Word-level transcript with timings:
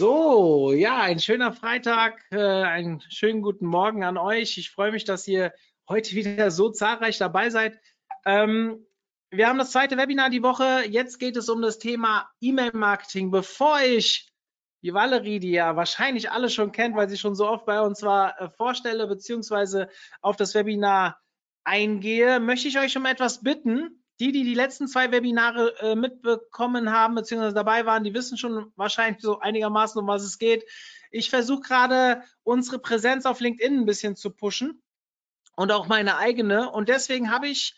So, 0.00 0.72
ja, 0.72 1.02
ein 1.02 1.18
schöner 1.18 1.52
Freitag, 1.52 2.24
äh, 2.30 2.38
einen 2.38 3.02
schönen 3.10 3.42
guten 3.42 3.66
Morgen 3.66 4.02
an 4.02 4.16
euch. 4.16 4.56
Ich 4.56 4.70
freue 4.70 4.92
mich, 4.92 5.04
dass 5.04 5.28
ihr 5.28 5.52
heute 5.90 6.12
wieder 6.12 6.50
so 6.50 6.70
zahlreich 6.70 7.18
dabei 7.18 7.50
seid. 7.50 7.78
Ähm, 8.24 8.86
wir 9.30 9.46
haben 9.46 9.58
das 9.58 9.72
zweite 9.72 9.98
Webinar 9.98 10.30
die 10.30 10.42
Woche. 10.42 10.84
Jetzt 10.88 11.18
geht 11.18 11.36
es 11.36 11.50
um 11.50 11.60
das 11.60 11.78
Thema 11.78 12.30
E-Mail-Marketing. 12.40 13.30
Bevor 13.30 13.78
ich 13.82 14.32
die 14.82 14.94
Valerie, 14.94 15.38
die 15.38 15.50
ja 15.50 15.76
wahrscheinlich 15.76 16.30
alle 16.30 16.48
schon 16.48 16.72
kennt, 16.72 16.96
weil 16.96 17.10
sie 17.10 17.18
schon 17.18 17.34
so 17.34 17.46
oft 17.46 17.66
bei 17.66 17.82
uns 17.82 18.02
war, 18.02 18.40
äh, 18.40 18.48
vorstelle 18.48 19.06
beziehungsweise 19.06 19.90
auf 20.22 20.36
das 20.36 20.54
Webinar 20.54 21.20
eingehe, 21.62 22.40
möchte 22.40 22.68
ich 22.68 22.78
euch 22.78 22.96
um 22.96 23.04
etwas 23.04 23.42
bitten. 23.42 23.99
Die, 24.20 24.32
die 24.32 24.44
die 24.44 24.54
letzten 24.54 24.86
zwei 24.86 25.10
Webinare 25.10 25.74
äh, 25.80 25.94
mitbekommen 25.96 26.92
haben 26.92 27.14
beziehungsweise 27.14 27.54
dabei 27.54 27.86
waren, 27.86 28.04
die 28.04 28.12
wissen 28.12 28.36
schon 28.36 28.70
wahrscheinlich 28.76 29.22
so 29.22 29.40
einigermaßen, 29.40 29.98
um 29.98 30.06
was 30.06 30.22
es 30.22 30.38
geht. 30.38 30.64
Ich 31.10 31.30
versuche 31.30 31.62
gerade 31.62 32.22
unsere 32.42 32.78
Präsenz 32.78 33.24
auf 33.24 33.40
LinkedIn 33.40 33.80
ein 33.80 33.86
bisschen 33.86 34.16
zu 34.16 34.30
pushen 34.30 34.82
und 35.56 35.72
auch 35.72 35.88
meine 35.88 36.18
eigene. 36.18 36.70
Und 36.70 36.90
deswegen 36.90 37.30
habe 37.30 37.48
ich 37.48 37.74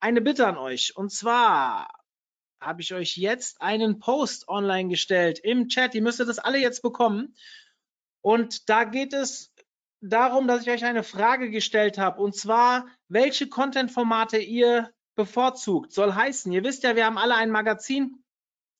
eine 0.00 0.20
Bitte 0.20 0.48
an 0.48 0.58
euch. 0.58 0.96
Und 0.96 1.12
zwar 1.12 1.88
habe 2.60 2.82
ich 2.82 2.92
euch 2.92 3.16
jetzt 3.16 3.62
einen 3.62 4.00
Post 4.00 4.48
online 4.48 4.88
gestellt 4.88 5.38
im 5.38 5.68
Chat. 5.68 5.94
Ihr 5.94 6.02
müsstet 6.02 6.28
das 6.28 6.40
alle 6.40 6.58
jetzt 6.58 6.82
bekommen. 6.82 7.36
Und 8.20 8.68
da 8.68 8.82
geht 8.82 9.12
es 9.12 9.54
darum, 10.00 10.48
dass 10.48 10.62
ich 10.62 10.70
euch 10.70 10.84
eine 10.84 11.04
Frage 11.04 11.50
gestellt 11.50 11.98
habe. 11.98 12.20
Und 12.20 12.34
zwar, 12.34 12.86
welche 13.06 13.48
Content-Formate 13.48 14.38
ihr 14.38 14.90
bevorzugt. 15.14 15.92
Soll 15.92 16.14
heißen, 16.14 16.50
ihr 16.52 16.64
wisst 16.64 16.82
ja, 16.82 16.96
wir 16.96 17.06
haben 17.06 17.18
alle 17.18 17.34
ein 17.36 17.50
Magazin 17.50 18.24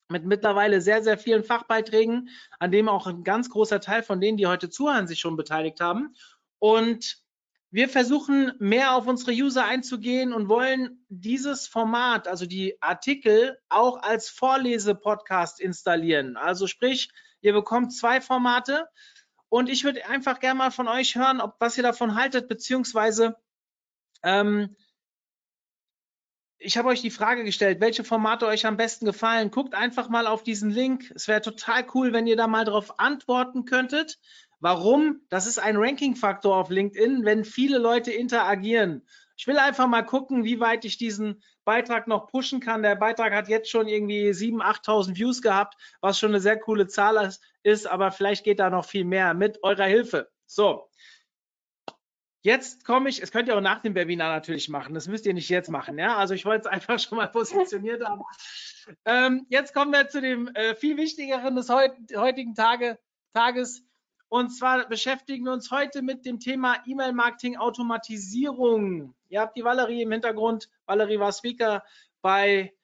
mit 0.08 0.24
mittlerweile 0.24 0.80
sehr, 0.80 1.02
sehr 1.02 1.18
vielen 1.18 1.44
Fachbeiträgen, 1.44 2.28
an 2.58 2.70
dem 2.70 2.88
auch 2.88 3.06
ein 3.06 3.24
ganz 3.24 3.48
großer 3.50 3.80
Teil 3.80 4.02
von 4.02 4.20
denen, 4.20 4.36
die 4.36 4.46
heute 4.46 4.68
zuhören, 4.68 5.06
sich 5.06 5.20
schon 5.20 5.36
beteiligt 5.36 5.80
haben. 5.80 6.14
Und 6.58 7.24
wir 7.70 7.88
versuchen 7.88 8.52
mehr 8.60 8.94
auf 8.94 9.06
unsere 9.06 9.32
User 9.32 9.64
einzugehen 9.64 10.32
und 10.32 10.48
wollen 10.48 11.04
dieses 11.08 11.66
Format, 11.66 12.28
also 12.28 12.46
die 12.46 12.80
Artikel, 12.80 13.58
auch 13.68 14.00
als 14.02 14.28
Vorlese-Podcast 14.28 15.60
installieren. 15.60 16.36
Also 16.36 16.68
sprich, 16.68 17.10
ihr 17.40 17.52
bekommt 17.52 17.92
zwei 17.92 18.20
Formate 18.20 18.86
und 19.48 19.68
ich 19.68 19.82
würde 19.82 20.06
einfach 20.06 20.38
gerne 20.38 20.58
mal 20.58 20.70
von 20.70 20.86
euch 20.86 21.16
hören, 21.16 21.40
ob 21.40 21.56
was 21.58 21.76
ihr 21.76 21.82
davon 21.82 22.14
haltet, 22.14 22.46
beziehungsweise 22.46 23.36
ähm, 24.22 24.76
ich 26.64 26.78
habe 26.78 26.88
euch 26.88 27.02
die 27.02 27.10
Frage 27.10 27.44
gestellt, 27.44 27.80
welche 27.80 28.04
Formate 28.04 28.46
euch 28.46 28.66
am 28.66 28.76
besten 28.76 29.04
gefallen. 29.04 29.50
Guckt 29.50 29.74
einfach 29.74 30.08
mal 30.08 30.26
auf 30.26 30.42
diesen 30.42 30.70
Link. 30.70 31.12
Es 31.14 31.28
wäre 31.28 31.42
total 31.42 31.84
cool, 31.94 32.12
wenn 32.12 32.26
ihr 32.26 32.36
da 32.36 32.46
mal 32.46 32.64
drauf 32.64 32.98
antworten 32.98 33.66
könntet. 33.66 34.18
Warum? 34.60 35.20
Das 35.28 35.46
ist 35.46 35.58
ein 35.58 35.76
Ranking-Faktor 35.76 36.56
auf 36.56 36.70
LinkedIn, 36.70 37.24
wenn 37.24 37.44
viele 37.44 37.78
Leute 37.78 38.12
interagieren. 38.12 39.06
Ich 39.36 39.46
will 39.46 39.58
einfach 39.58 39.86
mal 39.88 40.02
gucken, 40.02 40.44
wie 40.44 40.60
weit 40.60 40.84
ich 40.84 40.96
diesen 40.96 41.42
Beitrag 41.64 42.06
noch 42.06 42.28
pushen 42.28 42.60
kann. 42.60 42.82
Der 42.82 42.94
Beitrag 42.94 43.34
hat 43.34 43.48
jetzt 43.48 43.68
schon 43.68 43.88
irgendwie 43.88 44.30
7.000, 44.30 44.62
8.000 44.62 45.16
Views 45.16 45.42
gehabt, 45.42 45.74
was 46.00 46.18
schon 46.18 46.30
eine 46.30 46.40
sehr 46.40 46.58
coole 46.58 46.86
Zahl 46.86 47.30
ist, 47.62 47.86
aber 47.86 48.10
vielleicht 48.10 48.44
geht 48.44 48.60
da 48.60 48.70
noch 48.70 48.86
viel 48.86 49.04
mehr 49.04 49.34
mit 49.34 49.62
eurer 49.62 49.86
Hilfe. 49.86 50.30
So, 50.46 50.88
Jetzt 52.44 52.84
komme 52.84 53.08
ich, 53.08 53.20
es 53.22 53.32
könnt 53.32 53.48
ihr 53.48 53.56
auch 53.56 53.62
nach 53.62 53.80
dem 53.80 53.94
Webinar 53.94 54.28
natürlich 54.28 54.68
machen, 54.68 54.92
das 54.92 55.08
müsst 55.08 55.24
ihr 55.24 55.32
nicht 55.32 55.48
jetzt 55.48 55.70
machen, 55.70 55.98
ja. 55.98 56.18
Also 56.18 56.34
ich 56.34 56.44
wollte 56.44 56.68
es 56.68 56.74
einfach 56.74 56.98
schon 56.98 57.16
mal 57.16 57.28
positioniert 57.32 58.04
haben. 58.04 58.20
Ähm, 59.06 59.46
jetzt 59.48 59.72
kommen 59.72 59.92
wir 59.92 60.08
zu 60.08 60.20
dem 60.20 60.48
äh, 60.48 60.74
viel 60.74 60.98
wichtigeren 60.98 61.56
des 61.56 61.70
heut, 61.70 61.92
heutigen 62.14 62.54
Tage, 62.54 62.98
Tages. 63.32 63.82
Und 64.28 64.50
zwar 64.50 64.86
beschäftigen 64.86 65.46
wir 65.46 65.54
uns 65.54 65.70
heute 65.70 66.02
mit 66.02 66.26
dem 66.26 66.38
Thema 66.38 66.82
E-Mail-Marketing-Automatisierung. 66.84 69.14
Ihr 69.30 69.40
habt 69.40 69.56
die 69.56 69.64
Valerie 69.64 70.02
im 70.02 70.12
Hintergrund. 70.12 70.68
Valerie 70.84 71.18
war 71.18 71.32
Speaker 71.32 71.82
bei 72.20 72.74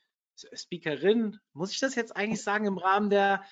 Speakerin. 0.55 1.39
Muss 1.53 1.73
ich 1.73 1.81
das 1.81 1.97
jetzt 1.97 2.17
eigentlich 2.17 2.43
sagen 2.43 2.65
im 2.65 2.79
Rahmen 2.79 3.11
der, 3.11 3.45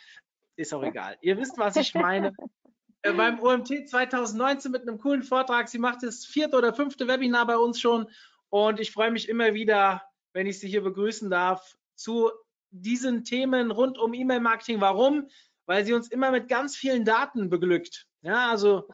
ist 0.56 0.72
auch 0.72 0.84
egal. 0.84 1.18
Ihr 1.20 1.36
wisst, 1.36 1.58
was 1.58 1.76
ich 1.76 1.92
meine. 1.92 2.32
Äh, 3.02 3.12
beim 3.12 3.40
OMT 3.40 3.88
2019 3.88 4.72
mit 4.72 4.82
einem 4.82 4.98
coolen 4.98 5.22
Vortrag. 5.22 5.68
Sie 5.68 5.78
macht 5.78 6.02
das 6.02 6.24
vierte 6.24 6.56
oder 6.56 6.74
fünfte 6.74 7.06
Webinar 7.06 7.46
bei 7.46 7.56
uns 7.56 7.80
schon 7.80 8.08
und 8.50 8.80
ich 8.80 8.92
freue 8.92 9.10
mich 9.10 9.28
immer 9.28 9.54
wieder, 9.54 10.02
wenn 10.32 10.46
ich 10.46 10.58
Sie 10.58 10.68
hier 10.68 10.82
begrüßen 10.82 11.30
darf 11.30 11.76
zu 11.94 12.30
diesen 12.70 13.24
Themen 13.24 13.70
rund 13.70 13.98
um 13.98 14.14
E-Mail-Marketing. 14.14 14.80
Warum? 14.80 15.28
Weil 15.66 15.84
sie 15.84 15.92
uns 15.92 16.08
immer 16.08 16.30
mit 16.30 16.48
ganz 16.48 16.76
vielen 16.76 17.04
Daten 17.04 17.50
beglückt. 17.50 18.06
Ja, 18.22 18.50
also 18.50 18.88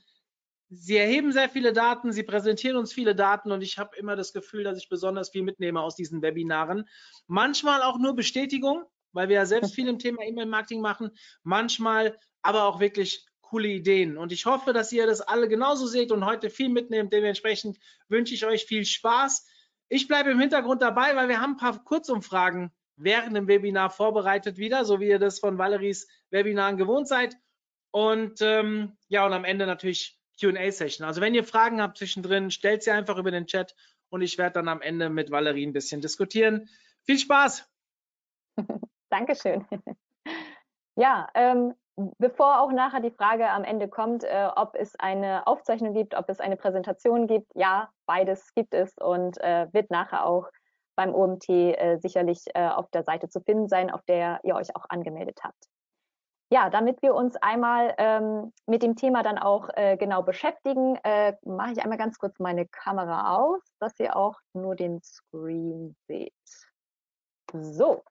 Sie 0.70 0.96
erheben 0.96 1.30
sehr 1.30 1.48
viele 1.48 1.72
Daten, 1.72 2.12
Sie 2.12 2.24
präsentieren 2.24 2.76
uns 2.76 2.92
viele 2.92 3.14
Daten 3.14 3.52
und 3.52 3.62
ich 3.62 3.78
habe 3.78 3.96
immer 3.96 4.16
das 4.16 4.32
Gefühl, 4.32 4.64
dass 4.64 4.78
ich 4.78 4.88
besonders 4.88 5.30
viel 5.30 5.42
mitnehme 5.42 5.80
aus 5.80 5.94
diesen 5.94 6.20
Webinaren. 6.20 6.88
Manchmal 7.26 7.82
auch 7.82 7.98
nur 7.98 8.16
Bestätigung, 8.16 8.84
weil 9.12 9.28
wir 9.28 9.36
ja 9.36 9.46
selbst 9.46 9.74
viel 9.74 9.88
im 9.88 9.98
Thema 9.98 10.22
E-Mail-Marketing 10.24 10.80
machen. 10.80 11.10
Manchmal 11.42 12.18
aber 12.42 12.64
auch 12.64 12.80
wirklich 12.80 13.24
coole 13.54 13.68
Ideen. 13.68 14.18
Und 14.18 14.32
ich 14.32 14.46
hoffe, 14.46 14.72
dass 14.72 14.90
ihr 14.90 15.06
das 15.06 15.20
alle 15.20 15.46
genauso 15.46 15.86
seht 15.86 16.10
und 16.10 16.26
heute 16.26 16.50
viel 16.50 16.68
mitnehmt. 16.68 17.12
Dementsprechend 17.12 17.78
wünsche 18.08 18.34
ich 18.34 18.44
euch 18.44 18.64
viel 18.64 18.84
Spaß. 18.84 19.46
Ich 19.88 20.08
bleibe 20.08 20.32
im 20.32 20.40
Hintergrund 20.40 20.82
dabei, 20.82 21.14
weil 21.14 21.28
wir 21.28 21.40
haben 21.40 21.52
ein 21.52 21.56
paar 21.56 21.84
Kurzumfragen 21.84 22.72
während 22.96 23.36
dem 23.36 23.46
Webinar 23.46 23.90
vorbereitet 23.90 24.56
wieder, 24.56 24.84
so 24.84 24.98
wie 24.98 25.06
ihr 25.06 25.20
das 25.20 25.38
von 25.38 25.56
Valeries 25.56 26.08
Webinaren 26.30 26.76
gewohnt 26.76 27.06
seid. 27.06 27.36
Und 27.92 28.42
ähm, 28.42 28.96
ja, 29.06 29.24
und 29.24 29.32
am 29.32 29.44
Ende 29.44 29.66
natürlich 29.66 30.18
QA-Session. 30.40 31.06
Also 31.06 31.20
wenn 31.20 31.36
ihr 31.36 31.44
Fragen 31.44 31.80
habt 31.80 31.96
zwischendrin, 31.96 32.50
stellt 32.50 32.82
sie 32.82 32.90
einfach 32.90 33.18
über 33.18 33.30
den 33.30 33.46
Chat 33.46 33.76
und 34.08 34.22
ich 34.22 34.36
werde 34.36 34.54
dann 34.54 34.66
am 34.66 34.82
Ende 34.82 35.10
mit 35.10 35.30
Valerie 35.30 35.64
ein 35.64 35.72
bisschen 35.72 36.00
diskutieren. 36.00 36.68
Viel 37.04 37.20
Spaß! 37.20 37.70
Dankeschön. 39.10 39.64
Ja, 40.96 41.28
ähm, 41.34 41.74
bevor 42.18 42.60
auch 42.60 42.72
nachher 42.72 43.00
die 43.00 43.10
Frage 43.10 43.48
am 43.50 43.64
Ende 43.64 43.88
kommt, 43.88 44.24
äh, 44.24 44.48
ob 44.56 44.74
es 44.74 44.98
eine 44.98 45.46
Aufzeichnung 45.46 45.94
gibt, 45.94 46.14
ob 46.14 46.28
es 46.28 46.40
eine 46.40 46.56
Präsentation 46.56 47.26
gibt, 47.26 47.50
ja, 47.54 47.90
beides 48.06 48.52
gibt 48.54 48.74
es 48.74 48.96
und 48.98 49.40
äh, 49.40 49.66
wird 49.72 49.90
nachher 49.90 50.26
auch 50.26 50.48
beim 50.96 51.14
OMT 51.14 51.48
äh, 51.48 51.98
sicherlich 52.00 52.44
äh, 52.54 52.68
auf 52.68 52.90
der 52.90 53.02
Seite 53.02 53.28
zu 53.28 53.40
finden 53.40 53.68
sein, 53.68 53.90
auf 53.90 54.02
der 54.02 54.40
ihr 54.44 54.54
euch 54.54 54.74
auch 54.76 54.84
angemeldet 54.88 55.40
habt. 55.42 55.68
Ja, 56.50 56.70
damit 56.70 57.02
wir 57.02 57.14
uns 57.14 57.36
einmal 57.36 57.94
ähm, 57.98 58.52
mit 58.66 58.82
dem 58.82 58.96
Thema 58.96 59.22
dann 59.22 59.38
auch 59.38 59.70
äh, 59.74 59.96
genau 59.96 60.22
beschäftigen, 60.22 60.96
äh, 61.02 61.34
mache 61.44 61.72
ich 61.72 61.82
einmal 61.82 61.98
ganz 61.98 62.18
kurz 62.18 62.38
meine 62.38 62.66
Kamera 62.68 63.36
aus, 63.36 63.60
dass 63.80 63.98
ihr 63.98 64.16
auch 64.16 64.38
nur 64.52 64.76
den 64.76 65.00
Screen 65.02 65.96
seht. 66.06 66.32
So, 67.52 68.04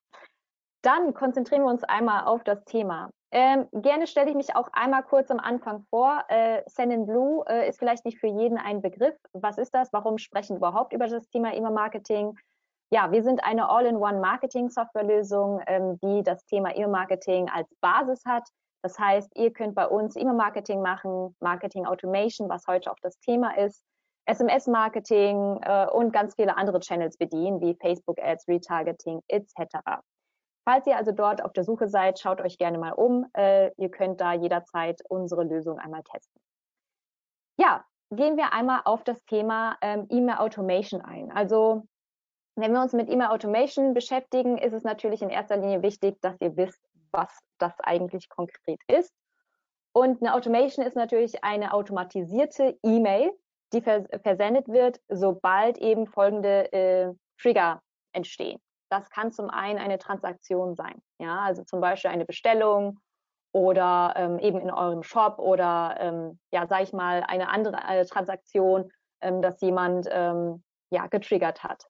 dann 0.83 1.13
konzentrieren 1.13 1.63
wir 1.63 1.69
uns 1.69 1.83
einmal 1.83 2.25
auf 2.25 2.43
das 2.43 2.63
Thema. 2.65 3.09
Ähm, 3.31 3.67
gerne 3.73 4.05
stelle 4.05 4.29
ich 4.29 4.35
mich 4.35 4.55
auch 4.55 4.69
einmal 4.73 5.01
kurz 5.01 5.31
am 5.31 5.39
Anfang 5.39 5.85
vor. 5.89 6.23
Äh, 6.27 6.61
Send 6.67 7.07
Blue 7.07 7.43
äh, 7.47 7.67
ist 7.67 7.79
vielleicht 7.79 8.05
nicht 8.05 8.19
für 8.19 8.27
jeden 8.27 8.59
ein 8.59 8.81
Begriff. 8.81 9.15
Was 9.33 9.57
ist 9.57 9.73
das? 9.73 9.91
Warum 9.91 10.19
sprechen 10.19 10.53
wir 10.53 10.57
überhaupt 10.57 10.93
über 10.93 11.07
das 11.07 11.27
Thema 11.29 11.51
E-Mail-Marketing? 11.53 12.37
Ja, 12.91 13.11
wir 13.11 13.23
sind 13.23 13.43
eine 13.43 13.69
All-in-One-Marketing-Softwarelösung, 13.69 15.61
ähm, 15.65 15.97
die 16.03 16.21
das 16.21 16.45
Thema 16.45 16.75
E-Mail-Marketing 16.75 17.49
als 17.49 17.67
Basis 17.81 18.23
hat. 18.25 18.47
Das 18.83 18.99
heißt, 18.99 19.35
ihr 19.35 19.51
könnt 19.51 19.73
bei 19.73 19.87
uns 19.87 20.15
E-Mail-Marketing 20.15 20.81
machen, 20.81 21.35
Marketing-Automation, 21.39 22.49
was 22.49 22.67
heute 22.67 22.91
auch 22.91 22.99
das 23.01 23.17
Thema 23.19 23.57
ist, 23.57 23.83
SMS-Marketing 24.25 25.59
äh, 25.63 25.87
und 25.87 26.13
ganz 26.13 26.35
viele 26.35 26.55
andere 26.55 26.79
Channels 26.81 27.17
bedienen, 27.17 27.61
wie 27.61 27.75
Facebook-Ads, 27.81 28.47
Retargeting 28.47 29.21
etc. 29.27 30.03
Falls 30.65 30.87
ihr 30.87 30.95
also 30.95 31.11
dort 31.11 31.43
auf 31.43 31.53
der 31.53 31.63
Suche 31.63 31.87
seid, 31.87 32.19
schaut 32.19 32.39
euch 32.39 32.57
gerne 32.57 32.77
mal 32.77 32.93
um. 32.93 33.25
Äh, 33.33 33.71
ihr 33.77 33.89
könnt 33.89 34.21
da 34.21 34.33
jederzeit 34.33 35.01
unsere 35.09 35.43
Lösung 35.43 35.77
einmal 35.77 36.03
testen. 36.03 36.41
Ja, 37.57 37.85
gehen 38.11 38.37
wir 38.37 38.53
einmal 38.53 38.81
auf 38.85 39.03
das 39.03 39.21
Thema 39.25 39.77
ähm, 39.81 40.07
E-Mail 40.09 40.37
Automation 40.37 41.01
ein. 41.01 41.31
Also 41.31 41.83
wenn 42.55 42.71
wir 42.71 42.81
uns 42.81 42.93
mit 42.93 43.09
E-Mail 43.09 43.29
Automation 43.29 43.93
beschäftigen, 43.93 44.57
ist 44.57 44.73
es 44.73 44.83
natürlich 44.83 45.21
in 45.21 45.29
erster 45.29 45.57
Linie 45.57 45.81
wichtig, 45.81 46.21
dass 46.21 46.39
ihr 46.39 46.55
wisst, 46.55 46.81
was 47.11 47.39
das 47.57 47.73
eigentlich 47.79 48.29
konkret 48.29 48.79
ist. 48.87 49.11
Und 49.91 50.21
eine 50.21 50.33
Automation 50.33 50.85
ist 50.85 50.95
natürlich 50.95 51.43
eine 51.43 51.73
automatisierte 51.73 52.77
E-Mail, 52.83 53.31
die 53.73 53.81
vers 53.81 54.05
versendet 54.21 54.67
wird, 54.67 54.99
sobald 55.09 55.77
eben 55.77 56.07
folgende 56.07 56.71
äh, 56.71 57.13
Trigger 57.39 57.81
entstehen. 58.11 58.59
Das 58.93 59.09
kann 59.09 59.31
zum 59.31 59.49
einen 59.49 59.79
eine 59.79 59.97
Transaktion 59.97 60.75
sein, 60.75 61.01
ja, 61.17 61.39
also 61.39 61.63
zum 61.63 61.81
Beispiel 61.81 62.11
eine 62.11 62.25
Bestellung 62.25 62.99
oder 63.51 64.13
ähm, 64.15 64.37
eben 64.37 64.59
in 64.59 64.69
eurem 64.69 65.01
Shop 65.01 65.39
oder 65.39 65.95
ähm, 65.99 66.39
ja, 66.51 66.67
sage 66.67 66.83
ich 66.83 66.93
mal, 66.93 67.23
eine 67.27 67.49
andere 67.49 67.77
äh, 67.87 68.05
Transaktion, 68.05 68.91
ähm, 69.21 69.41
dass 69.41 69.59
jemand 69.61 70.07
ähm, 70.11 70.63
ja 70.91 71.07
getriggert 71.07 71.63
hat. 71.63 71.87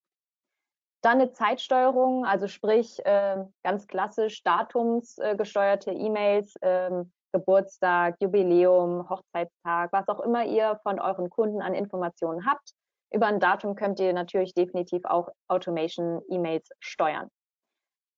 Dann 1.01 1.19
eine 1.19 1.33
Zeitsteuerung, 1.33 2.25
also 2.25 2.47
sprich 2.47 3.05
äh, 3.05 3.43
ganz 3.63 3.87
klassisch 3.87 4.41
datumsgesteuerte 4.43 5.91
äh, 5.91 6.05
E-Mails, 6.05 6.55
ähm, 6.61 7.11
Geburtstag, 7.33 8.15
Jubiläum, 8.21 9.09
Hochzeitstag, 9.09 9.91
was 9.91 10.07
auch 10.07 10.21
immer 10.21 10.45
ihr 10.45 10.79
von 10.83 11.01
euren 11.01 11.29
Kunden 11.29 11.61
an 11.61 11.73
Informationen 11.73 12.45
habt. 12.45 12.71
Über 13.13 13.27
ein 13.27 13.39
Datum 13.39 13.75
könnt 13.75 13.99
ihr 13.99 14.11
natürlich 14.13 14.53
definitiv 14.53 15.05
auch 15.05 15.29
Automation-E-Mails 15.47 16.69
steuern. 16.79 17.29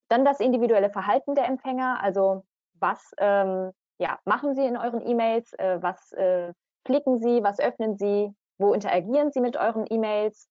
Dann 0.09 0.23
das 0.23 0.39
individuelle 0.39 0.89
Verhalten 0.89 1.35
der 1.35 1.45
Empfänger, 1.45 2.01
also 2.01 2.45
was 2.79 3.11
ähm, 3.17 3.71
ja, 3.97 4.19
machen 4.25 4.55
Sie 4.55 4.65
in 4.65 4.77
euren 4.77 5.05
E-Mails, 5.05 5.53
äh, 5.53 5.81
was 5.81 6.11
äh, 6.13 6.53
klicken 6.83 7.19
Sie, 7.19 7.43
was 7.43 7.59
öffnen 7.59 7.97
Sie, 7.97 8.33
wo 8.57 8.73
interagieren 8.73 9.31
Sie 9.31 9.41
mit 9.41 9.57
euren 9.57 9.85
E-Mails, 9.89 10.49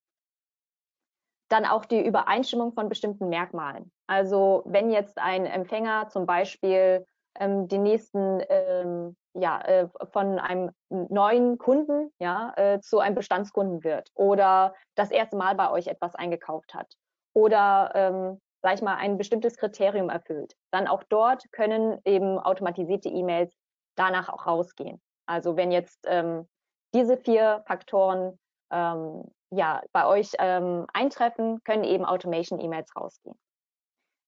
dann 1.48 1.66
auch 1.66 1.84
die 1.84 2.04
Übereinstimmung 2.04 2.72
von 2.72 2.88
bestimmten 2.88 3.28
Merkmalen. 3.28 3.92
Also 4.06 4.62
wenn 4.66 4.90
jetzt 4.90 5.18
ein 5.18 5.46
Empfänger 5.46 6.08
zum 6.08 6.26
Beispiel 6.26 7.06
ähm, 7.38 7.68
den 7.68 7.82
nächsten 7.82 8.42
ähm, 8.48 9.16
ja, 9.34 9.60
äh, 9.62 9.88
von 10.12 10.38
einem 10.38 10.70
neuen 10.88 11.58
Kunden 11.58 12.12
ja, 12.18 12.52
äh, 12.56 12.80
zu 12.80 13.00
einem 13.00 13.14
Bestandskunden 13.16 13.82
wird 13.82 14.10
oder 14.14 14.74
das 14.94 15.10
erste 15.10 15.36
Mal 15.36 15.54
bei 15.54 15.70
euch 15.70 15.88
etwas 15.88 16.14
eingekauft 16.14 16.74
hat 16.74 16.94
oder 17.34 17.90
ähm, 17.94 18.40
sag 18.64 18.74
ich 18.76 18.82
mal, 18.82 18.96
ein 18.96 19.18
bestimmtes 19.18 19.58
Kriterium 19.58 20.08
erfüllt, 20.08 20.54
dann 20.70 20.88
auch 20.88 21.02
dort 21.02 21.44
können 21.52 21.98
eben 22.06 22.38
automatisierte 22.38 23.10
E-Mails 23.10 23.54
danach 23.94 24.30
auch 24.30 24.46
rausgehen. 24.46 25.02
Also 25.26 25.56
wenn 25.56 25.70
jetzt 25.70 26.00
ähm, 26.06 26.48
diese 26.94 27.18
vier 27.18 27.62
Faktoren 27.66 28.38
ähm, 28.70 29.24
ja, 29.50 29.82
bei 29.92 30.06
euch 30.06 30.32
ähm, 30.38 30.86
eintreffen, 30.94 31.62
können 31.64 31.84
eben 31.84 32.06
Automation-E-Mails 32.06 32.96
rausgehen. 32.96 33.36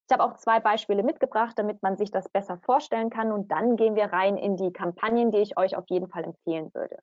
Ich 0.08 0.12
habe 0.12 0.22
auch 0.22 0.34
zwei 0.34 0.60
Beispiele 0.60 1.02
mitgebracht, 1.02 1.58
damit 1.58 1.82
man 1.82 1.96
sich 1.96 2.12
das 2.12 2.28
besser 2.28 2.58
vorstellen 2.58 3.10
kann. 3.10 3.32
Und 3.32 3.50
dann 3.50 3.76
gehen 3.76 3.96
wir 3.96 4.12
rein 4.12 4.36
in 4.36 4.56
die 4.56 4.72
Kampagnen, 4.72 5.32
die 5.32 5.38
ich 5.38 5.58
euch 5.58 5.76
auf 5.76 5.84
jeden 5.88 6.08
Fall 6.08 6.24
empfehlen 6.24 6.70
würde. 6.74 6.98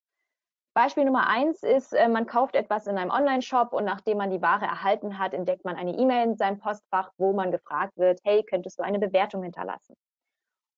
Beispiel 0.74 1.06
Nummer 1.06 1.28
eins 1.28 1.62
ist, 1.62 1.94
äh, 1.94 2.08
man 2.08 2.26
kauft 2.26 2.56
etwas 2.56 2.88
in 2.88 2.98
einem 2.98 3.12
Online-Shop 3.12 3.74
und 3.74 3.86
nachdem 3.86 4.18
man 4.18 4.32
die 4.32 4.42
Ware 4.42 4.66
erhalten 4.66 5.20
hat, 5.20 5.34
entdeckt 5.34 5.66
man 5.66 5.76
eine 5.76 5.96
E-Mail 5.96 6.30
in 6.30 6.36
seinem 6.36 6.60
Postfach, 6.60 7.12
wo 7.18 7.34
man 7.34 7.52
gefragt 7.52 7.96
wird, 7.98 8.20
hey, 8.24 8.44
könntest 8.44 8.80
du 8.80 8.84
eine 8.84 8.98
Bewertung 8.98 9.44
hinterlassen? 9.44 9.96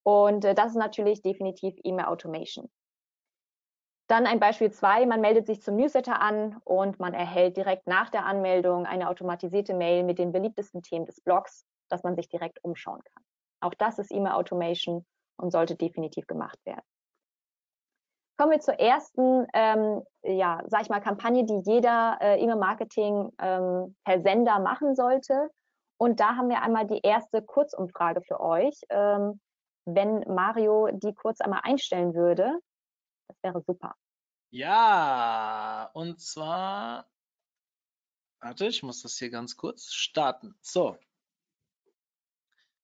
Und 0.04 0.44
äh, 0.44 0.54
das 0.54 0.72
ist 0.72 0.77
natürlich 0.77 1.22
definitiv 1.22 1.75
E-Mail 1.83 2.06
Automation. 2.06 2.69
Dann 4.07 4.27
ein 4.27 4.39
Beispiel 4.39 4.72
zwei, 4.72 5.06
man 5.06 5.22
meldet 5.22 5.48
sich 5.48 5.62
zum 5.62 5.77
Newsletter 5.77 6.22
an 6.22 6.60
und 6.63 7.00
man 7.00 7.13
erhält 7.13 7.56
direkt 7.56 7.88
nach 7.88 8.10
der 8.10 8.25
Anmeldung 8.25 8.86
eine 8.86 9.10
automatisierte 9.10 9.74
Mail 9.74 10.04
mit 10.04 10.19
den 10.19 10.31
beliebtesten 10.31 10.81
Themen 10.81 11.06
des 11.06 11.22
Blogs, 11.22 11.66
dass 11.89 12.03
man 12.03 12.15
sich 12.15 12.29
direkt 12.29 12.63
umschauen 12.63 13.01
kann. 13.03 13.23
Auch 13.61 13.73
das 13.73 13.99
ist 13.99 14.11
E-Mail 14.11 14.33
Automation 14.33 15.05
und 15.37 15.51
sollte 15.51 15.75
definitiv 15.75 16.27
gemacht 16.27 16.59
werden. 16.65 16.83
Kommen 18.37 18.51
wir 18.51 18.59
zur 18.59 18.79
ersten, 18.79 19.47
ähm, 19.53 20.03
ja, 20.23 20.61
sag 20.67 20.81
ich 20.81 20.89
mal, 20.89 20.99
Kampagne, 20.99 21.45
die 21.45 21.61
jeder 21.65 22.17
äh, 22.19 22.41
E-Mail-Marketing 22.41 23.31
ähm, 23.39 23.95
Versender 24.03 24.59
machen 24.59 24.93
sollte. 24.93 25.49
Und 25.97 26.19
da 26.19 26.35
haben 26.35 26.49
wir 26.49 26.61
einmal 26.61 26.85
die 26.85 26.99
erste 27.01 27.41
Kurzumfrage 27.41 28.21
für 28.21 28.41
euch. 28.41 28.77
Ähm, 28.89 29.39
wenn 29.85 30.19
Mario 30.27 30.89
die 30.91 31.13
kurz 31.13 31.39
einmal 31.39 31.61
einstellen 31.63 32.13
würde, 32.13 32.59
das 33.29 33.38
wäre 33.41 33.61
super. 33.61 33.95
Ja, 34.49 35.89
und 35.93 36.19
zwar, 36.19 37.07
warte, 38.41 38.67
ich 38.67 38.83
muss 38.83 39.01
das 39.01 39.17
hier 39.17 39.29
ganz 39.29 39.55
kurz 39.55 39.93
starten. 39.93 40.57
So. 40.61 40.97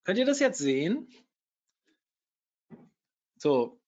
Könnt 0.04 0.18
ihr 0.18 0.26
das 0.26 0.40
jetzt 0.40 0.58
sehen? 0.58 1.08
So. 3.36 3.80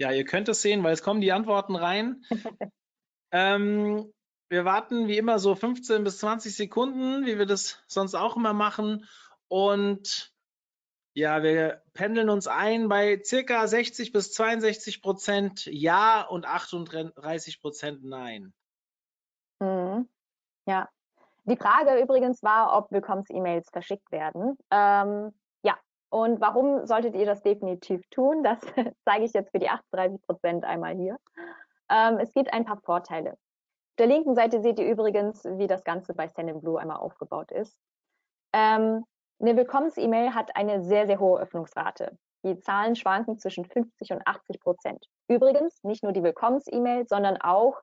Ja, 0.00 0.12
ihr 0.12 0.24
könnt 0.24 0.48
es 0.48 0.62
sehen, 0.62 0.82
weil 0.84 0.92
es 0.92 1.02
kommen 1.02 1.20
die 1.20 1.32
Antworten 1.32 1.74
rein. 1.74 2.24
ähm, 3.32 4.12
wir 4.48 4.64
warten 4.64 5.08
wie 5.08 5.18
immer 5.18 5.38
so 5.38 5.54
15 5.54 6.04
bis 6.04 6.18
20 6.18 6.54
Sekunden, 6.54 7.26
wie 7.26 7.38
wir 7.38 7.46
das 7.46 7.82
sonst 7.88 8.14
auch 8.14 8.36
immer 8.36 8.52
machen. 8.52 9.06
Und 9.48 10.32
ja, 11.14 11.42
wir 11.42 11.82
pendeln 11.94 12.30
uns 12.30 12.46
ein 12.46 12.88
bei 12.88 13.20
circa 13.24 13.66
60 13.66 14.12
bis 14.12 14.32
62 14.32 15.02
Prozent 15.02 15.66
Ja 15.66 16.22
und 16.22 16.46
38 16.46 17.60
Prozent 17.60 18.04
Nein. 18.04 18.54
Mhm. 19.60 20.08
Ja. 20.66 20.88
Die 21.48 21.56
Frage 21.56 21.98
übrigens 21.98 22.42
war, 22.42 22.76
ob 22.76 22.92
Willkommens-E-Mails 22.92 23.70
verschickt 23.70 24.12
werden. 24.12 24.58
Ähm, 24.70 25.32
ja, 25.62 25.78
und 26.10 26.42
warum 26.42 26.84
solltet 26.84 27.14
ihr 27.14 27.24
das 27.24 27.42
definitiv 27.42 28.06
tun? 28.10 28.42
Das 28.42 28.58
zeige 29.06 29.24
ich 29.24 29.32
jetzt 29.32 29.50
für 29.50 29.58
die 29.58 29.70
38 29.70 30.20
Prozent 30.20 30.64
einmal 30.66 30.94
hier. 30.94 31.16
Ähm, 31.88 32.18
es 32.18 32.34
gibt 32.34 32.52
ein 32.52 32.66
paar 32.66 32.78
Vorteile. 32.82 33.30
Auf 33.32 33.96
der 33.98 34.08
linken 34.08 34.34
Seite 34.34 34.60
seht 34.60 34.78
ihr 34.78 34.86
übrigens, 34.86 35.42
wie 35.44 35.66
das 35.66 35.84
Ganze 35.84 36.12
bei 36.12 36.28
Stand 36.28 36.60
Blue 36.60 36.78
einmal 36.78 36.98
aufgebaut 36.98 37.50
ist. 37.50 37.74
Ähm, 38.52 39.06
eine 39.40 39.56
Willkommens-E-Mail 39.56 40.34
hat 40.34 40.54
eine 40.54 40.82
sehr, 40.82 41.06
sehr 41.06 41.18
hohe 41.18 41.40
Öffnungsrate. 41.40 42.18
Die 42.44 42.60
Zahlen 42.60 42.94
schwanken 42.94 43.38
zwischen 43.38 43.64
50 43.64 44.12
und 44.12 44.26
80 44.26 44.60
Prozent. 44.60 45.06
Übrigens 45.28 45.82
nicht 45.82 46.02
nur 46.02 46.12
die 46.12 46.22
Willkommens-E-Mail, 46.22 47.06
sondern 47.08 47.38
auch 47.38 47.80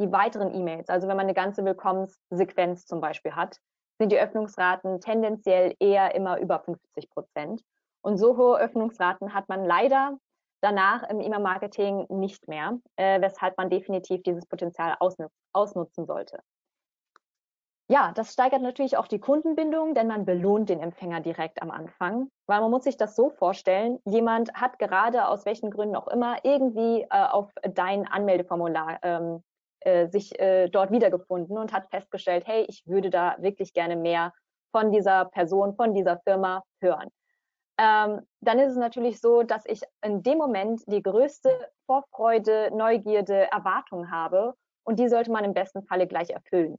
die 0.00 0.12
weiteren 0.12 0.54
E-Mails. 0.54 0.88
Also 0.88 1.08
wenn 1.08 1.16
man 1.16 1.26
eine 1.26 1.34
ganze 1.34 1.64
Willkommenssequenz 1.64 2.86
zum 2.86 3.00
Beispiel 3.00 3.32
hat, 3.32 3.58
sind 3.98 4.12
die 4.12 4.18
Öffnungsraten 4.18 5.00
tendenziell 5.00 5.74
eher 5.80 6.14
immer 6.14 6.38
über 6.38 6.60
50 6.60 7.10
Prozent. 7.10 7.62
Und 8.00 8.16
so 8.16 8.36
hohe 8.36 8.58
Öffnungsraten 8.58 9.34
hat 9.34 9.48
man 9.48 9.64
leider 9.64 10.18
danach 10.60 11.08
im 11.08 11.20
E-Mail-Marketing 11.20 12.06
nicht 12.08 12.48
mehr, 12.48 12.78
äh, 12.96 13.20
weshalb 13.20 13.56
man 13.58 13.70
definitiv 13.70 14.22
dieses 14.22 14.46
Potenzial 14.46 14.96
ausnutzen 15.52 16.06
sollte. 16.06 16.40
Ja, 17.90 18.12
das 18.12 18.34
steigert 18.34 18.60
natürlich 18.60 18.98
auch 18.98 19.06
die 19.06 19.18
Kundenbindung, 19.18 19.94
denn 19.94 20.08
man 20.08 20.26
belohnt 20.26 20.68
den 20.68 20.80
Empfänger 20.80 21.20
direkt 21.20 21.62
am 21.62 21.70
Anfang, 21.70 22.30
weil 22.46 22.60
man 22.60 22.70
muss 22.70 22.84
sich 22.84 22.98
das 22.98 23.16
so 23.16 23.30
vorstellen, 23.30 23.98
jemand 24.04 24.52
hat 24.52 24.78
gerade 24.78 25.26
aus 25.26 25.46
welchen 25.46 25.70
Gründen 25.70 25.96
auch 25.96 26.08
immer 26.08 26.36
irgendwie 26.44 27.06
äh, 27.08 27.26
auf 27.30 27.50
dein 27.62 28.06
Anmeldeformular 28.06 28.98
ähm, 29.02 29.42
äh, 29.80 30.08
sich 30.08 30.38
äh, 30.40 30.68
dort 30.68 30.90
wiedergefunden 30.90 31.56
und 31.58 31.72
hat 31.72 31.90
festgestellt, 31.90 32.46
hey, 32.46 32.64
ich 32.68 32.82
würde 32.86 33.10
da 33.10 33.36
wirklich 33.38 33.72
gerne 33.72 33.96
mehr 33.96 34.32
von 34.72 34.90
dieser 34.92 35.26
Person, 35.26 35.74
von 35.76 35.94
dieser 35.94 36.18
Firma 36.20 36.62
hören. 36.80 37.08
Ähm, 37.78 38.20
dann 38.40 38.58
ist 38.58 38.72
es 38.72 38.76
natürlich 38.76 39.20
so, 39.20 39.44
dass 39.44 39.64
ich 39.66 39.82
in 40.04 40.22
dem 40.22 40.38
Moment 40.38 40.82
die 40.86 41.02
größte 41.02 41.70
Vorfreude, 41.86 42.70
Neugierde, 42.74 43.50
Erwartung 43.52 44.10
habe 44.10 44.54
und 44.84 44.98
die 44.98 45.08
sollte 45.08 45.30
man 45.30 45.44
im 45.44 45.54
besten 45.54 45.84
Falle 45.84 46.06
gleich 46.08 46.30
erfüllen. 46.30 46.78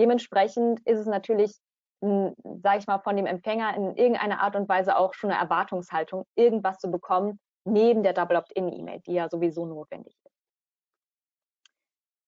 Dementsprechend 0.00 0.80
ist 0.86 1.00
es 1.00 1.06
natürlich, 1.06 1.58
sage 2.00 2.78
ich 2.78 2.86
mal, 2.86 3.00
von 3.00 3.16
dem 3.16 3.26
Empfänger 3.26 3.76
in 3.76 3.96
irgendeiner 3.96 4.40
Art 4.40 4.56
und 4.56 4.68
Weise 4.68 4.96
auch 4.96 5.12
schon 5.12 5.30
eine 5.30 5.40
Erwartungshaltung, 5.40 6.24
irgendwas 6.34 6.78
zu 6.78 6.90
bekommen, 6.90 7.40
neben 7.64 8.02
der 8.02 8.14
Double 8.14 8.36
Opt-in-E-Mail, 8.36 9.00
die 9.06 9.14
ja 9.14 9.28
sowieso 9.28 9.66
notwendig 9.66 10.16
ist. 10.24 10.37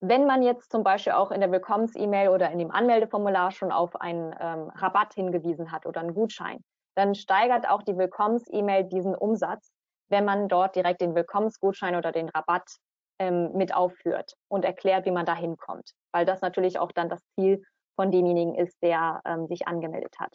Wenn 0.01 0.27
man 0.27 0.43
jetzt 0.43 0.73
zum 0.73 0.83
Beispiel 0.83 1.13
auch 1.13 1.31
in 1.31 1.41
der 1.41 1.53
Willkommens-E-Mail 1.53 2.31
oder 2.31 2.51
in 2.51 2.59
dem 2.59 2.71
Anmeldeformular 2.71 3.51
schon 3.51 3.71
auf 3.71 4.01
einen 4.01 4.35
ähm, 4.41 4.71
Rabatt 4.75 5.15
hingewiesen 5.15 5.73
hat 5.73 5.85
oder 5.85 6.01
einen 6.01 6.15
Gutschein, 6.15 6.65
dann 6.95 7.15
steigert 7.15 7.69
auch 7.69 7.83
die 7.83 7.97
Willkommens-E-Mail 7.97 8.85
diesen 8.85 9.15
Umsatz, 9.15 9.71
wenn 10.09 10.25
man 10.25 10.49
dort 10.49 10.75
direkt 10.75 11.03
den 11.03 11.15
Willkommensgutschein 11.15 11.97
oder 11.97 12.13
den 12.13 12.31
Rabatt 12.31 12.79
ähm, 13.19 13.53
mit 13.53 13.75
aufführt 13.75 14.35
und 14.49 14.65
erklärt, 14.65 15.05
wie 15.05 15.11
man 15.11 15.27
da 15.27 15.35
hinkommt, 15.35 15.93
weil 16.13 16.25
das 16.25 16.41
natürlich 16.41 16.79
auch 16.79 16.93
dann 16.93 17.11
das 17.11 17.23
Ziel 17.35 17.63
von 17.95 18.11
demjenigen 18.11 18.55
ist, 18.55 18.83
der 18.83 19.21
ähm, 19.27 19.47
sich 19.47 19.69
angemeldet 19.69 20.15
hat. 20.19 20.35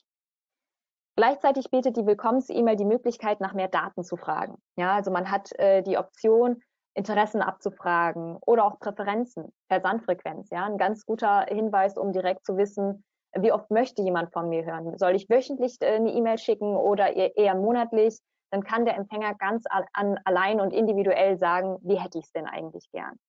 Gleichzeitig 1.18 1.72
bietet 1.72 1.98
die 1.98 2.06
Willkommens-E-Mail 2.06 2.76
die 2.76 2.86
Möglichkeit, 2.86 3.40
nach 3.40 3.54
mehr 3.54 3.70
Daten 3.70 4.04
zu 4.04 4.18
fragen. 4.18 4.62
Ja, 4.76 4.94
also 4.96 5.12
man 5.12 5.32
hat 5.32 5.58
äh, 5.58 5.82
die 5.82 5.98
Option, 5.98 6.62
Interessen 6.96 7.42
abzufragen 7.42 8.38
oder 8.46 8.66
auch 8.66 8.80
Präferenzen, 8.80 9.54
Versandfrequenz. 9.68 10.50
Ja, 10.50 10.66
ein 10.66 10.78
ganz 10.78 11.06
guter 11.06 11.46
Hinweis, 11.48 11.98
um 11.98 12.12
direkt 12.12 12.46
zu 12.46 12.58
wissen, 12.58 13.04
wie 13.38 13.52
oft 13.52 13.70
möchte 13.70 14.02
jemand 14.02 14.32
von 14.32 14.50
mir 14.50 14.66
hören? 14.66 14.98
Soll 14.98 15.16
ich 15.16 15.30
wöchentlich 15.30 15.78
äh, 15.82 15.96
eine 15.96 16.12
E-Mail 16.12 16.38
schicken 16.38 16.76
oder 16.76 17.16
eher 17.16 17.56
monatlich? 17.56 18.20
dann 18.56 18.64
kann 18.64 18.86
der 18.86 18.96
Empfänger 18.96 19.36
ganz 19.36 19.66
an, 19.70 20.20
allein 20.24 20.62
und 20.62 20.72
individuell 20.72 21.38
sagen, 21.38 21.78
wie 21.82 22.00
hätte 22.00 22.20
ich 22.20 22.26
es 22.26 22.32
denn 22.32 22.46
eigentlich 22.46 22.90
gern. 22.92 23.20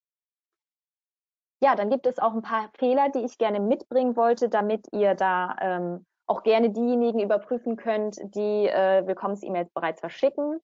Ja, 1.60 1.74
dann 1.74 1.90
gibt 1.90 2.06
es 2.06 2.18
auch 2.18 2.32
ein 2.32 2.42
paar 2.42 2.70
Fehler, 2.78 3.08
die 3.08 3.24
ich 3.24 3.38
gerne 3.38 3.58
mitbringen 3.58 4.14
wollte, 4.14 4.48
damit 4.48 4.86
ihr 4.92 5.14
da 5.14 5.56
ähm, 5.60 6.06
auch 6.26 6.42
gerne 6.42 6.70
diejenigen 6.70 7.18
überprüfen 7.18 7.76
könnt, 7.76 8.18
die 8.34 8.68
äh, 8.68 9.06
Willkommens-E-Mails 9.06 9.72
bereits 9.72 10.00
verschicken. 10.00 10.60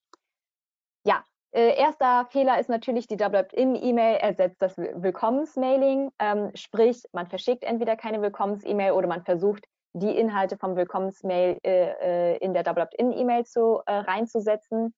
Äh, 1.55 1.77
erster 1.79 2.27
Fehler 2.31 2.59
ist 2.59 2.71
natürlich, 2.71 3.07
die 3.07 3.19
Double 3.19 3.41
Opt-in-E-Mail 3.41 4.17
ersetzt 4.17 4.63
das 4.63 4.77
Willkommens-Mailing. 4.79 6.11
Ähm, 6.19 6.51
sprich, 6.55 7.03
man 7.13 7.27
verschickt 7.27 7.63
entweder 7.63 7.95
keine 7.95 8.23
Willkommens-E-Mail 8.23 8.93
oder 8.93 9.07
man 9.07 9.23
versucht, 9.23 9.67
die 9.93 10.17
Inhalte 10.17 10.57
vom 10.57 10.77
Willkommensmail 10.77 11.59
äh, 11.63 12.35
äh, 12.35 12.37
in 12.39 12.55
der 12.55 12.63
Double 12.63 12.83
Opt-in-E-Mail 12.83 13.45
zu, 13.45 13.83
äh, 13.85 13.93
reinzusetzen. 13.93 14.95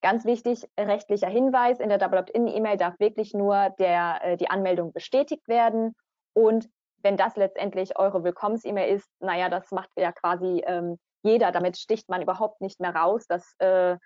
Ganz 0.00 0.24
wichtig, 0.24 0.66
rechtlicher 0.78 1.28
Hinweis, 1.28 1.78
in 1.78 1.90
der 1.90 1.98
Double 1.98 2.18
Opt-in-E-Mail 2.18 2.78
darf 2.78 2.98
wirklich 2.98 3.34
nur 3.34 3.68
der, 3.78 4.20
äh, 4.22 4.36
die 4.38 4.48
Anmeldung 4.48 4.94
bestätigt 4.94 5.46
werden. 5.48 5.94
Und 6.32 6.70
wenn 7.02 7.18
das 7.18 7.36
letztendlich 7.36 7.98
eure 7.98 8.24
Willkommens-E-Mail 8.24 8.94
ist, 8.94 9.10
naja, 9.20 9.50
das 9.50 9.70
macht 9.70 9.90
ja 9.96 10.12
quasi 10.12 10.62
ähm, 10.66 10.98
jeder. 11.22 11.52
Damit 11.52 11.76
sticht 11.76 12.08
man 12.08 12.22
überhaupt 12.22 12.62
nicht 12.62 12.80
mehr 12.80 12.96
raus. 12.96 13.26
dass 13.26 13.54
äh, 13.58 13.98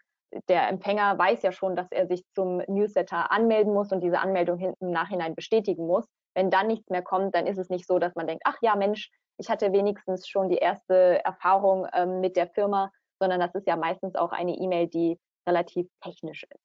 der 0.49 0.69
Empfänger 0.69 1.19
weiß 1.19 1.43
ja 1.43 1.53
schon, 1.53 1.77
dass 1.77 1.91
er 1.91 2.07
sich 2.07 2.25
zum 2.35 2.59
Newsletter 2.67 3.31
anmelden 3.31 3.73
muss 3.73 3.93
und 3.93 4.01
diese 4.01 4.19
Anmeldung 4.19 4.59
im 4.59 4.91
Nachhinein 4.91 5.35
bestätigen 5.35 5.87
muss. 5.87 6.07
Wenn 6.35 6.51
dann 6.51 6.67
nichts 6.67 6.91
mehr 6.91 7.03
kommt, 7.03 7.35
dann 7.35 7.47
ist 7.47 7.59
es 7.59 7.69
nicht 7.69 7.87
so, 7.87 7.99
dass 7.99 8.15
man 8.15 8.27
denkt, 8.27 8.43
ach 8.47 8.57
ja, 8.61 8.75
Mensch, 8.77 9.11
ich 9.37 9.49
hatte 9.49 9.73
wenigstens 9.73 10.29
schon 10.29 10.49
die 10.49 10.59
erste 10.59 11.25
Erfahrung 11.25 11.87
ähm, 11.93 12.21
mit 12.21 12.37
der 12.37 12.49
Firma, 12.49 12.91
sondern 13.21 13.41
das 13.41 13.55
ist 13.55 13.67
ja 13.67 13.77
meistens 13.77 14.15
auch 14.17 14.33
eine 14.33 14.57
E-Mail, 14.57 14.89
die 14.89 15.19
relativ 15.49 15.89
technisch 16.03 16.45
ist. 16.45 16.65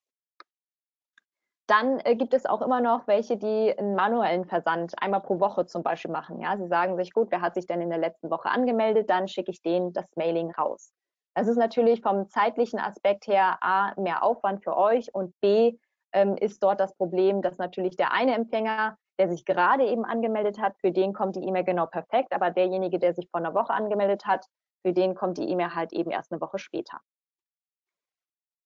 Dann 1.68 2.00
äh, 2.00 2.16
gibt 2.16 2.34
es 2.34 2.48
auch 2.48 2.64
immer 2.64 2.82
noch 2.82 3.08
welche, 3.08 3.38
die 3.38 3.78
einen 3.78 3.94
manuellen 3.94 4.46
Versand 4.46 4.94
einmal 5.02 5.22
pro 5.22 5.40
Woche 5.40 5.68
zum 5.68 5.84
Beispiel 5.84 6.12
machen. 6.12 6.40
Ja, 6.42 6.58
sie 6.58 6.68
sagen 6.68 6.98
sich, 6.98 7.14
gut, 7.14 7.28
wer 7.30 7.42
hat 7.42 7.54
sich 7.54 7.68
denn 7.68 7.82
in 7.82 7.90
der 7.90 8.00
letzten 8.00 8.32
Woche 8.32 8.50
angemeldet? 8.50 9.10
Dann 9.10 9.28
schicke 9.28 9.52
ich 9.52 9.62
denen 9.62 9.94
das 9.94 10.08
Mailing 10.16 10.50
raus. 10.52 10.92
Das 11.40 11.48
ist 11.48 11.56
natürlich 11.56 12.02
vom 12.02 12.28
zeitlichen 12.28 12.80
Aspekt 12.80 13.28
her 13.28 13.60
A, 13.62 13.94
mehr 13.96 14.24
Aufwand 14.24 14.62
für 14.62 14.76
euch 14.76 15.16
und 15.16 15.34
B, 15.40 15.78
ähm, 16.12 16.36
ist 16.36 16.62
dort 16.62 16.82
das 16.82 16.94
Problem, 16.96 17.42
dass 17.42 17.58
natürlich 17.58 17.96
der 17.96 18.12
eine 18.12 18.36
Empfänger, 18.36 18.98
der 19.18 19.30
sich 19.30 19.46
gerade 19.46 19.86
eben 19.86 20.04
angemeldet 20.04 20.60
hat, 20.60 20.76
für 20.82 20.92
den 20.92 21.14
kommt 21.14 21.38
die 21.38 21.46
E-Mail 21.46 21.64
genau 21.64 21.86
perfekt, 21.86 22.34
aber 22.34 22.52
derjenige, 22.52 23.00
der 23.00 23.14
sich 23.14 23.30
vor 23.32 23.40
einer 23.40 23.54
Woche 23.54 23.72
angemeldet 23.72 24.26
hat, 24.26 24.48
für 24.82 24.92
den 24.92 25.16
kommt 25.16 25.38
die 25.38 25.48
E-Mail 25.48 25.76
halt 25.76 25.94
eben 25.94 26.12
erst 26.12 26.30
eine 26.34 26.42
Woche 26.42 26.60
später. 26.60 27.00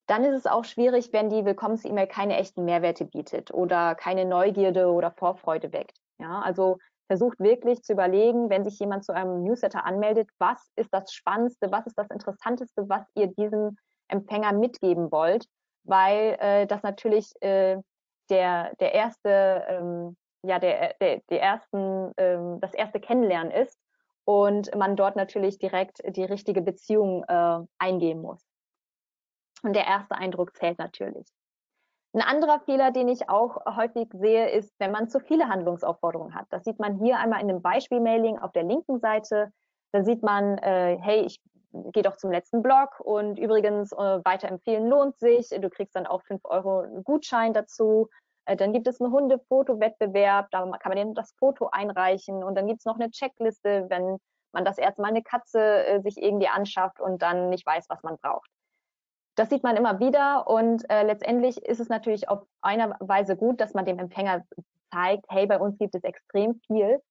Dann 0.07 0.23
ist 0.23 0.35
es 0.35 0.47
auch 0.47 0.65
schwierig, 0.65 1.13
wenn 1.13 1.29
die 1.29 1.45
Willkommens-E-Mail 1.45 2.07
keine 2.07 2.37
echten 2.37 2.65
Mehrwerte 2.65 3.05
bietet 3.05 3.53
oder 3.53 3.93
keine 3.93 4.25
Neugierde 4.25 4.91
oder 4.91 5.11
Vorfreude 5.11 5.73
weckt. 5.73 5.99
Ja, 6.17 6.41
also 6.41 6.79
versucht 7.13 7.39
wirklich 7.39 7.83
zu 7.83 7.93
überlegen, 7.93 8.49
wenn 8.49 8.63
sich 8.63 8.79
jemand 8.79 9.05
zu 9.05 9.13
einem 9.13 9.43
Newsletter 9.43 9.85
anmeldet, 9.85 10.27
was 10.39 10.71
ist 10.75 10.91
das 10.91 11.13
Spannendste, 11.13 11.71
was 11.71 11.85
ist 11.85 11.95
das 11.95 12.09
Interessanteste, 12.09 12.89
was 12.89 13.05
ihr 13.13 13.27
diesem 13.27 13.77
Empfänger 14.07 14.51
mitgeben 14.51 15.11
wollt, 15.11 15.45
weil 15.83 16.37
äh, 16.39 16.65
das 16.65 16.81
natürlich 16.81 17.31
äh, 17.41 17.77
der, 18.31 18.73
der 18.79 18.95
erste, 18.95 19.63
ähm, 19.67 20.17
ja, 20.41 20.57
der, 20.57 20.95
der, 20.99 21.21
der 21.29 21.41
ersten, 21.43 22.11
ähm, 22.17 22.59
das 22.61 22.73
erste 22.73 22.99
Kennenlernen 22.99 23.51
ist 23.51 23.77
und 24.25 24.73
man 24.75 24.95
dort 24.95 25.15
natürlich 25.15 25.59
direkt 25.59 26.01
die 26.15 26.25
richtige 26.25 26.63
Beziehung 26.63 27.25
äh, 27.27 27.59
eingehen 27.77 28.23
muss. 28.23 28.43
Und 29.61 29.75
der 29.75 29.85
erste 29.85 30.15
Eindruck 30.15 30.57
zählt 30.57 30.79
natürlich. 30.79 31.27
Ein 32.13 32.21
anderer 32.21 32.59
Fehler, 32.59 32.91
den 32.91 33.07
ich 33.07 33.27
auch 33.27 33.65
häufig 33.65 34.07
sehe, 34.13 34.49
ist, 34.51 34.71
wenn 34.79 34.91
man 34.91 35.09
zu 35.09 35.19
viele 35.19 35.49
Handlungsaufforderungen 35.49 36.35
hat. 36.35 36.45
Das 36.51 36.63
sieht 36.63 36.79
man 36.79 36.99
hier 36.99 37.17
einmal 37.17 37.41
in 37.41 37.47
dem 37.47 37.61
Beispiel-Mailing 37.63 38.37
auf 38.37 38.51
der 38.51 38.63
linken 38.63 38.99
Seite. 38.99 39.51
Da 39.93 40.03
sieht 40.03 40.21
man, 40.21 40.59
äh, 40.59 40.97
hey, 41.01 41.21
ich 41.21 41.41
gehe 41.91 42.03
doch 42.03 42.17
zum 42.17 42.31
letzten 42.31 42.61
Blog 42.61 42.99
und 42.99 43.39
übrigens 43.39 43.91
äh, 43.93 43.95
weiterempfehlen 44.23 44.87
lohnt 44.87 45.17
sich. 45.17 45.49
Du 45.49 45.69
kriegst 45.71 45.95
dann 45.95 46.05
auch 46.05 46.21
fünf 46.21 46.41
Euro 46.45 46.85
Gutschein 47.03 47.51
dazu. 47.51 48.09
Äh, 48.45 48.55
dann 48.57 48.73
gibt 48.73 48.87
es 48.87 49.01
einen 49.01 49.11
Hundefotowettbewerb, 49.11 50.49
da 50.51 50.69
kann 50.77 50.93
man 50.93 51.15
das 51.15 51.33
Foto 51.39 51.69
einreichen 51.71 52.43
und 52.43 52.55
dann 52.55 52.67
gibt 52.67 52.79
es 52.79 52.85
noch 52.85 52.99
eine 52.99 53.09
Checkliste, 53.09 53.87
wenn 53.89 54.19
man 54.53 54.65
das 54.65 54.77
erste 54.77 55.01
Mal 55.01 55.09
eine 55.09 55.23
Katze 55.23 55.59
äh, 55.59 56.01
sich 56.01 56.21
irgendwie 56.21 56.47
anschafft 56.47 56.99
und 57.01 57.23
dann 57.23 57.49
nicht 57.49 57.65
weiß, 57.65 57.85
was 57.89 58.03
man 58.03 58.17
braucht. 58.17 58.49
Das 59.35 59.49
sieht 59.49 59.63
man 59.63 59.75
immer 59.75 59.99
wieder 59.99 60.47
und 60.47 60.87
äh, 60.89 61.03
letztendlich 61.03 61.57
ist 61.65 61.79
es 61.79 61.89
natürlich 61.89 62.29
auf 62.29 62.45
einer 62.61 62.95
Weise 62.99 63.35
gut, 63.35 63.59
dass 63.59 63.73
man 63.73 63.85
dem 63.85 63.97
Empfänger 63.97 64.43
zeigt, 64.91 65.25
hey, 65.29 65.47
bei 65.47 65.59
uns 65.59 65.77
gibt 65.79 65.95
es 65.95 66.03
extrem 66.03 66.59
viel. 66.67 67.01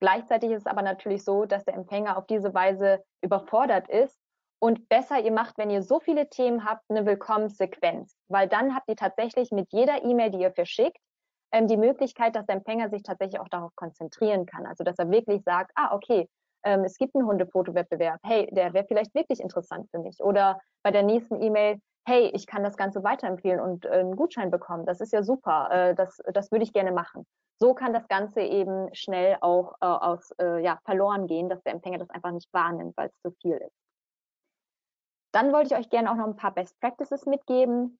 Gleichzeitig 0.00 0.50
ist 0.50 0.62
es 0.62 0.66
aber 0.66 0.82
natürlich 0.82 1.24
so, 1.24 1.44
dass 1.44 1.64
der 1.64 1.74
Empfänger 1.74 2.16
auf 2.16 2.26
diese 2.26 2.54
Weise 2.54 3.02
überfordert 3.20 3.88
ist 3.88 4.16
und 4.60 4.88
besser 4.88 5.20
ihr 5.20 5.32
macht, 5.32 5.58
wenn 5.58 5.70
ihr 5.70 5.82
so 5.82 5.98
viele 5.98 6.28
Themen 6.28 6.64
habt, 6.64 6.82
eine 6.88 7.04
Willkommenssequenz, 7.04 8.16
weil 8.28 8.48
dann 8.48 8.74
habt 8.74 8.88
ihr 8.88 8.96
tatsächlich 8.96 9.50
mit 9.50 9.72
jeder 9.72 10.04
E-Mail, 10.04 10.30
die 10.30 10.40
ihr 10.40 10.52
verschickt, 10.52 10.98
ähm, 11.52 11.66
die 11.66 11.76
Möglichkeit, 11.76 12.36
dass 12.36 12.46
der 12.46 12.56
Empfänger 12.56 12.90
sich 12.90 13.02
tatsächlich 13.02 13.40
auch 13.40 13.48
darauf 13.48 13.74
konzentrieren 13.74 14.46
kann. 14.46 14.66
Also 14.66 14.84
dass 14.84 14.98
er 14.98 15.10
wirklich 15.10 15.42
sagt, 15.42 15.72
ah, 15.74 15.94
okay, 15.94 16.28
ähm, 16.64 16.84
es 16.84 16.96
gibt 16.96 17.14
einen 17.14 17.26
Hundefotowettbewerb, 17.26 18.20
hey, 18.24 18.48
der 18.52 18.72
wäre 18.72 18.86
vielleicht 18.86 19.14
wirklich 19.14 19.40
interessant 19.40 19.88
für 19.90 19.98
mich. 19.98 20.20
Oder 20.20 20.60
bei 20.82 20.90
der 20.90 21.02
nächsten 21.02 21.40
E-Mail, 21.40 21.80
hey, 22.06 22.30
ich 22.34 22.46
kann 22.46 22.64
das 22.64 22.76
Ganze 22.76 23.04
weiterempfehlen 23.04 23.60
und 23.60 23.84
äh, 23.84 23.90
einen 23.90 24.16
Gutschein 24.16 24.50
bekommen. 24.50 24.86
Das 24.86 25.00
ist 25.00 25.12
ja 25.12 25.22
super, 25.22 25.70
äh, 25.70 25.94
das, 25.94 26.20
das 26.32 26.50
würde 26.50 26.64
ich 26.64 26.72
gerne 26.72 26.92
machen. 26.92 27.26
So 27.60 27.74
kann 27.74 27.92
das 27.92 28.08
Ganze 28.08 28.40
eben 28.40 28.92
schnell 28.92 29.36
auch 29.40 29.74
äh, 29.80 29.86
aus, 29.86 30.32
äh, 30.40 30.62
ja, 30.62 30.80
verloren 30.84 31.26
gehen, 31.28 31.48
dass 31.48 31.62
der 31.62 31.74
Empfänger 31.74 31.98
das 31.98 32.10
einfach 32.10 32.32
nicht 32.32 32.52
wahrnimmt, 32.52 32.96
weil 32.96 33.08
es 33.08 33.20
zu 33.20 33.30
viel 33.40 33.56
ist. 33.56 33.76
Dann 35.32 35.52
wollte 35.52 35.74
ich 35.74 35.80
euch 35.80 35.90
gerne 35.90 36.10
auch 36.10 36.16
noch 36.16 36.26
ein 36.26 36.36
paar 36.36 36.52
Best 36.52 36.78
Practices 36.80 37.24
mitgeben. 37.26 37.98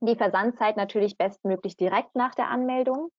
Die 0.00 0.16
Versandzeit 0.16 0.76
natürlich 0.76 1.16
bestmöglich 1.16 1.76
direkt 1.76 2.14
nach 2.16 2.34
der 2.34 2.48
Anmeldung. 2.48 3.10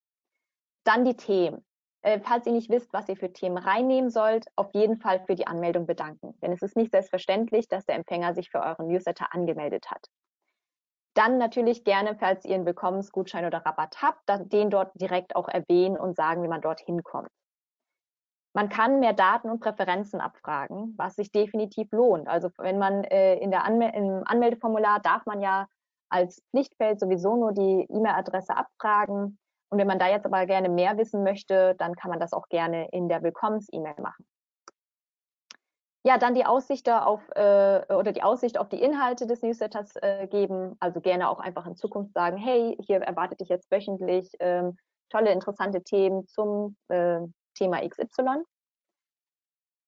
Dann 0.86 1.06
die 1.06 1.16
Themen. 1.16 1.66
Äh, 2.06 2.20
falls 2.20 2.46
ihr 2.46 2.52
nicht 2.52 2.70
wisst, 2.70 2.94
was 2.94 3.10
ihr 3.10 3.18
für 3.18 3.34
Themen 3.34 3.58
reinnehmen 3.58 4.12
sollt, 4.12 4.46
auf 4.56 4.70
jeden 4.76 4.98
Fall 4.98 5.22
für 5.26 5.34
die 5.34 5.48
Anmeldung 5.48 5.88
bedanken. 5.88 6.38
Denn 6.40 6.52
es 6.52 6.62
ist 6.62 6.76
nicht 6.76 6.92
selbstverständlich, 6.92 7.68
dass 7.68 7.88
der 7.88 7.96
Empfänger 7.96 8.36
sich 8.36 8.52
für 8.52 8.60
euren 8.60 8.86
Newsletter 8.88 9.34
angemeldet 9.34 9.90
hat. 9.90 10.06
Dann 11.16 11.40
natürlich 11.40 11.84
gerne, 11.84 12.16
falls 12.16 12.46
ihr 12.46 12.54
einen 12.54 12.68
Willkommensgutschein 12.68 13.46
oder 13.46 13.66
Rabatt 13.66 14.04
habt, 14.04 14.22
den 14.54 14.70
dort 14.70 14.92
direkt 14.94 15.36
auch 15.36 15.48
erwähnen 15.48 15.98
und 15.98 16.16
sagen, 16.16 16.44
wie 16.44 16.48
man 16.48 16.62
dort 16.62 16.80
hinkommt. 16.80 17.30
Man 18.54 18.70
kann 18.70 19.00
mehr 19.00 19.14
Daten 19.14 19.50
und 19.50 19.60
Präferenzen 19.60 20.22
abfragen, 20.22 20.94
was 20.98 21.16
sich 21.16 21.32
definitiv 21.32 21.92
lohnt. 21.92 22.28
Also 22.28 22.50
wenn 22.60 22.78
man 22.78 23.04
äh, 23.06 23.38
in 23.38 23.50
der 23.50 23.66
Anmel 23.66 23.90
im 23.96 24.22
Anmeldeformular 24.26 25.00
darf 25.00 25.26
man 25.26 25.42
ja 25.42 25.68
als 26.10 26.44
Pflichtfeld 26.52 27.00
sowieso 27.00 27.36
nur 27.36 27.52
die 27.52 27.88
E-Mail-Adresse 27.90 28.56
abfragen. 28.56 29.40
Und 29.76 29.80
wenn 29.80 29.88
man 29.88 30.00
da 30.00 30.08
jetzt 30.08 30.26
aber 30.26 30.46
gerne 30.46 30.70
mehr 30.70 30.98
wissen 30.98 31.22
möchte, 31.22 31.76
dann 31.76 31.96
kann 31.96 32.10
man 32.10 32.22
das 32.22 32.32
auch 32.32 32.48
gerne 32.48 32.88
in 32.94 33.10
der 33.10 33.22
Willkommens-E-Mail 33.24 33.96
machen. 34.02 34.26
Ja, 36.06 36.18
dann 36.18 36.34
die 36.34 36.46
Aussicht 36.46 36.90
auf 36.90 37.20
äh, 37.36 37.82
oder 37.94 38.14
die 38.14 38.24
Aussicht 38.24 38.58
auf 38.58 38.70
die 38.70 38.82
Inhalte 38.82 39.28
des 39.28 39.42
Newsletters 39.42 39.98
äh, 39.98 40.28
geben. 40.28 40.78
Also 40.80 41.02
gerne 41.02 41.30
auch 41.30 41.42
einfach 41.42 41.68
in 41.68 41.76
Zukunft 41.76 42.14
sagen, 42.14 42.38
hey, 42.38 42.78
hier 42.86 43.02
erwartet 43.02 43.42
dich 43.42 43.50
jetzt 43.50 43.70
wöchentlich 43.70 44.32
ähm, 44.40 44.78
tolle, 45.10 45.34
interessante 45.34 45.84
Themen 45.84 46.26
zum 46.26 46.78
äh, 46.88 47.20
Thema 47.54 47.86
XY. 47.86 48.46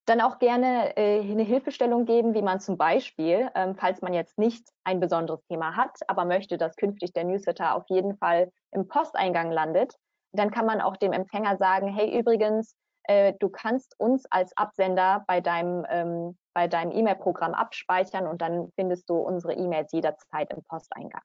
Dann 0.08 0.22
auch 0.22 0.38
gerne 0.38 0.96
äh, 0.96 1.20
eine 1.20 1.42
Hilfestellung 1.42 2.06
geben, 2.06 2.32
wie 2.32 2.40
man 2.40 2.60
zum 2.60 2.78
Beispiel, 2.78 3.50
ähm, 3.54 3.76
falls 3.76 4.00
man 4.00 4.14
jetzt 4.14 4.38
nicht 4.38 4.66
ein 4.82 5.00
besonderes 5.00 5.44
Thema 5.48 5.76
hat, 5.76 5.98
aber 6.06 6.24
möchte, 6.24 6.56
dass 6.56 6.76
künftig 6.76 7.12
der 7.12 7.24
Newsletter 7.24 7.74
auf 7.74 7.84
jeden 7.90 8.16
Fall 8.16 8.50
im 8.70 8.88
Posteingang 8.88 9.50
landet, 9.50 9.96
dann 10.32 10.50
kann 10.50 10.64
man 10.64 10.80
auch 10.80 10.96
dem 10.96 11.12
Empfänger 11.12 11.58
sagen, 11.58 11.88
hey, 11.88 12.18
übrigens, 12.18 12.74
äh, 13.02 13.34
du 13.38 13.50
kannst 13.50 14.00
uns 14.00 14.24
als 14.30 14.56
Absender 14.56 15.24
bei 15.26 15.42
deinem 15.42 15.84
ähm, 15.90 16.38
bei 16.54 16.68
deinem 16.68 16.92
E-Mail-Programm 16.92 17.52
abspeichern 17.52 18.26
und 18.26 18.40
dann 18.40 18.72
findest 18.76 19.10
du 19.10 19.16
unsere 19.16 19.52
E-Mails 19.52 19.92
jederzeit 19.92 20.50
im 20.54 20.62
Posteingang. 20.64 21.22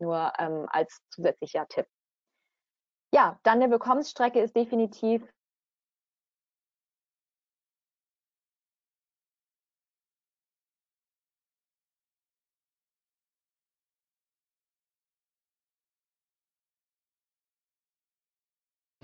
Nur 0.00 0.32
ähm, 0.40 0.66
als 0.68 1.00
zusätzlicher 1.10 1.68
Tipp. 1.68 1.86
Ja, 3.14 3.38
dann 3.44 3.62
eine 3.62 3.70
Willkommensstrecke 3.70 4.40
ist 4.40 4.56
definitiv 4.56 5.22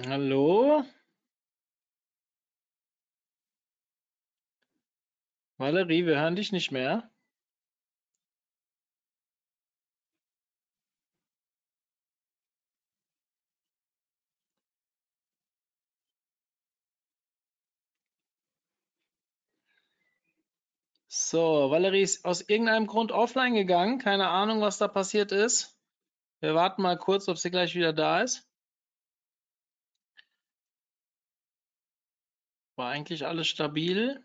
Hallo? 0.07 0.85
Valerie, 5.59 6.07
wir 6.07 6.19
hören 6.21 6.37
dich 6.37 6.53
nicht 6.53 6.71
mehr. 6.71 7.11
So, 21.09 21.71
Valerie 21.73 22.03
ist 22.03 22.25
aus 22.25 22.43
irgendeinem 22.43 22.87
Grund 22.87 23.11
offline 23.11 23.55
gegangen. 23.55 23.99
Keine 23.99 24.29
Ahnung, 24.29 24.61
was 24.61 24.79
da 24.79 24.87
passiert 24.87 25.33
ist. 25.33 25.77
Wir 26.41 26.55
warten 26.55 26.83
mal 26.83 26.97
kurz, 26.97 27.29
ob 27.29 27.39
sie 27.39 27.51
gleich 27.51 27.75
wieder 27.75 27.93
da 27.93 28.23
ist. 28.23 28.46
War 32.77 32.91
eigentlich 32.91 33.27
alles 33.27 33.49
stabil. 33.49 34.23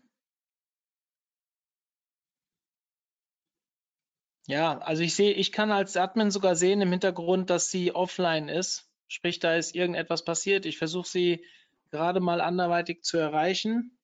Ja, 4.46 4.78
also 4.78 5.02
ich 5.02 5.14
sehe, 5.14 5.32
ich 5.32 5.52
kann 5.52 5.70
als 5.70 5.96
Admin 5.96 6.30
sogar 6.30 6.54
sehen 6.56 6.80
im 6.80 6.90
Hintergrund, 6.90 7.48
dass 7.50 7.70
sie 7.70 7.94
offline 7.94 8.48
ist. 8.48 8.88
Sprich, 9.08 9.38
da 9.38 9.54
ist 9.56 9.74
irgendetwas 9.74 10.24
passiert. 10.24 10.66
Ich 10.66 10.78
versuche 10.78 11.08
sie 11.08 11.44
gerade 11.90 12.20
mal 12.20 12.40
anderweitig 12.40 13.02
zu 13.02 13.18
erreichen. 13.18 13.96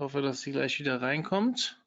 Hoffe, 0.00 0.22
dass 0.22 0.40
sie 0.40 0.52
gleich 0.52 0.78
wieder 0.80 1.00
reinkommt. 1.00 1.79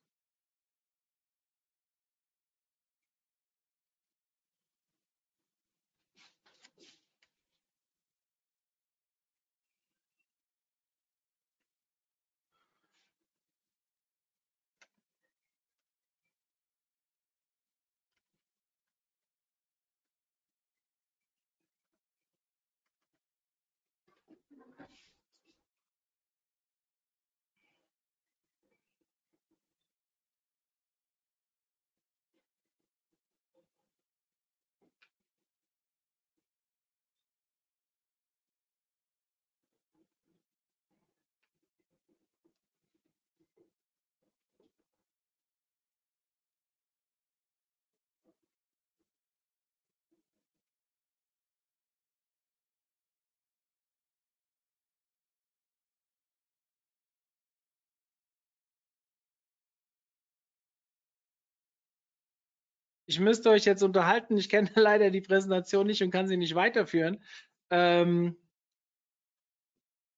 Ich 63.06 63.20
müsste 63.20 63.50
euch 63.50 63.66
jetzt 63.66 63.84
unterhalten. 63.84 64.38
Ich 64.38 64.50
kenne 64.50 64.70
leider 64.76 65.10
die 65.10 65.22
Präsentation 65.22 65.88
nicht 65.88 66.02
und 66.04 66.12
kann 66.12 66.28
sie 66.28 66.38
nicht 66.38 66.56
weiterführen. 66.56 67.24
Ähm, 67.70 68.38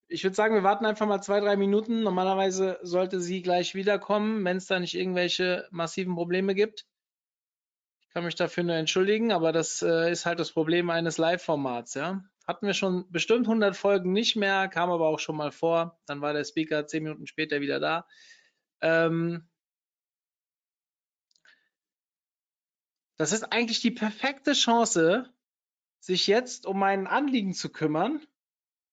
ich 0.08 0.22
würde 0.22 0.36
sagen, 0.36 0.54
wir 0.54 0.62
warten 0.62 0.86
einfach 0.86 1.06
mal 1.06 1.20
zwei, 1.20 1.40
drei 1.40 1.56
Minuten. 1.56 2.02
Normalerweise 2.02 2.78
sollte 2.82 3.20
sie 3.20 3.42
gleich 3.42 3.74
wiederkommen, 3.74 4.44
wenn 4.44 4.56
es 4.56 4.66
da 4.66 4.78
nicht 4.78 4.94
irgendwelche 4.94 5.66
massiven 5.70 6.14
Probleme 6.14 6.54
gibt. 6.54 6.86
Ich 8.02 8.08
kann 8.10 8.24
mich 8.24 8.36
dafür 8.36 8.62
nur 8.62 8.76
entschuldigen, 8.76 9.32
aber 9.32 9.52
das 9.52 9.82
äh, 9.82 10.10
ist 10.10 10.24
halt 10.24 10.38
das 10.38 10.52
Problem 10.52 10.90
eines 10.90 11.18
Live-Formats. 11.18 11.94
Ja? 11.94 12.24
Hatten 12.46 12.66
wir 12.66 12.74
schon 12.74 13.10
bestimmt 13.10 13.46
100 13.46 13.76
Folgen 13.76 14.12
nicht 14.12 14.36
mehr, 14.36 14.68
kam 14.68 14.90
aber 14.90 15.08
auch 15.08 15.18
schon 15.18 15.36
mal 15.36 15.50
vor. 15.50 15.98
Dann 16.06 16.20
war 16.20 16.32
der 16.32 16.44
Speaker 16.44 16.86
zehn 16.86 17.02
Minuten 17.02 17.26
später 17.26 17.60
wieder 17.60 17.80
da. 17.80 18.06
Ähm, 18.80 19.48
Das 23.16 23.32
ist 23.32 23.44
eigentlich 23.52 23.80
die 23.80 23.90
perfekte 23.90 24.52
Chance, 24.52 25.32
sich 26.00 26.26
jetzt 26.26 26.66
um 26.66 26.78
mein 26.78 27.06
Anliegen 27.06 27.54
zu 27.54 27.70
kümmern. 27.70 28.20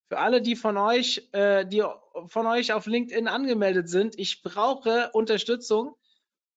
Für 0.10 0.20
alle, 0.20 0.42
die 0.42 0.56
von 0.56 0.78
euch, 0.78 1.30
äh, 1.34 1.66
die 1.66 1.84
von 2.28 2.48
euch 2.48 2.74
auf 2.74 2.86
LinkedIn 2.86 3.28
angemeldet 3.28 3.90
sind, 3.90 4.18
ich 4.18 4.42
brauche 4.42 5.12
Unterstützung 5.12 5.96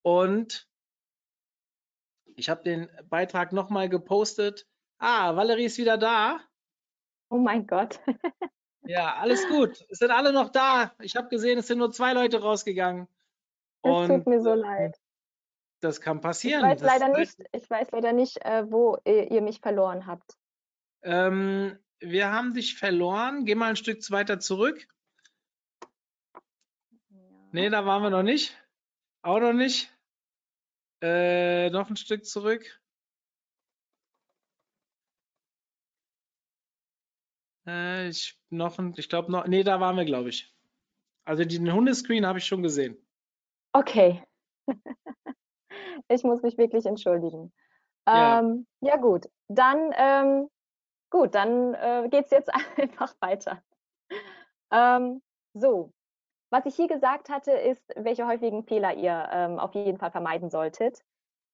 und 0.03 0.69
ich 2.37 2.49
habe 2.49 2.63
den 2.63 2.89
Beitrag 3.09 3.53
nochmal 3.53 3.89
gepostet. 3.89 4.67
Ah, 4.99 5.35
Valerie 5.37 5.65
ist 5.65 5.79
wieder 5.79 5.99
da. 5.99 6.41
Oh 7.31 7.39
mein 7.39 7.67
Gott. 7.67 8.01
ja, 8.87 9.17
alles 9.17 9.47
gut. 9.49 9.85
Es 9.89 9.99
sind 9.99 10.11
alle 10.11 10.33
noch 10.33 10.51
da. 10.51 10.95
Ich 11.01 11.17
habe 11.17 11.29
gesehen, 11.29 11.59
es 11.59 11.67
sind 11.67 11.79
nur 11.79 11.91
zwei 11.93 12.13
Leute 12.13 12.41
rausgegangen. 12.41 13.09
Es 13.83 14.07
tut 14.07 14.27
mir 14.27 14.43
so 14.43 14.55
leid. 14.55 14.97
Das 15.81 16.01
kann 16.01 16.21
passieren. 16.21 16.65
Ich 16.65 16.71
weiß 16.71 16.81
das 16.81 16.89
leider 16.89 17.19
nicht, 17.19 17.39
ich 17.53 17.71
weiß 17.71 17.91
leider 17.93 18.13
nicht, 18.13 18.45
äh, 18.45 18.71
wo 18.71 18.99
ihr, 19.05 19.31
ihr, 19.31 19.43
mich 19.43 19.61
verloren 19.61 20.07
habt. 20.07 20.37
Ähm, 21.03 21.79
wir 22.01 22.33
haben 22.33 22.55
dich 22.55 22.77
verloren. 22.77 23.45
Geh 23.45 23.55
mal 23.55 23.71
ein 23.71 23.77
Stück 23.77 24.11
weiter 24.11 24.41
zurück. 24.41 24.89
Ja. 27.11 27.19
Nee, 27.53 27.69
da 27.69 27.85
waren 27.85 28.03
wir 28.03 28.11
noch 28.11 28.23
nicht. 28.23 28.57
Auch 29.23 29.39
noch 29.39 29.53
nicht. 29.53 29.93
Äh, 31.03 31.69
noch 31.71 31.91
ein 31.91 31.97
Stück 31.97 32.25
zurück. 32.25 32.81
Äh, 37.67 38.09
ich 38.09 38.41
noch 38.51 38.79
ein, 38.79 38.95
ich 38.97 39.09
glaube 39.09 39.31
noch, 39.31 39.47
nee, 39.47 39.63
da 39.63 39.81
waren 39.81 39.97
wir, 39.97 40.05
glaube 40.05 40.31
ich. 40.31 40.55
Also 41.25 41.45
den 41.45 41.73
Hundescreen 41.73 42.25
habe 42.25 42.39
ich 42.39 42.47
schon 42.47 42.63
gesehen. 42.63 42.97
Okay. 43.73 44.23
Ich 46.09 46.25
muss 46.25 46.43
mich 46.43 46.59
wirklich 46.59 46.87
entschuldigen. 46.87 47.53
Ja, 48.09 48.39
ähm, 48.41 48.67
ja 48.81 48.97
gut, 48.97 49.27
dann 49.49 49.93
ähm, 49.97 50.49
gut, 51.11 51.35
dann 51.35 51.75
äh, 51.75 52.09
geht 52.09 52.27
es 52.27 52.31
jetzt 52.31 52.51
einfach 52.77 53.15
weiter. 53.21 53.63
Ähm, 54.71 55.23
so, 55.55 55.93
was 56.51 56.67
ich 56.67 56.77
hier 56.77 56.89
gesagt 56.89 57.29
hatte, 57.29 57.53
ist, 57.53 57.83
welche 57.97 58.27
häufigen 58.27 58.65
Fehler 58.65 58.95
ihr 58.95 59.29
ähm, 59.33 59.59
auf 59.59 59.75
jeden 59.75 59.99
Fall 59.99 60.11
vermeiden 60.11 60.51
solltet. 60.51 61.01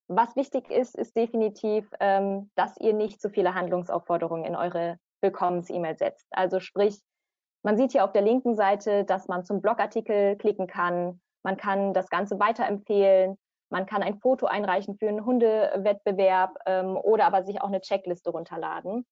Was 0.08 0.36
wichtig 0.36 0.70
ist, 0.70 0.94
ist 0.94 1.16
definitiv, 1.16 1.90
ähm, 2.00 2.50
dass 2.54 2.76
ihr 2.78 2.92
nicht 2.92 3.20
zu 3.20 3.30
viele 3.30 3.54
Handlungsaufforderungen 3.54 4.44
in 4.44 4.56
eure 4.56 4.98
Willkommens-E-Mail 5.22 5.96
setzt. 5.96 6.26
Also 6.30 6.60
sprich, 6.60 7.00
man 7.62 7.76
sieht 7.76 7.92
hier 7.92 8.04
auf 8.04 8.12
der 8.12 8.22
linken 8.22 8.54
Seite, 8.54 9.04
dass 9.04 9.28
man 9.28 9.44
zum 9.44 9.62
Blogartikel 9.62 10.36
klicken 10.36 10.66
kann. 10.66 11.20
Man 11.42 11.56
kann 11.56 11.94
das 11.94 12.10
Ganze 12.10 12.38
weiterempfehlen. 12.38 13.38
Man 13.72 13.86
kann 13.86 14.02
ein 14.02 14.18
Foto 14.18 14.44
einreichen 14.44 14.96
für 14.98 15.08
einen 15.08 15.24
Hundewettbewerb 15.24 16.58
ähm, 16.66 16.94
oder 16.94 17.24
aber 17.24 17.42
sich 17.42 17.62
auch 17.62 17.68
eine 17.68 17.80
Checkliste 17.80 18.30
runterladen. 18.30 19.06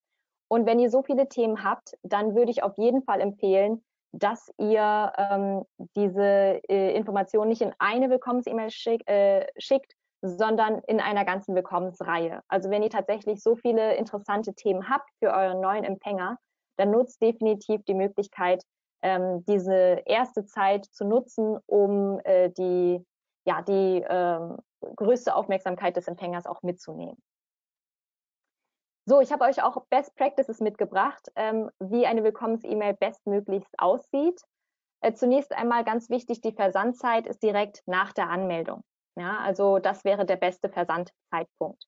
Und 0.48 0.66
wenn 0.66 0.78
ihr 0.78 0.90
so 0.90 1.02
viele 1.02 1.28
Themen 1.28 1.64
habt, 1.64 1.96
dann 2.02 2.34
würde 2.34 2.50
ich 2.50 2.62
auf 2.62 2.76
jeden 2.76 3.02
Fall 3.02 3.22
empfehlen, 3.22 3.82
dass 4.12 4.52
ihr 4.58 5.12
ähm, 5.16 5.64
diese 5.96 6.60
äh, 6.68 6.94
Informationen 6.94 7.48
nicht 7.48 7.62
in 7.62 7.72
eine 7.78 8.10
Willkommens-E-Mail 8.10 8.70
schick, 8.70 9.08
äh, 9.08 9.46
schickt, 9.56 9.94
sondern 10.20 10.80
in 10.86 11.00
einer 11.00 11.24
ganzen 11.24 11.54
Willkommensreihe. 11.54 12.42
Also 12.48 12.68
wenn 12.68 12.82
ihr 12.82 12.90
tatsächlich 12.90 13.42
so 13.42 13.56
viele 13.56 13.94
interessante 13.94 14.52
Themen 14.52 14.90
habt 14.90 15.08
für 15.20 15.32
euren 15.32 15.62
neuen 15.62 15.84
Empfänger, 15.84 16.36
dann 16.76 16.90
nutzt 16.90 17.22
definitiv 17.22 17.82
die 17.84 17.94
Möglichkeit, 17.94 18.62
ähm, 19.00 19.42
diese 19.46 20.02
erste 20.04 20.44
Zeit 20.44 20.84
zu 20.84 21.06
nutzen, 21.06 21.56
um 21.66 22.20
äh, 22.24 22.50
die 22.50 23.02
ja, 23.50 23.62
die 23.62 24.04
ähm, 24.08 24.58
größte 24.94 25.34
Aufmerksamkeit 25.34 25.96
des 25.96 26.06
Empfängers 26.06 26.46
auch 26.46 26.62
mitzunehmen. 26.62 27.20
So, 29.06 29.20
ich 29.20 29.32
habe 29.32 29.44
euch 29.44 29.60
auch 29.60 29.84
Best 29.90 30.14
Practices 30.14 30.60
mitgebracht, 30.60 31.32
ähm, 31.34 31.68
wie 31.80 32.06
eine 32.06 32.22
Willkommens-E-Mail 32.22 32.94
bestmöglichst 32.94 33.74
aussieht. 33.78 34.40
Äh, 35.00 35.14
zunächst 35.14 35.52
einmal 35.52 35.82
ganz 35.82 36.10
wichtig, 36.10 36.42
die 36.42 36.52
Versandzeit 36.52 37.26
ist 37.26 37.42
direkt 37.42 37.82
nach 37.86 38.12
der 38.12 38.30
Anmeldung. 38.30 38.84
Ja, 39.16 39.38
also 39.38 39.80
das 39.80 40.04
wäre 40.04 40.24
der 40.24 40.36
beste 40.36 40.68
Versandzeitpunkt. 40.68 41.84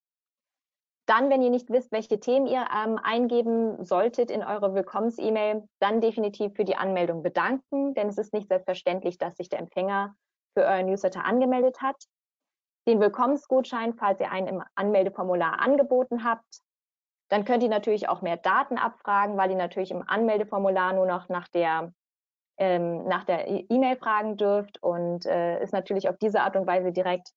Dann, 1.07 1.31
wenn 1.31 1.43
ihr 1.43 1.51
nicht 1.51 1.71
wisst, 1.71 1.93
welche 1.93 2.19
Themen 2.19 2.47
ihr 2.47 2.67
ähm, 2.75 2.99
eingeben 3.01 3.85
solltet 3.85 4.33
in 4.33 4.43
eure 4.43 4.75
Willkommens-E-Mail, 4.75 5.69
dann 5.79 6.01
definitiv 6.01 6.55
für 6.55 6.65
die 6.65 6.77
Anmeldung 6.77 7.23
bedanken, 7.23 7.95
denn 7.95 8.09
es 8.09 8.19
ist 8.19 8.33
nicht 8.33 8.49
selbstverständlich, 8.49 9.19
dass 9.19 9.37
sich 9.37 9.49
der 9.49 9.61
Empfänger 9.61 10.17
für 10.55 10.65
euren 10.65 10.87
Newsletter 10.87 11.25
angemeldet 11.25 11.81
hat, 11.81 11.97
den 12.87 13.01
Willkommensgutschein, 13.01 13.95
falls 13.95 14.21
ihr 14.21 14.31
einen 14.31 14.49
im 14.49 14.65
Anmeldeformular 14.75 15.61
angeboten 15.61 16.25
habt. 16.25 16.61
Dann 17.31 17.45
könnt 17.45 17.63
ihr 17.63 17.69
natürlich 17.69 18.09
auch 18.09 18.23
mehr 18.23 18.37
Daten 18.37 18.77
abfragen, 18.77 19.37
weil 19.37 19.51
ihr 19.51 19.57
natürlich 19.57 19.91
im 19.91 20.07
Anmeldeformular 20.07 20.93
nur 20.93 21.07
noch 21.07 21.29
nach 21.29 21.49
der 21.49 21.93
ähm, 22.59 23.05
nach 23.05 23.25
der 23.25 23.49
e- 23.49 23.67
E-Mail 23.71 23.97
fragen 23.97 24.37
dürft 24.37 24.83
und 24.83 25.25
äh, 25.27 25.59
es 25.61 25.73
natürlich 25.73 26.09
auf 26.09 26.19
diese 26.19 26.43
Art 26.43 26.55
und 26.55 26.67
Weise 26.67 26.93
direkt 26.93 27.31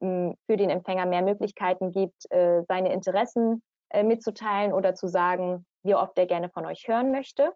mh, 0.00 0.34
für 0.46 0.56
den 0.56 0.70
Empfänger 0.70 1.06
mehr 1.06 1.22
Möglichkeiten 1.22 1.90
gibt, 1.92 2.30
äh, 2.30 2.62
seine 2.68 2.92
Interessen 2.92 3.62
äh, 3.88 4.02
mitzuteilen 4.02 4.72
oder 4.72 4.94
zu 4.94 5.08
sagen, 5.08 5.64
wie 5.82 5.94
oft 5.94 6.16
er 6.18 6.26
gerne 6.26 6.50
von 6.50 6.66
euch 6.66 6.86
hören 6.86 7.10
möchte. 7.10 7.52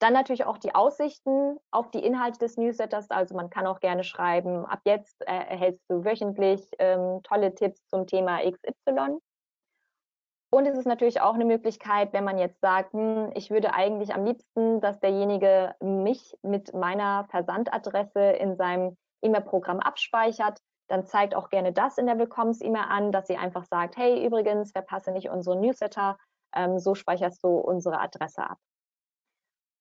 Dann 0.00 0.12
natürlich 0.12 0.44
auch 0.44 0.58
die 0.58 0.74
Aussichten 0.74 1.58
auf 1.72 1.90
die 1.90 2.04
Inhalte 2.04 2.38
des 2.38 2.56
Newsletters. 2.56 3.10
Also 3.10 3.34
man 3.34 3.50
kann 3.50 3.66
auch 3.66 3.80
gerne 3.80 4.04
schreiben, 4.04 4.64
ab 4.64 4.80
jetzt 4.84 5.20
äh, 5.22 5.32
erhältst 5.32 5.84
du 5.88 6.04
wöchentlich 6.04 6.70
ähm, 6.78 7.20
tolle 7.24 7.54
Tipps 7.54 7.84
zum 7.88 8.06
Thema 8.06 8.38
XY. 8.38 9.18
Und 10.50 10.66
es 10.66 10.78
ist 10.78 10.86
natürlich 10.86 11.20
auch 11.20 11.34
eine 11.34 11.44
Möglichkeit, 11.44 12.12
wenn 12.12 12.24
man 12.24 12.38
jetzt 12.38 12.60
sagt, 12.60 12.94
hm, 12.94 13.32
ich 13.34 13.50
würde 13.50 13.74
eigentlich 13.74 14.14
am 14.14 14.24
liebsten, 14.24 14.80
dass 14.80 14.98
derjenige 15.00 15.74
mich 15.80 16.36
mit 16.42 16.72
meiner 16.72 17.26
Versandadresse 17.30 18.20
in 18.20 18.56
seinem 18.56 18.96
E-Mail-Programm 19.22 19.80
abspeichert, 19.80 20.58
dann 20.88 21.04
zeigt 21.04 21.34
auch 21.34 21.50
gerne 21.50 21.72
das 21.72 21.98
in 21.98 22.06
der 22.06 22.18
Willkommens-E-Mail 22.18 22.84
an, 22.88 23.12
dass 23.12 23.26
sie 23.26 23.36
einfach 23.36 23.64
sagt, 23.64 23.98
hey, 23.98 24.24
übrigens, 24.24 24.72
verpasse 24.72 25.10
nicht 25.10 25.28
unseren 25.28 25.60
Newsletter, 25.60 26.16
ähm, 26.54 26.78
so 26.78 26.94
speicherst 26.94 27.44
du 27.44 27.48
unsere 27.48 28.00
Adresse 28.00 28.48
ab. 28.48 28.56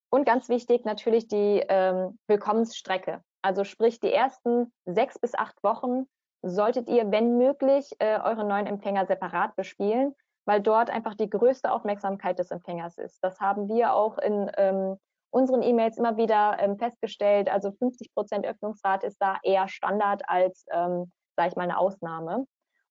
Und 0.09 0.25
ganz 0.25 0.49
wichtig 0.49 0.85
natürlich 0.85 1.27
die 1.27 1.63
ähm, 1.67 2.17
Willkommensstrecke. 2.27 3.21
Also 3.41 3.63
sprich, 3.63 3.99
die 3.99 4.11
ersten 4.11 4.71
sechs 4.85 5.19
bis 5.19 5.35
acht 5.35 5.61
Wochen 5.63 6.05
solltet 6.41 6.87
ihr, 6.87 7.11
wenn 7.11 7.37
möglich, 7.37 7.89
äh, 7.99 8.19
eure 8.19 8.45
neuen 8.45 8.67
Empfänger 8.67 9.05
separat 9.05 9.55
bespielen, 9.55 10.13
weil 10.45 10.61
dort 10.61 10.89
einfach 10.89 11.15
die 11.15 11.29
größte 11.29 11.71
Aufmerksamkeit 11.71 12.39
des 12.39 12.51
Empfängers 12.51 12.97
ist. 12.97 13.19
Das 13.21 13.39
haben 13.39 13.67
wir 13.67 13.93
auch 13.93 14.17
in 14.17 14.49
ähm, 14.57 14.97
unseren 15.29 15.61
E-Mails 15.61 15.97
immer 15.97 16.17
wieder 16.17 16.57
ähm, 16.59 16.77
festgestellt. 16.77 17.49
Also 17.49 17.71
50 17.71 18.13
Prozent 18.13 18.45
Öffnungsrate 18.45 19.07
ist 19.07 19.17
da 19.19 19.37
eher 19.43 19.67
Standard 19.67 20.23
als, 20.27 20.65
ähm, 20.71 21.11
sage 21.35 21.49
ich 21.49 21.55
mal, 21.55 21.63
eine 21.63 21.77
Ausnahme. 21.77 22.45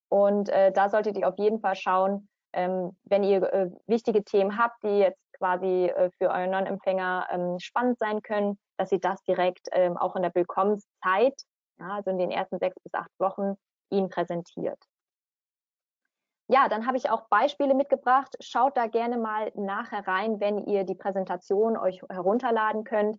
Und 0.09 0.49
äh, 0.49 0.71
da 0.71 0.89
solltet 0.89 1.17
ihr 1.17 1.27
auf 1.27 1.37
jeden 1.37 1.59
Fall 1.59 1.75
schauen, 1.75 2.29
ähm, 2.53 2.95
wenn 3.03 3.23
ihr 3.23 3.41
äh, 3.53 3.69
wichtige 3.87 4.23
Themen 4.23 4.57
habt, 4.57 4.83
die 4.83 4.99
jetzt 4.99 5.21
quasi 5.37 5.87
äh, 5.87 6.09
für 6.17 6.29
euren 6.29 6.51
Non-Empfänger 6.51 7.27
ähm, 7.31 7.59
spannend 7.59 7.99
sein 7.99 8.21
können, 8.21 8.57
dass 8.77 8.91
ihr 8.91 8.99
das 8.99 9.21
direkt 9.23 9.67
ähm, 9.71 9.97
auch 9.97 10.15
in 10.15 10.21
der 10.21 10.35
Willkommenszeit, 10.35 11.35
also 11.79 12.09
in 12.09 12.17
den 12.17 12.31
ersten 12.31 12.59
sechs 12.59 12.79
bis 12.81 12.93
acht 12.93 13.11
Wochen, 13.19 13.55
ihnen 13.89 14.09
präsentiert. 14.09 14.79
Ja, 16.49 16.69
dann 16.69 16.87
habe 16.87 16.95
ich 16.95 17.09
auch 17.09 17.27
Beispiele 17.27 17.73
mitgebracht. 17.73 18.35
Schaut 18.39 18.77
da 18.77 18.87
gerne 18.87 19.17
mal 19.17 19.51
nachher 19.55 20.07
rein, 20.07 20.39
wenn 20.39 20.65
ihr 20.65 20.85
die 20.85 20.95
Präsentation 20.95 21.75
euch 21.75 22.01
herunterladen 22.09 22.85
könnt. 22.85 23.17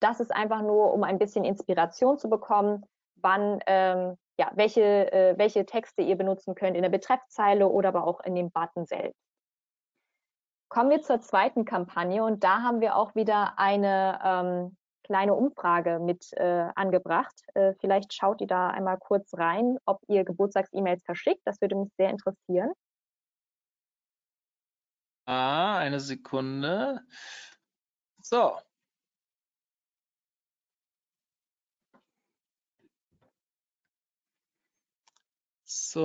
Das 0.00 0.20
ist 0.20 0.30
einfach 0.30 0.60
nur, 0.60 0.92
um 0.92 1.02
ein 1.02 1.18
bisschen 1.18 1.44
Inspiration 1.44 2.18
zu 2.18 2.28
bekommen, 2.28 2.84
wann, 3.14 3.60
ähm, 3.66 4.18
ja, 4.38 4.50
welche, 4.54 5.10
äh, 5.10 5.38
welche 5.38 5.64
Texte 5.64 6.02
ihr 6.02 6.16
benutzen 6.16 6.54
könnt 6.54 6.76
in 6.76 6.82
der 6.82 6.90
Betreffzeile 6.90 7.66
oder 7.66 7.88
aber 7.88 8.06
auch 8.06 8.20
in 8.20 8.34
dem 8.34 8.50
Button 8.50 8.84
selbst. 8.84 9.25
Kommen 10.76 10.90
wir 10.90 11.00
zur 11.00 11.22
zweiten 11.22 11.64
Kampagne 11.64 12.22
und 12.22 12.44
da 12.44 12.60
haben 12.60 12.82
wir 12.82 12.96
auch 12.96 13.14
wieder 13.14 13.58
eine 13.58 14.20
ähm, 14.22 14.76
kleine 15.04 15.32
Umfrage 15.32 16.00
mit 16.00 16.30
äh, 16.34 16.68
angebracht. 16.74 17.32
Äh, 17.54 17.72
vielleicht 17.80 18.12
schaut 18.12 18.42
ihr 18.42 18.46
da 18.46 18.68
einmal 18.68 18.98
kurz 18.98 19.32
rein, 19.32 19.78
ob 19.86 20.02
ihr 20.06 20.22
Geburtstags-E-Mails 20.22 21.02
verschickt. 21.02 21.40
Das 21.46 21.62
würde 21.62 21.76
mich 21.76 21.88
sehr 21.96 22.10
interessieren. 22.10 22.72
Ah, 25.24 25.78
eine 25.78 25.98
Sekunde. 25.98 27.00
So. 28.20 28.52
So, 35.88 36.00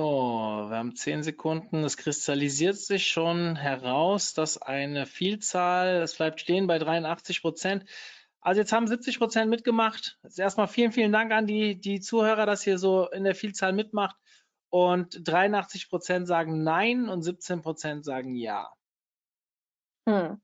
wir 0.68 0.76
haben 0.76 0.94
zehn 0.94 1.24
Sekunden. 1.24 1.82
Es 1.82 1.96
kristallisiert 1.96 2.76
sich 2.76 3.08
schon 3.08 3.56
heraus, 3.56 4.32
dass 4.32 4.60
eine 4.60 5.06
Vielzahl, 5.06 6.02
es 6.02 6.16
bleibt 6.16 6.40
stehen 6.40 6.68
bei 6.68 6.78
83 6.78 7.42
Prozent, 7.42 7.84
also 8.40 8.60
jetzt 8.60 8.72
haben 8.72 8.86
70 8.86 9.18
Prozent 9.18 9.50
mitgemacht. 9.50 10.18
Erstmal 10.36 10.68
vielen, 10.68 10.92
vielen 10.92 11.12
Dank 11.12 11.32
an 11.32 11.46
die, 11.46 11.80
die 11.80 12.00
Zuhörer, 12.00 12.46
dass 12.46 12.66
ihr 12.66 12.78
so 12.78 13.08
in 13.10 13.24
der 13.24 13.34
Vielzahl 13.34 13.72
mitmacht. 13.72 14.16
Und 14.70 15.20
83 15.28 15.88
Prozent 15.88 16.26
sagen 16.28 16.62
Nein 16.62 17.08
und 17.08 17.22
17 17.22 17.62
Prozent 17.62 18.04
sagen 18.04 18.36
Ja. 18.36 18.72
Hm. 20.08 20.40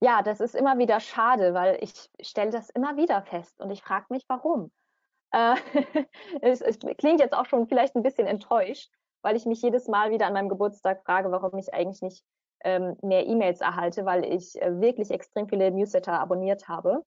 Ja, 0.00 0.22
das 0.22 0.40
ist 0.40 0.54
immer 0.54 0.78
wieder 0.78 1.00
schade, 1.00 1.54
weil 1.54 1.78
ich 1.82 1.92
stelle 2.20 2.50
das 2.50 2.70
immer 2.70 2.96
wieder 2.96 3.22
fest 3.22 3.60
und 3.60 3.70
ich 3.70 3.82
frage 3.82 4.06
mich, 4.10 4.24
warum. 4.28 4.70
Äh, 5.32 5.54
es, 6.40 6.60
es, 6.60 6.78
klingt 6.78 7.20
jetzt 7.20 7.34
auch 7.34 7.46
schon 7.46 7.68
vielleicht 7.68 7.94
ein 7.94 8.02
bisschen 8.02 8.26
enttäuscht, 8.26 8.90
weil 9.22 9.36
ich 9.36 9.46
mich 9.46 9.62
jedes 9.62 9.88
Mal 9.88 10.10
wieder 10.10 10.26
an 10.26 10.32
meinem 10.32 10.48
Geburtstag 10.48 11.02
frage, 11.04 11.30
warum 11.30 11.58
ich 11.58 11.72
eigentlich 11.74 12.02
nicht 12.02 12.24
ähm, 12.64 12.96
mehr 13.02 13.26
E-Mails 13.26 13.60
erhalte, 13.60 14.04
weil 14.04 14.24
ich 14.24 14.60
äh, 14.60 14.80
wirklich 14.80 15.10
extrem 15.10 15.48
viele 15.48 15.70
Newsletter 15.70 16.18
abonniert 16.18 16.68
habe. 16.68 17.02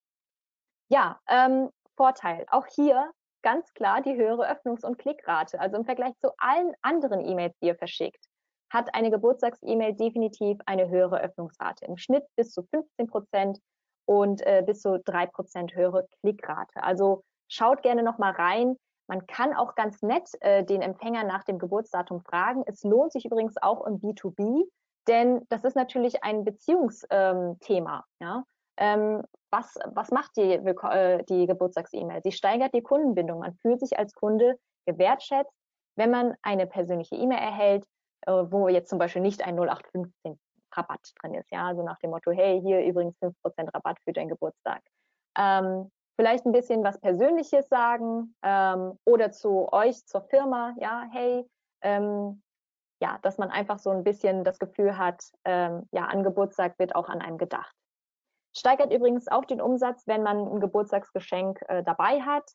Ja, 0.90 1.20
ähm, 1.28 1.70
Vorteil. 1.96 2.46
Auch 2.50 2.68
hier 2.68 3.12
ganz 3.42 3.74
klar 3.74 4.02
die 4.02 4.16
höhere 4.16 4.50
Öffnungs- 4.50 4.86
und 4.86 4.98
Klickrate. 4.98 5.60
Also 5.60 5.78
im 5.78 5.86
Vergleich 5.86 6.18
zu 6.20 6.32
allen 6.38 6.74
anderen 6.82 7.22
E-Mails, 7.22 7.58
die 7.60 7.68
ihr 7.68 7.76
verschickt, 7.76 8.26
hat 8.72 8.94
eine 8.94 9.12
Geburtstags-E-Mail 9.12 9.94
definitiv 9.94 10.58
eine 10.66 10.90
höhere 10.90 11.22
Öffnungsrate. 11.22 11.86
Im 11.86 11.98
Schnitt 11.98 12.24
bis 12.36 12.52
zu 12.52 12.64
15 12.64 13.08
Prozent 13.08 13.60
und 14.06 14.42
äh, 14.46 14.64
bis 14.66 14.82
zu 14.82 15.00
drei 15.00 15.26
Prozent 15.28 15.76
höhere 15.76 16.08
Klickrate. 16.22 16.82
Also 16.82 17.24
schaut 17.52 17.84
gerne 17.84 18.02
noch 18.02 18.18
mal 18.18 18.32
rein. 18.32 18.78
Man 19.08 19.28
kann 19.28 19.54
auch 19.54 19.76
ganz 19.76 20.02
nett 20.02 20.30
äh, 20.40 20.64
den 20.64 20.82
Empfänger 20.82 21.24
nach 21.24 21.44
dem 21.44 21.60
Geburtsdatum 21.60 22.22
fragen. 22.22 22.64
Es 22.66 22.84
lohnt 22.84 23.12
sich 23.12 23.26
übrigens 23.26 23.56
auch 23.62 23.86
im 23.86 24.00
B2B, 24.00 24.64
denn 25.08 25.46
das 25.50 25.66
ist 25.66 25.76
natürlich 25.76 26.24
ein 26.24 26.46
Beziehungsthema. 26.46 27.60
Ähm, 27.60 28.06
ja? 28.20 28.44
Ähm, 28.78 29.22
was, 29.52 29.78
was 29.86 30.12
macht 30.12 30.38
die, 30.38 30.54
äh, 30.54 31.24
die 31.26 31.46
Geburtstags-E-Mail? 31.46 32.22
Sie 32.24 32.32
steigert 32.32 32.74
die 32.74 32.82
Kundenbindung. 32.82 33.40
Man 33.40 33.56
fühlt 33.56 33.82
sich 33.82 34.00
als 34.00 34.14
Kunde 34.14 34.58
gewertschätzt, 34.86 35.52
wenn 35.98 36.10
man 36.10 36.36
eine 36.42 36.68
persönliche 36.68 37.16
E-Mail 37.16 37.40
erhält, 37.40 37.86
äh, 38.28 38.32
wo 38.32 38.70
jetzt 38.70 38.90
zum 38.90 38.98
Beispiel 38.98 39.22
nicht 39.22 39.46
ein 39.46 39.58
0815 39.58 40.40
Rabatt 40.74 41.12
drin 41.22 41.34
ist. 41.34 41.52
Ja, 41.52 41.68
also 41.68 41.84
nach 41.84 42.00
dem 42.00 42.12
Motto, 42.12 42.32
hey, 42.32 42.62
hier 42.62 42.82
übrigens 42.86 43.18
5% 43.20 43.74
Rabatt 43.74 43.98
für 44.06 44.14
deinen 44.14 44.30
Geburtstag. 44.30 44.82
Ähm, 45.38 45.92
vielleicht 46.16 46.46
ein 46.46 46.52
bisschen 46.52 46.84
was 46.84 47.00
Persönliches 47.00 47.68
sagen 47.70 48.36
ähm, 48.44 48.98
oder 49.06 49.32
zu 49.32 49.72
euch, 49.72 50.06
zur 50.06 50.22
Firma, 50.22 50.76
ja, 50.80 51.06
hey, 51.12 51.46
ähm, 51.82 52.42
ja, 53.02 53.18
dass 53.24 53.38
man 53.38 53.50
einfach 53.50 53.80
so 53.80 53.90
ein 53.90 54.04
bisschen 54.04 54.44
das 54.44 54.60
Gefühl 54.60 54.98
hat, 54.98 55.24
ähm, 55.46 55.88
ja, 55.92 56.06
an 56.06 56.24
Geburtstag 56.24 56.78
wird 56.78 56.96
auch 56.96 57.10
an 57.10 57.22
einem 57.22 57.38
gedacht. 57.38 57.76
Steigert 58.56 58.94
übrigens 58.94 59.28
auch 59.28 59.46
den 59.46 59.62
Umsatz, 59.62 60.06
wenn 60.08 60.24
man 60.24 60.38
ein 60.48 60.60
Geburtstagsgeschenk 60.60 61.62
äh, 61.68 61.84
dabei 61.84 62.22
hat. 62.22 62.52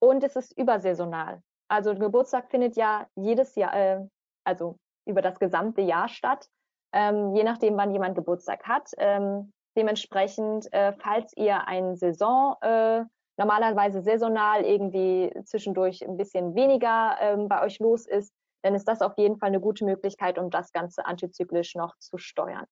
Und 0.00 0.22
es 0.22 0.36
ist 0.36 0.56
übersaisonal. 0.56 1.42
Also 1.68 1.94
Geburtstag 1.94 2.50
findet 2.50 2.76
ja 2.76 3.06
jedes 3.16 3.54
Jahr, 3.56 3.74
äh, 3.74 4.06
also 4.44 4.76
über 5.06 5.22
das 5.22 5.38
gesamte 5.38 5.80
Jahr 5.80 6.08
statt, 6.08 6.48
ähm, 6.92 7.34
je 7.34 7.42
nachdem, 7.42 7.76
wann 7.76 7.90
jemand 7.90 8.14
Geburtstag 8.14 8.66
hat. 8.66 8.90
Ähm, 8.98 9.52
dementsprechend, 9.76 10.72
äh, 10.72 10.92
falls 10.92 11.32
ihr 11.36 11.66
ein 11.66 11.96
Saison, 11.96 12.56
äh, 12.60 13.04
normalerweise 13.36 14.02
saisonal 14.02 14.64
irgendwie 14.64 15.32
zwischendurch 15.44 16.02
ein 16.06 16.16
bisschen 16.16 16.54
weniger 16.54 17.16
ähm, 17.20 17.48
bei 17.48 17.62
euch 17.62 17.78
los 17.78 18.06
ist, 18.06 18.32
dann 18.62 18.74
ist 18.74 18.88
das 18.88 19.02
auf 19.02 19.18
jeden 19.18 19.36
Fall 19.38 19.48
eine 19.48 19.60
gute 19.60 19.84
Möglichkeit, 19.84 20.38
um 20.38 20.50
das 20.50 20.72
Ganze 20.72 21.04
antizyklisch 21.04 21.74
noch 21.74 21.96
zu 21.98 22.16
steuern. 22.16 22.66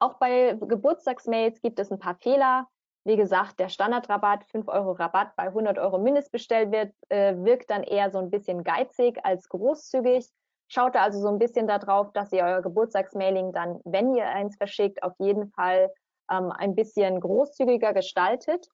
Auch 0.00 0.14
bei 0.14 0.56
Geburtstagsmails 0.58 1.60
gibt 1.60 1.78
es 1.78 1.92
ein 1.92 1.98
paar 1.98 2.16
Fehler. 2.16 2.66
Wie 3.04 3.16
gesagt, 3.16 3.58
der 3.58 3.68
Standardrabatt, 3.68 4.44
5 4.44 4.68
Euro 4.68 4.92
Rabatt 4.92 5.36
bei 5.36 5.44
100 5.44 5.78
Euro 5.78 5.98
Mindestbestellwert, 5.98 6.94
äh, 7.08 7.34
wirkt 7.36 7.70
dann 7.70 7.82
eher 7.82 8.10
so 8.10 8.18
ein 8.18 8.30
bisschen 8.30 8.64
geizig 8.64 9.18
als 9.24 9.48
großzügig. 9.48 10.26
Schaut 10.72 10.94
da 10.94 11.02
also 11.02 11.20
so 11.20 11.26
ein 11.28 11.40
bisschen 11.40 11.66
darauf, 11.66 12.12
dass 12.12 12.30
ihr 12.32 12.44
euer 12.44 12.62
Geburtstagsmailing 12.62 13.52
dann, 13.52 13.80
wenn 13.84 14.14
ihr 14.14 14.28
eins 14.28 14.56
verschickt, 14.56 15.02
auf 15.02 15.14
jeden 15.18 15.50
Fall 15.50 15.90
ähm, 16.30 16.52
ein 16.52 16.76
bisschen 16.76 17.18
großzügiger 17.18 17.92
gestaltet. 17.92 18.68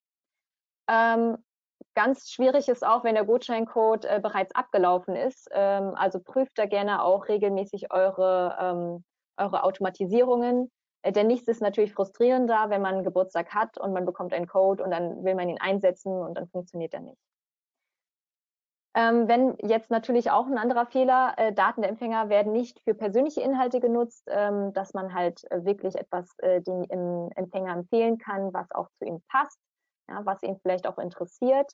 Ähm, 0.90 1.38
ganz 1.94 2.30
schwierig 2.30 2.68
ist 2.68 2.86
auch, 2.86 3.02
wenn 3.02 3.14
der 3.14 3.24
Gutscheincode 3.24 4.04
äh, 4.04 4.20
bereits 4.22 4.54
abgelaufen 4.54 5.16
ist. 5.16 5.48
Ähm, 5.52 5.94
also 5.94 6.20
prüft 6.20 6.58
da 6.58 6.66
gerne 6.66 7.02
auch 7.02 7.28
regelmäßig 7.28 7.90
eure, 7.90 8.58
ähm, 8.60 9.04
eure 9.38 9.64
Automatisierungen. 9.64 10.70
Äh, 11.00 11.12
denn 11.12 11.28
nichts 11.28 11.48
ist 11.48 11.62
natürlich 11.62 11.94
frustrierender, 11.94 12.68
wenn 12.68 12.82
man 12.82 12.96
einen 12.96 13.04
Geburtstag 13.04 13.54
hat 13.54 13.78
und 13.78 13.94
man 13.94 14.04
bekommt 14.04 14.34
einen 14.34 14.46
Code 14.46 14.84
und 14.84 14.90
dann 14.90 15.24
will 15.24 15.34
man 15.34 15.48
ihn 15.48 15.60
einsetzen 15.62 16.12
und 16.12 16.34
dann 16.34 16.46
funktioniert 16.48 16.92
er 16.92 17.00
nicht. 17.00 17.16
Ähm, 18.96 19.28
wenn 19.28 19.58
jetzt 19.58 19.90
natürlich 19.90 20.30
auch 20.30 20.46
ein 20.46 20.56
anderer 20.56 20.86
Fehler, 20.86 21.34
äh, 21.36 21.52
Daten 21.52 21.82
der 21.82 21.90
Empfänger 21.90 22.30
werden 22.30 22.52
nicht 22.52 22.80
für 22.80 22.94
persönliche 22.94 23.42
Inhalte 23.42 23.78
genutzt, 23.78 24.24
ähm, 24.26 24.72
dass 24.72 24.94
man 24.94 25.12
halt 25.12 25.44
äh, 25.50 25.66
wirklich 25.66 25.96
etwas 25.96 26.34
äh, 26.38 26.62
dem 26.62 27.30
Empfänger 27.36 27.74
empfehlen 27.74 28.16
kann, 28.16 28.54
was 28.54 28.70
auch 28.72 28.88
zu 28.98 29.04
ihm 29.04 29.20
passt, 29.28 29.58
ja, 30.08 30.24
was 30.24 30.42
ihn 30.42 30.58
vielleicht 30.62 30.86
auch 30.86 30.96
interessiert. 30.96 31.70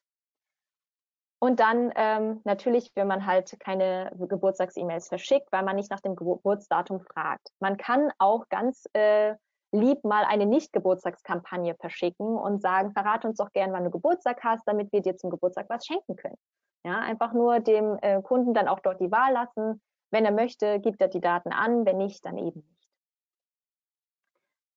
Und 1.39 1.61
dann 1.61 1.93
ähm, 1.95 2.41
natürlich, 2.43 2.91
wenn 2.97 3.07
man 3.07 3.25
halt 3.25 3.57
keine 3.61 4.13
Geburtstags-E-Mails 4.19 5.07
verschickt, 5.07 5.47
weil 5.53 5.65
man 5.65 5.77
nicht 5.77 5.93
nach 5.93 6.01
dem 6.01 6.17
Geburtsdatum 6.17 7.01
fragt. 7.01 7.49
Man 7.61 7.77
kann 7.77 8.11
auch 8.19 8.49
ganz 8.49 8.85
äh, 8.95 9.37
lieb 9.71 10.03
mal 10.03 10.25
eine 10.25 10.47
Nicht-Geburtstagskampagne 10.47 11.77
verschicken 11.77 12.37
und 12.37 12.63
sagen, 12.63 12.93
verrate 12.93 13.29
uns 13.29 13.39
doch 13.39 13.53
gern, 13.53 13.73
wann 13.73 13.85
du 13.85 13.91
Geburtstag 13.91 14.43
hast, 14.43 14.67
damit 14.67 14.93
wir 14.93 15.03
dir 15.03 15.17
zum 15.17 15.31
Geburtstag 15.31 15.67
was 15.69 15.87
schenken 15.87 16.17
können. 16.17 16.37
Ja, 16.85 16.99
einfach 17.01 17.33
nur 17.33 17.61
dem 17.61 17.99
äh, 18.03 18.21
Kunden 18.23 18.55
dann 18.55 18.69
auch 18.69 18.81
dort 18.81 19.01
die 19.01 19.11
Wahl 19.11 19.33
lassen. 19.33 19.81
Wenn 20.11 20.25
er 20.25 20.33
möchte, 20.33 20.81
gibt 20.81 21.01
er 21.01 21.09
die 21.09 21.21
Daten 21.21 21.53
an, 21.53 21.87
wenn 21.87 21.97
nicht, 21.97 22.25
dann 22.25 22.39
eben 22.39 22.61
nicht. 22.61 22.89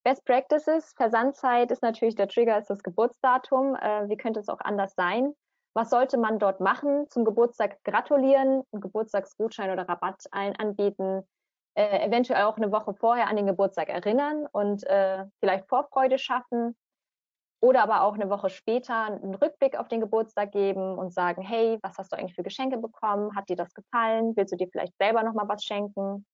Best 0.03 0.23
Practices, 0.23 0.93
Versandzeit 0.95 1.71
ist 1.71 1.81
natürlich 1.81 2.15
der 2.15 2.27
Trigger, 2.27 2.59
ist 2.59 2.69
das 2.69 2.83
Geburtsdatum. 2.83 3.75
Äh, 3.75 4.07
wie 4.07 4.17
könnte 4.17 4.39
es 4.39 4.49
auch 4.49 4.59
anders 4.59 4.93
sein? 4.95 5.33
Was 5.73 5.89
sollte 5.89 6.17
man 6.17 6.37
dort 6.37 6.59
machen? 6.59 7.09
Zum 7.09 7.25
Geburtstag 7.25 7.83
gratulieren, 7.83 8.63
einen 8.71 8.81
Geburtstagsgutschein 8.81 9.71
oder 9.71 9.89
Rabatt 9.89 10.23
ein, 10.31 10.55
anbieten, 10.55 11.27
äh, 11.73 12.05
eventuell 12.05 12.43
auch 12.43 12.55
eine 12.55 12.71
Woche 12.71 12.93
vorher 12.93 13.27
an 13.27 13.35
den 13.35 13.47
Geburtstag 13.47 13.89
erinnern 13.89 14.47
und 14.51 14.85
äh, 14.85 15.25
vielleicht 15.39 15.67
Vorfreude 15.67 16.17
schaffen. 16.17 16.77
Oder 17.65 17.82
aber 17.82 18.04
auch 18.04 18.13
eine 18.13 18.30
Woche 18.30 18.51
später 18.51 19.06
einen 19.06 19.34
Rückblick 19.34 19.75
auf 19.75 19.88
den 19.88 19.99
Geburtstag 19.99 20.51
geben 20.51 20.99
und 20.99 21.12
sagen, 21.12 21.41
hey, 21.41 21.80
was 21.82 21.97
hast 21.97 22.12
du 22.12 22.15
eigentlich 22.15 22.36
für 22.36 22.43
Geschenke 22.43 22.78
bekommen? 22.78 23.36
Hat 23.36 23.49
dir 23.49 23.56
das 23.56 23.73
gefallen? 23.73 24.34
Willst 24.36 24.54
du 24.54 24.56
dir 24.56 24.67
vielleicht 24.71 24.95
selber 24.99 25.23
nochmal 25.23 25.47
was 25.47 25.63
schenken? 25.63 26.28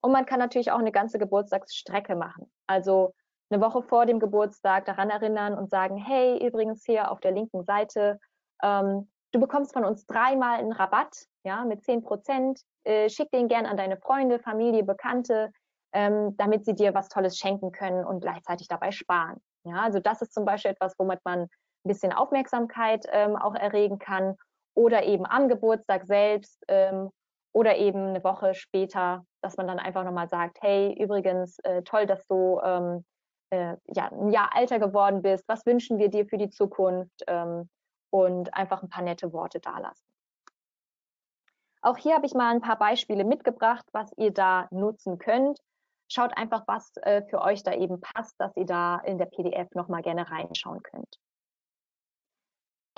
Und 0.00 0.12
man 0.12 0.24
kann 0.24 0.38
natürlich 0.38 0.70
auch 0.70 0.78
eine 0.78 0.92
ganze 0.92 1.18
Geburtstagsstrecke 1.18 2.14
machen. 2.14 2.48
Also 2.68 3.12
eine 3.50 3.60
Woche 3.60 3.82
vor 3.82 4.06
dem 4.06 4.20
Geburtstag 4.20 4.84
daran 4.84 5.10
erinnern 5.10 5.58
und 5.58 5.68
sagen, 5.68 5.96
hey, 5.96 6.46
übrigens 6.46 6.84
hier 6.86 7.10
auf 7.10 7.18
der 7.18 7.32
linken 7.32 7.64
Seite, 7.64 8.20
ähm, 8.62 9.10
du 9.32 9.40
bekommst 9.40 9.72
von 9.72 9.84
uns 9.84 10.06
dreimal 10.06 10.60
einen 10.60 10.70
Rabatt, 10.70 11.26
ja, 11.42 11.64
mit 11.64 11.82
10 11.82 12.04
Prozent. 12.04 12.60
Äh, 12.84 13.08
schick 13.08 13.32
den 13.32 13.48
gern 13.48 13.66
an 13.66 13.76
deine 13.76 13.96
Freunde, 13.96 14.38
Familie, 14.38 14.84
Bekannte, 14.84 15.50
ähm, 15.92 16.36
damit 16.36 16.64
sie 16.66 16.76
dir 16.76 16.94
was 16.94 17.08
Tolles 17.08 17.36
schenken 17.36 17.72
können 17.72 18.04
und 18.04 18.20
gleichzeitig 18.20 18.68
dabei 18.68 18.92
sparen. 18.92 19.40
Ja, 19.68 19.82
also 19.82 20.00
das 20.00 20.22
ist 20.22 20.32
zum 20.32 20.44
Beispiel 20.44 20.72
etwas, 20.72 20.94
womit 20.98 21.20
man 21.24 21.42
ein 21.42 21.48
bisschen 21.84 22.12
Aufmerksamkeit 22.12 23.06
ähm, 23.10 23.36
auch 23.36 23.54
erregen 23.54 23.98
kann. 23.98 24.36
Oder 24.74 25.04
eben 25.04 25.26
am 25.26 25.48
Geburtstag 25.48 26.06
selbst 26.06 26.62
ähm, 26.68 27.10
oder 27.52 27.76
eben 27.76 28.08
eine 28.08 28.22
Woche 28.22 28.54
später, 28.54 29.24
dass 29.42 29.56
man 29.56 29.66
dann 29.66 29.78
einfach 29.80 30.04
nochmal 30.04 30.28
sagt, 30.28 30.58
hey, 30.60 30.94
übrigens, 31.02 31.58
äh, 31.64 31.82
toll, 31.82 32.06
dass 32.06 32.24
du 32.28 32.60
ähm, 32.62 33.04
äh, 33.50 33.74
ja, 33.86 34.10
ein 34.12 34.30
Jahr 34.30 34.50
älter 34.56 34.78
geworden 34.78 35.22
bist, 35.22 35.44
was 35.48 35.66
wünschen 35.66 35.98
wir 35.98 36.10
dir 36.10 36.26
für 36.26 36.38
die 36.38 36.50
Zukunft? 36.50 37.24
Ähm, 37.26 37.68
und 38.10 38.54
einfach 38.54 38.82
ein 38.82 38.88
paar 38.88 39.02
nette 39.02 39.32
Worte 39.32 39.60
dalassen. 39.60 40.06
Auch 41.80 41.96
hier 41.96 42.14
habe 42.14 42.26
ich 42.26 42.34
mal 42.34 42.50
ein 42.50 42.60
paar 42.60 42.78
Beispiele 42.78 43.24
mitgebracht, 43.24 43.86
was 43.92 44.10
ihr 44.16 44.32
da 44.32 44.66
nutzen 44.70 45.18
könnt 45.18 45.60
schaut 46.08 46.36
einfach, 46.36 46.64
was 46.66 46.92
äh, 47.02 47.22
für 47.22 47.40
euch 47.42 47.62
da 47.62 47.72
eben 47.72 48.00
passt, 48.00 48.34
dass 48.38 48.56
ihr 48.56 48.66
da 48.66 48.96
in 48.98 49.18
der 49.18 49.26
PDF 49.26 49.68
nochmal 49.74 50.02
gerne 50.02 50.30
reinschauen 50.30 50.82
könnt. 50.82 51.18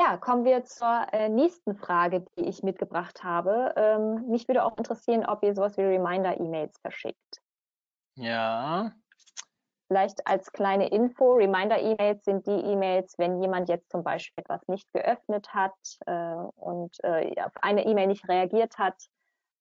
Ja, 0.01 0.17
kommen 0.17 0.45
wir 0.45 0.65
zur 0.65 1.07
äh, 1.13 1.29
nächsten 1.29 1.77
Frage, 1.77 2.25
die 2.39 2.49
ich 2.49 2.63
mitgebracht 2.63 3.23
habe. 3.23 3.75
Ähm, 3.77 4.29
mich 4.29 4.49
würde 4.49 4.65
auch 4.65 4.77
interessieren, 4.79 5.27
ob 5.27 5.43
ihr 5.43 5.55
sowas 5.55 5.77
wie 5.77 5.83
Reminder-E-Mails 5.83 6.79
verschickt. 6.81 7.43
Ja. 8.15 8.93
Vielleicht 9.89 10.27
als 10.27 10.53
kleine 10.53 10.89
Info, 10.89 11.35
Reminder-E-Mails 11.35 12.25
sind 12.25 12.47
die 12.47 12.51
E-Mails, 12.51 13.19
wenn 13.19 13.43
jemand 13.43 13.69
jetzt 13.69 13.91
zum 13.91 14.03
Beispiel 14.03 14.43
etwas 14.43 14.67
nicht 14.69 14.91
geöffnet 14.95 15.53
hat 15.53 15.75
äh, 16.07 16.35
und 16.55 16.97
äh, 17.03 17.35
auf 17.43 17.53
eine 17.61 17.85
E-Mail 17.85 18.07
nicht 18.07 18.27
reagiert 18.27 18.79
hat, 18.79 18.97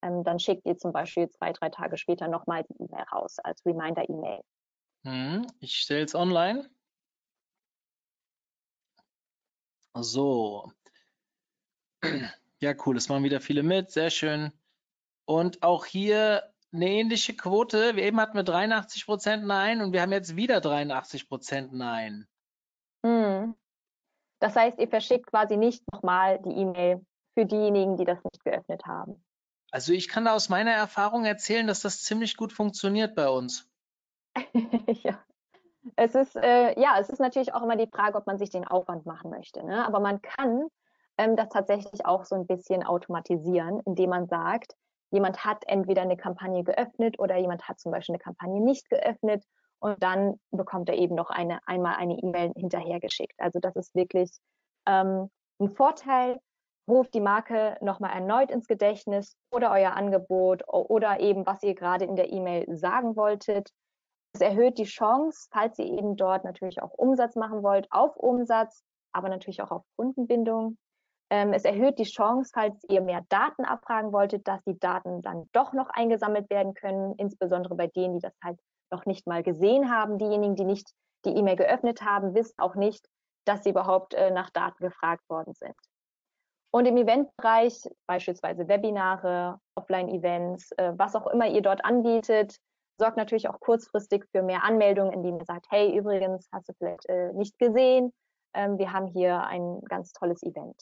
ähm, 0.01 0.23
dann 0.23 0.39
schickt 0.39 0.65
ihr 0.65 0.77
zum 0.77 0.91
Beispiel 0.91 1.29
zwei, 1.29 1.53
drei 1.53 1.69
Tage 1.69 1.97
später 1.97 2.27
nochmal 2.27 2.63
die 2.63 2.83
E-Mail 2.83 3.03
raus 3.11 3.37
als 3.39 3.65
Reminder-E-Mail. 3.65 4.41
Hm, 5.05 5.47
ich 5.59 5.75
stelle 5.75 6.03
es 6.03 6.15
online. 6.15 6.69
So. 9.95 10.71
Ja, 12.61 12.73
cool, 12.85 12.97
es 12.97 13.07
machen 13.07 13.23
wieder 13.23 13.39
viele 13.39 13.63
mit, 13.63 13.89
sehr 13.89 14.09
schön. 14.09 14.51
Und 15.23 15.63
auch 15.63 15.85
hier 15.85 16.43
eine 16.73 16.89
ähnliche 16.89 17.33
Quote. 17.33 17.95
Wir 17.95 18.03
eben 18.03 18.19
hatten 18.19 18.35
wir 18.35 18.43
83 18.43 19.05
Prozent 19.05 19.45
Nein 19.45 19.79
und 19.81 19.93
wir 19.93 20.01
haben 20.01 20.11
jetzt 20.11 20.35
wieder 20.35 20.59
83 20.59 21.29
Prozent 21.29 21.71
Nein. 21.71 22.27
Hm. 23.05 23.55
Das 24.39 24.57
heißt, 24.57 24.77
ihr 24.77 24.89
verschickt 24.89 25.27
quasi 25.27 25.55
nicht 25.55 25.83
nochmal 25.93 26.41
die 26.41 26.51
E-Mail 26.51 27.05
für 27.33 27.45
diejenigen, 27.45 27.95
die 27.95 28.05
das 28.05 28.21
nicht 28.25 28.43
geöffnet 28.43 28.85
haben. 28.85 29.23
Also 29.71 29.93
ich 29.93 30.07
kann 30.07 30.25
da 30.25 30.33
aus 30.33 30.49
meiner 30.49 30.71
Erfahrung 30.71 31.25
erzählen, 31.25 31.67
dass 31.67 31.81
das 31.81 32.03
ziemlich 32.03 32.37
gut 32.37 32.53
funktioniert 32.53 33.15
bei 33.15 33.29
uns. 33.29 33.69
ja. 35.03 35.23
Es 35.95 36.13
ist, 36.13 36.35
äh, 36.35 36.79
ja, 36.79 36.97
es 36.99 37.09
ist 37.09 37.19
natürlich 37.19 37.53
auch 37.53 37.63
immer 37.63 37.75
die 37.75 37.89
Frage, 37.89 38.17
ob 38.17 38.27
man 38.27 38.37
sich 38.37 38.49
den 38.49 38.67
Aufwand 38.67 39.05
machen 39.05 39.29
möchte. 39.29 39.65
Ne? 39.65 39.85
Aber 39.85 39.99
man 39.99 40.21
kann 40.21 40.67
ähm, 41.17 41.35
das 41.35 41.49
tatsächlich 41.49 42.05
auch 42.05 42.25
so 42.25 42.35
ein 42.35 42.47
bisschen 42.47 42.83
automatisieren, 42.83 43.81
indem 43.85 44.09
man 44.09 44.27
sagt, 44.27 44.75
jemand 45.11 45.43
hat 45.45 45.63
entweder 45.67 46.01
eine 46.01 46.17
Kampagne 46.17 46.63
geöffnet 46.63 47.17
oder 47.19 47.37
jemand 47.37 47.67
hat 47.67 47.79
zum 47.79 47.91
Beispiel 47.91 48.15
eine 48.15 48.23
Kampagne 48.23 48.61
nicht 48.61 48.89
geöffnet 48.89 49.43
und 49.79 50.01
dann 50.03 50.39
bekommt 50.51 50.89
er 50.89 50.95
eben 50.95 51.15
noch 51.15 51.29
eine, 51.29 51.59
einmal 51.65 51.95
eine 51.95 52.15
E-Mail 52.15 52.51
hinterhergeschickt. 52.55 53.39
Also 53.39 53.59
das 53.59 53.75
ist 53.75 53.95
wirklich 53.95 54.29
ähm, 54.85 55.29
ein 55.59 55.69
Vorteil, 55.69 56.39
ruft 56.89 57.13
die 57.13 57.21
Marke 57.21 57.77
nochmal 57.81 58.11
erneut 58.13 58.51
ins 58.51 58.67
Gedächtnis 58.67 59.37
oder 59.51 59.71
euer 59.71 59.93
Angebot 59.93 60.63
oder 60.67 61.19
eben, 61.19 61.45
was 61.45 61.63
ihr 61.63 61.75
gerade 61.75 62.05
in 62.05 62.15
der 62.15 62.31
E-Mail 62.31 62.75
sagen 62.75 63.15
wolltet. 63.15 63.71
Es 64.33 64.41
erhöht 64.41 64.77
die 64.77 64.83
Chance, 64.83 65.47
falls 65.51 65.79
ihr 65.79 65.85
eben 65.85 66.15
dort 66.15 66.43
natürlich 66.43 66.81
auch 66.81 66.91
Umsatz 66.91 67.35
machen 67.35 67.63
wollt, 67.63 67.87
auf 67.91 68.15
Umsatz, 68.17 68.83
aber 69.13 69.29
natürlich 69.29 69.61
auch 69.61 69.71
auf 69.71 69.83
Kundenbindung. 69.95 70.77
Ähm, 71.31 71.53
es 71.53 71.63
erhöht 71.63 71.99
die 71.99 72.03
Chance, 72.03 72.51
falls 72.53 72.83
ihr 72.89 73.01
mehr 73.01 73.23
Daten 73.29 73.65
abfragen 73.65 74.11
wolltet, 74.11 74.47
dass 74.47 74.63
die 74.63 74.77
Daten 74.77 75.21
dann 75.21 75.47
doch 75.51 75.73
noch 75.73 75.89
eingesammelt 75.89 76.49
werden 76.49 76.73
können, 76.73 77.13
insbesondere 77.17 77.75
bei 77.75 77.87
denen, 77.87 78.15
die 78.15 78.21
das 78.21 78.33
halt 78.43 78.59
noch 78.91 79.05
nicht 79.05 79.27
mal 79.27 79.43
gesehen 79.43 79.91
haben. 79.91 80.17
Diejenigen, 80.17 80.55
die 80.55 80.65
nicht 80.65 80.91
die 81.25 81.35
E-Mail 81.35 81.55
geöffnet 81.55 82.01
haben, 82.01 82.33
wissen 82.33 82.57
auch 82.57 82.75
nicht, 82.75 83.07
dass 83.45 83.63
sie 83.63 83.69
überhaupt 83.69 84.13
äh, 84.13 84.31
nach 84.31 84.49
Daten 84.49 84.83
gefragt 84.83 85.27
worden 85.29 85.53
sind. 85.53 85.75
Und 86.71 86.85
im 86.85 86.97
Eventbereich, 86.97 87.89
beispielsweise 88.05 88.67
Webinare, 88.67 89.59
Offline-Events, 89.75 90.71
äh, 90.73 90.93
was 90.95 91.15
auch 91.15 91.27
immer 91.27 91.47
ihr 91.47 91.61
dort 91.61 91.83
anbietet, 91.83 92.57
sorgt 92.99 93.17
natürlich 93.17 93.49
auch 93.49 93.59
kurzfristig 93.59 94.25
für 94.31 94.43
mehr 94.43 94.63
Anmeldungen, 94.63 95.13
indem 95.13 95.39
ihr 95.39 95.45
sagt, 95.45 95.65
hey, 95.69 95.97
übrigens, 95.97 96.47
hast 96.51 96.69
du 96.69 96.73
vielleicht 96.77 97.07
äh, 97.07 97.33
nicht 97.33 97.57
gesehen, 97.57 98.13
ähm, 98.53 98.77
wir 98.77 98.93
haben 98.93 99.07
hier 99.07 99.43
ein 99.43 99.81
ganz 99.89 100.11
tolles 100.11 100.43
Event. 100.43 100.75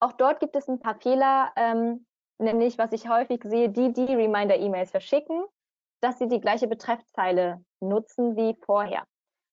Auch 0.00 0.12
dort 0.12 0.40
gibt 0.40 0.56
es 0.56 0.68
ein 0.68 0.80
paar 0.80 0.96
Fehler, 1.00 1.52
ähm, 1.56 2.06
nämlich 2.38 2.78
was 2.78 2.92
ich 2.92 3.08
häufig 3.08 3.42
sehe, 3.44 3.68
die, 3.68 3.92
die 3.92 4.14
Reminder-E-Mails 4.14 4.90
verschicken, 4.90 5.44
dass 6.00 6.18
sie 6.18 6.28
die 6.28 6.40
gleiche 6.40 6.68
Betreffzeile 6.68 7.62
nutzen 7.80 8.36
wie 8.36 8.56
vorher. 8.64 9.04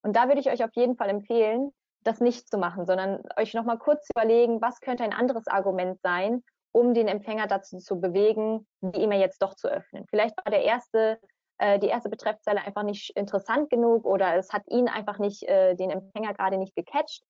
Und 0.04 0.15
da 0.15 0.28
würde 0.28 0.39
ich 0.39 0.51
euch 0.51 0.63
auf 0.63 0.75
jeden 0.75 0.95
Fall 0.95 1.10
empfehlen, 1.10 1.71
das 2.05 2.21
nicht 2.21 2.49
zu 2.49 2.57
machen, 2.57 2.85
sondern 2.85 3.21
euch 3.37 3.53
nochmal 3.53 3.77
kurz 3.77 4.07
überlegen, 4.15 4.61
was 4.61 4.79
könnte 4.79 5.03
ein 5.03 5.13
anderes 5.13 5.47
Argument 5.47 5.99
sein, 6.01 6.43
um 6.71 6.93
den 6.93 7.07
Empfänger 7.07 7.47
dazu 7.47 7.77
zu 7.77 7.99
bewegen, 7.99 8.67
die 8.81 9.01
E-Mail 9.01 9.21
jetzt 9.21 9.41
doch 9.41 9.55
zu 9.55 9.67
öffnen. 9.67 10.05
Vielleicht 10.09 10.35
war 10.37 10.51
der 10.51 10.63
erste, 10.63 11.19
äh, 11.57 11.79
die 11.79 11.87
erste 11.87 12.09
Betreffzeile 12.09 12.61
einfach 12.61 12.83
nicht 12.83 13.15
interessant 13.15 13.69
genug 13.69 14.05
oder 14.05 14.35
es 14.35 14.51
hat 14.51 14.63
ihn 14.67 14.87
einfach 14.87 15.17
nicht, 15.17 15.43
äh, 15.43 15.75
den 15.75 15.89
Empfänger 15.89 16.33
gerade 16.33 16.57
nicht 16.57 16.75
gecatcht. 16.75 17.23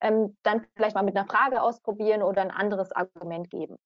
Ähm, 0.00 0.36
dann 0.42 0.66
vielleicht 0.76 0.94
mal 0.94 1.02
mit 1.02 1.16
einer 1.16 1.26
Frage 1.26 1.62
ausprobieren 1.62 2.22
oder 2.22 2.42
ein 2.42 2.50
anderes 2.50 2.90
Argument 2.92 3.50
geben. 3.50 3.76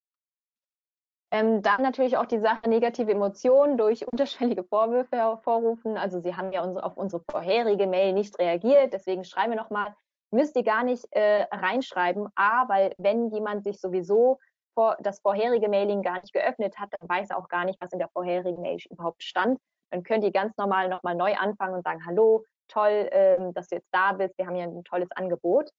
Ähm, 1.29 1.61
dann 1.61 1.81
natürlich 1.81 2.17
auch 2.17 2.25
die 2.25 2.39
Sache 2.39 2.69
negative 2.69 3.11
Emotionen 3.11 3.77
durch 3.77 4.07
unterschwellige 4.07 4.63
Vorwürfe 4.63 5.17
hervorrufen. 5.17 5.97
Also 5.97 6.19
Sie 6.21 6.35
haben 6.35 6.53
ja 6.53 6.63
unsere, 6.63 6.85
auf 6.85 6.95
unsere 6.95 7.21
vorherige 7.29 7.85
Mail 7.85 8.13
nicht 8.13 8.39
reagiert, 8.39 8.93
deswegen 8.93 9.25
schreiben 9.25 9.51
wir 9.51 9.57
nochmal, 9.57 9.93
müsst 10.31 10.55
ihr 10.55 10.63
gar 10.63 10.83
nicht 10.83 11.05
äh, 11.11 11.47
reinschreiben. 11.51 12.27
A, 12.35 12.67
weil 12.69 12.93
wenn 12.97 13.29
jemand 13.31 13.63
sich 13.63 13.79
sowieso 13.79 14.39
vor, 14.73 14.97
das 14.99 15.19
vorherige 15.21 15.69
Mailing 15.69 16.01
gar 16.01 16.19
nicht 16.21 16.33
geöffnet 16.33 16.77
hat, 16.79 16.89
dann 16.99 17.09
weiß 17.09 17.31
er 17.31 17.37
auch 17.37 17.47
gar 17.47 17.65
nicht, 17.65 17.81
was 17.81 17.93
in 17.93 17.99
der 17.99 18.09
vorherigen 18.09 18.61
Mail 18.61 18.77
überhaupt 18.89 19.23
stand. 19.23 19.59
Dann 19.91 20.03
könnt 20.03 20.23
ihr 20.23 20.31
ganz 20.31 20.55
normal 20.57 20.89
nochmal 20.89 21.15
neu 21.15 21.35
anfangen 21.35 21.75
und 21.75 21.83
sagen, 21.83 22.05
hallo, 22.05 22.43
toll, 22.67 23.09
ähm, 23.11 23.53
dass 23.53 23.69
du 23.69 23.75
jetzt 23.75 23.89
da 23.91 24.13
bist, 24.13 24.37
wir 24.37 24.45
haben 24.45 24.55
hier 24.55 24.65
ein 24.65 24.83
tolles 24.83 25.11
Angebot. 25.11 25.71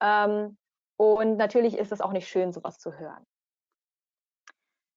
Ähm, 0.00 0.56
Und 0.98 1.36
natürlich 1.36 1.76
ist 1.76 1.92
es 1.92 2.00
auch 2.00 2.12
nicht 2.12 2.28
schön, 2.28 2.52
sowas 2.52 2.78
zu 2.78 2.98
hören. 2.98 3.22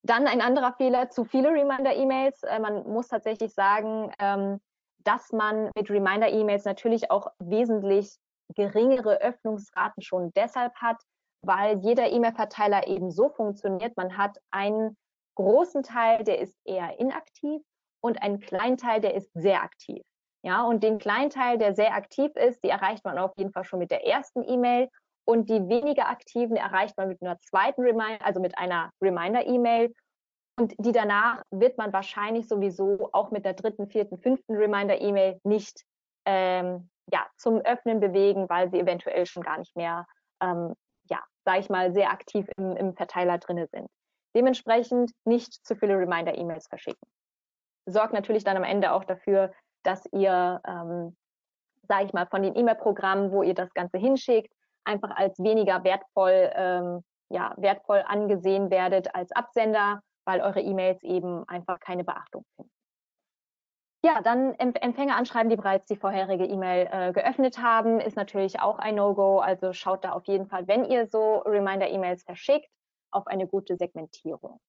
Dann 0.04 0.28
ein 0.28 0.40
anderer 0.40 0.74
Fehler, 0.74 1.10
zu 1.10 1.26
viele 1.26 1.50
Reminder-E-Mails. 1.50 2.44
Äh, 2.44 2.60
man 2.60 2.88
muss 2.88 3.10
tatsächlich 3.10 3.54
sagen, 3.54 4.14
ähm, 4.20 4.62
dass 5.00 5.32
man 5.34 5.72
mit 5.76 5.90
Reminder-E-Mails 5.90 6.64
natürlich 6.64 7.12
auch 7.12 7.32
wesentlich 7.40 8.18
geringere 8.56 9.22
Öffnungsraten 9.22 10.02
schon 10.02 10.32
deshalb 10.36 10.74
hat, 10.76 11.02
weil 11.46 11.80
jeder 11.80 12.12
E-Mail-Verteiler 12.12 12.88
eben 12.88 13.12
so 13.12 13.30
funktioniert. 13.30 13.96
Man 13.96 14.18
hat 14.18 14.38
einen 14.52 14.98
großen 15.36 15.84
Teil, 15.84 16.24
der 16.24 16.40
ist 16.40 16.58
eher 16.66 17.00
inaktiv 17.00 17.62
und 18.02 18.22
einen 18.22 18.40
kleinen 18.40 18.78
Teil, 18.78 19.02
der 19.02 19.14
ist 19.14 19.32
sehr 19.34 19.64
aktiv. 19.64 20.02
Ja, 20.46 20.64
und 20.64 20.84
den 20.84 21.00
kleinen 21.00 21.30
Teil, 21.30 21.58
der 21.58 21.76
sehr 21.76 21.94
aktiv 21.94 22.32
ist, 22.36 22.64
die 22.64 22.70
erreicht 22.70 23.04
man 23.04 23.18
auf 23.18 23.32
jeden 23.38 23.52
Fall 23.52 23.66
schon 23.66 23.80
mit 23.80 23.92
der 23.92 24.06
ersten 24.06 24.44
E-Mail 24.44 24.90
und 25.28 25.50
die 25.50 25.68
weniger 25.68 26.08
aktiven 26.08 26.56
erreicht 26.56 26.98
man 26.98 27.10
mit 27.10 27.22
einer 27.22 27.40
zweiten 27.42 27.82
Reminder, 27.82 28.26
also 28.26 28.40
mit 28.40 28.58
einer 28.58 28.92
Reminder-E-Mail 29.02 29.94
und 30.60 30.74
die 30.78 30.92
danach 30.92 31.42
wird 31.52 31.78
man 31.78 31.94
wahrscheinlich 31.94 32.48
sowieso 32.48 33.10
auch 33.14 33.32
mit 33.32 33.46
der 33.46 33.54
dritten, 33.54 33.88
vierten, 33.88 34.18
fünften 34.18 34.56
Reminder-E-Mail 34.56 35.40
nicht 35.44 35.86
ähm, 36.26 36.90
ja, 37.12 37.26
zum 37.38 37.60
Öffnen 37.62 38.00
bewegen, 38.00 38.50
weil 38.50 38.70
sie 38.70 38.80
eventuell 38.80 39.26
schon 39.26 39.44
gar 39.44 39.58
nicht 39.58 39.76
mehr, 39.76 40.06
ähm, 40.42 40.74
ja, 41.10 41.20
sage 41.46 41.60
ich 41.60 41.70
mal, 41.70 41.94
sehr 41.94 42.12
aktiv 42.12 42.48
im, 42.58 42.76
im 42.76 42.96
Verteiler 42.96 43.38
drinne 43.38 43.68
sind. 43.68 43.88
Dementsprechend 44.36 45.12
nicht 45.26 45.66
zu 45.66 45.76
viele 45.76 45.98
Reminder-E-Mails 45.98 46.68
verschicken. 46.68 47.08
Sorgt 47.86 48.14
natürlich 48.14 48.44
dann 48.44 48.58
am 48.58 48.64
Ende 48.64 48.92
auch 48.92 49.04
dafür, 49.04 49.52
dass 49.84 50.06
ihr, 50.12 50.62
ähm, 50.68 51.18
sage 51.88 52.06
ich 52.06 52.14
mal, 52.14 52.28
von 52.28 52.44
den 52.44 52.56
E-Mail-Programmen, 52.56 53.32
wo 53.32 53.42
ihr 53.42 53.56
das 53.56 53.74
Ganze 53.74 53.98
hinschickt, 53.98 54.54
einfach 54.84 55.16
als 55.16 55.40
weniger 55.40 55.84
wertvoll, 55.84 56.52
ähm, 56.54 57.04
ja, 57.30 57.54
wertvoll 57.58 58.04
angesehen 58.06 58.70
werdet 58.70 59.14
als 59.16 59.32
Absender, 59.32 60.02
weil 60.26 60.42
eure 60.42 60.62
E-Mails 60.62 61.02
eben 61.04 61.48
einfach 61.48 61.80
keine 61.80 62.04
Beachtung 62.04 62.44
finden. 62.56 62.72
Ja, 64.02 64.22
dann 64.22 64.54
Empfänger 64.56 65.18
anschreiben, 65.18 65.50
die 65.50 65.58
bereits 65.58 65.86
die 65.88 65.98
vorherige 65.98 66.46
E-Mail 66.46 66.88
äh, 66.90 67.12
geöffnet 67.12 67.58
haben, 67.58 68.00
ist 68.00 68.16
natürlich 68.16 68.62
auch 68.62 68.80
ein 68.80 68.96
No-Go. 68.96 69.40
Also 69.40 69.74
schaut 69.74 70.06
da 70.06 70.14
auf 70.14 70.26
jeden 70.26 70.48
Fall, 70.48 70.68
wenn 70.68 70.86
ihr 70.86 71.08
so 71.08 71.40
Reminder-E-Mails 71.40 72.24
verschickt, 72.24 72.70
auf 73.12 73.28
eine 73.28 73.46
gute 73.46 73.76
Segmentierung. 73.76 74.62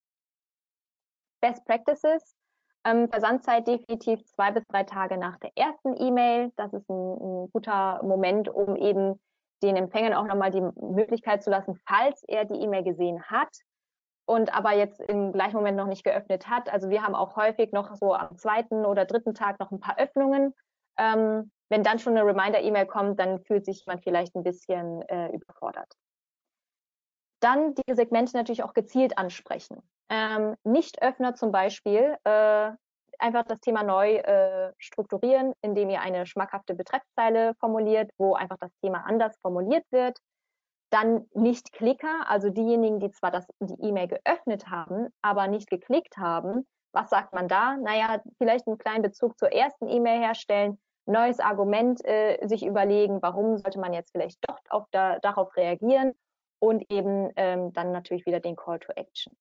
Best 1.40 1.64
Practices. 1.64 2.36
Ähm, 2.84 3.08
Versandzeit 3.08 3.66
definitiv 3.68 4.24
zwei 4.24 4.50
bis 4.50 4.66
drei 4.66 4.84
Tage 4.84 5.16
nach 5.16 5.38
der 5.38 5.50
ersten 5.54 5.96
E-Mail. 5.96 6.50
Das 6.56 6.72
ist 6.72 6.88
ein, 6.88 6.94
ein, 6.96 7.50
guter 7.52 8.02
Moment, 8.02 8.48
um 8.48 8.74
eben 8.76 9.20
den 9.62 9.76
Empfängern 9.76 10.14
auch 10.14 10.24
nochmal 10.24 10.50
die 10.50 10.62
Möglichkeit 10.62 11.44
zu 11.44 11.50
lassen, 11.50 11.78
falls 11.86 12.24
er 12.24 12.46
die 12.46 12.54
E-Mail 12.54 12.82
gesehen 12.82 13.22
hat, 13.24 13.50
und 14.26 14.54
aber 14.54 14.72
jetzt 14.72 15.00
im 15.00 15.32
gleichen 15.32 15.56
Moment 15.56 15.76
noch 15.76 15.86
nicht 15.86 16.04
geöffnet 16.04 16.48
hat. 16.48 16.72
Also 16.72 16.88
wir 16.90 17.02
haben 17.02 17.14
auch 17.14 17.36
häufig 17.36 17.72
noch 17.72 17.94
so 17.96 18.14
am 18.14 18.36
zweiten 18.36 18.84
oder 18.84 19.04
dritten 19.04 19.34
Tag 19.34 19.58
noch 19.58 19.70
ein 19.70 19.80
paar 19.80 19.98
Öffnungen. 19.98 20.54
Ähm, 20.98 21.50
wenn 21.68 21.82
dann 21.82 21.98
schon 21.98 22.16
eine 22.16 22.26
Reminder-E-Mail 22.26 22.86
kommt, 22.86 23.18
dann 23.18 23.40
fühlt 23.40 23.64
sich 23.64 23.84
man 23.86 24.00
vielleicht 24.00 24.34
ein 24.34 24.42
bisschen 24.42 25.02
äh, 25.02 25.28
überfordert. 25.28 25.92
Dann 27.40 27.74
die 27.74 27.94
Segmente 27.94 28.36
natürlich 28.36 28.62
auch 28.62 28.74
gezielt 28.74 29.16
ansprechen. 29.16 29.82
Ähm, 30.10 30.56
Nicht-Öffner 30.64 31.34
zum 31.34 31.52
Beispiel, 31.52 32.16
äh, 32.24 32.72
einfach 33.18 33.44
das 33.44 33.60
Thema 33.60 33.82
neu 33.82 34.16
äh, 34.16 34.72
strukturieren, 34.78 35.54
indem 35.62 35.90
ihr 35.90 36.00
eine 36.00 36.26
schmackhafte 36.26 36.74
Betreffzeile 36.74 37.54
formuliert, 37.60 38.10
wo 38.18 38.34
einfach 38.34 38.56
das 38.58 38.72
Thema 38.82 39.04
anders 39.06 39.36
formuliert 39.40 39.84
wird. 39.90 40.18
Dann 40.90 41.26
Nicht-Klicker, 41.34 42.28
also 42.28 42.50
diejenigen, 42.50 43.00
die 43.00 43.10
zwar 43.10 43.30
das, 43.30 43.46
die 43.60 43.80
E-Mail 43.80 44.08
geöffnet 44.08 44.68
haben, 44.68 45.08
aber 45.22 45.46
nicht 45.46 45.70
geklickt 45.70 46.16
haben. 46.16 46.66
Was 46.92 47.10
sagt 47.10 47.32
man 47.32 47.46
da? 47.46 47.76
Naja, 47.76 48.20
vielleicht 48.38 48.66
einen 48.66 48.78
kleinen 48.78 49.02
Bezug 49.02 49.38
zur 49.38 49.52
ersten 49.52 49.88
E-Mail 49.88 50.20
herstellen, 50.20 50.80
neues 51.06 51.38
Argument 51.40 52.04
äh, 52.04 52.38
sich 52.46 52.64
überlegen, 52.64 53.22
warum 53.22 53.58
sollte 53.58 53.78
man 53.78 53.92
jetzt 53.92 54.10
vielleicht 54.12 54.38
doch 54.48 54.58
auf 54.68 54.86
da, 54.90 55.18
darauf 55.20 55.56
reagieren 55.56 56.14
und 56.58 56.84
eben 56.90 57.30
ähm, 57.36 57.72
dann 57.72 57.92
natürlich 57.92 58.26
wieder 58.26 58.40
den 58.40 58.56
Call 58.56 58.80
to 58.80 58.92
Action. 58.92 59.36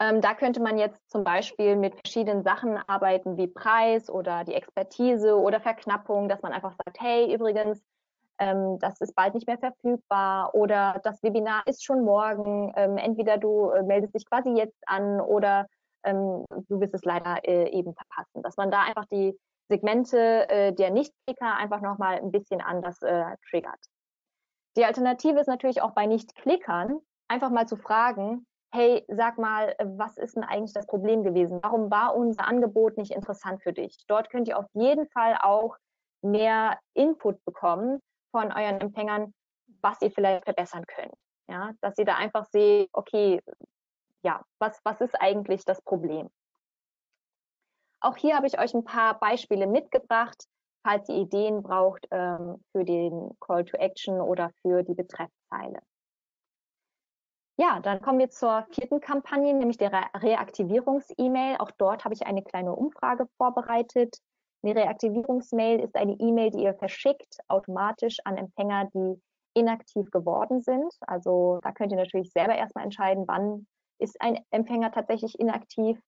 Ähm, 0.00 0.22
da 0.22 0.34
könnte 0.34 0.60
man 0.60 0.78
jetzt 0.78 1.10
zum 1.10 1.24
Beispiel 1.24 1.76
mit 1.76 1.94
verschiedenen 1.94 2.42
Sachen 2.42 2.78
arbeiten, 2.88 3.36
wie 3.36 3.46
Preis 3.46 4.08
oder 4.08 4.44
die 4.44 4.54
Expertise 4.54 5.36
oder 5.36 5.60
Verknappung, 5.60 6.28
dass 6.28 6.40
man 6.40 6.52
einfach 6.52 6.72
sagt, 6.72 7.00
hey, 7.00 7.32
übrigens, 7.32 7.82
ähm, 8.40 8.78
das 8.80 9.00
ist 9.00 9.14
bald 9.14 9.34
nicht 9.34 9.46
mehr 9.46 9.58
verfügbar 9.58 10.54
oder 10.54 11.00
das 11.04 11.22
Webinar 11.22 11.62
ist 11.66 11.84
schon 11.84 12.04
morgen. 12.04 12.72
Ähm, 12.74 12.96
entweder 12.96 13.36
du 13.38 13.70
äh, 13.70 13.82
meldest 13.82 14.14
dich 14.14 14.26
quasi 14.26 14.50
jetzt 14.50 14.82
an 14.86 15.20
oder 15.20 15.66
ähm, 16.04 16.44
du 16.68 16.80
wirst 16.80 16.94
es 16.94 17.04
leider 17.04 17.46
äh, 17.46 17.68
eben 17.70 17.94
verpassen. 17.94 18.42
Dass 18.42 18.56
man 18.56 18.70
da 18.70 18.82
einfach 18.82 19.04
die 19.06 19.38
Segmente 19.68 20.48
äh, 20.48 20.72
der 20.72 20.90
Nicht-Klicker 20.90 21.54
einfach 21.56 21.82
nochmal 21.82 22.16
ein 22.16 22.32
bisschen 22.32 22.60
anders 22.60 23.00
äh, 23.02 23.36
triggert. 23.48 23.78
Die 24.76 24.84
Alternative 24.84 25.38
ist 25.38 25.46
natürlich 25.46 25.82
auch 25.82 25.92
bei 25.92 26.06
Nicht-Klickern 26.06 26.98
einfach 27.28 27.50
mal 27.50 27.68
zu 27.68 27.76
fragen, 27.76 28.46
hey, 28.72 29.04
sag 29.08 29.38
mal, 29.38 29.74
äh, 29.78 29.84
was 29.96 30.16
ist 30.16 30.36
denn 30.36 30.44
eigentlich 30.44 30.72
das 30.72 30.86
Problem 30.86 31.22
gewesen? 31.22 31.60
Warum 31.62 31.90
war 31.90 32.16
unser 32.16 32.48
Angebot 32.48 32.96
nicht 32.96 33.12
interessant 33.12 33.62
für 33.62 33.72
dich? 33.72 34.04
Dort 34.08 34.30
könnt 34.30 34.48
ihr 34.48 34.58
auf 34.58 34.66
jeden 34.72 35.06
Fall 35.08 35.36
auch 35.42 35.76
mehr 36.22 36.78
Input 36.94 37.44
bekommen, 37.44 38.00
von 38.30 38.52
euren 38.52 38.80
Empfängern, 38.80 39.34
was 39.82 40.00
ihr 40.02 40.10
vielleicht 40.10 40.44
verbessern 40.44 40.84
könnt. 40.86 41.14
Ja, 41.48 41.72
dass 41.80 41.98
ihr 41.98 42.04
da 42.04 42.16
einfach 42.16 42.46
seht, 42.46 42.88
okay, 42.92 43.40
ja, 44.22 44.42
was, 44.58 44.80
was 44.84 45.00
ist 45.00 45.20
eigentlich 45.20 45.64
das 45.64 45.82
Problem? 45.82 46.28
Auch 48.00 48.16
hier 48.16 48.36
habe 48.36 48.46
ich 48.46 48.58
euch 48.58 48.72
ein 48.74 48.84
paar 48.84 49.18
Beispiele 49.18 49.66
mitgebracht, 49.66 50.46
falls 50.82 51.08
ihr 51.08 51.16
Ideen 51.16 51.62
braucht 51.62 52.06
ähm, 52.10 52.62
für 52.72 52.84
den 52.84 53.36
Call 53.40 53.64
to 53.64 53.76
Action 53.76 54.20
oder 54.20 54.50
für 54.62 54.82
die 54.82 54.94
Betreffzeile. 54.94 55.80
Ja, 57.58 57.78
dann 57.80 58.00
kommen 58.00 58.18
wir 58.18 58.30
zur 58.30 58.66
vierten 58.70 59.00
Kampagne, 59.00 59.52
nämlich 59.52 59.76
der 59.76 59.92
Re 59.92 60.04
Reaktivierungs-E-Mail. 60.14 61.58
Auch 61.58 61.70
dort 61.72 62.04
habe 62.04 62.14
ich 62.14 62.26
eine 62.26 62.42
kleine 62.42 62.74
Umfrage 62.74 63.26
vorbereitet. 63.36 64.16
Eine 64.62 64.76
Reaktivierungsmail 64.76 65.80
ist 65.80 65.96
eine 65.96 66.12
E-Mail, 66.12 66.50
die 66.50 66.62
ihr 66.64 66.74
verschickt 66.74 67.38
automatisch 67.48 68.18
an 68.24 68.36
Empfänger, 68.36 68.90
die 68.94 69.20
inaktiv 69.54 70.10
geworden 70.10 70.60
sind. 70.60 70.92
Also 71.00 71.60
da 71.62 71.72
könnt 71.72 71.92
ihr 71.92 71.98
natürlich 71.98 72.30
selber 72.30 72.54
erstmal 72.54 72.84
entscheiden, 72.84 73.24
wann 73.26 73.66
ist 73.98 74.20
ein 74.20 74.38
Empfänger 74.50 74.92
tatsächlich 74.92 75.38
inaktiv. 75.38 75.98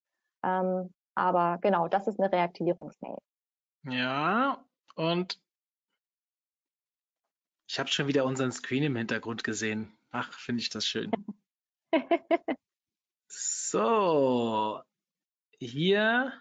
Ähm, 0.43 0.93
aber 1.15 1.59
genau, 1.61 1.89
das 1.89 2.07
ist 2.07 2.21
eine 2.21 2.31
Reaktivierungsmail. 2.31 3.17
Ja, 3.85 4.65
und 4.95 5.41
ich 7.69 7.79
habe 7.79 7.91
schon 7.91 8.07
wieder 8.07 8.25
unseren 8.25 8.53
Screen 8.53 8.83
im 8.83 8.97
Hintergrund 8.97 9.45
gesehen. 9.45 9.97
Ach, 10.11 10.33
finde 10.33 10.61
ich 10.61 10.69
das 10.69 10.87
schön. 10.87 11.11
so, 13.29 14.83
hier 15.59 16.33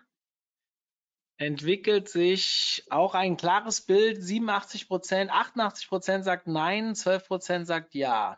entwickelt 1.41 2.08
sich 2.08 2.86
auch 2.89 3.15
ein 3.15 3.36
klares 3.36 3.82
Bild. 3.82 4.21
87 4.21 4.88
Prozent, 4.88 5.32
88 5.32 5.89
Prozent 5.89 6.23
sagt 6.23 6.47
nein, 6.47 6.93
12 6.93 7.27
Prozent 7.27 7.67
sagt 7.67 7.95
ja. 7.95 8.38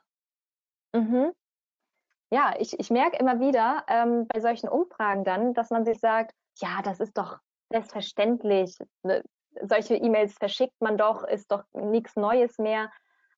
Mhm. 0.93 1.33
Ja, 2.31 2.55
ich, 2.57 2.79
ich 2.79 2.89
merke 2.89 3.17
immer 3.17 3.39
wieder 3.39 3.83
ähm, 3.87 4.25
bei 4.27 4.39
solchen 4.39 4.69
Umfragen 4.69 5.23
dann, 5.23 5.53
dass 5.53 5.69
man 5.69 5.85
sich 5.85 5.99
sagt, 5.99 6.33
ja, 6.59 6.81
das 6.81 6.99
ist 6.99 7.17
doch 7.17 7.37
selbstverständlich. 7.69 8.77
Ne? 9.03 9.21
Solche 9.61 9.95
E-Mails 9.95 10.33
verschickt 10.37 10.79
man 10.79 10.97
doch, 10.97 11.23
ist 11.23 11.51
doch 11.51 11.63
nichts 11.73 12.15
Neues 12.15 12.57
mehr. 12.57 12.89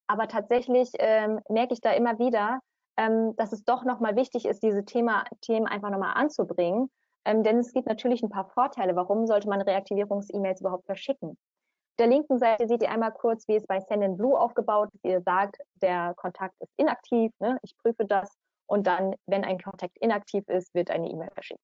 Aber 0.07 0.27
tatsächlich 0.27 0.91
ähm, 0.99 1.41
merke 1.49 1.73
ich 1.73 1.81
da 1.81 1.91
immer 1.91 2.19
wieder, 2.19 2.59
ähm, 2.97 3.35
dass 3.35 3.51
es 3.51 3.65
doch 3.65 3.83
nochmal 3.83 4.15
wichtig 4.15 4.45
ist, 4.45 4.61
diese 4.61 4.85
Thema, 4.85 5.25
Themen 5.41 5.65
einfach 5.65 5.89
nochmal 5.89 6.13
anzubringen 6.15 6.89
ähm, 7.25 7.43
denn 7.43 7.59
es 7.59 7.73
gibt 7.73 7.87
natürlich 7.87 8.23
ein 8.23 8.29
paar 8.29 8.45
Vorteile. 8.49 8.95
Warum 8.95 9.27
sollte 9.27 9.49
man 9.49 9.61
Reaktivierungs-E-Mails 9.61 10.61
überhaupt 10.61 10.85
verschicken? 10.85 11.31
Auf 11.31 11.97
der 11.99 12.07
linken 12.07 12.39
Seite 12.39 12.67
seht 12.67 12.81
ihr 12.81 12.91
einmal 12.91 13.11
kurz, 13.11 13.47
wie 13.47 13.55
es 13.55 13.65
bei 13.65 13.79
Send 13.79 14.17
Blue 14.17 14.39
aufgebaut 14.39 14.89
ist. 14.93 15.05
Ihr 15.05 15.21
sagt, 15.21 15.57
der 15.81 16.13
Kontakt 16.15 16.55
ist 16.59 16.71
inaktiv, 16.77 17.31
ne? 17.39 17.57
ich 17.61 17.75
prüfe 17.77 18.05
das 18.05 18.29
und 18.67 18.85
dann, 18.87 19.15
wenn 19.27 19.43
ein 19.43 19.59
Kontakt 19.59 19.97
inaktiv 19.99 20.47
ist, 20.47 20.73
wird 20.73 20.89
eine 20.89 21.09
E-Mail 21.09 21.29
verschickt. 21.33 21.61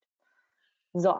So, 0.93 1.15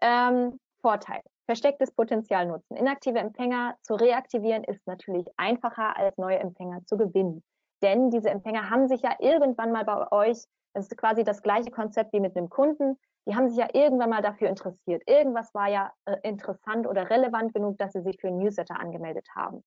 ähm, 0.00 0.58
Vorteil. 0.80 1.20
Verstecktes 1.46 1.92
Potenzial 1.92 2.46
nutzen. 2.46 2.76
Inaktive 2.76 3.18
Empfänger 3.18 3.76
zu 3.82 3.94
reaktivieren 3.94 4.64
ist 4.64 4.84
natürlich 4.86 5.26
einfacher 5.36 5.96
als 5.96 6.16
neue 6.18 6.38
Empfänger 6.38 6.84
zu 6.86 6.96
gewinnen. 6.96 7.42
Denn 7.82 8.10
diese 8.10 8.30
Empfänger 8.30 8.70
haben 8.70 8.88
sich 8.88 9.02
ja 9.02 9.14
irgendwann 9.20 9.70
mal 9.70 9.84
bei 9.84 10.10
euch, 10.10 10.38
das 10.74 10.86
ist 10.86 10.96
quasi 10.96 11.24
das 11.24 11.42
gleiche 11.42 11.70
Konzept 11.70 12.12
wie 12.12 12.20
mit 12.20 12.36
einem 12.36 12.50
Kunden, 12.50 12.98
die 13.26 13.34
haben 13.34 13.48
sich 13.48 13.58
ja 13.58 13.68
irgendwann 13.72 14.10
mal 14.10 14.22
dafür 14.22 14.48
interessiert. 14.48 15.02
Irgendwas 15.06 15.52
war 15.54 15.68
ja 15.68 15.92
äh, 16.04 16.16
interessant 16.22 16.86
oder 16.86 17.10
relevant 17.10 17.52
genug, 17.54 17.78
dass 17.78 17.92
sie 17.92 18.02
sich 18.02 18.20
für 18.20 18.28
ein 18.28 18.38
Newsletter 18.38 18.78
angemeldet 18.78 19.26
haben. 19.34 19.64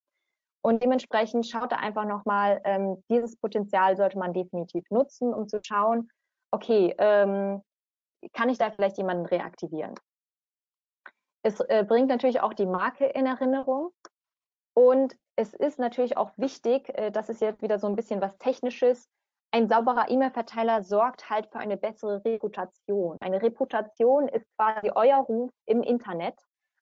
Und 0.61 0.83
dementsprechend 0.83 1.45
schaut 1.47 1.71
da 1.71 1.77
einfach 1.77 2.05
nochmal, 2.05 2.61
ähm, 2.65 3.03
dieses 3.09 3.37
Potenzial 3.37 3.95
sollte 3.95 4.17
man 4.17 4.33
definitiv 4.33 4.89
nutzen, 4.89 5.33
um 5.33 5.47
zu 5.47 5.59
schauen, 5.63 6.09
okay, 6.51 6.95
ähm, 6.97 7.61
kann 8.33 8.49
ich 8.49 8.57
da 8.57 8.71
vielleicht 8.71 8.97
jemanden 8.97 9.25
reaktivieren? 9.25 9.95
Es 11.43 11.59
äh, 11.61 11.85
bringt 11.87 12.09
natürlich 12.09 12.41
auch 12.41 12.53
die 12.53 12.65
Marke 12.65 13.05
in 13.05 13.25
Erinnerung. 13.25 13.91
Und 14.73 15.15
es 15.35 15.53
ist 15.53 15.79
natürlich 15.79 16.17
auch 16.17 16.31
wichtig, 16.37 16.89
äh, 16.97 17.11
das 17.11 17.29
ist 17.29 17.41
jetzt 17.41 17.61
wieder 17.61 17.79
so 17.79 17.87
ein 17.87 17.95
bisschen 17.95 18.21
was 18.21 18.37
Technisches, 18.37 19.09
ein 19.51 19.67
sauberer 19.67 20.09
E-Mail-Verteiler 20.09 20.83
sorgt 20.83 21.29
halt 21.29 21.47
für 21.51 21.59
eine 21.59 21.77
bessere 21.77 22.23
Reputation. 22.23 23.17
Eine 23.19 23.41
Reputation 23.41 24.27
ist 24.27 24.45
quasi 24.57 24.91
euer 24.93 25.17
Ruf 25.17 25.51
im 25.65 25.81
Internet 25.81 26.35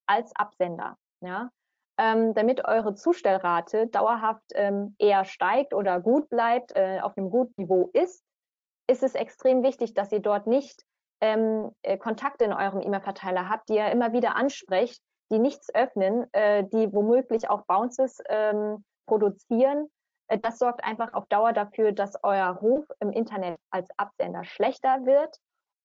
als 0.06 0.36
Absender. 0.36 0.98
Ja? 1.22 1.50
Ähm, 1.98 2.34
damit 2.34 2.66
eure 2.66 2.94
Zustellrate 2.94 3.88
dauerhaft 3.88 4.44
ähm, 4.54 4.96
eher 5.00 5.26
steigt 5.26 5.74
oder 5.74 6.00
gut 6.00 6.30
bleibt, 6.30 6.76
äh, 6.76 7.00
auf 7.02 7.18
einem 7.18 7.30
guten 7.30 7.54
Niveau 7.62 7.90
ist, 7.94 8.24
ist 8.88 9.04
es 9.04 9.16
extrem 9.16 9.64
wichtig, 9.64 9.94
dass 9.94 10.12
ihr 10.12 10.20
dort 10.20 10.46
nicht 10.46 10.84
ähm, 11.22 11.72
äh, 11.82 11.98
Kontakte 11.98 12.46
in 12.46 12.54
eurem 12.54 12.82
E-Mail-Verteiler 12.82 13.50
habt, 13.50 13.70
die 13.70 13.76
ihr 13.76 13.92
immer 13.92 14.14
wieder 14.14 14.36
ansprecht, 14.36 15.02
die 15.32 15.40
nichts 15.40 15.74
öffnen, 15.74 16.28
äh, 16.34 16.64
die 16.66 16.94
womöglich 16.94 17.50
auch 17.50 17.66
Bounces 17.66 18.22
ähm, 18.30 18.84
produzieren. 19.08 19.90
Äh, 20.28 20.40
das 20.40 20.60
sorgt 20.60 20.84
einfach 20.84 21.14
auf 21.14 21.26
Dauer 21.28 21.54
dafür, 21.54 21.92
dass 21.92 22.22
euer 22.24 22.50
Ruf 22.50 22.86
im 23.00 23.12
Internet 23.12 23.60
als 23.70 23.90
Absender 23.98 24.44
schlechter 24.44 25.06
wird 25.06 25.38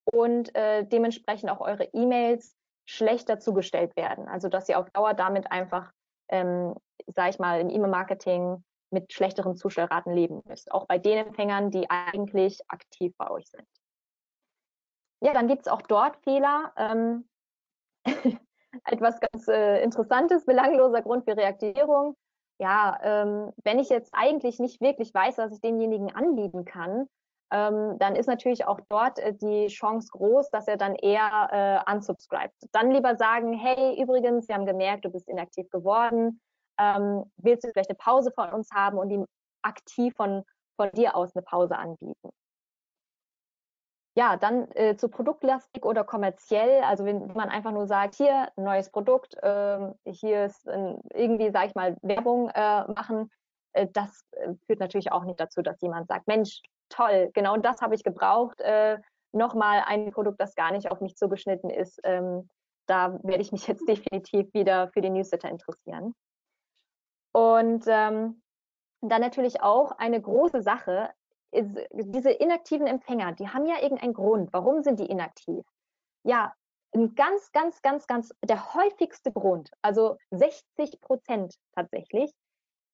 und 0.05 0.55
äh, 0.55 0.85
dementsprechend 0.85 1.51
auch 1.51 1.61
eure 1.61 1.85
E-Mails 1.93 2.57
schlechter 2.85 3.39
zugestellt 3.39 3.97
werden. 3.97 4.29
Also 4.29 4.49
dass 4.49 4.69
ihr 4.69 4.79
auf 4.79 4.91
Dauer 4.91 5.15
damit 5.15 5.51
einfach, 5.51 5.93
ähm, 6.29 6.75
sage 7.07 7.31
ich 7.31 7.39
mal, 7.39 7.61
im 7.61 7.71
E-Mail-Marketing 7.71 8.63
mit 8.91 9.13
schlechteren 9.13 9.57
Zustellraten 9.57 10.13
leben 10.13 10.43
müsst. 10.45 10.71
Auch 10.71 10.87
bei 10.87 10.99
den 10.99 11.27
Empfängern, 11.27 11.71
die 11.71 11.89
eigentlich 11.89 12.61
aktiv 12.69 13.15
bei 13.17 13.31
euch 13.31 13.49
sind. 13.49 13.67
Ja, 15.21 15.33
dann 15.33 15.49
gibt 15.49 15.63
es 15.63 15.73
auch 15.73 15.83
dort 15.83 16.17
Fehler. 16.25 16.73
Ähm, 16.77 17.29
etwas 18.85 19.21
ganz 19.21 19.49
äh, 19.49 19.83
Interessantes, 19.83 20.45
belangloser 20.45 21.03
Grund 21.03 21.25
für 21.25 21.37
Reaktivierung. 21.37 22.17
Ja, 22.63 22.97
ähm, 23.03 23.53
wenn 23.65 23.81
ich 23.81 23.89
jetzt 23.89 24.15
eigentlich 24.15 24.61
nicht 24.61 24.81
wirklich 24.81 25.13
weiß, 25.13 25.37
was 25.39 25.53
ich 25.53 25.61
demjenigen 25.61 26.15
anbieten 26.15 26.65
kann, 26.65 27.09
ähm, 27.51 27.99
dann 27.99 28.15
ist 28.15 28.29
natürlich 28.29 28.67
auch 28.67 28.79
dort 28.89 29.19
äh, 29.19 29.35
die 29.35 29.67
Chance 29.67 30.11
groß, 30.13 30.49
dass 30.51 30.69
er 30.69 30.77
dann 30.77 30.95
eher 30.95 31.83
äh, 31.89 31.93
unsubscribt. 31.93 32.55
Dann 32.71 32.93
lieber 32.93 33.17
sagen, 33.17 33.53
hey, 33.53 34.01
übrigens, 34.01 34.47
wir 34.47 34.55
haben 34.55 34.65
gemerkt, 34.65 35.05
du 35.05 35.11
bist 35.11 35.29
inaktiv 35.29 35.69
geworden. 35.71 36.41
Ähm, 36.79 37.25
willst 37.37 37.65
du 37.65 37.71
vielleicht 37.73 37.91
eine 37.91 37.99
Pause 37.99 38.31
von 38.33 38.51
uns 38.53 38.71
haben 38.73 38.97
und 38.97 39.11
ihm 39.11 39.27
aktiv 39.63 40.15
von, 40.17 40.45
von 40.77 40.89
dir 40.93 41.17
aus 41.17 41.35
eine 41.35 41.43
Pause 41.43 41.77
anbieten? 41.77 42.31
Ja, 44.15 44.37
dann 44.37 44.71
äh, 44.73 44.97
zu 44.97 45.09
produktlastig 45.09 45.87
oder 45.87 46.05
kommerziell, 46.05 46.83
also 46.83 47.07
wenn 47.07 47.33
man 47.33 47.49
einfach 47.49 47.73
nur 47.73 47.87
sagt, 47.87 48.15
hier 48.15 48.49
neues 48.57 48.91
Produkt, 48.91 49.35
äh, 49.43 49.79
hier 50.05 50.45
ist 50.45 50.69
ein, 50.69 51.01
irgendwie, 51.15 51.51
sage 51.51 51.69
ich 51.69 51.75
mal, 51.75 51.97
Werbung 52.03 52.51
äh, 52.51 52.87
machen, 52.93 53.31
äh, 53.73 53.89
das 53.91 54.27
äh, 54.33 54.53
führt 54.67 54.81
natürlich 54.81 55.13
auch 55.13 55.25
nicht 55.25 55.41
dazu, 55.41 55.63
dass 55.63 55.81
jemand 55.81 56.09
sagt, 56.09 56.27
Mensch, 56.27 56.61
toll, 56.91 57.31
genau 57.33 57.57
das 57.57 57.81
habe 57.81 57.95
ich 57.95 58.05
gebraucht, 58.05 58.61
äh, 58.61 58.99
nochmal 59.33 59.83
ein 59.87 60.11
Produkt, 60.11 60.41
das 60.41 60.55
gar 60.55 60.73
nicht 60.73 60.91
auf 60.91 61.01
mich 61.01 61.17
zugeschnitten 61.17 61.71
ist. 61.71 61.99
Ähm, 62.05 62.49
da 62.87 63.19
werde 63.23 63.43
ich 63.43 63.53
mich 63.53 63.67
jetzt 63.67 63.89
definitiv 63.89 64.53
wieder 64.53 64.89
für 64.89 65.01
den 65.01 65.15
Newsletter 65.15 65.49
interessieren. 65.49 66.15
Und 67.33 67.85
ähm, 67.87 68.43
dann 69.01 69.21
natürlich 69.21 69.63
auch 69.63 69.93
eine 69.93 70.21
große 70.21 70.63
Sache, 70.63 71.11
diese 71.53 72.31
inaktiven 72.31 72.87
Empfänger, 72.87 73.33
die 73.33 73.49
haben 73.49 73.67
ja 73.67 73.83
irgendeinen 73.83 74.15
Grund. 74.15 74.53
Warum 74.53 74.83
sind 74.83 75.01
die 75.01 75.07
inaktiv? 75.07 75.65
Ja, 76.25 76.55
ein 76.95 77.15
ganz, 77.15 77.53
ganz, 77.53 77.83
ganz, 77.83 78.07
ganz, 78.07 78.35
der 78.45 78.75
häufigste 78.75 79.33
Grund, 79.33 79.71
also 79.83 80.17
60 80.31 81.01
Prozent 81.01 81.55
tatsächlich, 81.75 82.33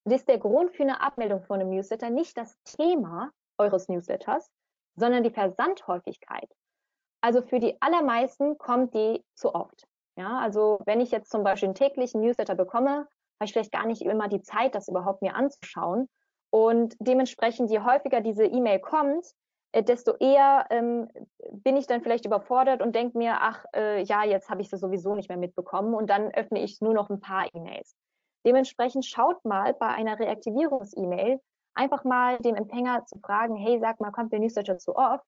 ist 0.04 0.28
der 0.28 0.38
Grund 0.38 0.72
für 0.72 0.84
eine 0.84 1.02
Abmeldung 1.02 1.42
von 1.42 1.60
einem 1.60 1.70
Newsletter 1.70 2.10
nicht 2.10 2.36
das 2.36 2.56
Thema 2.64 3.30
eures 3.58 3.88
Newsletters, 3.88 4.50
sondern 4.96 5.22
die 5.22 5.30
Versandhäufigkeit. 5.30 6.48
Also 7.20 7.42
für 7.42 7.58
die 7.58 7.80
allermeisten 7.82 8.58
kommt 8.58 8.94
die 8.94 9.24
zu 9.34 9.54
oft. 9.54 9.86
Ja, 10.16 10.38
also 10.38 10.80
wenn 10.84 11.00
ich 11.00 11.10
jetzt 11.10 11.30
zum 11.30 11.44
Beispiel 11.44 11.68
einen 11.68 11.74
täglichen 11.74 12.20
Newsletter 12.20 12.54
bekomme, 12.54 13.06
habe 13.38 13.44
ich 13.44 13.52
vielleicht 13.52 13.72
gar 13.72 13.86
nicht 13.86 14.02
immer 14.02 14.28
die 14.28 14.42
Zeit, 14.42 14.74
das 14.74 14.88
überhaupt 14.88 15.22
mir 15.22 15.34
anzuschauen. 15.34 16.08
Und 16.50 16.96
dementsprechend, 16.98 17.70
je 17.70 17.80
häufiger 17.80 18.20
diese 18.20 18.44
E-Mail 18.44 18.78
kommt, 18.80 19.34
äh, 19.72 19.82
desto 19.82 20.14
eher 20.16 20.66
ähm, 20.70 21.08
bin 21.50 21.76
ich 21.76 21.86
dann 21.86 22.02
vielleicht 22.02 22.24
überfordert 22.24 22.80
und 22.80 22.94
denke 22.94 23.18
mir, 23.18 23.36
ach 23.40 23.64
äh, 23.74 24.02
ja, 24.02 24.24
jetzt 24.24 24.48
habe 24.48 24.62
ich 24.62 24.70
sie 24.70 24.78
sowieso 24.78 25.14
nicht 25.14 25.28
mehr 25.28 25.38
mitbekommen 25.38 25.94
und 25.94 26.08
dann 26.08 26.32
öffne 26.32 26.62
ich 26.62 26.80
nur 26.80 26.94
noch 26.94 27.10
ein 27.10 27.20
paar 27.20 27.46
E-Mails. 27.54 27.94
Dementsprechend 28.46 29.04
schaut 29.04 29.44
mal 29.44 29.74
bei 29.74 29.88
einer 29.88 30.18
Reaktivierungs-E-Mail 30.18 31.40
einfach 31.74 32.04
mal 32.04 32.38
den 32.38 32.56
Empfänger 32.56 33.04
zu 33.06 33.18
fragen, 33.18 33.56
hey, 33.56 33.78
sag 33.80 34.00
mal, 34.00 34.10
kommt 34.10 34.32
der 34.32 34.40
Newsletter 34.40 34.78
zu 34.78 34.96
oft? 34.96 35.24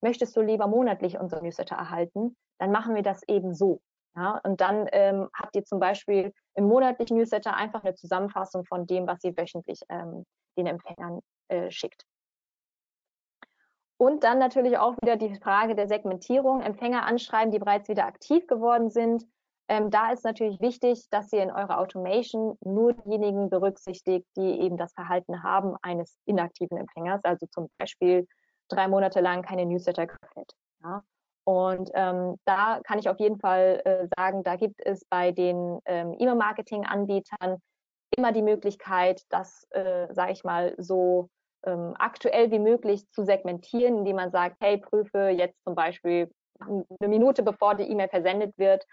Möchtest 0.00 0.36
du 0.36 0.40
lieber 0.40 0.66
monatlich 0.66 1.18
unseren 1.18 1.44
Newsletter 1.44 1.76
erhalten? 1.76 2.36
Dann 2.58 2.72
machen 2.72 2.94
wir 2.94 3.02
das 3.02 3.22
eben 3.28 3.54
so. 3.54 3.80
Ja, 4.14 4.40
und 4.44 4.60
dann 4.60 4.88
ähm, 4.92 5.30
habt 5.34 5.56
ihr 5.56 5.64
zum 5.64 5.80
Beispiel 5.80 6.32
im 6.54 6.64
monatlichen 6.64 7.16
Newsletter 7.16 7.56
einfach 7.56 7.82
eine 7.82 7.94
Zusammenfassung 7.94 8.64
von 8.66 8.86
dem, 8.86 9.06
was 9.06 9.24
ihr 9.24 9.36
wöchentlich 9.36 9.80
ähm, 9.88 10.26
den 10.58 10.66
Empfängern 10.66 11.20
äh, 11.48 11.70
schickt. 11.70 12.04
Und 13.96 14.24
dann 14.24 14.38
natürlich 14.38 14.76
auch 14.78 14.96
wieder 15.00 15.16
die 15.16 15.34
Frage 15.36 15.74
der 15.74 15.86
Segmentierung. 15.86 16.60
Empfänger 16.60 17.06
anschreiben, 17.06 17.52
die 17.52 17.58
bereits 17.58 17.88
wieder 17.88 18.04
aktiv 18.04 18.46
geworden 18.48 18.90
sind. 18.90 19.24
Ähm, 19.68 19.90
da 19.90 20.10
ist 20.10 20.24
natürlich 20.24 20.60
wichtig, 20.60 21.08
dass 21.10 21.32
ihr 21.32 21.42
in 21.42 21.50
eurer 21.50 21.78
Automation 21.78 22.58
nur 22.60 22.94
diejenigen 22.94 23.48
berücksichtigt, 23.48 24.26
die 24.36 24.60
eben 24.60 24.76
das 24.76 24.92
Verhalten 24.92 25.42
haben 25.42 25.76
eines 25.82 26.18
inaktiven 26.26 26.76
Empfängers, 26.78 27.20
also 27.22 27.46
zum 27.46 27.68
Beispiel 27.78 28.26
drei 28.68 28.88
Monate 28.88 29.20
lang 29.20 29.42
keine 29.42 29.66
Newsletter 29.66 30.08
geöffnet. 30.08 30.52
Ja. 30.82 31.04
Und 31.44 31.90
ähm, 31.94 32.36
da 32.44 32.80
kann 32.84 32.98
ich 32.98 33.08
auf 33.08 33.18
jeden 33.18 33.38
Fall 33.38 33.82
äh, 33.84 34.06
sagen, 34.16 34.44
da 34.44 34.56
gibt 34.56 34.80
es 34.84 35.04
bei 35.06 35.32
den 35.32 35.80
ähm, 35.86 36.14
E-Mail-Marketing-Anbietern 36.18 37.58
immer 38.16 38.32
die 38.32 38.42
Möglichkeit, 38.42 39.22
das, 39.30 39.66
äh, 39.70 40.06
sage 40.12 40.32
ich 40.32 40.44
mal, 40.44 40.74
so 40.78 41.28
ähm, 41.64 41.94
aktuell 41.98 42.50
wie 42.50 42.58
möglich 42.58 43.08
zu 43.10 43.24
segmentieren, 43.24 43.98
indem 43.98 44.16
man 44.16 44.30
sagt, 44.30 44.56
hey, 44.60 44.78
prüfe 44.78 45.28
jetzt 45.28 45.62
zum 45.64 45.74
Beispiel 45.74 46.30
eine 46.60 47.08
Minute 47.08 47.42
bevor 47.42 47.74
die 47.74 47.84
E-Mail 47.84 48.08
versendet 48.08 48.56
wird, 48.56 48.84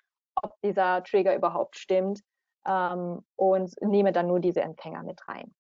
ob 0.42 0.56
dieser 0.64 1.04
Trigger 1.04 1.36
überhaupt 1.36 1.78
stimmt 1.78 2.22
ähm, 2.68 3.24
und 3.36 3.74
nehme 3.82 4.12
dann 4.12 4.28
nur 4.28 4.40
diese 4.40 4.62
Empfänger 4.62 5.04
mit 5.04 5.28
rein. 5.28 5.54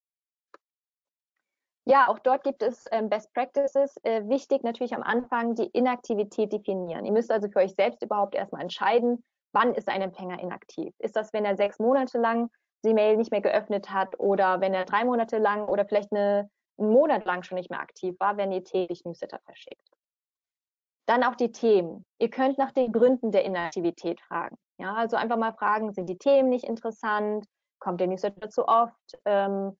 Ja, 1.89 2.07
auch 2.07 2.19
dort 2.19 2.43
gibt 2.43 2.61
es 2.61 2.85
ähm, 2.91 3.09
Best 3.09 3.33
Practices. 3.33 3.97
Äh, 4.03 4.27
wichtig 4.27 4.61
natürlich 4.61 4.93
am 4.93 5.01
Anfang 5.01 5.55
die 5.55 5.65
Inaktivität 5.65 6.53
definieren. 6.53 7.03
Ihr 7.03 7.11
müsst 7.11 7.31
also 7.31 7.49
für 7.49 7.57
euch 7.57 7.73
selbst 7.73 8.03
überhaupt 8.03 8.35
erstmal 8.35 8.61
entscheiden, 8.61 9.23
wann 9.53 9.73
ist 9.73 9.89
ein 9.89 10.03
Empfänger 10.03 10.39
inaktiv. 10.39 10.93
Ist 10.99 11.15
das, 11.15 11.33
wenn 11.33 11.45
er 11.45 11.57
sechs 11.57 11.79
Monate 11.79 12.19
lang 12.19 12.51
die 12.85 12.93
Mail 12.93 13.17
nicht 13.17 13.31
mehr 13.31 13.41
geöffnet 13.41 13.89
hat 13.89 14.19
oder 14.19 14.61
wenn 14.61 14.75
er 14.75 14.85
drei 14.85 15.03
Monate 15.03 15.39
lang 15.39 15.67
oder 15.67 15.83
vielleicht 15.83 16.11
eine, 16.11 16.51
einen 16.77 16.91
Monat 16.91 17.25
lang 17.25 17.41
schon 17.41 17.57
nicht 17.57 17.71
mehr 17.71 17.81
aktiv 17.81 18.15
war, 18.19 18.37
wenn 18.37 18.51
ihr 18.51 18.63
täglich 18.63 19.03
Newsletter 19.03 19.39
verschickt. 19.43 19.89
Dann 21.07 21.23
auch 21.23 21.35
die 21.35 21.51
Themen. 21.51 22.05
Ihr 22.19 22.29
könnt 22.29 22.59
nach 22.59 22.71
den 22.71 22.91
Gründen 22.91 23.31
der 23.31 23.45
Inaktivität 23.45 24.21
fragen. 24.21 24.57
Ja, 24.77 24.93
also 24.93 25.17
einfach 25.17 25.37
mal 25.37 25.53
fragen, 25.53 25.91
sind 25.91 26.07
die 26.07 26.19
Themen 26.19 26.49
nicht 26.49 26.65
interessant? 26.65 27.47
Kommt 27.79 27.99
der 27.99 28.05
Newsletter 28.05 28.51
zu 28.51 28.67
oft? 28.67 28.93
Ähm, 29.25 29.75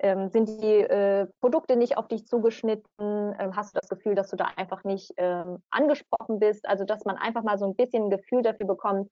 ähm, 0.00 0.28
sind 0.28 0.48
die 0.48 0.80
äh, 0.80 1.26
Produkte 1.40 1.76
nicht 1.76 1.96
auf 1.96 2.08
dich 2.08 2.26
zugeschnitten? 2.26 3.34
Ähm, 3.38 3.56
hast 3.56 3.74
du 3.74 3.80
das 3.80 3.88
Gefühl, 3.88 4.14
dass 4.14 4.30
du 4.30 4.36
da 4.36 4.46
einfach 4.56 4.84
nicht 4.84 5.12
ähm, 5.16 5.62
angesprochen 5.70 6.38
bist? 6.40 6.66
Also, 6.68 6.84
dass 6.84 7.04
man 7.04 7.16
einfach 7.16 7.42
mal 7.42 7.58
so 7.58 7.66
ein 7.66 7.76
bisschen 7.76 8.04
ein 8.04 8.10
Gefühl 8.10 8.42
dafür 8.42 8.66
bekommt, 8.66 9.08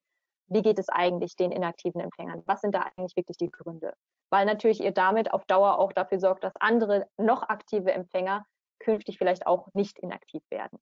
wie 0.48 0.62
geht 0.62 0.78
es 0.78 0.88
eigentlich 0.88 1.36
den 1.36 1.52
inaktiven 1.52 2.00
Empfängern? 2.00 2.42
Was 2.46 2.60
sind 2.60 2.74
da 2.74 2.80
eigentlich 2.80 3.16
wirklich 3.16 3.38
die 3.38 3.50
Gründe? 3.50 3.94
Weil 4.30 4.44
natürlich 4.44 4.82
ihr 4.82 4.92
damit 4.92 5.32
auf 5.32 5.44
Dauer 5.46 5.78
auch 5.78 5.92
dafür 5.92 6.18
sorgt, 6.18 6.44
dass 6.44 6.56
andere 6.56 7.06
noch 7.16 7.42
aktive 7.48 7.92
Empfänger 7.92 8.44
künftig 8.80 9.18
vielleicht 9.18 9.46
auch 9.46 9.68
nicht 9.74 9.98
inaktiv 9.98 10.42
werden. 10.50 10.78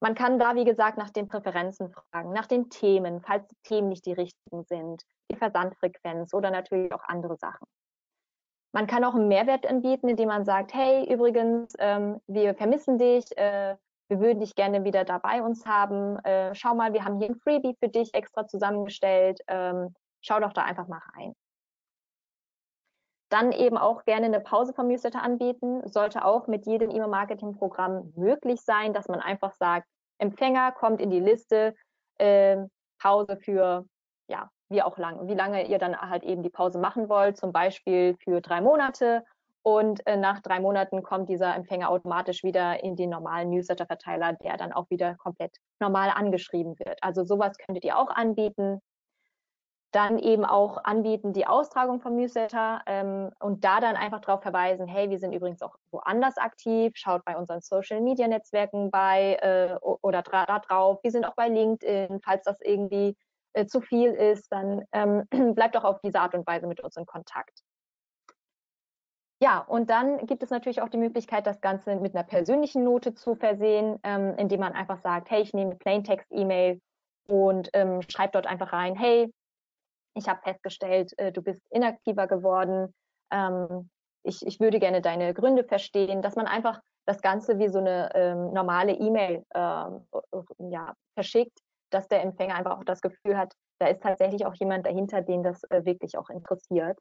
Man 0.00 0.14
kann 0.14 0.38
da, 0.38 0.54
wie 0.54 0.64
gesagt, 0.64 0.98
nach 0.98 1.10
den 1.10 1.26
Präferenzen 1.26 1.90
fragen, 1.90 2.32
nach 2.32 2.46
den 2.46 2.68
Themen, 2.68 3.22
falls 3.22 3.46
die 3.48 3.56
Themen 3.62 3.88
nicht 3.88 4.04
die 4.04 4.12
richtigen 4.12 4.62
sind, 4.64 5.02
die 5.30 5.36
Versandfrequenz 5.36 6.34
oder 6.34 6.50
natürlich 6.50 6.92
auch 6.92 7.02
andere 7.04 7.36
Sachen. 7.38 7.66
Man 8.76 8.86
kann 8.86 9.04
auch 9.04 9.14
einen 9.14 9.28
Mehrwert 9.28 9.66
anbieten, 9.66 10.06
indem 10.06 10.28
man 10.28 10.44
sagt, 10.44 10.74
hey, 10.74 11.10
übrigens, 11.10 11.72
ähm, 11.78 12.20
wir 12.26 12.54
vermissen 12.54 12.98
dich, 12.98 13.24
äh, 13.38 13.74
wir 14.08 14.20
würden 14.20 14.40
dich 14.40 14.54
gerne 14.54 14.84
wieder 14.84 15.04
dabei 15.04 15.40
uns 15.42 15.64
haben. 15.64 16.18
Äh, 16.26 16.54
schau 16.54 16.74
mal, 16.74 16.92
wir 16.92 17.02
haben 17.02 17.18
hier 17.18 17.30
ein 17.30 17.40
Freebie 17.40 17.74
für 17.80 17.88
dich 17.88 18.12
extra 18.12 18.46
zusammengestellt. 18.46 19.40
Ähm, 19.48 19.94
schau 20.20 20.40
doch 20.40 20.52
da 20.52 20.64
einfach 20.64 20.88
mal 20.88 21.00
rein. 21.14 21.32
Dann 23.30 23.52
eben 23.52 23.78
auch 23.78 24.04
gerne 24.04 24.26
eine 24.26 24.40
Pause 24.40 24.74
vom 24.74 24.88
Newsletter 24.88 25.22
anbieten. 25.22 25.80
Sollte 25.88 26.26
auch 26.26 26.46
mit 26.46 26.66
jedem 26.66 26.90
E-Mail-Marketing-Programm 26.90 28.12
möglich 28.14 28.60
sein, 28.60 28.92
dass 28.92 29.08
man 29.08 29.20
einfach 29.20 29.54
sagt, 29.54 29.88
Empfänger 30.18 30.72
kommt 30.72 31.00
in 31.00 31.08
die 31.08 31.20
Liste, 31.20 31.74
äh, 32.18 32.58
Pause 33.00 33.38
für, 33.38 33.86
ja, 34.28 34.50
wie 34.68 34.82
auch 34.82 34.98
lang, 34.98 35.28
wie 35.28 35.34
lange 35.34 35.66
ihr 35.66 35.78
dann 35.78 35.98
halt 35.98 36.24
eben 36.24 36.42
die 36.42 36.50
Pause 36.50 36.78
machen 36.78 37.08
wollt, 37.08 37.36
zum 37.36 37.52
Beispiel 37.52 38.16
für 38.22 38.40
drei 38.40 38.60
Monate. 38.60 39.24
Und 39.62 40.06
äh, 40.06 40.16
nach 40.16 40.40
drei 40.40 40.60
Monaten 40.60 41.02
kommt 41.02 41.28
dieser 41.28 41.54
Empfänger 41.54 41.90
automatisch 41.90 42.44
wieder 42.44 42.84
in 42.84 42.94
den 42.94 43.10
normalen 43.10 43.50
Newsletter-Verteiler, 43.50 44.34
der 44.34 44.56
dann 44.56 44.72
auch 44.72 44.88
wieder 44.90 45.16
komplett 45.16 45.56
normal 45.80 46.10
angeschrieben 46.14 46.78
wird. 46.78 47.02
Also 47.02 47.24
sowas 47.24 47.56
könntet 47.58 47.84
ihr 47.84 47.98
auch 47.98 48.10
anbieten 48.10 48.80
dann 49.96 50.18
eben 50.18 50.44
auch 50.44 50.84
anbieten, 50.84 51.32
die 51.32 51.46
Austragung 51.46 52.00
vom 52.00 52.16
Newsletter 52.16 52.82
ähm, 52.86 53.30
und 53.40 53.64
da 53.64 53.80
dann 53.80 53.96
einfach 53.96 54.20
darauf 54.20 54.42
verweisen, 54.42 54.86
hey, 54.86 55.08
wir 55.08 55.18
sind 55.18 55.32
übrigens 55.32 55.62
auch 55.62 55.74
woanders 55.90 56.36
aktiv, 56.36 56.92
schaut 56.96 57.24
bei 57.24 57.34
unseren 57.34 57.62
Social-Media-Netzwerken 57.62 58.90
bei 58.90 59.36
äh, 59.40 59.74
oder 59.80 60.20
da 60.20 60.58
drauf, 60.58 60.98
wir 61.02 61.10
sind 61.10 61.24
auch 61.24 61.34
bei 61.34 61.48
LinkedIn, 61.48 62.20
falls 62.22 62.44
das 62.44 62.60
irgendwie 62.60 63.16
äh, 63.56 63.66
zu 63.66 63.80
viel 63.80 64.10
ist, 64.12 64.52
dann 64.52 64.84
ähm, 64.92 65.26
bleibt 65.54 65.76
auch 65.76 65.84
auf 65.84 66.00
diese 66.02 66.20
Art 66.20 66.34
und 66.34 66.46
Weise 66.46 66.66
mit 66.66 66.80
uns 66.80 66.96
in 66.96 67.06
Kontakt. 67.06 67.62
Ja, 69.42 69.58
und 69.58 69.90
dann 69.90 70.26
gibt 70.26 70.42
es 70.42 70.50
natürlich 70.50 70.80
auch 70.80 70.88
die 70.88 70.96
Möglichkeit, 70.96 71.46
das 71.46 71.60
Ganze 71.60 71.96
mit 71.96 72.14
einer 72.14 72.24
persönlichen 72.24 72.84
Note 72.84 73.14
zu 73.14 73.34
versehen, 73.34 73.98
ähm, 74.02 74.34
indem 74.38 74.60
man 74.60 74.72
einfach 74.72 74.98
sagt, 74.98 75.30
hey, 75.30 75.42
ich 75.42 75.52
nehme 75.52 75.74
Plaintext-E-Mail 75.74 76.80
und 77.28 77.68
ähm, 77.74 78.00
schreibt 78.02 78.34
dort 78.34 78.46
einfach 78.46 78.72
rein, 78.72 78.94
hey, 78.94 79.30
ich 80.14 80.28
habe 80.28 80.40
festgestellt, 80.42 81.12
äh, 81.18 81.32
du 81.32 81.42
bist 81.42 81.60
inaktiver 81.70 82.26
geworden. 82.26 82.94
Ähm, 83.30 83.90
ich, 84.22 84.46
ich 84.46 84.58
würde 84.58 84.78
gerne 84.78 85.02
deine 85.02 85.34
Gründe 85.34 85.64
verstehen, 85.64 86.22
dass 86.22 86.36
man 86.36 86.46
einfach 86.46 86.80
das 87.06 87.20
Ganze 87.20 87.58
wie 87.58 87.68
so 87.68 87.78
eine 87.78 88.10
ähm, 88.14 88.52
normale 88.52 88.92
E-Mail 88.92 89.44
ähm, 89.54 90.06
ja, 90.70 90.94
verschickt, 91.14 91.60
dass 91.90 92.08
der 92.08 92.22
Empfänger 92.22 92.54
einfach 92.54 92.78
auch 92.78 92.84
das 92.84 93.00
Gefühl 93.00 93.36
hat, 93.36 93.52
da 93.78 93.88
ist 93.88 94.02
tatsächlich 94.02 94.46
auch 94.46 94.54
jemand 94.54 94.86
dahinter, 94.86 95.22
den 95.22 95.42
das 95.42 95.62
äh, 95.64 95.84
wirklich 95.84 96.16
auch 96.18 96.30
interessiert. 96.30 96.98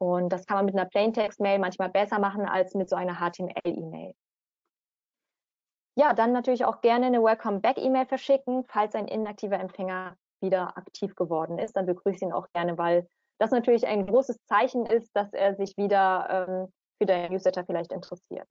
Und 0.00 0.30
das 0.30 0.46
kann 0.46 0.58
man 0.58 0.66
mit 0.66 0.74
einer 0.74 0.88
Plaintext-Mail 0.88 1.58
manchmal 1.58 1.90
besser 1.90 2.18
machen 2.18 2.46
als 2.46 2.74
mit 2.74 2.88
so 2.88 2.96
einer 2.96 3.16
HTML-E-Mail. 3.16 4.14
Ja, 5.96 6.12
dann 6.12 6.32
natürlich 6.32 6.64
auch 6.64 6.80
gerne 6.80 7.06
eine 7.06 7.22
Welcome-Back-E-Mail 7.22 8.06
verschicken, 8.06 8.64
falls 8.68 8.94
ein 8.94 9.08
inaktiver 9.08 9.58
Empfänger 9.58 10.16
wieder 10.40 10.76
aktiv 10.78 11.16
geworden 11.16 11.58
ist, 11.58 11.76
dann 11.76 11.86
begrüße 11.86 12.16
ich 12.16 12.22
ihn 12.22 12.32
auch 12.32 12.46
gerne, 12.52 12.78
weil 12.78 13.08
das 13.40 13.50
natürlich 13.50 13.86
ein 13.86 14.06
großes 14.06 14.44
Zeichen 14.46 14.86
ist, 14.86 15.10
dass 15.16 15.32
er 15.32 15.56
sich 15.56 15.76
wieder 15.76 16.46
ähm, 16.48 16.72
für 17.00 17.06
dein 17.06 17.32
Newsletter 17.32 17.64
vielleicht 17.64 17.92
interessiert. 17.92 18.48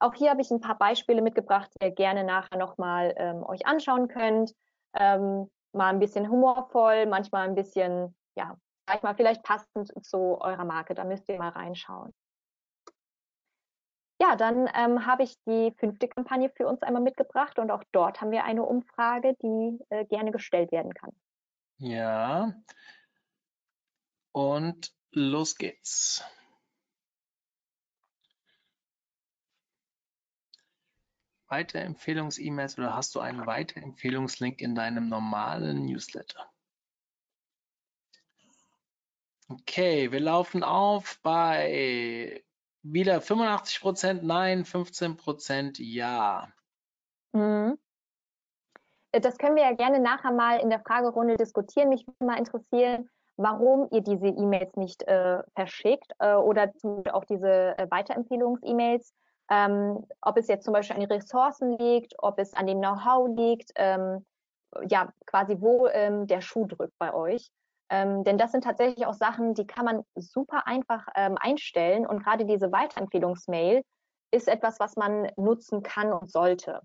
Auch 0.00 0.14
hier 0.14 0.30
habe 0.30 0.40
ich 0.40 0.50
ein 0.50 0.60
paar 0.60 0.78
Beispiele 0.78 1.22
mitgebracht, 1.22 1.70
die 1.74 1.86
ihr 1.86 1.90
gerne 1.92 2.24
nachher 2.24 2.56
nochmal 2.56 3.14
ähm, 3.16 3.42
euch 3.44 3.66
anschauen 3.66 4.08
könnt. 4.08 4.54
Ähm, 4.94 5.50
mal 5.72 5.88
ein 5.88 5.98
bisschen 5.98 6.30
humorvoll, 6.30 7.06
manchmal 7.06 7.48
ein 7.48 7.54
bisschen, 7.54 8.16
ja, 8.36 8.56
sag 8.88 9.02
mal, 9.02 9.14
vielleicht 9.14 9.42
passend 9.42 9.92
zu 10.04 10.40
eurer 10.40 10.64
Marke. 10.64 10.94
Da 10.94 11.04
müsst 11.04 11.28
ihr 11.28 11.38
mal 11.38 11.50
reinschauen. 11.50 12.12
Ja, 14.20 14.34
dann 14.34 14.68
ähm, 14.74 15.06
habe 15.06 15.22
ich 15.22 15.36
die 15.46 15.72
fünfte 15.78 16.08
Kampagne 16.08 16.50
für 16.50 16.66
uns 16.66 16.82
einmal 16.82 17.02
mitgebracht 17.02 17.58
und 17.58 17.70
auch 17.70 17.84
dort 17.92 18.20
haben 18.20 18.32
wir 18.32 18.44
eine 18.44 18.64
Umfrage, 18.64 19.36
die 19.42 19.78
äh, 19.90 20.04
gerne 20.06 20.32
gestellt 20.32 20.72
werden 20.72 20.92
kann. 20.92 21.12
Ja. 21.76 22.52
Und 24.32 24.92
los 25.12 25.56
geht's. 25.56 26.24
Weiterempfehlungs-E-Mails 31.48 32.78
oder 32.78 32.94
hast 32.94 33.14
du 33.14 33.20
einen 33.20 33.46
Weiterempfehlungslink 33.46 34.60
in 34.60 34.74
deinem 34.74 35.08
normalen 35.08 35.86
Newsletter? 35.86 36.50
Okay, 39.48 40.12
wir 40.12 40.20
laufen 40.20 40.62
auf 40.62 41.18
bei 41.22 42.44
wieder 42.82 43.20
85 43.20 43.80
Prozent 43.80 44.22
Nein, 44.22 44.64
15 44.64 45.16
Prozent 45.16 45.78
Ja. 45.78 46.48
Mhm. 47.32 47.78
Äh, 49.12 49.20
das 49.20 49.38
können 49.38 49.56
wir 49.56 49.64
ja 49.64 49.72
gerne 49.72 50.00
nachher 50.00 50.32
mal 50.32 50.60
in 50.60 50.70
der 50.70 50.80
Fragerunde 50.80 51.36
diskutieren. 51.36 51.88
Mich 51.88 52.06
würde 52.06 52.24
mal 52.24 52.38
interessieren, 52.38 53.08
warum 53.36 53.88
ihr 53.90 54.02
diese 54.02 54.28
E-Mails 54.28 54.76
nicht 54.76 55.02
äh, 55.04 55.42
verschickt 55.54 56.12
äh, 56.18 56.34
oder 56.34 56.72
auch 57.12 57.24
diese 57.24 57.78
äh, 57.78 57.86
Weiterempfehlungs-E-Mails. 57.90 59.14
Ähm, 59.50 60.06
ob 60.20 60.36
es 60.36 60.48
jetzt 60.48 60.64
zum 60.64 60.74
Beispiel 60.74 60.96
an 60.96 61.00
den 61.00 61.12
Ressourcen 61.12 61.78
liegt, 61.78 62.14
ob 62.18 62.38
es 62.38 62.54
an 62.54 62.66
dem 62.66 62.78
Know-how 62.78 63.28
liegt, 63.34 63.72
ähm, 63.76 64.26
ja, 64.88 65.10
quasi 65.26 65.56
wo 65.60 65.86
ähm, 65.88 66.26
der 66.26 66.40
Schuh 66.40 66.66
drückt 66.66 66.98
bei 66.98 67.14
euch. 67.14 67.50
Ähm, 67.90 68.24
denn 68.24 68.36
das 68.36 68.52
sind 68.52 68.64
tatsächlich 68.64 69.06
auch 69.06 69.14
Sachen, 69.14 69.54
die 69.54 69.66
kann 69.66 69.84
man 69.84 70.02
super 70.14 70.66
einfach 70.66 71.06
ähm, 71.14 71.36
einstellen. 71.40 72.06
Und 72.06 72.22
gerade 72.22 72.44
diese 72.44 72.70
Weiterempfehlungsmail 72.70 73.82
ist 74.30 74.48
etwas, 74.48 74.78
was 74.78 74.96
man 74.96 75.30
nutzen 75.36 75.82
kann 75.82 76.12
und 76.12 76.30
sollte. 76.30 76.82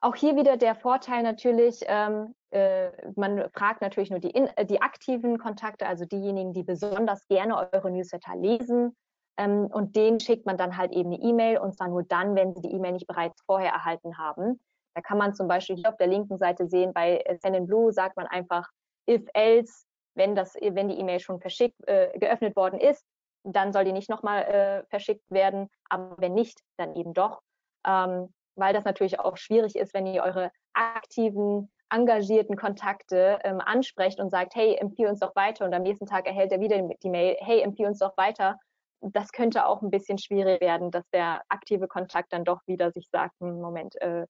Auch 0.00 0.14
hier 0.14 0.36
wieder 0.36 0.56
der 0.56 0.74
Vorteil 0.76 1.22
natürlich, 1.22 1.80
ähm, 1.86 2.34
äh, 2.50 2.90
man 3.16 3.50
fragt 3.50 3.80
natürlich 3.80 4.10
nur 4.10 4.20
die, 4.20 4.30
in, 4.30 4.46
äh, 4.56 4.64
die 4.64 4.80
aktiven 4.80 5.38
Kontakte, 5.38 5.86
also 5.86 6.04
diejenigen, 6.04 6.52
die 6.52 6.62
besonders 6.62 7.26
gerne 7.26 7.56
eure 7.72 7.90
Newsletter 7.90 8.36
lesen. 8.36 8.94
Ähm, 9.38 9.66
und 9.66 9.96
denen 9.96 10.20
schickt 10.20 10.46
man 10.46 10.58
dann 10.58 10.76
halt 10.76 10.92
eben 10.92 11.12
eine 11.12 11.22
E-Mail 11.22 11.58
und 11.58 11.74
zwar 11.74 11.88
nur 11.88 12.02
dann, 12.02 12.34
wenn 12.34 12.54
sie 12.54 12.62
die 12.62 12.72
E-Mail 12.72 12.92
nicht 12.92 13.06
bereits 13.06 13.40
vorher 13.46 13.72
erhalten 13.72 14.18
haben. 14.18 14.60
Da 14.94 15.00
kann 15.00 15.18
man 15.18 15.34
zum 15.34 15.46
Beispiel 15.46 15.76
hier 15.76 15.88
auf 15.88 15.96
der 15.96 16.08
linken 16.08 16.38
Seite 16.38 16.66
sehen, 16.66 16.92
bei 16.92 17.24
Send 17.40 17.66
Blue 17.68 17.92
sagt 17.92 18.16
man 18.16 18.26
einfach, 18.26 18.68
if 19.08 19.22
else, 19.32 19.84
wenn 20.14 20.34
das, 20.34 20.54
wenn 20.54 20.88
die 20.88 20.98
E-Mail 20.98 21.20
schon 21.20 21.40
verschickt, 21.40 21.76
äh, 21.86 22.10
geöffnet 22.18 22.56
worden 22.56 22.80
ist, 22.80 23.04
dann 23.44 23.72
soll 23.72 23.84
die 23.84 23.92
nicht 23.92 24.10
nochmal 24.10 24.42
äh, 24.42 24.84
verschickt 24.90 25.30
werden. 25.30 25.70
Aber 25.88 26.16
wenn 26.18 26.34
nicht, 26.34 26.60
dann 26.76 26.96
eben 26.96 27.14
doch. 27.14 27.40
Ähm, 27.86 28.34
weil 28.56 28.74
das 28.74 28.84
natürlich 28.84 29.20
auch 29.20 29.36
schwierig 29.36 29.76
ist, 29.76 29.94
wenn 29.94 30.06
ihr 30.06 30.24
eure 30.24 30.50
aktiven, 30.72 31.70
engagierten 31.90 32.56
Kontakte 32.56 33.38
ähm, 33.44 33.60
ansprecht 33.60 34.20
und 34.20 34.30
sagt, 34.30 34.54
hey, 34.56 34.74
empfehle 34.74 35.08
uns 35.08 35.20
doch 35.20 35.34
weiter 35.36 35.64
und 35.64 35.72
am 35.72 35.82
nächsten 35.82 36.06
Tag 36.06 36.26
erhält 36.26 36.52
er 36.52 36.60
wieder 36.60 36.82
die 37.02 37.08
Mail, 37.08 37.36
hey, 37.38 37.60
empfehle 37.60 37.88
uns 37.88 38.00
doch 38.00 38.16
weiter. 38.16 38.58
Das 39.00 39.30
könnte 39.32 39.66
auch 39.66 39.82
ein 39.82 39.90
bisschen 39.90 40.18
schwierig 40.18 40.60
werden, 40.60 40.90
dass 40.90 41.08
der 41.10 41.42
aktive 41.48 41.86
Kontakt 41.86 42.32
dann 42.32 42.44
doch 42.44 42.60
wieder 42.66 42.90
sich 42.90 43.08
sagt, 43.10 43.34
hm, 43.40 43.60
Moment, 43.60 44.00
äh, 44.00 44.26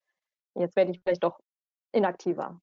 jetzt 0.55 0.77
werde 0.77 0.91
ich 0.91 1.01
vielleicht 1.03 1.25
doch 1.25 1.39
inaktiver. 1.93 2.61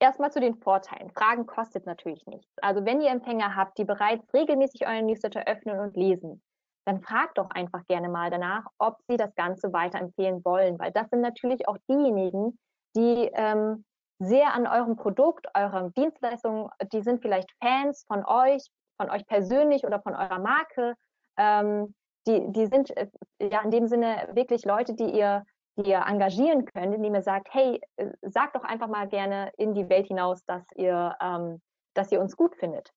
Erstmal 0.00 0.32
zu 0.32 0.40
den 0.40 0.56
Vorteilen. 0.56 1.10
Fragen 1.12 1.46
kostet 1.46 1.86
natürlich 1.86 2.26
nichts. 2.26 2.52
Also 2.60 2.84
wenn 2.84 3.00
ihr 3.00 3.10
Empfänger 3.10 3.54
habt, 3.54 3.78
die 3.78 3.84
bereits 3.84 4.32
regelmäßig 4.34 4.86
euren 4.86 5.06
Newsletter 5.06 5.46
öffnen 5.46 5.78
und 5.78 5.96
lesen, 5.96 6.42
dann 6.84 7.00
fragt 7.00 7.38
doch 7.38 7.50
einfach 7.50 7.84
gerne 7.86 8.08
mal 8.08 8.30
danach, 8.30 8.66
ob 8.78 8.98
sie 9.08 9.16
das 9.16 9.34
Ganze 9.34 9.72
weiterempfehlen 9.72 10.44
wollen, 10.44 10.78
weil 10.78 10.92
das 10.92 11.08
sind 11.08 11.20
natürlich 11.20 11.66
auch 11.68 11.78
diejenigen, 11.88 12.58
die 12.96 13.30
ähm, 13.34 13.84
sehr 14.18 14.54
an 14.54 14.66
eurem 14.66 14.96
Produkt, 14.96 15.46
eurer 15.54 15.90
Dienstleistung, 15.90 16.70
die 16.92 17.02
sind 17.02 17.22
vielleicht 17.22 17.50
Fans 17.62 18.04
von 18.06 18.24
euch, 18.26 18.62
von 18.96 19.10
euch 19.10 19.26
persönlich 19.26 19.84
oder 19.84 20.00
von 20.00 20.14
eurer 20.14 20.38
Marke. 20.38 20.94
Ähm, 21.36 21.94
die, 22.26 22.52
die 22.52 22.66
sind 22.66 22.96
äh, 22.96 23.08
ja 23.40 23.62
in 23.62 23.70
dem 23.70 23.86
Sinne 23.86 24.28
wirklich 24.32 24.64
Leute, 24.64 24.94
die 24.94 25.10
ihr 25.10 25.44
die 25.76 25.90
ihr 25.90 26.04
engagieren 26.06 26.64
könnt, 26.66 26.94
indem 26.94 27.14
ihr 27.14 27.22
sagt, 27.22 27.48
hey, 27.52 27.80
äh, 27.96 28.10
sagt 28.22 28.54
doch 28.56 28.64
einfach 28.64 28.88
mal 28.88 29.08
gerne 29.08 29.50
in 29.56 29.74
die 29.74 29.88
Welt 29.88 30.06
hinaus, 30.06 30.44
dass 30.44 30.64
ihr, 30.76 31.16
ähm, 31.20 31.60
dass 31.94 32.12
ihr 32.12 32.20
uns 32.20 32.36
gut 32.36 32.54
findet. 32.56 32.92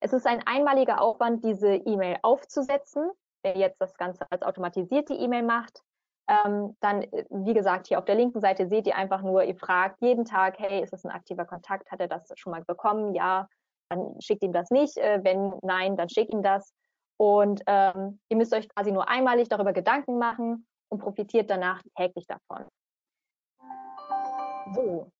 Es 0.00 0.12
ist 0.12 0.26
ein 0.26 0.46
einmaliger 0.46 1.00
Aufwand, 1.00 1.44
diese 1.44 1.74
E-Mail 1.74 2.18
aufzusetzen. 2.22 3.10
Wer 3.42 3.56
jetzt 3.56 3.80
das 3.80 3.96
Ganze 3.96 4.30
als 4.30 4.42
automatisierte 4.42 5.14
E-Mail 5.14 5.42
macht, 5.42 5.80
ähm, 6.28 6.76
dann, 6.80 7.02
äh, 7.02 7.24
wie 7.30 7.54
gesagt, 7.54 7.88
hier 7.88 7.98
auf 7.98 8.04
der 8.04 8.14
linken 8.14 8.40
Seite 8.40 8.68
seht 8.68 8.86
ihr 8.86 8.96
einfach 8.96 9.22
nur, 9.22 9.42
ihr 9.42 9.56
fragt 9.56 10.00
jeden 10.02 10.24
Tag, 10.24 10.58
hey, 10.58 10.82
ist 10.82 10.92
das 10.92 11.04
ein 11.04 11.10
aktiver 11.10 11.44
Kontakt? 11.44 11.90
Hat 11.90 12.00
er 12.00 12.08
das 12.08 12.32
schon 12.36 12.52
mal 12.52 12.64
bekommen? 12.64 13.14
Ja, 13.14 13.48
dann 13.88 14.20
schickt 14.20 14.42
ihm 14.42 14.52
das 14.52 14.70
nicht. 14.70 14.96
Äh, 14.96 15.20
wenn 15.22 15.54
nein, 15.62 15.96
dann 15.96 16.08
schickt 16.08 16.32
ihm 16.32 16.42
das. 16.42 16.72
Und 17.16 17.62
ähm, 17.66 18.18
ihr 18.28 18.36
müsst 18.36 18.52
euch 18.54 18.68
quasi 18.68 18.90
nur 18.90 19.08
einmalig 19.08 19.48
darüber 19.48 19.72
Gedanken 19.72 20.18
machen 20.18 20.66
und 20.88 20.98
profitiert 20.98 21.50
danach 21.50 21.82
täglich 21.96 22.26
davon. 22.26 22.66
So. 24.74 25.10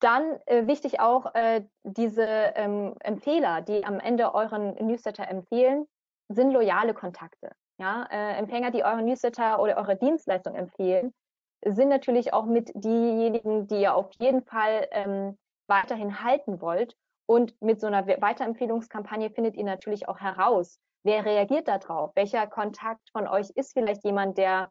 Dann 0.00 0.38
äh, 0.46 0.66
wichtig 0.66 1.00
auch, 1.00 1.34
äh, 1.34 1.64
diese 1.82 2.24
ähm, 2.26 2.94
Empfehler, 3.00 3.62
die 3.62 3.84
am 3.84 4.00
Ende 4.00 4.34
euren 4.34 4.74
Newsletter 4.74 5.26
empfehlen, 5.28 5.86
sind 6.28 6.50
loyale 6.50 6.94
Kontakte. 6.94 7.52
Ja? 7.78 8.06
Äh, 8.10 8.36
Empfänger, 8.36 8.70
die 8.70 8.84
euren 8.84 9.04
Newsletter 9.04 9.60
oder 9.60 9.76
eure 9.76 9.96
Dienstleistung 9.96 10.54
empfehlen, 10.54 11.12
sind 11.64 11.88
natürlich 11.88 12.32
auch 12.32 12.44
mit 12.44 12.70
diejenigen, 12.74 13.66
die 13.66 13.82
ihr 13.82 13.94
auf 13.94 14.10
jeden 14.18 14.42
Fall 14.42 14.88
ähm, 14.90 15.38
weiterhin 15.66 16.22
halten 16.22 16.60
wollt 16.60 16.94
Und 17.26 17.60
mit 17.62 17.80
so 17.80 17.86
einer 17.86 18.06
Weiterempfehlungskampagne 18.06 19.30
findet 19.30 19.56
ihr 19.56 19.64
natürlich 19.64 20.08
auch 20.08 20.20
heraus, 20.20 20.78
wer 21.04 21.24
reagiert 21.24 21.68
darauf, 21.68 22.12
welcher 22.14 22.46
Kontakt 22.46 23.08
von 23.10 23.26
euch 23.26 23.50
ist 23.54 23.72
vielleicht 23.72 24.04
jemand, 24.04 24.38
der 24.38 24.70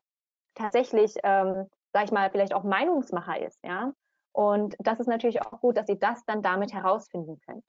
tatsächlich, 0.55 1.15
ähm, 1.23 1.69
sag 1.93 2.05
ich 2.05 2.11
mal, 2.11 2.29
vielleicht 2.29 2.53
auch 2.53 2.63
Meinungsmacher 2.63 3.41
ist, 3.41 3.59
ja. 3.63 3.93
Und 4.35 4.75
das 4.79 4.99
ist 4.99 5.07
natürlich 5.07 5.41
auch 5.41 5.61
gut, 5.61 5.77
dass 5.77 5.89
ihr 5.89 5.99
das 5.99 6.25
dann 6.25 6.41
damit 6.41 6.73
herausfinden 6.73 7.39
könnt. 7.45 7.63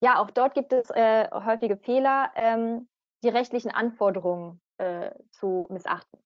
Ja, 0.00 0.20
auch 0.20 0.30
dort 0.30 0.52
gibt 0.52 0.72
es 0.72 0.90
äh, 0.90 1.28
häufige 1.32 1.78
Fehler, 1.78 2.30
ähm, 2.34 2.88
die 3.22 3.30
rechtlichen 3.30 3.70
Anforderungen 3.70 4.60
äh, 4.76 5.10
zu 5.30 5.66
missachten. 5.70 6.20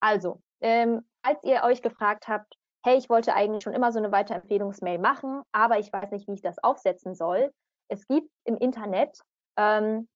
Also, 0.00 0.42
ähm, 0.60 1.08
als 1.22 1.42
ihr 1.44 1.62
euch 1.64 1.80
gefragt 1.80 2.28
habt, 2.28 2.58
hey, 2.84 2.98
ich 2.98 3.08
wollte 3.08 3.34
eigentlich 3.34 3.64
schon 3.64 3.72
immer 3.72 3.92
so 3.92 3.98
eine 3.98 4.12
Weiterempfehlungsmail 4.12 4.98
machen, 4.98 5.42
aber 5.52 5.78
ich 5.78 5.90
weiß 5.90 6.10
nicht, 6.10 6.28
wie 6.28 6.34
ich 6.34 6.42
das 6.42 6.62
aufsetzen 6.62 7.14
soll. 7.14 7.50
Es 7.88 8.06
gibt 8.06 8.28
im 8.44 8.58
Internet 8.58 9.18
ähm, 9.56 10.06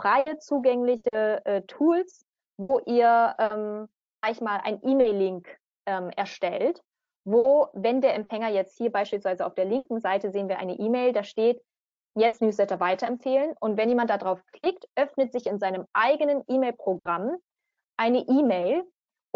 freie 0.00 0.38
zugängliche 0.38 1.44
äh, 1.44 1.62
Tools, 1.62 2.24
wo 2.58 2.80
ihr, 2.80 3.34
ähm, 3.38 3.88
sag 4.24 4.40
mal, 4.40 4.60
ein 4.64 4.80
E-Mail-Link 4.82 5.56
ähm, 5.86 6.10
erstellt, 6.16 6.82
wo, 7.24 7.68
wenn 7.74 8.00
der 8.00 8.14
Empfänger 8.14 8.48
jetzt 8.48 8.76
hier 8.76 8.90
beispielsweise 8.90 9.46
auf 9.46 9.54
der 9.54 9.64
linken 9.64 10.00
Seite 10.00 10.30
sehen 10.32 10.48
wir 10.48 10.58
eine 10.58 10.74
E-Mail, 10.74 11.12
da 11.12 11.22
steht, 11.22 11.62
jetzt 12.16 12.42
Newsletter 12.42 12.80
weiterempfehlen. 12.80 13.54
Und 13.60 13.76
wenn 13.76 13.88
jemand 13.88 14.10
darauf 14.10 14.42
klickt, 14.52 14.86
öffnet 14.96 15.32
sich 15.32 15.46
in 15.46 15.58
seinem 15.58 15.86
eigenen 15.92 16.42
E-Mail-Programm 16.48 17.36
eine 17.98 18.18
E-Mail 18.18 18.84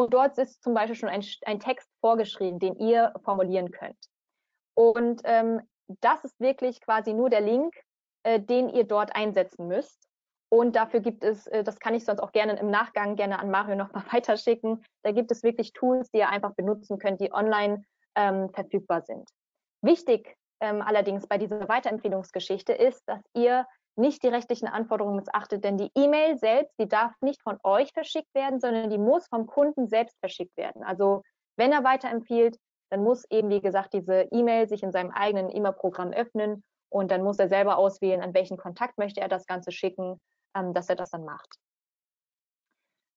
und 0.01 0.15
dort 0.15 0.39
ist 0.39 0.63
zum 0.63 0.73
Beispiel 0.73 0.95
schon 0.95 1.11
ein, 1.11 1.23
ein, 1.45 1.61
Text 1.61 1.91
vorgeschrieben, 2.01 2.59
den 2.59 2.75
ihr 2.77 3.13
formulieren 3.23 3.71
könnt. 3.71 3.99
Und 4.75 5.21
ähm, 5.25 5.61
das 6.01 6.25
ist 6.25 6.41
wirklich 6.41 6.81
quasi 6.81 7.13
nur 7.13 7.29
der 7.29 7.43
Link, 7.43 7.75
äh, 8.23 8.41
den 8.41 8.71
ihr 8.71 8.85
dort 8.85 9.15
einsetzen 9.15 9.67
müsst. 9.67 10.09
Und 10.49 10.75
dafür 10.75 11.01
gibt 11.01 11.23
es, 11.23 11.47
äh, 11.49 11.63
das 11.63 11.79
kann 11.81 11.95
ich 11.95 12.07
sonst 12.07 12.21
auch 12.21 12.33
gerne 12.33 12.59
im 12.59 12.71
Nachgang 12.71 13.15
gerne 13.15 13.39
an 13.41 13.51
Mario 13.51 13.77
nochmal 13.77 14.05
weiterschicken, 14.13 14.83
da 15.03 15.13
gibt 15.13 15.31
es 15.33 15.43
wirklich 15.43 15.75
Tools, 15.75 16.11
die 16.13 16.19
ihr 16.19 16.31
einfach 16.31 16.55
benutzen 16.55 16.99
könnt, 16.99 17.21
die 17.21 17.33
online 17.35 17.85
ähm, 18.15 18.49
verfügbar 18.55 19.03
sind. 19.03 19.29
Wichtig 19.83 20.35
ähm, 20.61 20.81
allerdings 20.81 21.27
bei 21.27 21.37
dieser 21.37 21.69
Weiterempfehlungsgeschichte 21.69 22.73
ist, 22.73 23.03
dass 23.07 23.21
ihr 23.35 23.67
nicht 24.01 24.23
die 24.23 24.29
rechtlichen 24.29 24.67
Anforderungen 24.67 25.17
missachtet, 25.17 25.65
denn 25.65 25.77
die 25.77 25.91
E-Mail 25.95 26.39
selbst, 26.39 26.75
die 26.79 26.89
darf 26.89 27.13
nicht 27.21 27.43
von 27.43 27.59
euch 27.63 27.93
verschickt 27.93 28.35
werden, 28.35 28.61
sondern 28.61 28.91
die 28.91 28.99
muss 28.99 29.27
vom 29.29 29.47
Kunden 29.47 29.89
selbst 29.89 30.19
verschickt 30.21 30.57
werden. 30.57 30.83
Also 30.83 31.23
wenn 31.57 31.73
er 31.73 31.85
weiterempfiehlt, 31.85 32.59
dann 32.91 33.05
muss 33.05 33.25
eben, 33.31 33.51
wie 33.51 33.61
gesagt, 33.61 33.93
diese 33.93 34.23
E-Mail 34.33 34.69
sich 34.69 34.83
in 34.83 34.93
seinem 34.93 35.11
eigenen 35.11 35.55
E-Mail-Programm 35.55 36.13
öffnen 36.13 36.65
und 36.89 37.11
dann 37.11 37.23
muss 37.23 37.39
er 37.39 37.49
selber 37.49 37.79
auswählen, 37.79 38.23
an 38.23 38.35
welchen 38.35 38.57
Kontakt 38.57 38.99
möchte 38.99 39.21
er 39.21 39.29
das 39.29 39.47
Ganze 39.47 39.71
schicken, 39.71 40.21
ähm, 40.57 40.75
dass 40.75 40.89
er 40.89 40.97
das 40.97 41.11
dann 41.11 41.25
macht. 41.25 41.57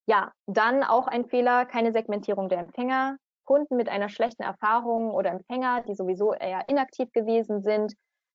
Ja, 0.05 0.31
dann 0.45 0.83
auch 0.83 1.07
ein 1.07 1.25
Fehler, 1.25 1.65
keine 1.65 1.91
Segmentierung 1.91 2.49
der 2.49 2.59
Empfänger. 2.59 3.17
Kunden 3.45 3.75
mit 3.75 3.89
einer 3.89 4.09
schlechten 4.09 4.43
Erfahrung 4.43 5.11
oder 5.11 5.31
Empfänger, 5.31 5.81
die 5.83 5.95
sowieso 5.95 6.33
eher 6.33 6.67
inaktiv 6.69 7.11
gewesen 7.11 7.61
sind, 7.61 7.93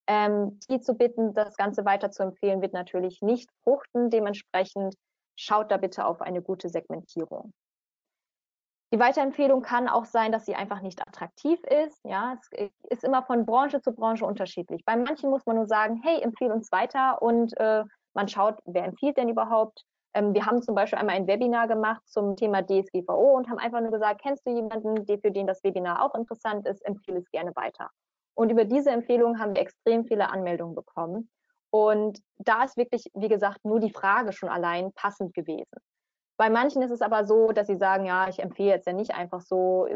ähm, 0.09 0.59
die 0.69 0.81
zu 0.81 0.95
bitten, 0.95 1.35
das 1.35 1.57
Ganze 1.57 1.85
weiter 1.85 2.11
zu 2.11 2.23
empfehlen, 2.23 2.63
wird 2.63 2.73
natürlich 2.73 3.21
nicht 3.21 3.51
fruchten. 3.63 4.11
Dementsprechend 4.11 4.97
schaut 5.37 5.71
da 5.71 5.77
bitte 5.77 6.07
auf 6.07 6.23
eine 6.23 6.43
gute 6.43 6.69
Segmentierung. 6.71 7.53
Die 8.91 8.99
Weiterempfehlung 8.99 9.61
kann 9.61 9.87
auch 9.87 10.07
sein, 10.07 10.33
dass 10.33 10.47
sie 10.47 10.55
einfach 10.55 10.81
nicht 10.81 11.07
attraktiv 11.07 11.61
ist. 11.65 12.01
Ja, 12.05 12.39
es 12.53 12.71
ist 12.89 13.05
immer 13.05 13.23
von 13.23 13.45
Branche 13.45 13.83
zu 13.83 13.93
Branche 13.93 14.25
unterschiedlich. 14.25 14.83
Bei 14.87 14.97
manchen 14.97 15.29
muss 15.29 15.45
man 15.45 15.57
nur 15.57 15.67
sagen, 15.67 16.01
hey, 16.03 16.23
empfehle 16.23 16.55
uns 16.55 16.73
weiter 16.73 17.21
und 17.21 17.55
äh, 17.59 17.85
man 18.15 18.29
schaut, 18.29 18.59
wer 18.65 18.85
empfiehlt 18.85 19.19
denn 19.19 19.29
überhaupt. 19.29 19.85
Ähm, 20.15 20.33
wir 20.33 20.47
haben 20.47 20.63
zum 20.63 20.75
Beispiel 20.75 20.99
einmal 20.99 21.17
ein 21.17 21.27
Webinar 21.27 21.69
gemacht 21.69 22.01
zum 22.09 22.35
Thema 22.35 22.63
DSGVO 22.63 23.37
und 23.37 23.51
haben 23.51 23.59
einfach 23.59 23.83
nur 23.83 23.91
gesagt, 23.91 24.23
kennst 24.23 24.47
du 24.47 24.53
jemanden, 24.53 25.05
für 25.07 25.31
den 25.31 25.47
das 25.47 25.63
Webinar 25.63 26.03
auch 26.03 26.15
interessant 26.15 26.67
ist, 26.67 26.83
empfehle 26.87 27.19
es 27.19 27.31
gerne 27.31 27.55
weiter. 27.57 27.91
Und 28.39 28.51
über 28.51 28.65
diese 28.65 28.91
Empfehlung 28.91 29.39
haben 29.39 29.55
wir 29.55 29.63
extrem 29.63 30.05
viele 30.05 30.31
Anmeldungen 30.31 30.75
bekommen. 30.75 31.29
Und 31.71 32.21
da 32.39 32.63
ist 32.63 32.77
wirklich, 32.77 33.11
wie 33.15 33.29
gesagt, 33.29 33.65
nur 33.65 33.81
die 33.81 33.91
Frage 33.91 34.33
schon 34.33 34.49
allein 34.49 34.93
passend 34.93 35.35
gewesen. 35.35 35.67
Bei 36.39 36.49
manchen 36.49 36.83
ist 36.83 36.93
es 36.93 37.03
aber 37.03 37.27
so, 37.27 37.49
dass 37.49 37.67
sie 37.67 37.77
sagen, 37.77 38.05
ja, 38.05 38.29
ich 38.29 38.39
empfehle 38.39 38.71
jetzt 38.71 38.87
ja 38.87 38.93
nicht 38.93 39.13
einfach 39.13 39.41
so 39.41 39.89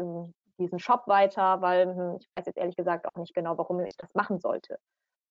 diesen 0.59 0.77
Shop 0.77 1.07
weiter, 1.07 1.61
weil 1.61 1.95
hm, 1.95 2.17
ich 2.19 2.27
weiß 2.35 2.45
jetzt 2.45 2.57
ehrlich 2.57 2.75
gesagt 2.75 3.07
auch 3.07 3.17
nicht 3.17 3.33
genau, 3.33 3.57
warum 3.57 3.79
ich 3.79 3.95
das 3.97 4.13
machen 4.13 4.39
sollte. 4.39 4.77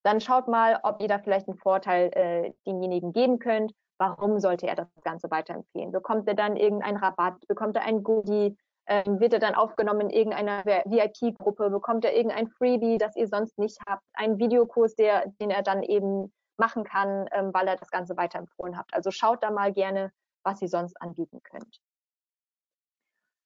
Dann 0.05 0.21
schaut 0.21 0.49
mal, 0.49 0.81
ob 0.83 1.01
ihr 1.01 1.09
da 1.09 1.19
vielleicht 1.19 1.49
einen 1.49 1.59
Vorteil 1.59 2.11
äh, 2.15 2.53
demjenigen 2.67 3.13
geben 3.13 3.39
könnt 3.39 3.73
Warum 4.03 4.41
sollte 4.41 4.67
er 4.67 4.75
das 4.75 4.89
Ganze 5.05 5.31
weiterempfehlen? 5.31 5.93
Bekommt 5.93 6.27
er 6.27 6.35
dann 6.35 6.57
irgendeinen 6.57 6.97
Rabatt? 6.97 7.47
Bekommt 7.47 7.77
er 7.77 7.85
ein 7.85 8.03
Goodie? 8.03 8.57
Ähm, 8.93 9.21
wird 9.21 9.33
er 9.33 9.39
dann 9.39 9.55
aufgenommen 9.55 10.03
in 10.03 10.11
irgendeiner 10.11 10.67
VIP-Gruppe? 10.67 11.71
Bekommt 11.71 12.05
er 12.05 12.15
irgendein 12.15 12.49
Freebie, 12.49 12.99
das 12.99 13.17
ihr 13.17 13.27
sonst 13.27 13.59
nicht 13.59 13.79
habt? 13.89 14.03
Einen 14.13 14.39
Videokurs, 14.39 14.95
der, 14.97 15.33
den 15.41 15.51
er 15.51 15.63
dann 15.63 15.83
eben 15.83 16.31
machen 16.59 16.85
kann, 16.85 17.27
ähm, 17.33 17.55
weil 17.55 17.69
er 17.69 17.77
das 17.77 17.91
Ganze 17.91 18.19
weiterempfohlen 18.19 18.77
habt. 18.77 18.93
Also 18.93 19.11
schaut 19.11 19.43
da 19.43 19.51
mal 19.51 19.73
gerne, 19.73 20.13
was 20.45 20.61
ihr 20.61 20.69
sonst 20.69 21.01
anbieten 21.01 21.41
könnt. 21.43 21.81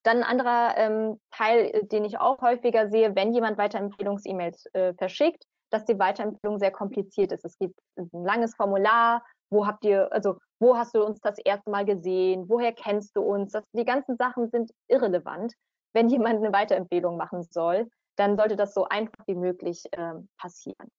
Dann 0.02 0.18
ein 0.18 0.24
anderer 0.24 0.76
ähm, 0.78 1.20
Teil, 1.30 1.66
äh, 1.66 1.84
den 1.86 2.04
ich 2.04 2.18
auch 2.18 2.40
häufiger 2.40 2.88
sehe, 2.90 3.14
wenn 3.14 3.32
jemand 3.32 3.56
Weiterempfehlungs-E-Mails 3.56 4.66
äh, 4.72 4.94
verschickt, 4.94 5.44
dass 5.70 5.84
die 5.84 5.98
Weiterempfehlung 5.98 6.58
sehr 6.58 6.72
kompliziert 6.72 7.30
ist. 7.30 7.44
Es 7.44 7.56
gibt 7.56 7.78
ein 7.96 8.10
langes 8.24 8.56
Formular, 8.56 9.24
wo 9.48 9.64
habt 9.64 9.84
ihr, 9.84 10.12
also 10.12 10.38
wo 10.58 10.76
hast 10.76 10.94
du 10.94 11.04
uns 11.04 11.20
das 11.20 11.38
erste 11.38 11.70
Mal 11.70 11.84
gesehen, 11.84 12.48
woher 12.48 12.72
kennst 12.72 13.16
du 13.16 13.22
uns? 13.22 13.52
Das, 13.52 13.64
die 13.72 13.84
ganzen 13.84 14.16
Sachen 14.16 14.48
sind 14.50 14.72
irrelevant. 14.88 15.54
Wenn 15.92 16.08
jemand 16.08 16.36
eine 16.36 16.52
Weiterempfehlung 16.52 17.16
machen 17.16 17.42
soll, 17.50 17.88
dann 18.16 18.36
sollte 18.36 18.56
das 18.56 18.74
so 18.74 18.84
einfach 18.84 19.26
wie 19.26 19.34
möglich 19.34 19.84
äh, 19.92 20.14
passieren. 20.38 20.90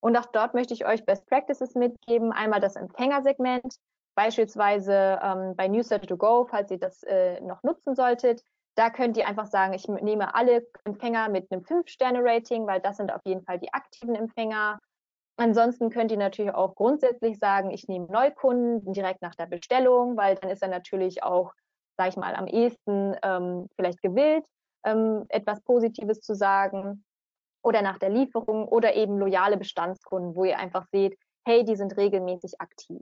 Und 0.00 0.16
auch 0.16 0.26
dort 0.26 0.54
möchte 0.54 0.74
ich 0.74 0.86
euch 0.86 1.04
Best 1.04 1.26
Practices 1.26 1.74
mitgeben. 1.74 2.32
Einmal 2.32 2.60
das 2.60 2.76
Empfängersegment, 2.76 3.74
beispielsweise 4.14 5.18
ähm, 5.22 5.54
bei 5.56 5.68
Newsletter 5.68 6.06
to 6.06 6.16
Go, 6.16 6.46
falls 6.48 6.70
ihr 6.70 6.78
das 6.78 7.02
äh, 7.02 7.40
noch 7.40 7.62
nutzen 7.62 7.94
solltet. 7.94 8.42
Da 8.76 8.88
könnt 8.88 9.16
ihr 9.16 9.26
einfach 9.26 9.46
sagen, 9.46 9.74
ich 9.74 9.88
nehme 9.88 10.34
alle 10.34 10.66
Empfänger 10.84 11.28
mit 11.28 11.50
einem 11.50 11.62
5-Sterne-Rating, 11.62 12.66
weil 12.66 12.80
das 12.80 12.96
sind 12.96 13.12
auf 13.12 13.20
jeden 13.24 13.42
Fall 13.44 13.58
die 13.58 13.72
aktiven 13.74 14.14
Empfänger 14.14 14.78
Ansonsten 15.40 15.88
könnt 15.88 16.10
ihr 16.10 16.18
natürlich 16.18 16.52
auch 16.52 16.74
grundsätzlich 16.74 17.38
sagen, 17.38 17.70
ich 17.70 17.88
nehme 17.88 18.04
Neukunden 18.08 18.92
direkt 18.92 19.22
nach 19.22 19.34
der 19.34 19.46
Bestellung, 19.46 20.18
weil 20.18 20.34
dann 20.34 20.50
ist 20.50 20.60
er 20.60 20.68
natürlich 20.68 21.22
auch, 21.22 21.54
sage 21.96 22.10
ich 22.10 22.16
mal, 22.18 22.34
am 22.34 22.46
ehesten 22.46 23.16
ähm, 23.22 23.66
vielleicht 23.74 24.02
gewillt, 24.02 24.44
ähm, 24.84 25.24
etwas 25.30 25.62
Positives 25.62 26.20
zu 26.20 26.34
sagen 26.34 27.06
oder 27.64 27.80
nach 27.80 27.98
der 27.98 28.10
Lieferung 28.10 28.68
oder 28.68 28.94
eben 28.94 29.16
loyale 29.16 29.56
Bestandskunden, 29.56 30.36
wo 30.36 30.44
ihr 30.44 30.58
einfach 30.58 30.84
seht, 30.92 31.18
hey, 31.46 31.64
die 31.64 31.76
sind 31.76 31.96
regelmäßig 31.96 32.60
aktiv. 32.60 33.00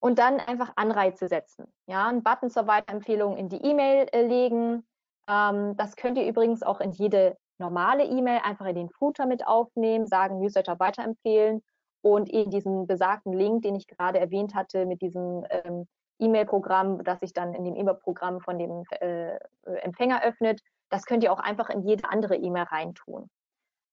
Und 0.00 0.18
dann 0.18 0.40
einfach 0.40 0.72
Anreize 0.76 1.28
setzen. 1.28 1.70
Ja, 1.86 2.08
einen 2.08 2.22
Button 2.22 2.48
zur 2.48 2.66
Weiterempfehlung 2.66 3.36
in 3.36 3.50
die 3.50 3.62
E-Mail 3.62 4.06
äh, 4.12 4.26
legen. 4.26 4.86
Ähm, 5.28 5.76
das 5.76 5.96
könnt 5.96 6.16
ihr 6.16 6.26
übrigens 6.26 6.62
auch 6.62 6.80
in 6.80 6.92
jede 6.92 7.36
normale 7.58 8.04
E-Mail 8.04 8.40
einfach 8.44 8.66
in 8.66 8.74
den 8.74 8.90
Footer 8.90 9.26
mit 9.26 9.46
aufnehmen, 9.46 10.06
sagen, 10.06 10.38
Newsletter 10.38 10.78
weiterempfehlen 10.78 11.62
und 12.02 12.30
eben 12.30 12.50
diesen 12.50 12.86
besagten 12.86 13.32
Link, 13.32 13.62
den 13.62 13.76
ich 13.76 13.86
gerade 13.86 14.18
erwähnt 14.18 14.54
hatte, 14.54 14.86
mit 14.86 15.00
diesem 15.02 15.44
ähm, 15.50 15.86
E-Mail-Programm, 16.18 17.02
das 17.04 17.20
sich 17.20 17.32
dann 17.32 17.54
in 17.54 17.64
dem 17.64 17.76
E-Mail-Programm 17.76 18.40
von 18.40 18.58
dem 18.58 18.84
äh, 19.00 19.38
Empfänger 19.64 20.22
öffnet, 20.22 20.60
das 20.90 21.06
könnt 21.06 21.24
ihr 21.24 21.32
auch 21.32 21.40
einfach 21.40 21.70
in 21.70 21.82
jede 21.82 22.08
andere 22.08 22.36
E-Mail 22.36 22.64
reintun. 22.64 23.28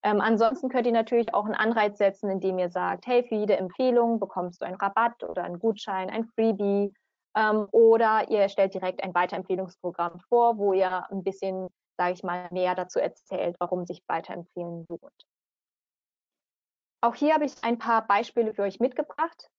Ähm, 0.03 0.20
ansonsten 0.20 0.70
könnt 0.70 0.88
ihr 0.88 0.93
natürlich 0.93 1.34
auch 1.34 1.45
einen 1.45 1.55
Anreiz 1.55 1.97
setzen, 1.97 2.30
indem 2.30 2.57
ihr 2.57 2.70
sagt, 2.70 3.05
hey, 3.05 3.24
für 3.24 3.36
jede 3.36 3.57
Empfehlung 3.57 4.20
bekommst 4.20 4.62
du 4.62 4.66
einen 4.66 4.76
Rabatt 4.76 5.24
oder 5.24 5.43
einen 5.43 5.59
Gutschein, 5.59 6.09
ein 6.09 6.26
Freebie. 6.26 6.93
Ähm, 7.36 7.68
oder 7.72 8.30
ihr 8.30 8.49
stellt 8.49 8.74
direkt 8.74 9.03
ein 9.03 9.14
Weiterempfehlungsprogramm 9.14 10.20
vor, 10.28 10.57
wo 10.57 10.74
ihr 10.74 11.09
ein 11.12 11.24
bisschen 11.24 11.68
sage 12.02 12.14
ich 12.14 12.24
mal, 12.24 12.47
mehr 12.49 12.74
dazu 12.74 12.99
erzählt, 12.99 13.56
warum 13.60 13.86
sich 13.86 14.02
weiterempfehlen 14.08 14.88
lohnt. 14.89 15.28
Auch 16.99 17.14
hier 17.14 17.36
habe 17.36 17.45
ich 17.45 17.64
ein 17.64 17.78
paar 17.78 18.08
Beispiele 18.08 18.56
für 18.56 18.64
euch 18.64 18.80
mitgebracht, 18.80 19.52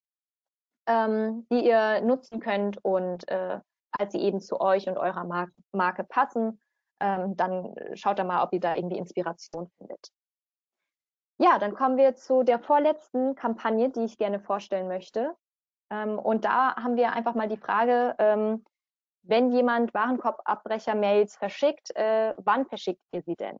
ähm, 0.89 1.47
die 1.53 1.65
ihr 1.65 2.01
nutzen 2.01 2.41
könnt 2.41 2.85
und 2.85 3.29
äh, 3.29 3.61
als 3.93 4.13
sie 4.13 4.19
eben 4.19 4.41
zu 4.41 4.61
euch 4.61 4.89
und 4.89 4.99
eurer 4.99 5.23
Mar 5.23 5.51
Marke 5.71 6.03
passen, 6.03 6.61
ähm, 6.99 7.37
dann 7.37 7.77
schaut 7.95 8.19
da 8.19 8.25
mal, 8.25 8.43
ob 8.43 8.53
ihr 8.53 8.61
da 8.61 8.75
irgendwie 8.75 8.99
Inspiration 8.99 9.71
findet. 9.79 10.11
Ja, 11.39 11.61
dann 11.61 11.75
kommen 11.75 11.97
wir 11.97 12.17
zu 12.17 12.43
der 12.43 12.59
vorletzten 12.59 13.37
Kampagne, 13.37 13.91
die 13.91 14.05
ich 14.05 14.19
gerne 14.19 14.41
vorstellen 14.41 14.89
möchte. 14.89 15.37
Ähm, 15.91 16.19
und 16.19 16.45
da 16.45 16.75
haben 16.75 16.97
wir 16.97 17.13
einfach 17.13 17.37
mal 17.37 17.49
die 17.49 17.57
Frage, 17.57 18.17
ähm, 18.19 18.65
wenn 19.23 19.53
jemand 19.53 19.95
Warenkorbabbrecher-Mails 19.95 21.37
verschickt, 21.37 21.95
äh, 21.97 22.35
wann 22.39 22.67
verschickt 22.67 23.03
ihr 23.13 23.23
sie 23.23 23.37
denn? 23.37 23.59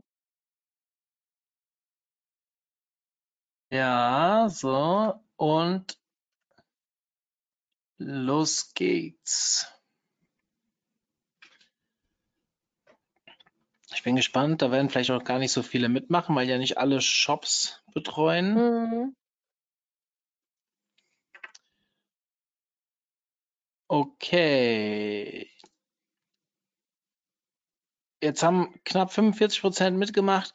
Ja, 3.71 4.49
so. 4.51 5.15
Und 5.37 5.99
los 7.99 8.75
geht's. 8.75 9.73
Ich 13.95 14.03
bin 14.03 14.17
gespannt, 14.17 14.63
da 14.63 14.71
werden 14.71 14.91
vielleicht 14.91 15.11
auch 15.11 15.25
gar 15.25 15.39
nicht 15.39 15.53
so 15.53 15.63
viele 15.63 15.89
mitmachen, 15.89 16.35
weil 16.35 16.49
ja 16.49 16.59
nicht 16.59 16.79
alle 16.79 17.01
Shops 17.01 17.83
betreuen. 17.95 18.55
Mhm. 18.55 19.17
Okay. 23.93 25.51
Jetzt 28.23 28.43
haben 28.43 28.81
knapp 28.85 29.13
45 29.13 29.61
Prozent 29.61 29.99
mitgemacht. 29.99 30.55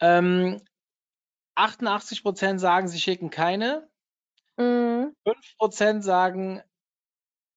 Ähm, 0.00 0.62
88 1.54 2.22
Prozent 2.22 2.60
sagen, 2.60 2.88
sie 2.88 2.98
schicken 2.98 3.28
keine. 3.28 3.90
Mhm. 4.56 5.14
5 5.22 5.58
Prozent 5.58 6.02
sagen 6.02 6.62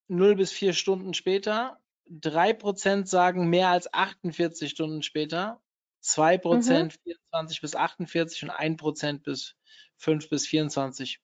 0 0.08 0.36
bis 0.36 0.52
4 0.52 0.74
Stunden 0.74 1.14
später. 1.14 1.80
3 2.10 2.52
Prozent 2.52 3.08
sagen 3.08 3.48
mehr 3.48 3.68
als 3.68 3.90
48 3.90 4.70
Stunden 4.70 5.02
später. 5.02 5.62
2 6.00 6.36
Prozent 6.36 6.98
24 7.04 7.62
bis 7.62 7.74
48 7.74 8.42
und 8.42 8.50
1 8.50 8.76
Prozent 8.76 9.22
bis 9.22 9.56
5 9.96 10.28
bis 10.28 10.46
24. 10.46 11.21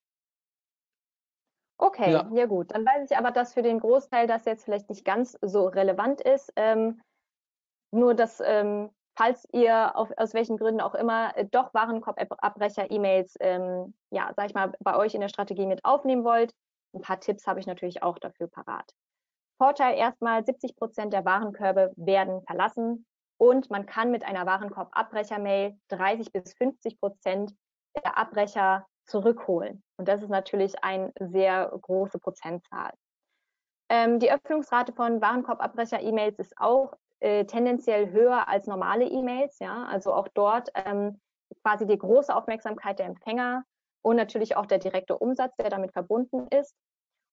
Okay, 1.79 2.13
Ja. 2.13 2.29
ja. 2.33 2.47
gut. 2.47 2.73
Dann 2.73 2.85
weiß 2.85 3.11
ich 3.11 3.17
aber, 3.17 3.31
dass 3.31 3.55
für 3.55 3.63
den 3.63 3.81
Großteil 3.81 4.27
das 4.27 4.45
jetzt 4.45 4.65
vielleicht 4.65 4.89
nicht 4.89 5.05
ganz 5.05 5.39
so 5.41 5.67
relevant 5.67 6.21
ist. 6.21 6.53
Ähm, 6.57 7.01
nur, 7.91 8.15
dass, 8.15 8.43
ähm, 8.45 8.91
falls 9.17 9.47
ihr 9.53 9.97
auf, 9.97 10.11
aus 10.17 10.35
welchen 10.35 10.59
Gründen 10.59 10.81
auch 10.81 10.95
immer 10.95 11.37
äh, 11.37 11.47
doch 11.47 11.73
Warenkorbabbrecher-E-Mails, 11.73 13.37
ähm, 13.41 13.95
ja, 14.11 14.33
sag 14.37 14.47
ich 14.47 14.55
mal, 14.55 14.73
bei 14.81 14.97
euch 14.97 15.15
in 15.15 15.21
der 15.21 15.29
Strategie 15.29 15.67
mit 15.67 15.85
aufnehmen 15.85 16.25
wollt, 16.25 16.53
ein 16.95 17.01
paar 17.01 17.21
Tipps 17.21 17.47
habe 17.47 17.61
ich 17.61 17.67
natürlich 17.67 18.03
auch 18.03 18.19
dafür 18.19 18.49
parat. 18.49 18.93
Vorteil 19.59 19.97
erstmal, 19.97 20.45
70 20.45 20.77
Prozent 20.77 21.13
der 21.13 21.25
Warenkörbe 21.25 21.93
werden 21.97 22.43
verlassen 22.43 23.07
und 23.39 23.71
man 23.71 23.87
kann 23.87 24.11
mit 24.11 24.25
einer 24.25 24.47
Warenkorbabbrecher-Mail 24.47 25.79
30 25.89 26.33
bis 26.33 26.55
50 26.55 27.01
Prozent 27.01 27.55
der 28.05 28.19
Abbrecher 28.19 28.87
zurückholen. 29.09 29.83
Und 29.97 30.09
das 30.09 30.23
ist 30.23 30.29
natürlich 30.29 30.85
eine 30.85 31.13
sehr 31.19 31.67
große 31.83 32.19
Prozentzahl. 32.19 32.93
Ähm, 33.89 34.19
die 34.21 34.31
Öffnungsrate 34.31 34.93
von 34.93 35.21
Warenkorbabbrecher-E-Mails 35.21 36.39
ist 36.39 36.55
auch 36.59 36.93
äh, 37.21 37.45
tendenziell 37.47 38.11
höher 38.11 38.49
als 38.49 38.67
normale 38.67 39.07
E-Mails. 39.07 39.59
Ja? 39.59 39.87
Also 39.87 40.13
auch 40.13 40.29
dort 40.35 40.71
ähm, 40.75 41.21
quasi 41.63 41.87
die 41.87 41.99
große 41.99 42.35
Aufmerksamkeit 42.35 42.99
der 42.99 43.07
Empfänger 43.07 43.65
und 44.03 44.17
natürlich 44.17 44.57
auch 44.57 44.67
der 44.67 44.79
direkte 44.79 45.19
Umsatz, 45.19 45.57
der 45.57 45.71
damit 45.71 45.93
verbunden 45.93 46.47
ist. 46.49 46.75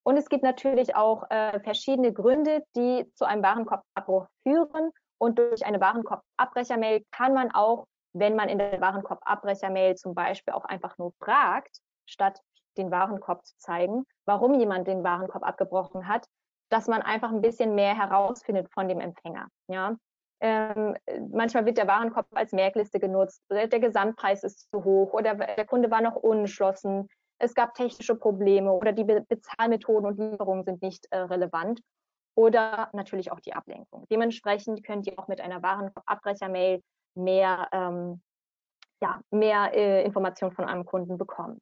Und 0.03 0.17
es 0.17 0.30
gibt 0.30 0.43
natürlich 0.43 0.95
auch 0.95 1.30
äh, 1.30 1.59
verschiedene 1.59 2.13
Gründe, 2.13 2.63
die 2.76 3.11
zu 3.15 3.26
einem 3.26 3.43
Warenkorbabbruch 3.43 4.28
führen. 4.43 4.91
Und 5.17 5.39
durch 5.39 5.65
eine 5.65 5.82
Warenkorbabbrecher-Mail 5.82 7.03
kann 7.11 7.34
man 7.34 7.51
auch, 7.51 7.88
wenn 8.16 8.36
man 8.36 8.49
in 8.49 8.57
der 8.57 8.80
Warenkorbabbrecher-Mail 8.80 9.95
zum 9.95 10.16
Beispiel 10.16 10.53
auch 10.53 10.66
einfach 10.66 10.97
nur 10.97 11.11
fragt, 11.20 11.82
statt 12.05 12.41
den 12.78 12.91
Warenkorb 12.91 13.45
zu 13.45 13.57
zeigen, 13.57 14.05
warum 14.26 14.53
jemand 14.59 14.88
den 14.88 15.03
Warenkorb 15.03 15.43
abgebrochen 15.43 16.07
hat, 16.07 16.26
dass 16.70 16.88
man 16.88 17.01
einfach 17.01 17.32
ein 17.32 17.41
bisschen 17.41 17.76
mehr 17.76 17.95
herausfindet 17.95 18.72
von 18.74 18.88
dem 18.88 18.99
Empfänger. 18.99 19.47
Ja? 19.68 19.95
Ähm, 20.39 20.95
manchmal 21.32 21.66
wird 21.66 21.78
der 21.78 21.88
Warenkorb 21.88 22.28
als 22.34 22.51
Merkliste 22.51 22.99
genutzt, 22.99 23.41
der 23.49 23.68
Gesamtpreis 23.68 24.43
ist 24.43 24.70
zu 24.72 24.84
hoch 24.84 25.13
oder 25.13 25.36
der 25.36 25.66
Kunde 25.66 25.91
war 25.91 26.01
noch 26.01 26.16
unentschlossen, 26.16 27.09
es 27.38 27.53
gab 27.53 27.74
technische 27.74 28.16
Probleme 28.16 28.72
oder 28.72 28.93
die 28.93 29.03
Be 29.03 29.26
Bezahlmethoden 29.28 30.07
und 30.07 30.20
Lieferungen 30.20 30.63
sind 30.63 30.82
nicht 30.82 31.05
äh, 31.11 31.18
relevant 31.18 31.82
oder 32.34 32.89
natürlich 32.93 33.32
auch 33.32 33.39
die 33.41 33.53
Ablenkung. 33.53 34.05
Dementsprechend 34.09 34.86
könnt 34.86 35.05
ihr 35.07 35.20
auch 35.20 35.28
mit 35.28 35.41
einer 35.41 35.61
Warenkorbabbrecher-Mail 35.61 36.82
mehr, 37.16 37.68
ähm, 37.72 38.22
ja, 39.01 39.22
mehr 39.32 39.74
äh, 39.74 40.03
Informationen 40.03 40.53
von 40.53 40.66
einem 40.66 40.86
Kunden 40.86 41.18
bekommen. 41.18 41.61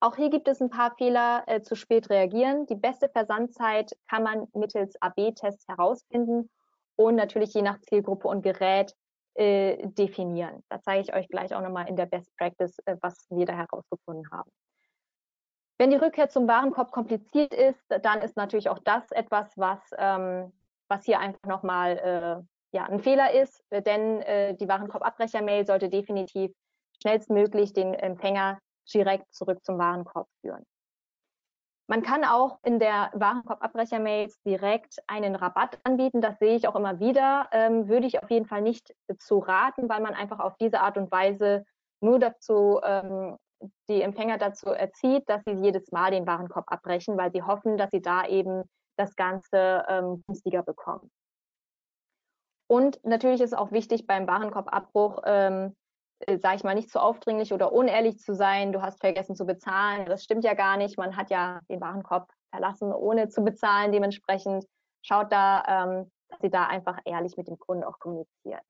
Auch 0.00 0.16
hier 0.16 0.30
gibt 0.30 0.48
es 0.48 0.60
ein 0.60 0.70
paar 0.70 0.94
Fehler, 0.96 1.44
äh, 1.46 1.62
zu 1.62 1.76
spät 1.76 2.10
reagieren. 2.10 2.66
Die 2.66 2.74
beste 2.74 3.08
Versandzeit 3.08 3.96
kann 4.08 4.24
man 4.24 4.48
mittels 4.52 5.00
AB-Tests 5.00 5.68
herausfinden 5.68 6.50
und 6.96 7.14
natürlich 7.14 7.54
je 7.54 7.62
nach 7.62 7.80
Zielgruppe 7.82 8.26
und 8.26 8.42
Gerät 8.42 8.94
äh, 9.34 9.86
definieren. 9.86 10.62
Da 10.68 10.80
zeige 10.82 11.02
ich 11.02 11.14
euch 11.14 11.28
gleich 11.28 11.54
auch 11.54 11.62
nochmal 11.62 11.88
in 11.88 11.96
der 11.96 12.06
Best 12.06 12.36
Practice, 12.36 12.76
äh, 12.84 12.96
was 13.00 13.26
wir 13.30 13.46
da 13.46 13.54
herausgefunden 13.54 14.28
haben. 14.30 14.50
Wenn 15.78 15.90
die 15.90 15.96
Rückkehr 15.96 16.28
zum 16.28 16.46
Warenkorb 16.46 16.92
kompliziert 16.92 17.54
ist, 17.54 17.82
dann 17.88 18.20
ist 18.20 18.36
natürlich 18.36 18.68
auch 18.68 18.78
das 18.80 19.10
etwas, 19.12 19.56
was, 19.56 19.80
ähm, 19.96 20.52
was 20.88 21.04
hier 21.04 21.18
einfach 21.18 21.46
nochmal 21.46 21.98
äh, 21.98 22.51
ja, 22.72 22.84
ein 22.84 23.00
Fehler 23.00 23.32
ist, 23.32 23.62
denn 23.70 24.22
äh, 24.22 24.54
die 24.54 24.68
Warenkorbabbrecher-Mail 24.68 25.66
sollte 25.66 25.88
definitiv 25.88 26.52
schnellstmöglich 27.02 27.72
den 27.72 27.94
Empfänger 27.94 28.58
direkt 28.92 29.32
zurück 29.34 29.62
zum 29.64 29.78
Warenkorb 29.78 30.28
führen. 30.40 30.64
Man 31.88 32.02
kann 32.02 32.24
auch 32.24 32.58
in 32.62 32.78
der 32.78 33.10
Warenkorbabbrecher-Mails 33.12 34.40
direkt 34.42 35.02
einen 35.06 35.34
Rabatt 35.34 35.78
anbieten. 35.84 36.22
Das 36.22 36.38
sehe 36.38 36.56
ich 36.56 36.66
auch 36.66 36.76
immer 36.76 37.00
wieder. 37.00 37.48
Ähm, 37.52 37.88
würde 37.88 38.06
ich 38.06 38.22
auf 38.22 38.30
jeden 38.30 38.46
Fall 38.46 38.62
nicht 38.62 38.94
zu 39.18 39.38
raten, 39.38 39.88
weil 39.88 40.00
man 40.00 40.14
einfach 40.14 40.38
auf 40.38 40.56
diese 40.56 40.80
Art 40.80 40.96
und 40.96 41.10
Weise 41.10 41.64
nur 42.00 42.18
dazu 42.18 42.80
ähm, 42.82 43.36
die 43.88 44.00
Empfänger 44.00 44.38
dazu 44.38 44.70
erzieht, 44.70 45.28
dass 45.28 45.42
sie 45.44 45.52
jedes 45.52 45.92
Mal 45.92 46.12
den 46.12 46.26
Warenkorb 46.26 46.64
abbrechen, 46.72 47.18
weil 47.18 47.30
sie 47.32 47.42
hoffen, 47.42 47.76
dass 47.76 47.90
sie 47.90 48.00
da 48.00 48.26
eben 48.26 48.62
das 48.96 49.14
Ganze 49.14 49.84
ähm, 49.88 50.22
günstiger 50.26 50.62
bekommen. 50.62 51.10
Und 52.66 53.04
natürlich 53.04 53.40
ist 53.40 53.56
auch 53.56 53.72
wichtig 53.72 54.06
beim 54.06 54.26
Warenkorbabbruch, 54.26 55.22
ähm, 55.24 55.76
äh, 56.20 56.38
sage 56.38 56.56
ich 56.56 56.64
mal, 56.64 56.74
nicht 56.74 56.90
zu 56.90 57.00
aufdringlich 57.00 57.52
oder 57.52 57.72
unehrlich 57.72 58.18
zu 58.18 58.34
sein. 58.34 58.72
Du 58.72 58.82
hast 58.82 59.00
vergessen 59.00 59.36
zu 59.36 59.44
bezahlen. 59.44 60.06
Das 60.06 60.24
stimmt 60.24 60.44
ja 60.44 60.54
gar 60.54 60.76
nicht. 60.76 60.96
Man 60.96 61.16
hat 61.16 61.30
ja 61.30 61.60
den 61.68 61.80
Warenkorb 61.80 62.32
verlassen, 62.50 62.92
ohne 62.92 63.28
zu 63.28 63.42
bezahlen. 63.42 63.92
Dementsprechend 63.92 64.66
schaut 65.02 65.32
da, 65.32 65.64
ähm, 65.66 66.10
dass 66.28 66.40
sie 66.40 66.50
da 66.50 66.66
einfach 66.66 66.98
ehrlich 67.04 67.36
mit 67.36 67.48
dem 67.48 67.58
Kunden 67.58 67.84
auch 67.84 67.98
kommuniziert. 67.98 68.64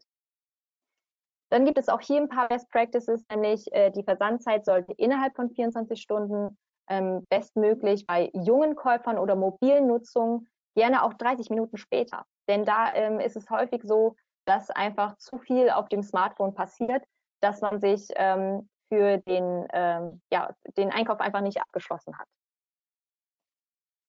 Dann 1.51 1.66
gibt 1.66 1.76
es 1.76 1.90
auch 1.90 2.01
hier 2.01 2.16
ein 2.16 2.30
paar 2.30 2.49
Best 2.49 2.70
Practices, 2.70 3.24
nämlich 3.30 3.70
äh, 3.72 3.90
die 3.90 4.03
Versandzeit 4.03 4.64
sollte 4.64 4.95
innerhalb 4.95 5.36
von 5.36 5.51
24 5.51 6.01
Stunden 6.01 6.57
ähm, 6.88 7.26
bestmöglich 7.28 8.07
bei 8.07 8.30
jungen 8.32 8.74
Käufern 8.74 9.18
oder 9.18 9.36
mobilen 9.36 9.86
Nutzungen 9.86 10.49
gerne 10.74 11.03
auch 11.03 11.12
30 11.12 11.51
Minuten 11.51 11.76
später. 11.76 12.24
Denn 12.49 12.64
da 12.64 12.93
ähm, 12.95 13.20
ist 13.20 13.36
es 13.36 13.49
häufig 13.51 13.82
so, 13.84 14.16
dass 14.45 14.70
einfach 14.70 15.16
zu 15.18 15.38
viel 15.38 15.70
auf 15.70 15.88
dem 15.88 16.03
Smartphone 16.03 16.55
passiert, 16.55 17.05
dass 17.40 17.61
man 17.61 17.80
sich 17.80 18.09
ähm, 18.16 18.68
für 18.88 19.18
den, 19.18 19.66
ähm, 19.72 20.20
ja, 20.32 20.55
den 20.76 20.90
Einkauf 20.90 21.20
einfach 21.20 21.40
nicht 21.40 21.61
abgeschlossen 21.61 22.18
hat. 22.18 22.26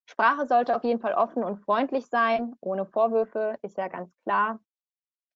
Sprache 0.10 0.48
sollte 0.48 0.76
auf 0.76 0.84
jeden 0.84 1.00
Fall 1.00 1.14
offen 1.14 1.44
und 1.44 1.58
freundlich 1.64 2.08
sein, 2.08 2.56
ohne 2.60 2.86
Vorwürfe, 2.86 3.58
ist 3.62 3.78
ja 3.78 3.88
ganz 3.88 4.12
klar. 4.24 4.60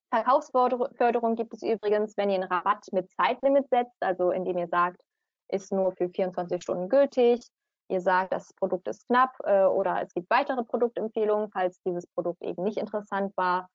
Verkaufsförderung 0.09 1.35
gibt 1.35 1.53
es 1.53 1.63
übrigens, 1.63 2.15
wenn 2.17 2.29
ihr 2.29 2.35
einen 2.35 2.51
Rabatt 2.51 2.85
mit 2.91 3.11
Zeitlimit 3.11 3.69
setzt, 3.69 3.95
also 4.01 4.31
indem 4.31 4.57
ihr 4.57 4.67
sagt, 4.67 5.01
ist 5.49 5.71
nur 5.71 5.93
für 5.93 6.09
24 6.09 6.61
Stunden 6.61 6.89
gültig. 6.89 7.47
Ihr 7.89 8.01
sagt, 8.01 8.33
das 8.33 8.53
Produkt 8.53 8.87
ist 8.87 9.07
knapp 9.07 9.37
äh, 9.43 9.63
oder 9.63 10.01
es 10.01 10.13
gibt 10.13 10.29
weitere 10.29 10.63
Produktempfehlungen, 10.63 11.49
falls 11.51 11.81
dieses 11.83 12.05
Produkt 12.07 12.41
eben 12.43 12.63
nicht 12.63 12.77
interessant 12.77 13.35
war. 13.37 13.69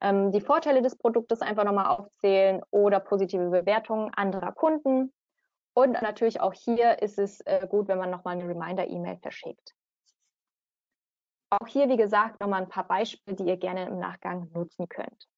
Ähm, 0.00 0.30
die 0.30 0.40
Vorteile 0.40 0.82
des 0.82 0.96
Produktes 0.96 1.40
einfach 1.40 1.64
nochmal 1.64 1.86
aufzählen 1.86 2.62
oder 2.70 3.00
positive 3.00 3.50
Bewertungen 3.50 4.12
anderer 4.14 4.52
Kunden. 4.52 5.12
Und 5.74 6.00
natürlich 6.00 6.40
auch 6.40 6.52
hier 6.52 7.02
ist 7.02 7.18
es 7.18 7.40
äh, 7.42 7.66
gut, 7.68 7.88
wenn 7.88 7.98
man 7.98 8.10
nochmal 8.10 8.38
eine 8.38 8.48
Reminder-E-Mail 8.48 9.18
verschickt. 9.18 9.74
Auch 11.50 11.66
hier, 11.66 11.88
wie 11.88 11.96
gesagt, 11.96 12.40
nochmal 12.40 12.62
ein 12.62 12.68
paar 12.68 12.86
Beispiele, 12.86 13.36
die 13.36 13.44
ihr 13.44 13.56
gerne 13.56 13.86
im 13.86 13.98
Nachgang 13.98 14.50
nutzen 14.52 14.88
könnt. 14.88 15.28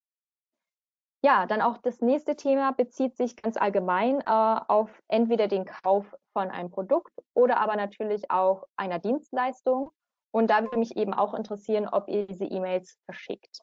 Ja, 1.22 1.46
dann 1.46 1.62
auch 1.62 1.78
das 1.78 2.00
nächste 2.00 2.36
Thema 2.36 2.72
bezieht 2.72 3.16
sich 3.16 3.34
ganz 3.34 3.56
allgemein 3.56 4.20
äh, 4.20 4.24
auf 4.26 5.02
entweder 5.08 5.48
den 5.48 5.64
Kauf 5.64 6.06
von 6.32 6.50
einem 6.50 6.70
Produkt 6.70 7.12
oder 7.34 7.58
aber 7.58 7.74
natürlich 7.74 8.30
auch 8.30 8.64
einer 8.76 9.00
Dienstleistung. 9.00 9.90
Und 10.30 10.48
da 10.48 10.62
würde 10.62 10.78
mich 10.78 10.96
eben 10.96 11.14
auch 11.14 11.34
interessieren, 11.34 11.88
ob 11.88 12.08
ihr 12.08 12.26
diese 12.26 12.44
E-Mails 12.44 12.98
verschickt. 13.06 13.60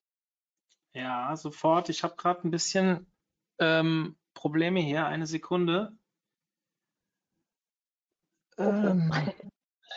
Ja, 0.94 1.36
sofort. 1.38 1.90
Ich 1.90 2.04
habe 2.04 2.16
gerade 2.16 2.46
ein 2.48 2.52
bisschen 2.52 3.12
ähm, 3.60 4.18
Probleme 4.34 4.80
hier. 4.82 5.06
Eine 5.06 5.28
Sekunde. 5.28 5.96
Ähm, 8.58 9.14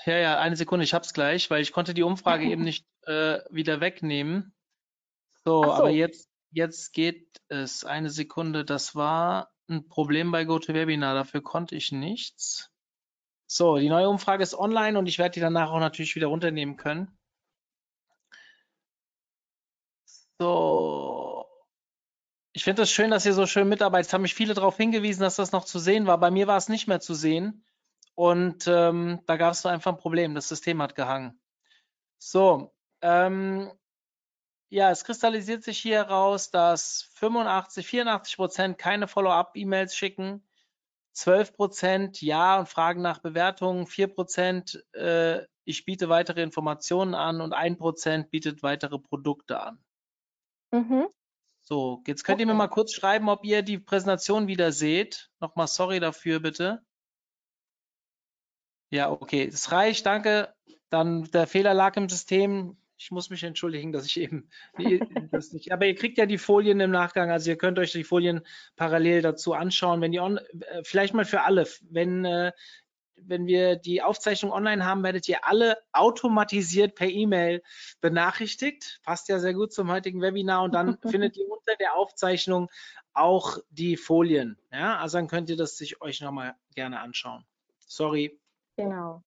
ja, 0.04 0.16
ja, 0.16 0.38
eine 0.38 0.56
Sekunde. 0.56 0.84
Ich 0.84 0.94
habe 0.94 1.04
es 1.04 1.14
gleich, 1.14 1.50
weil 1.50 1.62
ich 1.62 1.72
konnte 1.72 1.94
die 1.94 2.02
Umfrage 2.02 2.44
eben 2.50 2.62
nicht 2.62 2.86
äh, 3.02 3.40
wieder 3.50 3.80
wegnehmen. 3.80 4.54
So, 5.44 5.62
so. 5.62 5.72
aber 5.72 5.90
jetzt, 5.90 6.28
jetzt 6.51 6.92
geht 6.92 7.40
es. 7.49 7.84
Eine 7.84 8.11
Sekunde. 8.11 8.64
Das 8.64 8.94
war 8.94 9.53
ein 9.68 9.88
Problem 9.88 10.30
bei 10.30 10.44
GoToWebinar, 10.44 11.14
dafür 11.14 11.42
konnte 11.42 11.76
ich 11.76 11.92
nichts. 11.92 12.70
So, 13.46 13.78
die 13.78 13.88
neue 13.88 14.09
Umfrage 14.09 14.42
ist 14.42 14.55
online 14.55 14.99
und 14.99 15.07
ich 15.07 15.18
werde 15.18 15.34
die 15.34 15.40
danach 15.40 15.70
auch 15.70 15.80
natürlich 15.80 16.14
wieder 16.16 16.26
runternehmen 16.28 16.76
können. 16.76 17.18
So. 20.38 21.46
Ich 22.53 22.64
finde 22.64 22.82
es 22.82 22.88
das 22.88 22.94
schön, 22.94 23.11
dass 23.11 23.26
ihr 23.26 23.34
so 23.34 23.46
schön 23.46 23.68
mitarbeitet. 23.68 24.09
Es 24.09 24.12
haben 24.12 24.22
mich 24.22 24.34
viele 24.34 24.55
darauf 24.55 24.76
hingewiesen, 24.76 25.22
dass 25.22 25.36
das 25.36 25.53
noch 25.53 25.64
zu 25.64 25.78
sehen 25.78 26.07
war. 26.07 26.18
Bei 26.18 26.30
mir 26.30 26.46
war 26.46 26.57
es 26.57 26.68
nicht 26.68 26.88
mehr 26.88 27.01
zu 27.01 27.14
sehen. 27.14 27.64
Und 28.14 28.66
ähm, 28.66 29.20
da 29.26 29.36
gab 29.36 29.53
es 29.53 29.64
einfach 29.64 29.92
ein 29.92 29.99
Problem. 29.99 30.34
Das 30.34 30.49
System 30.49 30.82
hat 30.82 30.94
gehangen. 30.94 31.40
So, 32.18 32.74
ähm, 33.01 33.70
ja, 34.71 34.91
es 34.91 35.05
kristallisiert 35.05 35.64
sich 35.64 35.79
hier 35.79 35.97
heraus, 35.97 36.51
dass 36.51 37.11
85, 37.14 37.87
84 37.87 38.37
Prozent 38.37 38.79
keine 38.79 39.09
Follow-up-E-Mails 39.09 39.97
schicken, 39.97 40.43
12 41.12 41.55
Prozent 41.55 42.23
ja 42.23 42.59
und 42.59 42.69
fragen 42.69 43.03
nach 43.03 43.19
Bewertungen, 43.19 43.87
4 43.87 44.09
Prozent 44.09 44.85
äh, 44.95 45.45
ich 45.69 45.85
biete 45.85 46.09
weitere 46.09 46.43
Informationen 46.43 47.14
an 47.14 47.43
und 47.43 47.53
1 47.53 47.79
Prozent 47.79 48.31
bietet 48.31 48.62
weitere 48.62 48.99
Produkte 48.99 49.61
an. 49.61 49.85
Mhm. 50.71 51.09
So, 51.61 52.03
jetzt 52.07 52.25
könnt 52.25 52.37
okay. 52.37 52.45
ihr 52.45 52.47
mir 52.47 52.55
mal 52.55 52.69
kurz 52.69 52.95
schreiben, 52.95 53.29
ob 53.29 53.45
ihr 53.45 53.61
die 53.61 53.79
Präsentation 53.79 54.47
wieder 54.47 54.73
seht. 54.73 55.31
Nochmal 55.41 55.66
sorry 55.66 56.01
dafür, 56.01 56.41
bitte. 56.41 56.83
Ja, 58.91 59.11
okay, 59.11 59.47
es 59.47 59.71
reicht, 59.71 60.07
danke. 60.07 60.55
Dann 60.89 61.25
der 61.25 61.47
Fehler 61.47 61.75
lag 61.75 61.97
im 61.97 62.09
System. 62.09 62.79
Ich 62.99 63.12
muss 63.12 63.30
mich 63.30 63.44
entschuldigen, 63.44 63.92
dass 63.92 64.07
ich 64.07 64.18
eben 64.20 64.51
das 65.30 65.53
nicht. 65.53 65.72
Aber 65.72 65.86
ihr 65.86 65.94
kriegt 65.94 66.18
ja 66.18 66.26
die 66.26 66.36
Folien 66.36 66.80
im 66.80 66.90
Nachgang, 66.90 67.30
also 67.30 67.49
ihr 67.49 67.57
könnt 67.57 67.78
euch 67.78 67.92
die 67.92 68.05
Folien 68.05 68.40
parallel 68.76 69.22
dazu 69.22 69.55
anschauen. 69.55 70.01
Wenn 70.01 70.12
die 70.12 70.20
on, 70.20 70.38
äh, 70.38 70.82
vielleicht 70.82 71.14
mal 71.14 71.24
für 71.24 71.42
alle, 71.42 71.66
wenn 71.90 72.24
äh, 72.24 72.53
wenn 73.22 73.46
wir 73.46 73.76
die 73.76 74.03
Aufzeichnung 74.03 74.53
online 74.53 74.84
haben, 74.84 75.03
werdet 75.03 75.28
ihr 75.28 75.46
alle 75.46 75.78
automatisiert 75.92 76.94
per 76.94 77.09
E-Mail 77.09 77.62
benachrichtigt. 78.01 79.01
Passt 79.03 79.28
ja 79.28 79.38
sehr 79.38 79.55
gut 79.55 79.72
zum 79.72 79.90
heutigen 79.90 80.20
Webinar. 80.20 80.62
Und 80.62 80.72
dann 80.72 80.99
findet 81.11 81.36
ihr 81.36 81.49
unter 81.49 81.76
der 81.76 81.94
Aufzeichnung 81.94 82.68
auch 83.12 83.59
die 83.70 83.96
Folien. 83.96 84.59
Ja, 84.72 84.99
also 84.99 85.18
dann 85.18 85.28
könnt 85.28 85.51
ihr 85.51 85.57
das 85.57 85.76
sich 85.76 86.01
euch 86.01 86.20
nochmal 86.20 86.55
gerne 86.74 87.01
anschauen. 87.01 87.44
Sorry. 87.78 88.40
Genau. 88.76 89.24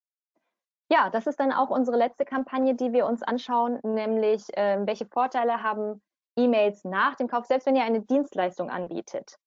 Ja, 0.92 1.10
das 1.10 1.26
ist 1.26 1.40
dann 1.40 1.54
auch 1.54 1.70
unsere 1.70 1.96
letzte 1.96 2.26
Kampagne, 2.26 2.76
die 2.76 2.92
wir 2.92 3.06
uns 3.06 3.24
anschauen, 3.24 3.80
nämlich 3.82 4.44
äh, 4.58 4.78
welche 4.86 5.06
Vorteile 5.06 5.64
haben 5.64 6.02
E-Mails 6.38 6.84
nach 6.84 7.16
dem 7.16 7.30
Kauf, 7.30 7.46
selbst 7.46 7.66
wenn 7.66 7.78
ihr 7.78 7.86
eine 7.86 8.02
Dienstleistung 8.02 8.70
anbietet. 8.70 9.38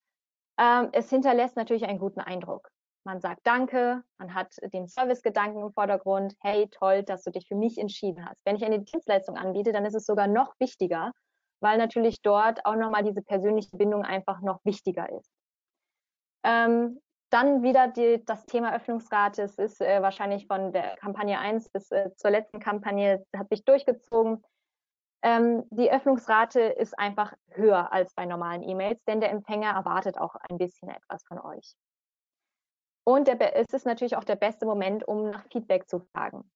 Ähm, 0.59 0.89
es 0.93 1.11
hinterlässt 1.11 1.57
natürlich 1.57 1.85
einen 1.85 1.99
guten 1.99 2.21
Eindruck. 2.21 2.71
Man 3.05 3.21
sagt 3.21 3.47
Danke, 3.47 4.03
man 4.17 4.33
hat 4.33 4.57
den 4.73 4.87
Servicegedanken 4.89 5.61
im 5.61 5.73
Vordergrund. 5.75 6.35
Hey, 6.41 6.67
toll, 6.71 7.03
dass 7.03 7.25
du 7.25 7.31
dich 7.31 7.47
für 7.47 7.57
mich 7.57 7.77
entschieden 7.77 8.25
hast. 8.27 8.41
Wenn 8.47 8.57
ich 8.57 8.65
eine 8.65 8.81
Dienstleistung 8.81 9.37
anbiete, 9.37 9.73
dann 9.73 9.85
ist 9.85 9.95
es 9.95 10.07
sogar 10.07 10.29
noch 10.29 10.55
wichtiger, 10.59 11.13
weil 11.61 11.77
natürlich 11.77 12.23
dort 12.23 12.65
auch 12.65 12.77
nochmal 12.77 13.05
diese 13.05 13.21
persönliche 13.21 13.77
Bindung 13.77 14.03
einfach 14.03 14.41
noch 14.41 14.65
wichtiger 14.65 15.13
ist. 15.13 15.31
Ähm, 16.43 17.01
dann 17.35 17.65
wieder 17.65 17.89
die, 17.89 18.25
das 18.25 18.47
Thema 18.47 18.77
Öffnungsrate. 18.77 19.43
Es 19.43 19.59
ist 19.59 19.81
äh, 19.81 20.01
wahrscheinlich 20.01 20.47
von 20.47 20.73
der 20.73 20.97
Kampagne 20.97 21.37
1 21.37 21.69
bis 21.71 21.91
äh, 21.91 22.15
zur 22.15 22.31
letzten 22.31 22.61
Kampagne, 22.61 23.27
hat 23.37 23.49
sich 23.49 23.65
durchgezogen. 23.65 24.45
Ähm, 25.23 25.65
die 25.71 25.91
Öffnungsrate 25.91 26.61
ist 26.61 26.97
einfach 26.97 27.33
höher 27.51 27.93
als 27.93 28.15
bei 28.15 28.25
normalen 28.25 28.63
E-Mails, 28.63 29.03
denn 29.05 29.21
der 29.21 29.31
Empfänger 29.31 29.71
erwartet 29.71 30.17
auch 30.17 30.37
ein 30.49 30.59
bisschen 30.59 30.89
etwas 30.89 31.25
von 31.27 31.41
euch. 31.41 31.75
Und 33.03 33.27
der, 33.27 33.57
es 33.57 33.67
ist 33.73 33.85
natürlich 33.85 34.17
auch 34.17 34.25
der 34.25 34.37
beste 34.37 34.65
Moment, 34.65 35.07
um 35.09 35.31
nach 35.31 35.45
Feedback 35.51 35.89
zu 35.89 35.99
fragen. 35.99 36.49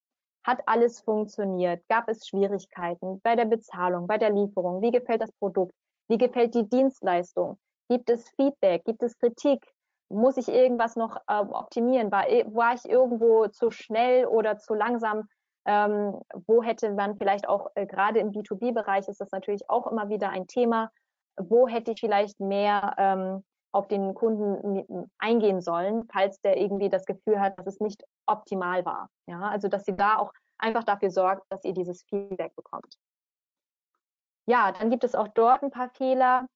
Hat 0.47 0.63
alles 0.67 1.01
funktioniert? 1.01 1.83
Gab 1.89 2.09
es 2.09 2.29
Schwierigkeiten 2.29 3.21
bei 3.23 3.35
der 3.35 3.47
Bezahlung, 3.47 4.07
bei 4.07 4.17
der 4.17 4.31
Lieferung? 4.31 4.81
Wie 4.81 4.93
gefällt 4.93 5.23
das 5.23 5.33
Produkt? 5.33 5.75
Wie 6.09 6.19
gefällt 6.19 6.55
die 6.55 6.69
Dienstleistung? 6.69 7.59
Gibt 7.91 8.09
es 8.11 8.31
Feedback? 8.37 8.85
Gibt 8.85 9.03
es 9.03 9.19
Kritik? 9.19 9.67
Muss 10.09 10.37
ich 10.37 10.49
irgendwas 10.49 10.97
noch 10.97 11.17
äh, 11.27 11.41
optimieren? 11.41 12.11
War, 12.11 12.25
war 12.55 12.75
ich 12.75 12.89
irgendwo 12.89 13.47
zu 13.49 13.71
schnell 13.71 14.27
oder 14.27 14.59
zu 14.59 14.75
langsam? 14.75 15.29
Ähm, 15.67 16.19
wo 16.47 16.63
hätte 16.63 16.91
man 16.93 17.17
vielleicht 17.17 17.49
auch, 17.49 17.71
äh, 17.75 17.87
gerade 17.87 18.21
im 18.21 18.33
B2B-Bereich 18.33 19.07
ist 19.09 19.21
das 19.21 19.31
natürlich 19.33 19.69
auch 19.69 19.87
immer 19.87 20.09
wieder 20.09 20.31
ein 20.31 20.47
Thema, 20.47 20.91
wo 21.37 21.69
hätte 21.69 21.93
ich 21.93 22.01
vielleicht 22.01 22.41
mehr 22.41 22.95
ähm, 22.97 23.45
auf 23.73 23.87
den 23.87 24.15
Kunden 24.15 25.11
eingehen 25.19 25.61
sollen, 25.61 26.09
falls 26.11 26.41
der 26.41 26.57
irgendwie 26.57 26.89
das 26.89 27.05
Gefühl 27.05 27.39
hat, 27.39 27.59
dass 27.59 27.67
es 27.67 27.81
nicht 27.81 28.03
optimal 28.27 28.85
war. 28.85 29.11
Ja, 29.27 29.41
also 29.43 29.69
dass 29.69 29.85
sie 29.85 29.95
da 29.95 30.17
auch 30.17 30.33
einfach 30.57 30.85
dafür 30.85 31.11
sorgt, 31.11 31.45
dass 31.51 31.65
ihr 31.65 31.75
dieses 31.75 32.03
Feedback 32.05 32.57
bekommt. 32.57 32.97
Ja, 34.47 34.73
dann 34.73 34.89
gibt 34.89 35.05
es 35.05 35.15
auch 35.15 35.29
dort 35.29 35.63
ein 35.63 35.71
paar 35.71 35.91
Fehler, 35.91 36.47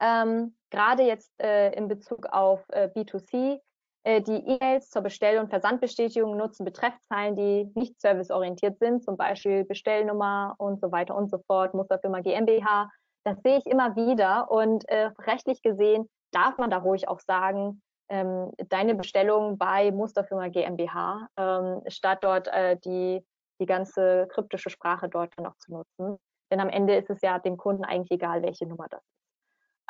ähm, 0.00 0.56
gerade 0.72 1.04
jetzt 1.04 1.30
äh, 1.40 1.72
in 1.74 1.86
Bezug 1.86 2.26
auf 2.26 2.64
äh, 2.70 2.88
B2C, 2.88 3.60
äh, 4.04 4.20
die 4.20 4.44
E-Mails 4.44 4.90
zur 4.90 5.02
Bestell- 5.02 5.38
und 5.38 5.50
Versandbestätigung 5.50 6.36
nutzen 6.36 6.64
Betreffzeilen, 6.64 7.36
die 7.36 7.70
nicht 7.74 8.00
serviceorientiert 8.00 8.78
sind, 8.78 9.04
zum 9.04 9.16
Beispiel 9.16 9.64
Bestellnummer 9.64 10.54
und 10.58 10.80
so 10.80 10.90
weiter 10.90 11.14
und 11.14 11.30
so 11.30 11.38
fort, 11.46 11.74
Musterfirma 11.74 12.20
GmbH. 12.20 12.90
Das 13.24 13.40
sehe 13.42 13.58
ich 13.58 13.66
immer 13.66 13.94
wieder 13.94 14.50
und 14.50 14.88
äh, 14.88 15.10
rechtlich 15.20 15.62
gesehen 15.62 16.08
darf 16.32 16.58
man 16.58 16.70
da 16.70 16.78
ruhig 16.78 17.08
auch 17.08 17.20
sagen, 17.20 17.82
ähm, 18.08 18.50
deine 18.68 18.94
Bestellung 18.94 19.58
bei 19.58 19.92
Musterfirma 19.92 20.48
GmbH, 20.48 21.28
ähm, 21.36 21.82
statt 21.86 22.18
dort 22.22 22.48
äh, 22.48 22.76
die, 22.84 23.24
die 23.60 23.66
ganze 23.66 24.26
kryptische 24.32 24.70
Sprache 24.70 25.08
dort 25.08 25.38
noch 25.38 25.56
zu 25.58 25.72
nutzen. 25.72 26.18
Denn 26.50 26.60
am 26.60 26.68
Ende 26.68 26.96
ist 26.96 27.10
es 27.10 27.20
ja 27.22 27.38
dem 27.38 27.56
Kunden 27.56 27.84
eigentlich 27.84 28.10
egal, 28.10 28.42
welche 28.42 28.66
Nummer 28.66 28.86
das 28.90 29.00
ist. 29.00 29.21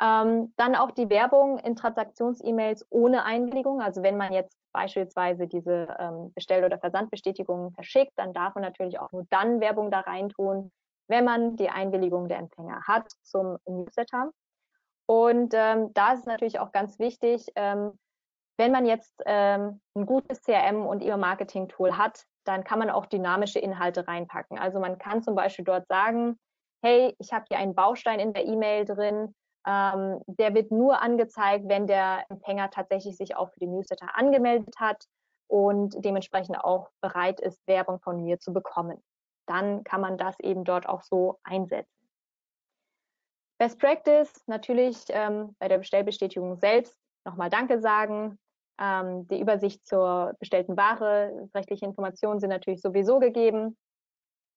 Ähm, 0.03 0.53
dann 0.57 0.75
auch 0.75 0.91
die 0.91 1.09
Werbung 1.09 1.59
in 1.59 1.77
Transaktions-E-Mails 1.77 2.85
ohne 2.89 3.23
Einwilligung. 3.23 3.81
Also 3.81 4.03
wenn 4.03 4.17
man 4.17 4.33
jetzt 4.33 4.57
beispielsweise 4.73 5.47
diese 5.47 5.95
ähm, 5.97 6.33
Bestell- 6.33 6.65
oder 6.65 6.77
Versandbestätigungen 6.77 7.71
verschickt, 7.71 8.11
dann 8.17 8.33
darf 8.33 8.53
man 8.55 8.63
natürlich 8.63 8.99
auch 8.99 9.11
nur 9.13 9.25
dann 9.29 9.61
Werbung 9.61 9.91
da 9.91 10.01
reintun, 10.01 10.73
wenn 11.07 11.23
man 11.23 11.55
die 11.55 11.69
Einwilligung 11.69 12.27
der 12.27 12.39
Empfänger 12.39 12.81
hat 12.85 13.09
zum 13.21 13.57
Newsletter. 13.65 14.31
Und 15.05 15.53
ähm, 15.53 15.93
da 15.93 16.13
ist 16.13 16.21
es 16.21 16.25
natürlich 16.25 16.59
auch 16.59 16.73
ganz 16.73 16.99
wichtig, 16.99 17.47
ähm, 17.55 17.97
wenn 18.57 18.73
man 18.73 18.85
jetzt 18.85 19.13
ähm, 19.25 19.79
ein 19.95 20.05
gutes 20.05 20.41
CRM 20.41 20.85
und 20.85 21.01
E-Mail-Marketing-Tool 21.01 21.97
hat, 21.97 22.25
dann 22.43 22.65
kann 22.65 22.79
man 22.79 22.89
auch 22.89 23.05
dynamische 23.05 23.59
Inhalte 23.59 24.05
reinpacken. 24.05 24.59
Also 24.59 24.79
man 24.79 24.97
kann 24.97 25.23
zum 25.23 25.35
Beispiel 25.35 25.63
dort 25.63 25.87
sagen, 25.87 26.37
hey, 26.83 27.15
ich 27.19 27.31
habe 27.31 27.45
hier 27.47 27.57
einen 27.57 27.73
Baustein 27.73 28.19
in 28.19 28.33
der 28.33 28.45
E-Mail 28.45 28.83
drin, 28.83 29.33
ähm, 29.65 30.21
der 30.27 30.53
wird 30.53 30.71
nur 30.71 31.01
angezeigt, 31.01 31.67
wenn 31.67 31.87
der 31.87 32.25
Empfänger 32.29 32.69
tatsächlich 32.69 33.15
sich 33.15 33.35
auch 33.35 33.49
für 33.51 33.59
den 33.59 33.71
Newsletter 33.71 34.15
angemeldet 34.15 34.75
hat 34.77 35.05
und 35.47 35.95
dementsprechend 36.03 36.57
auch 36.57 36.89
bereit 37.01 37.39
ist, 37.39 37.65
Werbung 37.67 37.99
von 37.99 38.23
mir 38.23 38.39
zu 38.39 38.51
bekommen. 38.51 39.01
Dann 39.47 39.83
kann 39.83 40.01
man 40.01 40.17
das 40.17 40.39
eben 40.39 40.63
dort 40.63 40.87
auch 40.87 41.01
so 41.03 41.39
einsetzen. 41.43 41.91
Best 43.59 43.79
Practice 43.79 44.33
natürlich 44.47 45.05
ähm, 45.09 45.55
bei 45.59 45.67
der 45.67 45.77
Bestellbestätigung 45.77 46.57
selbst 46.57 46.97
nochmal 47.25 47.49
Danke 47.49 47.79
sagen. 47.79 48.37
Ähm, 48.79 49.27
die 49.27 49.39
Übersicht 49.39 49.85
zur 49.85 50.33
bestellten 50.39 50.75
Ware, 50.75 51.49
rechtliche 51.53 51.85
Informationen 51.85 52.39
sind 52.39 52.49
natürlich 52.49 52.81
sowieso 52.81 53.19
gegeben. 53.19 53.77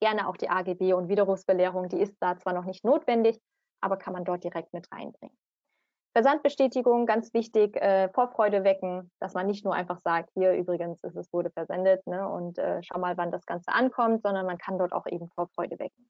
Gerne 0.01 0.29
auch 0.29 0.37
die 0.37 0.49
AGB 0.49 0.95
und 0.95 1.09
Widerrufsbelehrung, 1.09 1.89
die 1.89 2.01
ist 2.01 2.17
da 2.21 2.37
zwar 2.37 2.53
noch 2.53 2.65
nicht 2.65 2.85
notwendig, 2.85 3.39
aber 3.81 3.97
kann 3.97 4.13
man 4.13 4.25
dort 4.25 4.45
direkt 4.45 4.73
mit 4.73 4.91
reinbringen. 4.93 5.37
Versandbestätigung, 6.17 7.05
ganz 7.05 7.35
wichtig, 7.35 7.77
äh, 7.77 8.09
Vorfreude 8.09 8.65
wecken, 8.65 9.11
dass 9.21 9.35
man 9.35 9.47
nicht 9.47 9.67
nur 9.67 9.75
einfach 9.75 9.99
sagt, 9.99 10.31
hier 10.33 10.55
übrigens 10.55 11.05
ist 11.05 11.15
es 11.15 11.31
wurde 11.31 11.51
versendet 11.51 12.07
ne, 12.07 12.27
und 12.27 12.59
äh, 12.59 12.81
schau 12.83 12.99
mal, 12.99 13.19
wann 13.19 13.31
das 13.31 13.45
Ganze 13.45 13.71
ankommt, 13.71 14.23
sondern 14.23 14.47
man 14.47 14.57
kann 14.57 14.79
dort 14.79 14.95
auch 14.95 15.05
eben 15.07 15.29
Vorfreude 15.29 15.79
wecken. 15.79 16.09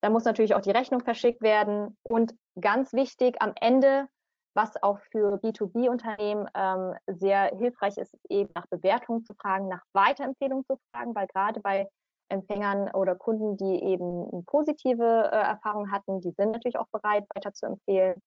Da 0.00 0.10
muss 0.10 0.24
natürlich 0.24 0.54
auch 0.54 0.60
die 0.60 0.72
Rechnung 0.72 1.00
verschickt 1.00 1.42
werden 1.42 1.96
und 2.02 2.34
ganz 2.60 2.92
wichtig 2.92 3.40
am 3.40 3.52
Ende, 3.60 4.08
was 4.54 4.82
auch 4.82 4.98
für 5.12 5.38
B2B-Unternehmen 5.42 6.48
ähm, 6.54 6.94
sehr 7.06 7.56
hilfreich 7.56 7.96
ist, 7.98 8.16
eben 8.28 8.50
nach 8.56 8.66
Bewertungen 8.66 9.24
zu 9.24 9.34
fragen, 9.34 9.68
nach 9.68 9.82
Weiterempfehlungen 9.92 10.64
zu 10.66 10.76
fragen, 10.90 11.14
weil 11.14 11.28
gerade 11.28 11.60
bei 11.60 11.88
Empfängern 12.28 12.90
oder 12.92 13.14
Kunden, 13.14 13.56
die 13.56 13.82
eben 13.82 14.28
eine 14.30 14.42
positive 14.42 15.30
äh, 15.32 15.36
Erfahrung 15.36 15.90
hatten, 15.90 16.20
die 16.20 16.32
sind 16.32 16.52
natürlich 16.52 16.78
auch 16.78 16.88
bereit, 16.92 17.24
weiter 17.34 17.52
zu 17.52 17.66
empfehlen. 17.66 18.20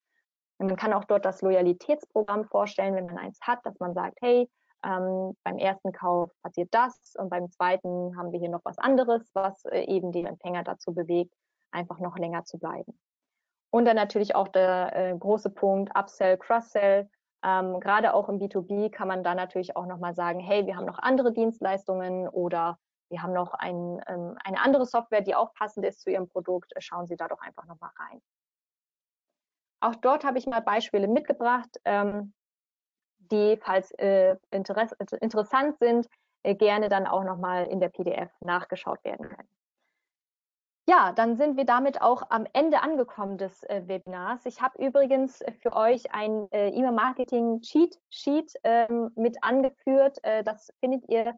Und 0.57 0.67
man 0.67 0.75
kann 0.75 0.93
auch 0.93 1.05
dort 1.05 1.25
das 1.25 1.41
Loyalitätsprogramm 1.41 2.45
vorstellen, 2.45 2.95
wenn 2.95 3.07
man 3.07 3.17
eins 3.17 3.39
hat, 3.41 3.65
dass 3.65 3.79
man 3.79 3.93
sagt, 3.93 4.17
hey, 4.21 4.49
ähm, 4.83 5.35
beim 5.43 5.57
ersten 5.57 5.91
Kauf 5.91 6.31
passiert 6.41 6.69
das 6.71 7.13
und 7.17 7.29
beim 7.29 7.49
zweiten 7.51 8.17
haben 8.17 8.31
wir 8.31 8.39
hier 8.39 8.49
noch 8.49 8.63
was 8.63 8.77
anderes, 8.77 9.29
was 9.33 9.63
äh, 9.65 9.83
eben 9.83 10.11
den 10.11 10.25
Empfänger 10.25 10.63
dazu 10.63 10.93
bewegt, 10.93 11.33
einfach 11.71 11.99
noch 11.99 12.17
länger 12.17 12.43
zu 12.45 12.57
bleiben. 12.57 12.99
Und 13.71 13.85
dann 13.85 13.95
natürlich 13.95 14.35
auch 14.35 14.47
der 14.47 14.95
äh, 14.95 15.17
große 15.17 15.49
Punkt 15.49 15.97
Upsell, 15.97 16.37
Cross-Sell. 16.37 17.09
Ähm, 17.43 17.79
Gerade 17.79 18.13
auch 18.13 18.27
im 18.27 18.37
B2B 18.39 18.91
kann 18.91 19.07
man 19.07 19.23
da 19.23 19.33
natürlich 19.33 19.75
auch 19.75 19.85
nochmal 19.85 20.13
sagen, 20.13 20.39
hey, 20.39 20.65
wir 20.65 20.75
haben 20.75 20.85
noch 20.85 20.99
andere 20.99 21.31
Dienstleistungen 21.31 22.27
oder 22.27 22.77
wir 23.11 23.21
haben 23.21 23.33
noch 23.33 23.53
ein, 23.53 24.01
ähm, 24.07 24.37
eine 24.43 24.61
andere 24.61 24.85
Software, 24.85 25.21
die 25.21 25.35
auch 25.35 25.53
passend 25.53 25.85
ist 25.85 26.01
zu 26.01 26.09
Ihrem 26.09 26.29
Produkt. 26.29 26.73
Schauen 26.79 27.07
Sie 27.07 27.17
da 27.17 27.27
doch 27.27 27.41
einfach 27.41 27.65
nochmal 27.65 27.91
rein. 27.97 28.21
Auch 29.81 29.95
dort 29.95 30.23
habe 30.23 30.37
ich 30.37 30.47
mal 30.47 30.61
Beispiele 30.61 31.07
mitgebracht, 31.07 31.69
ähm, 31.85 32.33
die, 33.31 33.57
falls 33.57 33.91
äh, 33.91 34.37
Interess 34.49 34.93
interessant 35.19 35.77
sind, 35.79 36.07
äh, 36.43 36.55
gerne 36.55 36.87
dann 36.87 37.05
auch 37.05 37.23
nochmal 37.23 37.67
in 37.67 37.79
der 37.79 37.89
PDF 37.89 38.31
nachgeschaut 38.41 39.03
werden 39.03 39.27
können. 39.27 39.49
Ja, 40.87 41.11
dann 41.13 41.35
sind 41.35 41.57
wir 41.57 41.65
damit 41.65 42.01
auch 42.01 42.23
am 42.29 42.45
Ende 42.53 42.81
angekommen 42.81 43.37
des 43.37 43.63
äh, 43.63 43.83
Webinars. 43.87 44.45
Ich 44.45 44.61
habe 44.61 44.83
übrigens 44.83 45.43
für 45.61 45.73
euch 45.73 46.13
ein 46.13 46.51
äh, 46.51 46.69
E-Mail-Marketing-Cheat 46.69 47.99
Sheet 48.09 48.53
ähm, 48.63 49.11
mit 49.15 49.43
angeführt. 49.43 50.17
Äh, 50.23 50.43
das 50.43 50.73
findet 50.79 51.07
ihr 51.07 51.35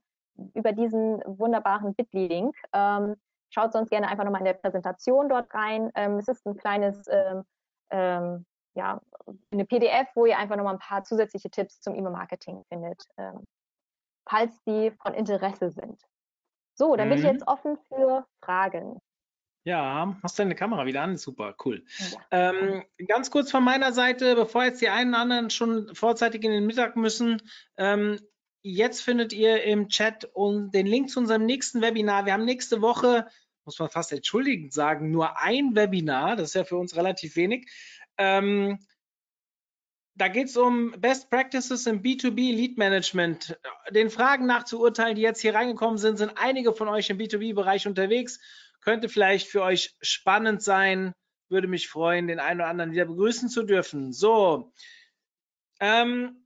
über 0.54 0.72
diesen 0.72 1.22
wunderbaren 1.26 1.94
Bitly-Link. 1.96 2.56
Ähm, 2.74 3.16
schaut 3.50 3.74
sonst 3.74 3.90
gerne 3.90 4.08
einfach 4.08 4.24
nochmal 4.24 4.42
in 4.42 4.46
der 4.46 4.54
Präsentation 4.54 5.30
dort 5.30 5.54
rein. 5.54 5.92
Ähm, 5.96 6.18
es 6.18 6.28
ist 6.28 6.46
ein 6.46 6.58
kleines, 6.58 7.06
ähm, 7.10 7.44
ähm, 7.92 8.46
ja, 8.76 9.02
eine 9.52 9.66
PDF, 9.66 10.08
wo 10.16 10.26
ihr 10.26 10.38
einfach 10.38 10.56
nochmal 10.56 10.74
ein 10.74 10.80
paar 10.80 11.04
zusätzliche 11.04 11.50
Tipps 11.50 11.80
zum 11.82 11.96
E-Mail-Marketing 11.96 12.64
findet, 12.68 13.04
ähm, 13.18 13.44
falls 14.28 14.60
die 14.64 14.92
von 15.02 15.14
Interesse 15.14 15.70
sind. 15.70 16.02
So, 16.76 16.96
dann 16.96 17.08
mhm. 17.08 17.10
bin 17.12 17.20
ich 17.20 17.26
mhm. 17.26 17.32
jetzt 17.32 17.48
offen 17.48 17.78
für 17.88 18.26
Fragen. 18.44 19.00
Ja, 19.66 20.18
hast 20.22 20.38
deine 20.40 20.56
Kamera 20.56 20.86
wieder 20.86 21.04
an? 21.04 21.16
Super, 21.16 21.56
cool. 21.64 21.86
Ja. 22.32 22.52
Ähm, 22.52 22.84
ganz 23.08 23.32
kurz 23.32 23.50
von 23.50 23.64
meiner 23.64 23.94
Seite, 23.94 24.36
bevor 24.36 24.66
jetzt 24.66 24.82
die 24.82 24.90
einen 24.90 25.12
oder 25.12 25.22
anderen 25.22 25.50
schon 25.52 25.96
vorzeitig 25.96 26.44
in 26.44 26.52
den 26.52 26.66
Mittag 26.66 26.98
müssen, 26.98 27.42
ähm, 27.78 28.20
jetzt 28.64 29.02
findet 29.02 29.34
ihr 29.34 29.64
im 29.64 29.90
Chat 29.90 30.32
den 30.36 30.88
Link 30.88 31.10
zu 31.10 31.20
unserem 31.20 31.46
nächsten 31.46 31.82
Webinar. 31.82 32.26
Wir 32.26 32.34
haben 32.34 32.46
nächste 32.46 32.82
Woche, 32.82 33.28
muss 33.66 33.78
man 33.78 33.90
fast 33.90 34.12
entschuldigend 34.12 34.74
sagen, 34.74 35.12
nur 35.12 35.38
ein 35.40 35.76
Webinar. 35.76 36.36
Das 36.36 36.50
ist 36.50 36.56
ja 36.56 36.64
für 36.64 36.78
uns 36.78 36.96
relativ 36.96 37.36
wenig. 37.36 37.70
Ähm, 38.18 38.80
da 40.16 40.28
geht 40.28 40.48
es 40.48 40.58
um 40.58 40.92
Best 41.00 41.30
Practices 41.30 41.88
im 41.88 42.02
B2B 42.02 42.56
Lead 42.56 42.78
Management. 42.78 43.60
Den 43.90 44.10
Fragen 44.10 44.46
nach 44.46 44.64
zu 44.64 44.80
urteilen, 44.80 45.16
die 45.16 45.22
jetzt 45.22 45.42
hier 45.42 45.56
reingekommen 45.56 45.98
sind, 45.98 46.18
sind 46.18 46.34
einige 46.38 46.74
von 46.74 46.88
euch 46.88 47.10
im 47.10 47.18
B2B-Bereich 47.18 47.88
unterwegs. 47.88 48.40
Könnte 48.82 49.10
vielleicht 49.10 49.48
für 49.48 49.64
euch 49.64 49.96
spannend 50.02 50.62
sein. 50.62 51.14
Würde 51.50 51.68
mich 51.68 51.90
freuen, 51.90 52.28
den 52.28 52.40
einen 52.40 52.62
oder 52.62 52.70
anderen 52.70 52.92
wieder 52.92 53.06
begrüßen 53.06 53.50
zu 53.50 53.64
dürfen. 53.64 54.14
So, 54.14 54.72
ähm, 55.80 56.43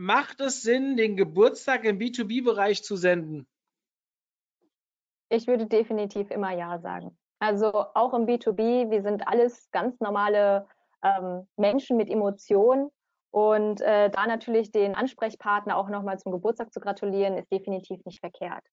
macht 0.00 0.40
es 0.40 0.62
Sinn, 0.62 0.96
den 0.96 1.14
Geburtstag 1.14 1.84
im 1.84 1.98
B2B-Bereich 1.98 2.82
zu 2.82 2.96
senden? 2.96 3.46
Ich 5.28 5.46
würde 5.46 5.66
definitiv 5.66 6.30
immer 6.30 6.52
Ja 6.52 6.78
sagen. 6.78 7.16
Also 7.38 7.70
auch 7.94 8.14
im 8.14 8.26
B2B, 8.26 8.90
wir 8.90 9.02
sind 9.02 9.28
alles 9.28 9.70
ganz 9.70 10.00
normale 10.00 10.66
ähm, 11.04 11.46
Menschen 11.56 11.98
mit 11.98 12.08
Emotionen. 12.08 12.90
Und 13.30 13.82
äh, 13.82 14.10
da 14.10 14.26
natürlich 14.26 14.72
den 14.72 14.94
Ansprechpartner 14.94 15.76
auch 15.76 15.88
nochmal 15.90 16.18
zum 16.18 16.32
Geburtstag 16.32 16.72
zu 16.72 16.80
gratulieren, 16.80 17.36
ist 17.36 17.52
definitiv 17.52 18.04
nicht 18.04 18.20
verkehrt. 18.20 18.64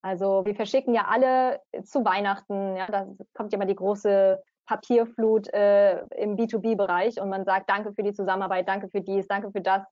Also 0.00 0.44
wir 0.44 0.56
verschicken 0.56 0.94
ja 0.94 1.06
alle 1.06 1.60
zu 1.84 2.04
Weihnachten, 2.04 2.76
ja, 2.76 2.86
da 2.86 3.06
kommt 3.34 3.52
ja 3.52 3.58
mal 3.58 3.66
die 3.66 3.76
große 3.76 4.42
Papierflut 4.66 5.52
äh, 5.52 6.00
im 6.16 6.36
B2B-Bereich 6.36 7.20
und 7.20 7.28
man 7.28 7.44
sagt, 7.44 7.68
danke 7.68 7.92
für 7.92 8.02
die 8.02 8.14
Zusammenarbeit, 8.14 8.66
danke 8.66 8.88
für 8.88 9.02
dies, 9.02 9.28
danke 9.28 9.52
für 9.52 9.60
das. 9.60 9.82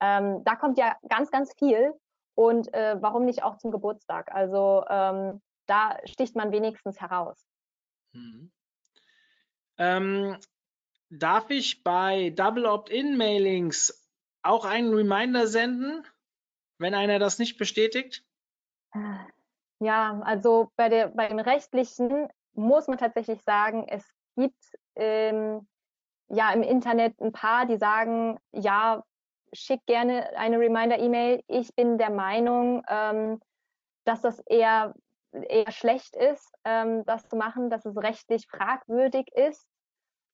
Ähm, 0.00 0.42
da 0.44 0.56
kommt 0.56 0.78
ja 0.78 0.96
ganz, 1.08 1.30
ganz 1.30 1.52
viel 1.58 1.94
und 2.34 2.72
äh, 2.74 2.96
warum 3.00 3.24
nicht 3.24 3.42
auch 3.42 3.58
zum 3.58 3.70
Geburtstag? 3.70 4.32
Also 4.32 4.84
ähm, 4.88 5.40
da 5.66 5.98
sticht 6.04 6.36
man 6.36 6.52
wenigstens 6.52 7.00
heraus. 7.00 7.44
Mhm. 8.12 8.50
Ähm, 9.78 10.38
darf 11.10 11.50
ich 11.50 11.82
bei 11.82 12.30
Double 12.30 12.66
Opt-in-Mailings 12.66 14.08
auch 14.42 14.64
einen 14.64 14.92
Reminder 14.92 15.46
senden, 15.46 16.06
wenn 16.78 16.94
einer 16.94 17.18
das 17.18 17.38
nicht 17.38 17.58
bestätigt? 17.58 18.24
Ja, 19.80 20.20
also 20.24 20.70
bei, 20.76 20.88
der, 20.88 21.08
bei 21.08 21.28
dem 21.28 21.38
rechtlichen 21.38 22.28
muss 22.52 22.86
man 22.86 22.98
tatsächlich 22.98 23.42
sagen, 23.42 23.86
es 23.88 24.04
gibt 24.36 24.62
ähm, 24.94 25.66
ja 26.28 26.52
im 26.52 26.62
Internet 26.62 27.20
ein 27.20 27.32
paar, 27.32 27.66
die 27.66 27.76
sagen, 27.76 28.38
ja, 28.52 29.02
schick 29.54 29.84
gerne 29.86 30.36
eine 30.36 30.58
Reminder-E-Mail. 30.58 31.42
Ich 31.48 31.74
bin 31.74 31.98
der 31.98 32.10
Meinung, 32.10 32.82
ähm, 32.88 33.40
dass 34.04 34.20
das 34.20 34.40
eher, 34.40 34.94
eher 35.32 35.70
schlecht 35.70 36.16
ist, 36.16 36.52
ähm, 36.64 37.04
das 37.06 37.28
zu 37.28 37.36
machen, 37.36 37.70
dass 37.70 37.84
es 37.86 37.96
rechtlich 37.96 38.46
fragwürdig 38.46 39.28
ist. 39.34 39.66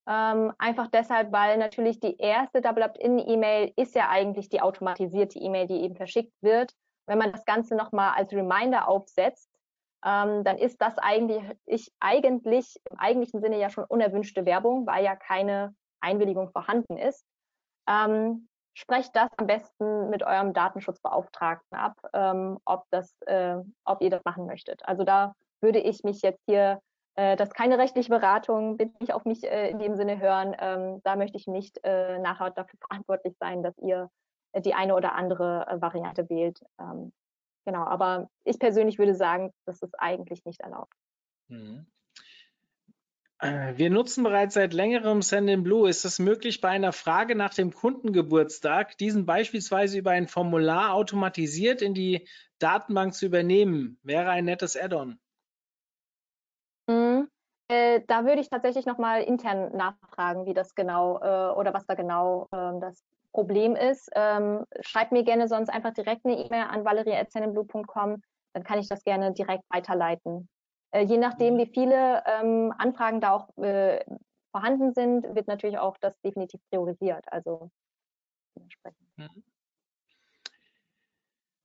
Ähm, 0.08 0.52
einfach 0.58 0.88
deshalb, 0.88 1.30
weil 1.30 1.58
natürlich 1.58 2.00
die 2.00 2.16
erste 2.16 2.60
Double 2.60 2.82
Opt-in-E-Mail 2.82 3.72
ist 3.76 3.94
ja 3.94 4.08
eigentlich 4.08 4.48
die 4.48 4.60
automatisierte 4.60 5.38
E-Mail, 5.38 5.66
die 5.66 5.82
eben 5.82 5.94
verschickt 5.94 6.34
wird. 6.40 6.72
Wenn 7.06 7.18
man 7.18 7.32
das 7.32 7.44
Ganze 7.44 7.76
nochmal 7.76 8.14
als 8.16 8.32
Reminder 8.32 8.88
aufsetzt, 8.88 9.50
ähm, 10.04 10.42
dann 10.44 10.58
ist 10.58 10.80
das 10.80 10.96
eigentlich, 10.98 11.42
ich, 11.66 11.92
eigentlich 12.00 12.80
im 12.90 12.98
eigentlichen 12.98 13.40
Sinne 13.40 13.58
ja 13.58 13.68
schon 13.68 13.84
unerwünschte 13.84 14.46
Werbung, 14.46 14.86
weil 14.86 15.04
ja 15.04 15.14
keine 15.14 15.74
Einwilligung 16.00 16.50
vorhanden 16.50 16.96
ist. 16.96 17.24
Ähm, 17.86 18.48
sprecht 18.74 19.14
das 19.16 19.28
am 19.36 19.46
besten 19.46 20.10
mit 20.10 20.22
eurem 20.22 20.52
Datenschutzbeauftragten 20.52 21.76
ab, 21.76 21.96
ähm, 22.12 22.58
ob, 22.64 22.84
das, 22.90 23.14
äh, 23.22 23.56
ob 23.84 24.00
ihr 24.00 24.10
das 24.10 24.24
machen 24.24 24.46
möchtet. 24.46 24.80
Also 24.86 25.04
da 25.04 25.34
würde 25.60 25.80
ich 25.80 26.02
mich 26.04 26.22
jetzt 26.22 26.42
hier, 26.46 26.80
äh, 27.16 27.36
das 27.36 27.48
ist 27.50 27.54
keine 27.54 27.78
rechtliche 27.78 28.10
Beratung, 28.10 28.76
bitte 28.76 28.94
nicht 29.00 29.12
auf 29.12 29.24
mich 29.24 29.44
äh, 29.44 29.70
in 29.70 29.78
dem 29.78 29.96
Sinne 29.96 30.20
hören. 30.20 30.56
Ähm, 30.58 31.00
da 31.04 31.16
möchte 31.16 31.36
ich 31.36 31.46
nicht 31.46 31.80
äh, 31.84 32.18
nachher 32.18 32.50
dafür 32.50 32.78
verantwortlich 32.88 33.36
sein, 33.38 33.62
dass 33.62 33.76
ihr 33.78 34.08
die 34.56 34.74
eine 34.74 34.94
oder 34.94 35.14
andere 35.14 35.66
äh, 35.68 35.80
Variante 35.80 36.28
wählt. 36.28 36.60
Ähm, 36.80 37.12
genau, 37.64 37.84
aber 37.84 38.28
ich 38.44 38.58
persönlich 38.58 38.98
würde 38.98 39.14
sagen, 39.14 39.52
das 39.64 39.82
ist 39.82 39.94
eigentlich 39.98 40.44
nicht 40.44 40.60
erlaubt. 40.60 40.92
Mhm. 41.48 41.86
Äh, 43.40 43.76
wir 43.76 43.90
nutzen 43.90 44.22
bereits 44.22 44.54
seit 44.54 44.74
längerem 44.74 45.22
Send-in-Blue. 45.22 45.88
Ist 45.88 46.04
es 46.04 46.18
möglich, 46.18 46.60
bei 46.60 46.68
einer 46.68 46.92
Frage 46.92 47.34
nach 47.34 47.54
dem 47.54 47.72
Kundengeburtstag 47.72 48.98
diesen 48.98 49.24
beispielsweise 49.24 49.98
über 49.98 50.10
ein 50.10 50.28
Formular 50.28 50.92
automatisiert 50.92 51.80
in 51.80 51.94
die 51.94 52.28
Datenbank 52.58 53.14
zu 53.14 53.26
übernehmen? 53.26 53.98
Wäre 54.02 54.30
ein 54.30 54.44
nettes 54.44 54.76
Add-on. 54.76 55.18
Mhm. 56.86 57.28
Äh, 57.68 58.02
da 58.06 58.24
würde 58.24 58.40
ich 58.40 58.50
tatsächlich 58.50 58.84
nochmal 58.84 59.22
intern 59.22 59.74
nachfragen, 59.76 60.44
wie 60.44 60.54
das 60.54 60.74
genau 60.74 61.18
äh, 61.22 61.54
oder 61.54 61.72
was 61.72 61.86
da 61.86 61.94
genau 61.94 62.48
äh, 62.52 62.80
das 62.80 63.02
Problem 63.32 63.76
ist, 63.76 64.10
ähm, 64.16 64.64
schreibt 64.80 65.12
mir 65.12 65.22
gerne 65.22 65.46
sonst 65.46 65.68
einfach 65.68 65.92
direkt 65.94 66.26
eine 66.26 66.44
E-Mail 66.44 66.64
an 66.64 66.84
valerie.zenenblue.com, 66.84 68.20
dann 68.54 68.64
kann 68.64 68.80
ich 68.80 68.88
das 68.88 69.04
gerne 69.04 69.32
direkt 69.32 69.62
weiterleiten. 69.70 70.48
Äh, 70.92 71.02
je 71.02 71.18
nachdem, 71.18 71.58
wie 71.58 71.66
viele 71.66 72.22
ähm, 72.26 72.74
Anfragen 72.76 73.20
da 73.20 73.32
auch 73.32 73.56
äh, 73.58 74.04
vorhanden 74.50 74.92
sind, 74.92 75.34
wird 75.34 75.46
natürlich 75.46 75.78
auch 75.78 75.96
das 75.98 76.18
definitiv 76.20 76.60
priorisiert. 76.70 77.24
Also 77.30 77.70
dementsprechend. 78.56 79.06
Mhm. 79.16 79.44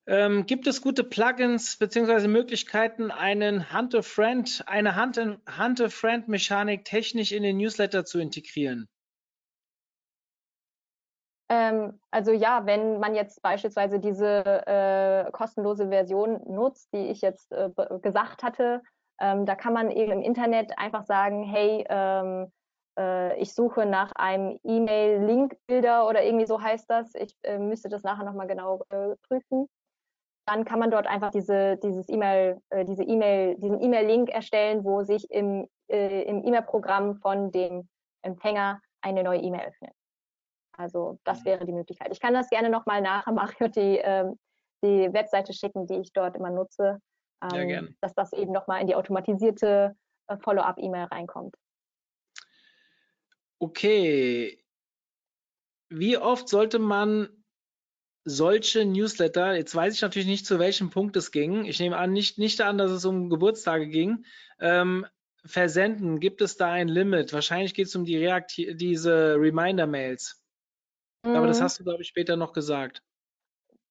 Ähm, 0.08 0.46
gibt 0.46 0.68
es 0.68 0.84
gute 0.84 1.04
Plugins 1.04 1.78
bzw. 1.78 2.28
Möglichkeiten, 2.28 3.10
einen 3.10 3.74
Hunt-a-Friend, 3.74 4.64
eine 4.68 4.96
Hunt-a-Friend-Mechanik 4.96 6.86
technisch 6.86 7.32
in 7.32 7.42
den 7.42 7.58
Newsletter 7.58 8.06
zu 8.06 8.20
integrieren? 8.20 8.88
Ähm, 11.50 12.00
also 12.12 12.32
ja, 12.34 12.68
wenn 12.68 13.00
man 13.00 13.16
jetzt 13.16 13.42
beispielsweise 13.42 14.00
diese 14.00 14.44
äh, 14.68 15.32
kostenlose 15.32 15.90
Version 15.90 16.40
nutzt, 16.48 16.94
die 16.94 17.08
ich 17.08 17.22
jetzt 17.22 17.52
äh, 17.52 17.72
gesagt 18.02 18.44
hatte, 18.44 18.84
ähm, 19.20 19.46
da 19.46 19.56
kann 19.56 19.74
man 19.74 19.92
eben 19.92 20.12
im 20.12 20.22
Internet 20.22 20.78
einfach 20.78 21.04
sagen, 21.06 21.44
hey, 21.44 21.86
ähm, 21.90 22.52
äh, 22.98 23.38
ich 23.40 23.54
suche 23.54 23.86
nach 23.86 24.12
einem 24.16 24.60
E-Mail-Link-Bilder 24.64 26.08
oder 26.08 26.24
irgendwie 26.24 26.46
so 26.46 26.62
heißt 26.62 26.90
das. 26.90 27.14
Ich 27.16 27.36
äh, 27.44 27.58
müsste 27.58 27.90
das 27.90 28.04
nachher 28.04 28.26
nochmal 28.26 28.48
genau 28.48 28.84
äh, 28.90 29.16
prüfen. 29.28 29.68
Dann 30.48 30.64
kann 30.64 30.80
man 30.80 30.92
dort 30.92 31.08
einfach 31.08 31.32
diese, 31.32 31.78
dieses 31.78 32.08
E-Mail, 32.08 32.62
äh, 32.70 32.86
diese 32.86 33.04
E-Mail, 33.04 33.56
diesen 33.56 33.82
E-Mail-Link 33.82 34.30
erstellen, 34.30 34.84
wo 34.84 35.04
sich 35.04 35.30
im, 35.32 35.68
im 35.88 36.44
E-Mail-Programm 36.44 37.16
von 37.18 37.52
dem 37.52 37.88
Empfänger 38.22 38.82
eine 39.02 39.24
neue 39.24 39.40
E-Mail 39.40 39.68
öffnet. 39.68 39.94
Also 40.78 41.20
das 41.24 41.42
mhm. 41.42 41.46
wäre 41.46 41.66
die 41.66 41.74
Möglichkeit. 41.74 42.10
Ich 42.12 42.20
kann 42.20 42.34
das 42.34 42.50
gerne 42.50 42.70
nochmal 42.70 43.02
nachher 43.02 43.34
machen 43.34 43.66
und 43.66 43.76
die, 43.76 43.98
ähm, 43.98 44.38
die 44.84 45.12
Webseite 45.14 45.54
schicken, 45.54 45.88
die 45.88 46.00
ich 46.00 46.14
dort 46.14 46.36
immer 46.36 46.50
nutze, 46.50 47.00
ähm, 47.42 47.70
ja, 47.70 47.84
dass 48.02 48.14
das 48.14 48.34
eben 48.34 48.52
nochmal 48.52 48.82
in 48.82 48.88
die 48.88 48.96
automatisierte 48.96 49.96
äh, 50.28 50.38
Follow-up-E-Mail 50.38 51.06
reinkommt. 51.06 51.56
Okay. 53.60 54.62
Wie 55.90 56.18
oft 56.18 56.50
sollte 56.50 56.80
man 56.80 57.30
solche 58.26 58.86
Newsletter, 58.86 59.56
jetzt 59.56 59.76
weiß 59.76 59.94
ich 59.94 60.02
natürlich 60.02 60.28
nicht, 60.28 60.46
zu 60.46 60.58
welchem 60.58 60.90
Punkt 60.90 61.16
es 61.16 61.32
ging. 61.32 61.66
Ich 61.66 61.80
nehme 61.80 61.98
an, 61.98 62.12
nicht, 62.12 62.40
nicht 62.40 62.60
an, 62.62 62.78
dass 62.78 62.92
es 62.92 63.06
um 63.06 63.30
Geburtstage 63.30 63.88
ging. 63.88 64.26
Ähm, 64.60 65.06
versenden, 65.46 66.20
gibt 66.20 66.42
es 66.42 66.58
da 66.58 66.72
ein 66.72 66.88
Limit? 66.88 67.34
Wahrscheinlich 67.34 67.76
geht 67.76 67.88
es 67.88 67.96
um 67.96 68.04
die 68.04 68.18
Reakti 68.18 68.76
diese 68.76 69.36
Reminder-Mails. 69.36 70.44
Mhm. 71.24 71.36
Aber 71.36 71.48
das 71.48 71.60
mhm. 71.60 71.64
hast 71.64 71.80
du, 71.80 71.84
glaube 71.84 72.02
ich, 72.02 72.08
später 72.08 72.36
noch 72.36 72.52
gesagt. 72.52 73.04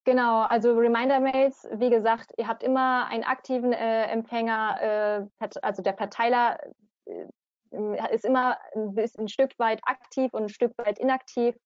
Genau, 0.05 0.43
also 0.43 0.77
Reminder-Mails, 0.77 1.67
wie 1.73 1.89
gesagt, 1.89 2.33
ihr 2.37 2.47
habt 2.47 2.63
immer 2.63 3.07
einen 3.07 3.25
aktiven 3.25 3.73
äh, 3.73 4.05
Empfänger, 4.05 5.29
äh, 5.41 5.49
also 5.63 5.83
der 5.83 5.95
Verteiler 5.95 6.59
äh, 7.07 8.15
ist 8.15 8.27
immer 8.27 8.59
ein, 8.75 8.95
bisschen, 8.95 9.25
ein 9.25 9.29
Stück 9.29 9.59
weit 9.59 9.81
aktiv 9.85 10.33
und 10.33 10.45
ein 10.45 10.49
Stück 10.51 10.73
weit 10.77 10.99
inaktiv. 10.99 11.57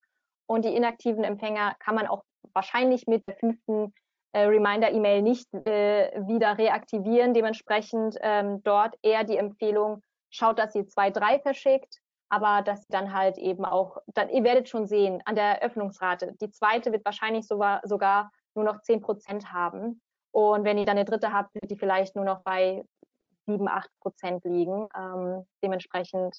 Und 0.46 0.64
die 0.64 0.74
inaktiven 0.74 1.24
Empfänger 1.24 1.74
kann 1.80 1.96
man 1.96 2.06
auch 2.06 2.22
wahrscheinlich 2.54 3.06
mit 3.06 3.26
der 3.26 3.36
fünften 3.36 3.92
äh, 4.32 4.44
Reminder-E-Mail 4.44 5.22
nicht 5.22 5.52
äh, 5.52 6.12
wieder 6.26 6.56
reaktivieren. 6.56 7.34
Dementsprechend 7.34 8.16
ähm, 8.22 8.62
dort 8.62 8.94
eher 9.02 9.24
die 9.24 9.36
Empfehlung, 9.36 10.02
schaut, 10.30 10.58
dass 10.58 10.74
ihr 10.74 10.86
zwei, 10.86 11.10
drei 11.10 11.40
verschickt, 11.40 11.98
aber 12.28 12.62
dass 12.62 12.86
dann 12.88 13.12
halt 13.12 13.38
eben 13.38 13.64
auch, 13.64 13.98
dann, 14.08 14.28
ihr 14.30 14.44
werdet 14.44 14.68
schon 14.68 14.86
sehen 14.86 15.22
an 15.24 15.34
der 15.34 15.62
Öffnungsrate. 15.62 16.34
Die 16.40 16.50
zweite 16.50 16.92
wird 16.92 17.04
wahrscheinlich 17.04 17.46
sogar, 17.46 17.80
sogar 17.84 18.30
nur 18.54 18.64
noch 18.64 18.80
zehn 18.82 19.00
Prozent 19.00 19.52
haben. 19.52 20.00
Und 20.30 20.64
wenn 20.64 20.78
ihr 20.78 20.84
dann 20.84 20.96
eine 20.96 21.04
dritte 21.04 21.32
habt, 21.32 21.54
wird 21.54 21.70
die 21.70 21.78
vielleicht 21.78 22.16
nur 22.16 22.24
noch 22.24 22.42
bei 22.42 22.84
sieben, 23.46 23.68
acht 23.68 23.90
Prozent 24.00 24.44
liegen. 24.44 24.88
Ähm, 24.94 25.46
dementsprechend 25.62 26.36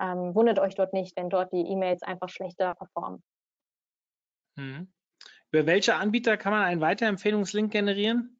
ähm, 0.00 0.34
wundert 0.34 0.58
euch 0.58 0.74
dort 0.74 0.92
nicht, 0.92 1.16
wenn 1.16 1.28
dort 1.28 1.52
die 1.52 1.66
E-Mails 1.66 2.02
einfach 2.02 2.28
schlechter 2.28 2.74
performen. 2.74 3.22
Mhm. 4.56 4.90
Über 5.52 5.66
welche 5.66 5.94
Anbieter 5.94 6.36
kann 6.36 6.52
man 6.52 6.64
einen 6.64 6.80
Weiterempfehlungslink 6.80 7.72
generieren? 7.72 8.35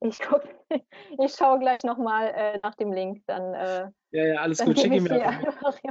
Ich, 0.00 0.18
guck, 0.20 0.42
ich 1.24 1.34
schaue 1.34 1.58
gleich 1.58 1.82
nochmal 1.82 2.32
äh, 2.34 2.58
nach 2.62 2.74
dem 2.74 2.92
Link. 2.92 3.22
Dann, 3.26 3.54
äh, 3.54 3.90
ja, 4.12 4.26
ja, 4.26 4.40
alles 4.40 4.58
gut. 4.58 4.78
Schick 4.78 4.92
ihn 4.92 5.02
mir 5.02 5.26
einfach. 5.26 5.78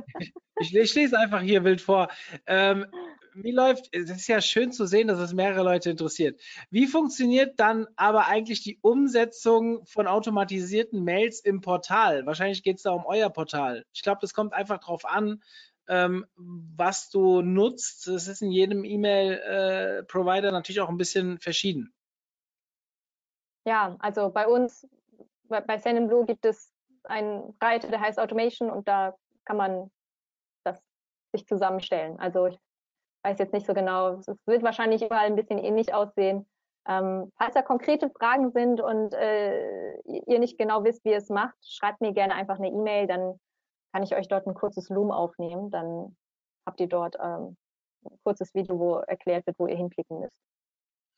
Ich, 0.57 0.73
ich, 0.73 0.95
lese 0.95 1.19
einfach 1.19 1.41
hier 1.41 1.65
wild 1.65 1.81
vor. 1.81 2.07
Ähm, 2.47 2.85
wie 3.33 3.51
läuft, 3.51 3.89
es 3.93 4.09
ist 4.09 4.27
ja 4.27 4.39
schön 4.39 4.71
zu 4.71 4.85
sehen, 4.85 5.09
dass 5.09 5.19
es 5.19 5.33
mehrere 5.33 5.63
Leute 5.63 5.89
interessiert. 5.89 6.39
Wie 6.69 6.87
funktioniert 6.87 7.59
dann 7.59 7.87
aber 7.97 8.27
eigentlich 8.27 8.63
die 8.63 8.79
Umsetzung 8.81 9.85
von 9.85 10.07
automatisierten 10.07 11.03
Mails 11.03 11.41
im 11.41 11.59
Portal? 11.59 12.25
Wahrscheinlich 12.25 12.63
geht 12.63 12.77
es 12.77 12.83
da 12.83 12.91
um 12.91 13.05
euer 13.05 13.29
Portal. 13.29 13.85
Ich 13.93 14.01
glaube, 14.01 14.19
das 14.21 14.33
kommt 14.33 14.53
einfach 14.53 14.79
darauf 14.79 15.03
an, 15.03 15.43
ähm, 15.89 16.25
was 16.37 17.09
du 17.09 17.41
nutzt. 17.41 18.07
Das 18.07 18.29
ist 18.29 18.41
in 18.41 18.51
jedem 18.51 18.85
E-Mail-Provider 18.85 20.49
äh, 20.49 20.53
natürlich 20.53 20.79
auch 20.79 20.89
ein 20.89 20.97
bisschen 20.97 21.37
verschieden. 21.39 21.93
Ja, 23.65 23.95
also 23.99 24.29
bei 24.29 24.47
uns, 24.47 24.87
bei, 25.49 25.61
bei 25.61 25.77
Blue 25.77 26.25
gibt 26.25 26.45
es 26.45 26.71
einen 27.03 27.55
Reiter, 27.61 27.89
der 27.89 27.99
heißt 27.99 28.19
Automation 28.19 28.69
und 28.69 28.87
da 28.87 29.15
kann 29.45 29.57
man 29.57 29.91
das 30.63 30.79
sich 31.33 31.45
zusammenstellen. 31.47 32.19
Also 32.19 32.47
ich 32.47 32.59
weiß 33.23 33.39
jetzt 33.39 33.53
nicht 33.53 33.65
so 33.65 33.73
genau, 33.73 34.19
es 34.19 34.27
wird 34.45 34.63
wahrscheinlich 34.63 35.03
überall 35.03 35.25
ein 35.25 35.35
bisschen 35.35 35.57
ähnlich 35.57 35.93
aussehen. 35.93 36.47
Ähm, 36.87 37.31
falls 37.37 37.55
da 37.55 37.63
konkrete 37.63 38.11
Fragen 38.11 38.51
sind 38.51 38.79
und 38.79 39.13
äh, 39.15 39.97
ihr 40.01 40.37
nicht 40.37 40.57
genau 40.59 40.83
wisst, 40.83 41.03
wie 41.03 41.09
ihr 41.09 41.17
es 41.17 41.29
macht, 41.29 41.55
schreibt 41.67 42.01
mir 42.01 42.13
gerne 42.13 42.35
einfach 42.35 42.59
eine 42.59 42.69
E-Mail, 42.69 43.07
dann 43.07 43.39
kann 43.91 44.03
ich 44.03 44.15
euch 44.15 44.27
dort 44.27 44.45
ein 44.45 44.53
kurzes 44.53 44.89
Loom 44.89 45.09
aufnehmen. 45.09 45.71
Dann 45.71 46.15
habt 46.67 46.79
ihr 46.79 46.87
dort 46.87 47.15
ähm, 47.19 47.57
ein 48.03 48.19
kurzes 48.23 48.53
Video, 48.53 48.77
wo 48.77 48.97
erklärt 48.97 49.47
wird, 49.47 49.57
wo 49.57 49.65
ihr 49.65 49.77
hinklicken 49.77 50.19
müsst. 50.19 50.35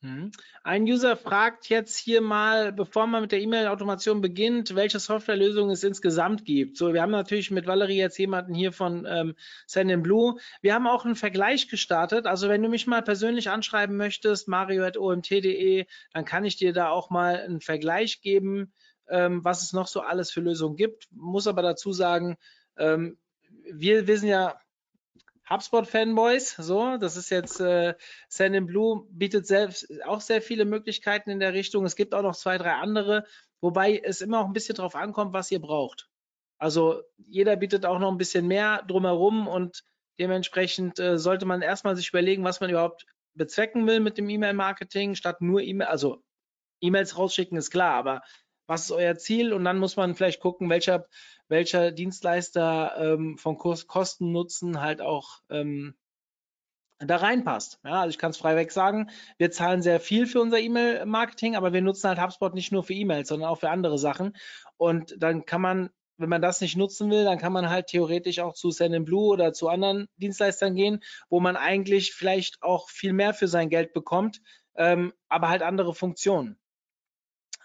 Mhm. 0.01 0.31
Ein 0.63 0.83
User 0.83 1.17
fragt 1.17 1.69
jetzt 1.69 1.97
hier 1.97 2.21
mal, 2.21 2.71
bevor 2.71 3.07
man 3.07 3.23
mit 3.23 3.31
der 3.31 3.41
E-Mail-Automation 3.41 4.21
beginnt, 4.21 4.75
welche 4.75 4.99
Softwarelösungen 4.99 5.71
es 5.71 5.83
insgesamt 5.83 6.45
gibt. 6.45 6.77
So, 6.77 6.93
wir 6.93 7.01
haben 7.01 7.11
natürlich 7.11 7.49
mit 7.49 7.65
Valerie 7.65 7.97
jetzt 7.97 8.19
jemanden 8.19 8.53
hier 8.53 8.71
von 8.71 9.07
ähm, 9.07 10.03
Blue. 10.03 10.39
Wir 10.61 10.75
haben 10.75 10.85
auch 10.85 11.03
einen 11.05 11.15
Vergleich 11.15 11.67
gestartet. 11.67 12.27
Also 12.27 12.47
wenn 12.47 12.61
du 12.61 12.69
mich 12.69 12.85
mal 12.85 13.01
persönlich 13.01 13.49
anschreiben 13.49 13.97
möchtest, 13.97 14.47
mario.omt.de, 14.47 15.85
dann 16.13 16.25
kann 16.25 16.45
ich 16.45 16.57
dir 16.57 16.73
da 16.73 16.89
auch 16.89 17.09
mal 17.09 17.37
einen 17.37 17.61
Vergleich 17.61 18.21
geben, 18.21 18.73
ähm, 19.09 19.43
was 19.43 19.63
es 19.63 19.73
noch 19.73 19.87
so 19.87 20.01
alles 20.01 20.31
für 20.31 20.41
Lösungen 20.41 20.75
gibt. 20.75 21.07
Muss 21.11 21.47
aber 21.47 21.63
dazu 21.63 21.91
sagen, 21.91 22.37
ähm, 22.77 23.17
wir, 23.71 24.05
sind 24.17 24.29
ja 24.29 24.59
HubSpot-Fanboys, 25.49 26.55
so, 26.57 26.97
das 26.97 27.15
ist 27.15 27.29
jetzt 27.29 27.59
äh, 27.61 27.95
Send 28.27 28.67
Blue 28.67 29.07
bietet 29.09 29.47
selbst 29.47 29.87
auch 30.03 30.19
sehr 30.19 30.41
viele 30.41 30.65
Möglichkeiten 30.65 31.29
in 31.29 31.39
der 31.39 31.53
Richtung. 31.53 31.85
Es 31.85 31.95
gibt 31.95 32.13
auch 32.13 32.21
noch 32.21 32.35
zwei, 32.35 32.57
drei 32.57 32.73
andere, 32.73 33.25
wobei 33.61 33.97
es 33.97 34.21
immer 34.21 34.41
auch 34.41 34.45
ein 34.45 34.53
bisschen 34.53 34.75
drauf 34.75 34.95
ankommt, 34.95 35.33
was 35.33 35.49
ihr 35.51 35.61
braucht. 35.61 36.09
Also 36.57 37.01
jeder 37.17 37.55
bietet 37.55 37.85
auch 37.85 37.99
noch 37.99 38.11
ein 38.11 38.17
bisschen 38.17 38.47
mehr 38.47 38.83
drumherum 38.87 39.47
und 39.47 39.83
dementsprechend 40.19 40.99
äh, 40.99 41.17
sollte 41.17 41.45
man 41.45 41.61
erstmal 41.61 41.95
sich 41.95 42.09
überlegen, 42.09 42.43
was 42.43 42.59
man 42.59 42.69
überhaupt 42.69 43.05
bezwecken 43.35 43.87
will 43.87 43.99
mit 43.99 44.17
dem 44.17 44.29
E-Mail-Marketing, 44.29 45.15
statt 45.15 45.41
nur 45.41 45.61
E-Mail, 45.61 45.87
also 45.87 46.23
E-Mails 46.81 47.17
rausschicken 47.17 47.57
ist 47.57 47.71
klar, 47.71 47.93
aber 47.93 48.21
was 48.67 48.83
ist 48.83 48.91
euer 48.91 49.17
Ziel? 49.17 49.53
Und 49.53 49.63
dann 49.63 49.79
muss 49.79 49.95
man 49.95 50.15
vielleicht 50.15 50.39
gucken, 50.39 50.69
welcher 50.69 51.07
welcher 51.49 51.91
Dienstleister 51.91 52.95
ähm, 52.97 53.37
von 53.37 53.57
Kosten 53.57 54.31
Nutzen 54.31 54.81
halt 54.81 55.01
auch 55.01 55.41
ähm, 55.49 55.95
da 56.99 57.17
reinpasst. 57.17 57.79
Ja, 57.83 58.01
also 58.01 58.09
ich 58.09 58.17
kann 58.17 58.31
es 58.31 58.37
freiweg 58.37 58.71
sagen, 58.71 59.09
wir 59.37 59.51
zahlen 59.51 59.81
sehr 59.81 59.99
viel 59.99 60.25
für 60.25 60.41
unser 60.41 60.59
E-Mail-Marketing, 60.59 61.55
aber 61.55 61.71
wir 61.73 61.81
nutzen 61.81 62.07
halt 62.07 62.19
HubSpot 62.19 62.53
nicht 62.53 62.71
nur 62.71 62.83
für 62.83 62.93
E-Mails, 62.93 63.29
sondern 63.29 63.49
auch 63.49 63.59
für 63.59 63.69
andere 63.69 63.99
Sachen. 63.99 64.35
Und 64.77 65.15
dann 65.17 65.45
kann 65.45 65.61
man, 65.61 65.89
wenn 66.17 66.29
man 66.29 66.41
das 66.41 66.59
nicht 66.59 66.75
nutzen 66.75 67.11
will, 67.11 67.23
dann 67.23 67.37
kann 67.37 67.53
man 67.53 67.69
halt 67.69 67.87
theoretisch 67.87 68.39
auch 68.39 68.55
zu 68.55 68.71
Sendinblue 68.71 69.27
oder 69.27 69.53
zu 69.53 69.69
anderen 69.69 70.07
Dienstleistern 70.17 70.75
gehen, 70.75 71.03
wo 71.29 71.39
man 71.39 71.55
eigentlich 71.55 72.13
vielleicht 72.13 72.63
auch 72.63 72.89
viel 72.89 73.13
mehr 73.13 73.35
für 73.35 73.47
sein 73.47 73.69
Geld 73.69 73.93
bekommt, 73.93 74.41
ähm, 74.75 75.13
aber 75.29 75.49
halt 75.49 75.61
andere 75.61 75.93
Funktionen. 75.93 76.57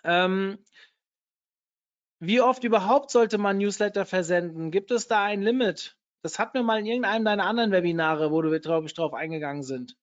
Ähm, 0.05 0.59
wie 2.23 2.41
oft 2.41 2.63
überhaupt 2.63 3.11
sollte 3.11 3.37
man 3.37 3.59
Newsletter 3.59 4.07
versenden? 4.07 4.71
Gibt 4.71 4.93
es 4.93 5.09
da 5.09 5.25
ein 5.25 5.43
Limit? 5.43 5.97
Das 6.23 6.39
hatten 6.39 6.55
wir 6.55 6.63
mal 6.63 6.79
in 6.79 6.87
irgendeinem 6.87 7.25
deiner 7.25 7.45
anderen 7.47 7.73
Webinare, 7.73 8.31
wo 8.31 8.45
wir, 8.45 8.61
glaube 8.61 8.87
ich, 8.87 8.95
drauf 8.95 9.13
eingegangen 9.13 9.65
sind. 9.65 9.97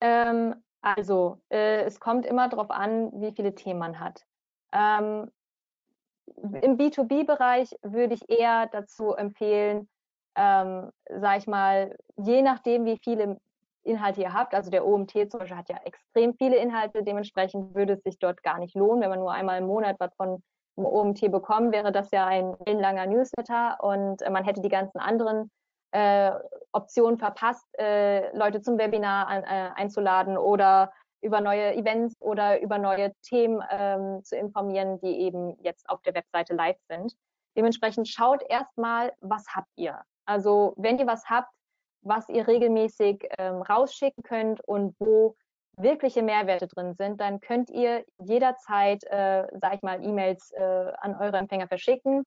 Ähm, 0.00 0.54
also, 0.80 1.38
äh, 1.50 1.82
es 1.82 2.00
kommt 2.00 2.24
immer 2.24 2.48
darauf 2.48 2.70
an, 2.70 3.12
wie 3.20 3.32
viele 3.32 3.54
Themen 3.54 3.80
man 3.80 4.00
hat. 4.00 4.24
Ähm, 4.72 5.30
Im 6.62 6.78
B2B-Bereich 6.78 7.76
würde 7.82 8.14
ich 8.14 8.30
eher 8.30 8.68
dazu 8.72 9.12
empfehlen, 9.12 9.90
ähm, 10.36 10.90
sag 11.20 11.36
ich 11.38 11.46
mal, 11.46 11.98
je 12.16 12.40
nachdem, 12.40 12.86
wie 12.86 12.98
viele 13.04 13.38
Inhalte 13.82 14.22
ihr 14.22 14.32
habt, 14.32 14.54
also 14.54 14.70
der 14.70 14.86
OMT 14.86 15.30
zum 15.30 15.40
Beispiel 15.40 15.58
hat 15.58 15.68
ja 15.68 15.80
extrem 15.84 16.34
viele 16.34 16.56
Inhalte, 16.56 17.02
dementsprechend 17.04 17.74
würde 17.74 17.92
es 17.92 18.02
sich 18.02 18.18
dort 18.18 18.42
gar 18.42 18.58
nicht 18.58 18.74
lohnen, 18.74 19.02
wenn 19.02 19.10
man 19.10 19.20
nur 19.20 19.32
einmal 19.32 19.58
im 19.58 19.66
Monat 19.66 19.96
was 19.98 20.14
von 20.16 20.42
OMT 20.84 21.30
bekommen, 21.30 21.72
wäre 21.72 21.92
das 21.92 22.10
ja 22.10 22.26
ein 22.26 22.54
langer 22.66 23.06
Newsletter 23.06 23.78
und 23.82 24.22
äh, 24.22 24.30
man 24.30 24.44
hätte 24.44 24.60
die 24.60 24.68
ganzen 24.68 24.98
anderen 24.98 25.50
äh, 25.92 26.32
Optionen 26.72 27.18
verpasst, 27.18 27.66
äh, 27.78 28.36
Leute 28.36 28.60
zum 28.60 28.78
Webinar 28.78 29.28
an, 29.28 29.42
äh, 29.44 29.70
einzuladen 29.74 30.36
oder 30.36 30.92
über 31.22 31.40
neue 31.40 31.74
Events 31.74 32.14
oder 32.20 32.60
über 32.60 32.78
neue 32.78 33.12
Themen 33.22 33.62
ähm, 33.70 34.22
zu 34.22 34.36
informieren, 34.36 35.00
die 35.00 35.20
eben 35.20 35.56
jetzt 35.62 35.88
auf 35.88 36.02
der 36.02 36.14
Webseite 36.14 36.54
live 36.54 36.78
sind. 36.88 37.14
Dementsprechend 37.56 38.08
schaut 38.08 38.42
erstmal, 38.48 39.12
was 39.20 39.46
habt 39.54 39.70
ihr? 39.76 40.02
Also 40.26 40.74
wenn 40.76 40.98
ihr 40.98 41.06
was 41.06 41.24
habt, 41.30 41.50
was 42.02 42.28
ihr 42.28 42.46
regelmäßig 42.46 43.26
ähm, 43.38 43.62
rausschicken 43.62 44.22
könnt 44.22 44.60
und 44.60 44.94
wo 44.98 45.34
wirkliche 45.76 46.22
Mehrwerte 46.22 46.66
drin 46.66 46.94
sind, 46.94 47.20
dann 47.20 47.40
könnt 47.40 47.70
ihr 47.70 48.04
jederzeit, 48.18 49.04
äh, 49.04 49.46
sage 49.60 49.76
ich 49.76 49.82
mal, 49.82 50.02
E-Mails 50.02 50.52
äh, 50.52 50.92
an 51.00 51.16
eure 51.16 51.36
Empfänger 51.36 51.68
verschicken. 51.68 52.24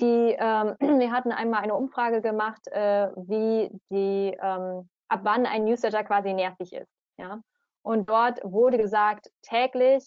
Die, 0.00 0.36
ähm, 0.38 0.76
wir 0.80 1.12
hatten 1.12 1.32
einmal 1.32 1.62
eine 1.62 1.74
Umfrage 1.74 2.22
gemacht, 2.22 2.66
äh, 2.68 3.10
wie 3.16 3.70
die, 3.90 4.36
ähm, 4.40 4.88
ab 5.08 5.20
wann 5.22 5.46
ein 5.46 5.64
Newsletter 5.64 6.04
quasi 6.04 6.32
nervig 6.32 6.72
ist. 6.72 6.90
Ja? 7.18 7.40
Und 7.82 8.08
dort 8.08 8.40
wurde 8.44 8.78
gesagt, 8.78 9.30
täglich 9.42 10.04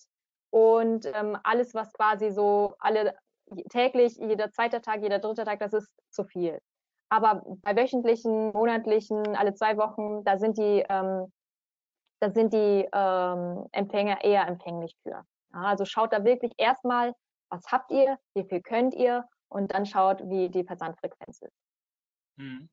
und 0.51 1.05
ähm, 1.13 1.37
alles, 1.43 1.73
was 1.73 1.91
quasi 1.93 2.31
so 2.31 2.75
alle 2.79 3.15
täglich, 3.69 4.17
jeder 4.17 4.51
zweite 4.51 4.81
Tag, 4.81 5.01
jeder 5.01 5.19
dritte 5.19 5.43
Tag, 5.43 5.59
das 5.59 5.73
ist 5.73 5.91
zu 6.09 6.23
viel. 6.23 6.59
Aber 7.09 7.43
bei 7.61 7.75
wöchentlichen, 7.75 8.51
monatlichen, 8.53 9.35
alle 9.35 9.53
zwei 9.53 9.77
Wochen, 9.77 10.23
da 10.23 10.37
sind 10.37 10.57
die 10.57 10.83
ähm, 10.89 11.31
da 12.23 12.31
sind 12.31 12.53
die 12.53 12.87
ähm, 12.93 13.67
Empfänger 13.73 14.23
eher 14.23 14.47
empfänglich 14.47 14.95
für. 15.03 15.25
Ja, 15.53 15.61
also 15.61 15.83
schaut 15.83 16.13
da 16.13 16.23
wirklich 16.23 16.53
erstmal, 16.57 17.13
was 17.49 17.65
habt 17.69 17.91
ihr, 17.91 18.17
wie 18.33 18.45
viel 18.45 18.61
könnt 18.61 18.95
ihr 18.95 19.25
und 19.49 19.73
dann 19.73 19.85
schaut, 19.85 20.21
wie 20.29 20.49
die 20.49 20.63
Versandfrequenz 20.63 21.41
ist. 21.41 21.57
Mhm. 22.37 22.69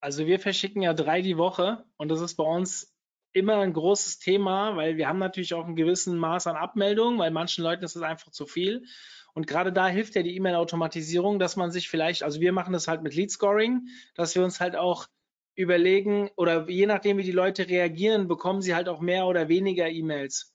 Also 0.00 0.26
wir 0.26 0.40
verschicken 0.40 0.80
ja 0.80 0.94
drei 0.94 1.20
die 1.20 1.36
Woche 1.36 1.84
und 1.98 2.08
das 2.08 2.22
ist 2.22 2.36
bei 2.36 2.44
uns 2.44 2.96
immer 3.34 3.58
ein 3.58 3.74
großes 3.74 4.18
Thema, 4.18 4.74
weil 4.74 4.96
wir 4.96 5.06
haben 5.06 5.18
natürlich 5.18 5.52
auch 5.52 5.66
einen 5.66 5.76
gewissen 5.76 6.16
Maß 6.16 6.46
an 6.46 6.56
Abmeldungen, 6.56 7.18
weil 7.18 7.30
manchen 7.30 7.62
Leuten 7.62 7.84
ist 7.84 7.94
es 7.94 8.02
einfach 8.02 8.30
zu 8.30 8.46
viel. 8.46 8.86
Und 9.34 9.46
gerade 9.46 9.72
da 9.72 9.86
hilft 9.86 10.14
ja 10.14 10.22
die 10.22 10.34
E-Mail-Automatisierung, 10.34 11.38
dass 11.38 11.56
man 11.56 11.70
sich 11.70 11.90
vielleicht, 11.90 12.22
also 12.22 12.40
wir 12.40 12.52
machen 12.52 12.72
das 12.72 12.88
halt 12.88 13.02
mit 13.02 13.14
Lead 13.14 13.30
Scoring, 13.30 13.86
dass 14.14 14.34
wir 14.34 14.42
uns 14.42 14.60
halt 14.60 14.76
auch 14.76 15.06
überlegen 15.54 16.30
oder 16.36 16.68
je 16.68 16.86
nachdem, 16.86 17.18
wie 17.18 17.22
die 17.22 17.32
Leute 17.32 17.68
reagieren, 17.68 18.28
bekommen 18.28 18.62
sie 18.62 18.74
halt 18.74 18.88
auch 18.88 19.00
mehr 19.00 19.26
oder 19.26 19.48
weniger 19.48 19.88
E-Mails 19.88 20.52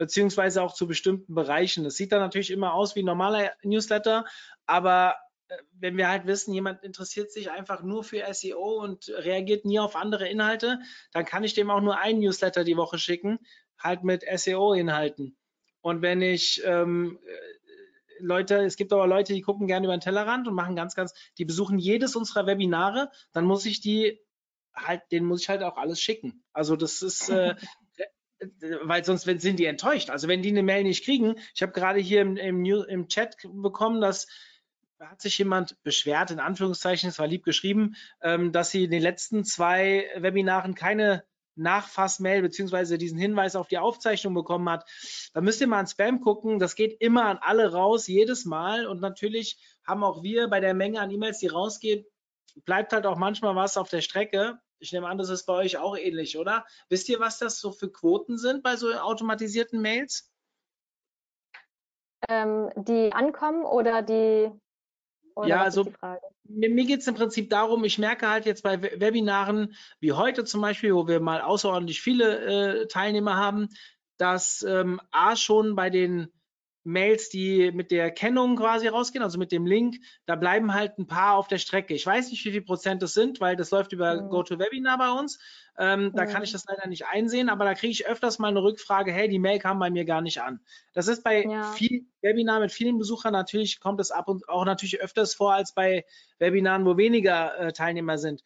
beziehungsweise 0.00 0.62
auch 0.62 0.72
zu 0.72 0.86
bestimmten 0.86 1.34
Bereichen. 1.34 1.84
Das 1.84 1.94
sieht 1.94 2.10
dann 2.10 2.20
natürlich 2.20 2.50
immer 2.50 2.72
aus 2.72 2.96
wie 2.96 3.02
ein 3.02 3.04
normaler 3.04 3.52
Newsletter, 3.62 4.24
aber 4.64 5.16
äh, 5.48 5.56
wenn 5.72 5.98
wir 5.98 6.08
halt 6.08 6.26
wissen, 6.26 6.54
jemand 6.54 6.82
interessiert 6.82 7.30
sich 7.30 7.50
einfach 7.50 7.82
nur 7.82 8.02
für 8.02 8.24
SEO 8.32 8.82
und 8.82 9.10
reagiert 9.10 9.66
nie 9.66 9.78
auf 9.78 9.96
andere 9.96 10.26
Inhalte, 10.26 10.78
dann 11.12 11.26
kann 11.26 11.44
ich 11.44 11.52
dem 11.52 11.70
auch 11.70 11.82
nur 11.82 11.98
einen 11.98 12.20
Newsletter 12.20 12.64
die 12.64 12.78
Woche 12.78 12.98
schicken, 12.98 13.40
halt 13.78 14.02
mit 14.02 14.24
SEO-Inhalten. 14.24 15.36
Und 15.82 16.00
wenn 16.00 16.22
ich 16.22 16.62
ähm, 16.64 17.18
äh, 17.26 18.20
Leute, 18.20 18.56
es 18.64 18.76
gibt 18.76 18.94
aber 18.94 19.06
Leute, 19.06 19.34
die 19.34 19.42
gucken 19.42 19.66
gerne 19.66 19.84
über 19.84 19.96
den 19.96 20.00
Tellerrand 20.00 20.48
und 20.48 20.54
machen 20.54 20.76
ganz, 20.76 20.94
ganz, 20.94 21.12
die 21.36 21.44
besuchen 21.44 21.78
jedes 21.78 22.16
unserer 22.16 22.46
Webinare, 22.46 23.10
dann 23.32 23.44
muss 23.44 23.66
ich 23.66 23.82
die 23.82 24.18
halt, 24.74 25.02
denen 25.10 25.26
muss 25.26 25.42
ich 25.42 25.48
halt 25.48 25.62
auch 25.62 25.76
alles 25.76 26.00
schicken. 26.00 26.42
Also 26.52 26.76
das 26.76 27.02
ist, 27.02 27.28
äh, 27.28 27.54
weil 28.82 29.04
sonst 29.04 29.24
sind 29.24 29.58
die 29.58 29.66
enttäuscht. 29.66 30.10
Also 30.10 30.28
wenn 30.28 30.42
die 30.42 30.50
eine 30.50 30.62
Mail 30.62 30.84
nicht 30.84 31.04
kriegen, 31.04 31.36
ich 31.54 31.62
habe 31.62 31.72
gerade 31.72 32.00
hier 32.00 32.22
im, 32.22 32.36
im, 32.36 32.64
im 32.64 33.08
Chat 33.08 33.36
bekommen, 33.44 34.00
dass 34.00 34.26
da 34.98 35.08
hat 35.08 35.22
sich 35.22 35.38
jemand 35.38 35.82
beschwert, 35.82 36.30
in 36.30 36.40
Anführungszeichen, 36.40 37.08
es 37.08 37.18
war 37.18 37.26
lieb 37.26 37.42
geschrieben, 37.42 37.96
ähm, 38.20 38.52
dass 38.52 38.70
sie 38.70 38.84
in 38.84 38.90
den 38.90 39.00
letzten 39.00 39.44
zwei 39.44 40.06
Webinaren 40.16 40.74
keine 40.74 41.24
Nachfassmail 41.56 42.42
beziehungsweise 42.42 42.98
diesen 42.98 43.18
Hinweis 43.18 43.56
auf 43.56 43.68
die 43.68 43.78
Aufzeichnung 43.78 44.34
bekommen 44.34 44.68
hat. 44.68 44.84
Da 45.32 45.40
müsst 45.40 45.60
ihr 45.60 45.68
mal 45.68 45.80
an 45.80 45.86
Spam 45.86 46.20
gucken. 46.20 46.58
Das 46.58 46.74
geht 46.74 47.00
immer 47.00 47.24
an 47.24 47.38
alle 47.40 47.72
raus, 47.72 48.06
jedes 48.08 48.44
Mal. 48.44 48.86
Und 48.86 49.00
natürlich 49.00 49.58
haben 49.84 50.04
auch 50.04 50.22
wir 50.22 50.48
bei 50.48 50.60
der 50.60 50.74
Menge 50.74 51.00
an 51.00 51.10
E-Mails, 51.10 51.38
die 51.38 51.48
rausgehen, 51.48 52.04
bleibt 52.64 52.92
halt 52.92 53.06
auch 53.06 53.16
manchmal 53.16 53.56
was 53.56 53.76
auf 53.76 53.88
der 53.88 54.00
Strecke. 54.00 54.58
Ich 54.78 54.92
nehme 54.92 55.08
an, 55.08 55.18
das 55.18 55.28
ist 55.28 55.46
bei 55.46 55.54
euch 55.54 55.78
auch 55.78 55.96
ähnlich, 55.96 56.38
oder? 56.38 56.64
Wisst 56.88 57.08
ihr, 57.08 57.20
was 57.20 57.38
das 57.38 57.60
so 57.60 57.72
für 57.72 57.90
Quoten 57.90 58.38
sind 58.38 58.62
bei 58.62 58.76
so 58.76 58.92
automatisierten 58.92 59.80
Mails? 59.80 60.30
Ähm, 62.28 62.70
die 62.76 63.12
ankommen 63.12 63.64
oder 63.64 64.02
die 64.02 64.50
oder 65.34 65.48
ja, 65.48 65.62
also 65.62 65.90
mir, 66.44 66.70
mir 66.70 66.84
geht 66.84 67.00
es 67.00 67.06
im 67.06 67.14
Prinzip 67.14 67.50
darum, 67.50 67.84
ich 67.84 67.98
merke 67.98 68.28
halt 68.28 68.46
jetzt 68.46 68.62
bei 68.62 68.82
Webinaren 68.82 69.74
wie 70.00 70.12
heute 70.12 70.44
zum 70.44 70.60
Beispiel, 70.60 70.94
wo 70.94 71.06
wir 71.06 71.20
mal 71.20 71.40
außerordentlich 71.40 72.02
viele 72.02 72.82
äh, 72.82 72.86
Teilnehmer 72.88 73.36
haben, 73.36 73.68
dass 74.18 74.62
ähm, 74.62 75.00
A 75.10 75.36
schon 75.36 75.76
bei 75.76 75.88
den 75.88 76.30
Mails, 76.82 77.28
die 77.28 77.72
mit 77.72 77.90
der 77.90 78.10
Kennung 78.10 78.56
quasi 78.56 78.88
rausgehen, 78.88 79.22
also 79.22 79.38
mit 79.38 79.52
dem 79.52 79.66
Link, 79.66 79.98
da 80.24 80.34
bleiben 80.34 80.72
halt 80.72 80.98
ein 80.98 81.06
paar 81.06 81.36
auf 81.36 81.46
der 81.46 81.58
Strecke. 81.58 81.94
Ich 81.94 82.06
weiß 82.06 82.30
nicht, 82.30 82.44
wie 82.44 82.52
viel 82.52 82.62
Prozent 82.62 83.02
das 83.02 83.12
sind, 83.12 83.40
weil 83.40 83.56
das 83.56 83.70
läuft 83.70 83.92
über 83.92 84.22
mhm. 84.22 84.30
GoToWebinar 84.30 84.96
bei 84.96 85.10
uns. 85.10 85.38
Ähm, 85.78 86.04
mhm. 86.04 86.12
Da 86.14 86.26
kann 86.26 86.42
ich 86.42 86.52
das 86.52 86.64
leider 86.66 86.88
nicht 86.88 87.06
einsehen, 87.06 87.50
aber 87.50 87.64
da 87.64 87.74
kriege 87.74 87.92
ich 87.92 88.06
öfters 88.06 88.38
mal 88.38 88.48
eine 88.48 88.62
Rückfrage, 88.62 89.12
hey, 89.12 89.28
die 89.28 89.38
Mail 89.38 89.58
kam 89.58 89.78
bei 89.78 89.90
mir 89.90 90.04
gar 90.04 90.22
nicht 90.22 90.40
an. 90.40 90.60
Das 90.94 91.06
ist 91.06 91.22
bei 91.22 91.44
ja. 91.44 91.72
vielen 91.72 92.10
Webinaren 92.22 92.62
mit 92.62 92.72
vielen 92.72 92.98
Besuchern 92.98 93.32
natürlich, 93.32 93.80
kommt 93.80 94.00
es 94.00 94.10
ab 94.10 94.28
und 94.28 94.48
auch 94.48 94.64
natürlich 94.64 95.00
öfters 95.00 95.34
vor 95.34 95.52
als 95.52 95.74
bei 95.74 96.04
Webinaren, 96.38 96.86
wo 96.86 96.96
weniger 96.96 97.58
äh, 97.58 97.72
Teilnehmer 97.72 98.16
sind. 98.16 98.42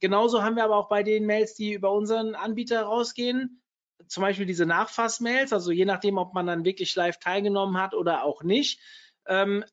Genauso 0.00 0.42
haben 0.42 0.56
wir 0.56 0.64
aber 0.64 0.76
auch 0.76 0.88
bei 0.88 1.02
den 1.02 1.26
Mails, 1.26 1.54
die 1.54 1.72
über 1.72 1.92
unseren 1.92 2.34
Anbieter 2.34 2.82
rausgehen, 2.82 3.60
zum 4.06 4.22
Beispiel 4.22 4.46
diese 4.46 4.66
Nachfassmails, 4.66 5.52
also 5.52 5.70
je 5.70 5.84
nachdem, 5.84 6.18
ob 6.18 6.34
man 6.34 6.46
dann 6.46 6.64
wirklich 6.64 6.94
live 6.94 7.18
teilgenommen 7.18 7.80
hat 7.80 7.94
oder 7.94 8.22
auch 8.22 8.42
nicht, 8.42 8.80
ähm, 9.26 9.64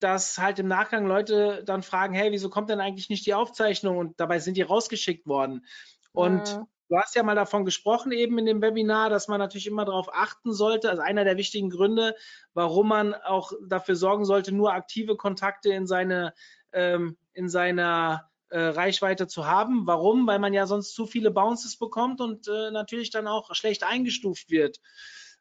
dass 0.00 0.38
halt 0.38 0.58
im 0.58 0.68
Nachgang 0.68 1.06
Leute 1.06 1.62
dann 1.64 1.82
fragen, 1.82 2.14
hey, 2.14 2.32
wieso 2.32 2.50
kommt 2.50 2.70
denn 2.70 2.80
eigentlich 2.80 3.08
nicht 3.08 3.26
die 3.26 3.34
Aufzeichnung? 3.34 3.96
Und 3.96 4.20
dabei 4.20 4.38
sind 4.38 4.56
die 4.56 4.62
rausgeschickt 4.62 5.26
worden. 5.26 5.64
Und 6.12 6.48
ja. 6.48 6.66
du 6.88 6.96
hast 6.96 7.14
ja 7.14 7.22
mal 7.22 7.34
davon 7.34 7.64
gesprochen 7.64 8.12
eben 8.12 8.38
in 8.38 8.46
dem 8.46 8.60
Webinar, 8.60 9.10
dass 9.10 9.28
man 9.28 9.38
natürlich 9.38 9.66
immer 9.66 9.84
darauf 9.84 10.12
achten 10.12 10.52
sollte, 10.52 10.90
also 10.90 11.02
einer 11.02 11.24
der 11.24 11.36
wichtigen 11.36 11.70
Gründe, 11.70 12.14
warum 12.52 12.88
man 12.88 13.14
auch 13.14 13.52
dafür 13.66 13.96
sorgen 13.96 14.24
sollte, 14.24 14.52
nur 14.52 14.72
aktive 14.72 15.16
Kontakte 15.16 15.72
in 15.72 15.86
seine 15.86 16.34
ähm, 16.72 17.16
in 17.32 17.48
seiner 17.48 18.30
äh, 18.54 18.68
Reichweite 18.68 19.26
zu 19.26 19.46
haben. 19.46 19.84
Warum? 19.88 20.28
Weil 20.28 20.38
man 20.38 20.54
ja 20.54 20.66
sonst 20.66 20.94
zu 20.94 21.06
viele 21.06 21.32
Bounces 21.32 21.76
bekommt 21.76 22.20
und 22.20 22.46
äh, 22.46 22.70
natürlich 22.70 23.10
dann 23.10 23.26
auch 23.26 23.52
schlecht 23.52 23.82
eingestuft 23.82 24.48
wird. 24.48 24.78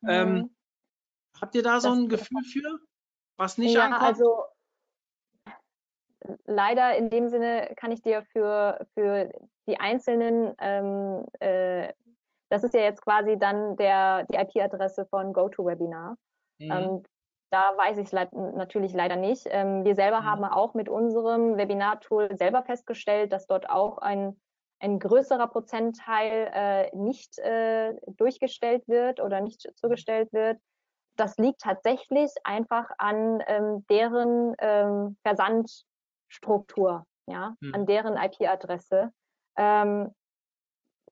Mhm. 0.02 0.10
Ähm, 0.10 0.56
habt 1.40 1.53
ihr 1.53 1.61
da 1.61 1.80
so 1.80 1.91
ein 1.91 2.10
Gefühl 2.10 2.44
für, 2.44 2.80
was 3.38 3.60
nicht 3.60 3.76
ja, 3.76 3.85
ankommt? 3.85 4.02
Also 4.02 4.45
leider 6.45 6.98
in 6.98 7.11
dem 7.11 7.30
Sinne 7.30 7.72
kann 7.76 7.91
ich 7.91 8.02
dir 8.02 8.23
für, 8.31 8.84
für 8.95 9.30
die 9.68 9.80
einzelnen, 9.80 10.56
ähm, 10.60 11.23
äh, 11.40 11.94
das 12.49 12.64
ist 12.64 12.73
ja 12.73 12.81
jetzt 12.81 13.03
quasi 13.03 13.38
dann 13.38 13.76
der, 13.77 14.26
die 14.26 14.38
IP-Adresse 14.38 15.06
von 15.06 15.34
GoToWebinar. 15.34 16.18
Mhm. 16.57 16.72
Ähm, 16.72 17.03
da 17.53 17.77
weiß 17.77 17.99
ich 17.99 18.11
es 18.11 18.31
natürlich 18.31 18.93
leider 18.93 19.15
nicht. 19.15 19.45
Ähm, 19.51 19.85
wir 19.85 19.93
selber 19.93 20.21
mhm. 20.21 20.25
haben 20.25 20.43
auch 20.43 20.73
mit 20.73 20.89
unserem 20.89 21.55
Webinar-Tool 21.55 22.35
selber 22.35 22.63
festgestellt, 22.63 23.31
dass 23.31 23.45
dort 23.45 23.69
auch 23.69 23.99
ein, 23.99 24.41
ein 24.80 24.97
größerer 24.97 25.47
Prozentteil 25.47 26.49
äh, 26.51 26.95
nicht 26.95 27.38
äh, 27.38 27.93
durchgestellt 28.07 28.88
wird 28.88 29.19
oder 29.19 29.39
nicht 29.39 29.69
zugestellt 29.75 30.34
wird. 30.34 30.59
Das 31.15 31.38
liegt 31.38 31.61
tatsächlich 31.61 32.31
einfach 32.43 32.89
an 32.97 33.43
ähm, 33.45 33.85
deren 33.88 34.55
ähm, 34.57 35.17
Versandstruktur, 35.21 37.05
ja, 37.27 37.55
mhm. 37.59 37.75
an 37.75 37.85
deren 37.85 38.17
IP-Adresse. 38.17 39.11
Ähm, 39.57 40.11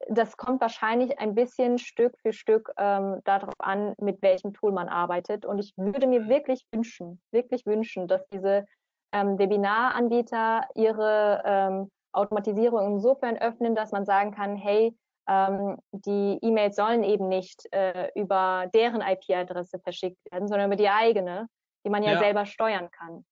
das 0.09 0.37
kommt 0.37 0.61
wahrscheinlich 0.61 1.19
ein 1.19 1.35
bisschen 1.35 1.77
Stück 1.77 2.17
für 2.21 2.33
Stück 2.33 2.71
ähm, 2.77 3.19
darauf 3.23 3.53
an, 3.59 3.93
mit 3.99 4.21
welchem 4.21 4.53
Tool 4.53 4.71
man 4.71 4.89
arbeitet. 4.89 5.45
Und 5.45 5.59
ich 5.59 5.73
würde 5.77 6.07
mir 6.07 6.27
wirklich 6.27 6.65
wünschen, 6.71 7.21
wirklich 7.31 7.65
wünschen, 7.65 8.07
dass 8.07 8.25
diese 8.29 8.65
ähm, 9.11 9.37
Webinaranbieter 9.37 10.67
ihre 10.75 11.41
ähm, 11.45 11.91
Automatisierung 12.13 12.95
insofern 12.95 13.37
öffnen, 13.37 13.75
dass 13.75 13.91
man 13.91 14.05
sagen 14.05 14.31
kann, 14.31 14.55
hey, 14.55 14.95
ähm, 15.27 15.77
die 15.91 16.39
E-Mails 16.41 16.75
sollen 16.75 17.03
eben 17.03 17.27
nicht 17.27 17.67
äh, 17.71 18.09
über 18.15 18.69
deren 18.73 19.01
IP-Adresse 19.01 19.79
verschickt 19.79 20.19
werden, 20.31 20.47
sondern 20.47 20.67
über 20.67 20.75
die 20.75 20.89
eigene, 20.89 21.47
die 21.85 21.89
man 21.89 22.03
ja, 22.03 22.13
ja. 22.13 22.19
selber 22.19 22.45
steuern 22.45 22.89
kann. 22.91 23.25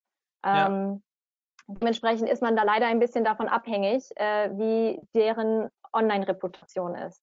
Ja. 0.45 0.99
Dementsprechend 1.69 2.27
ist 2.29 2.41
man 2.41 2.55
da 2.55 2.63
leider 2.63 2.87
ein 2.87 2.99
bisschen 2.99 3.23
davon 3.23 3.47
abhängig, 3.47 4.09
äh, 4.15 4.49
wie 4.57 4.99
deren 5.13 5.69
Online-Reputation 5.93 6.95
ist. 6.95 7.21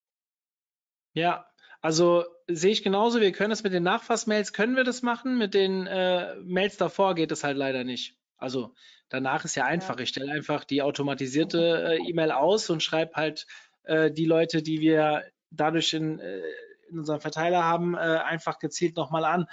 Ja, 1.15 1.47
also 1.81 2.25
sehe 2.47 2.71
ich 2.71 2.85
genauso. 2.85 3.21
Wir 3.21 3.33
können 3.33 3.51
es 3.51 3.65
mit 3.65 3.73
den 3.73 3.83
Nachfassmails, 3.83 4.53
können 4.53 4.77
wir 4.77 4.85
das 4.85 5.03
machen. 5.03 5.37
Mit 5.37 5.55
den 5.55 5.87
äh, 5.87 6.37
Mails 6.37 6.77
davor 6.77 7.15
geht 7.15 7.33
es 7.33 7.43
halt 7.43 7.57
leider 7.57 7.83
nicht. 7.83 8.17
Also 8.37 8.75
danach 9.09 9.45
ist 9.45 9.57
ja 9.57 9.65
einfach. 9.65 9.97
Ja. 9.97 10.03
Ich 10.03 10.11
stelle 10.11 10.33
einfach 10.33 10.65
die 10.65 10.83
automatisierte 10.83 11.99
äh, 11.99 12.09
E-Mail 12.09 12.31
aus 12.31 12.71
und 12.71 12.83
schreibe 12.83 13.15
halt 13.15 13.47
äh, 13.85 14.11
die 14.11 14.27
Leute, 14.27 14.63
die 14.63 14.81
wir 14.81 15.25
dadurch 15.51 15.93
in, 15.93 16.21
äh, 16.21 16.43
in 16.89 16.99
unserem 17.01 17.21
Verteiler 17.21 17.65
haben, 17.65 17.95
äh, 17.95 17.99
einfach 17.99 18.59
gezielt 18.59 18.97
nochmal 18.97 19.25
an. 19.25 19.47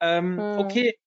Ähm, 0.00 0.38
hm. 0.38 0.58
Okay, 0.58 0.98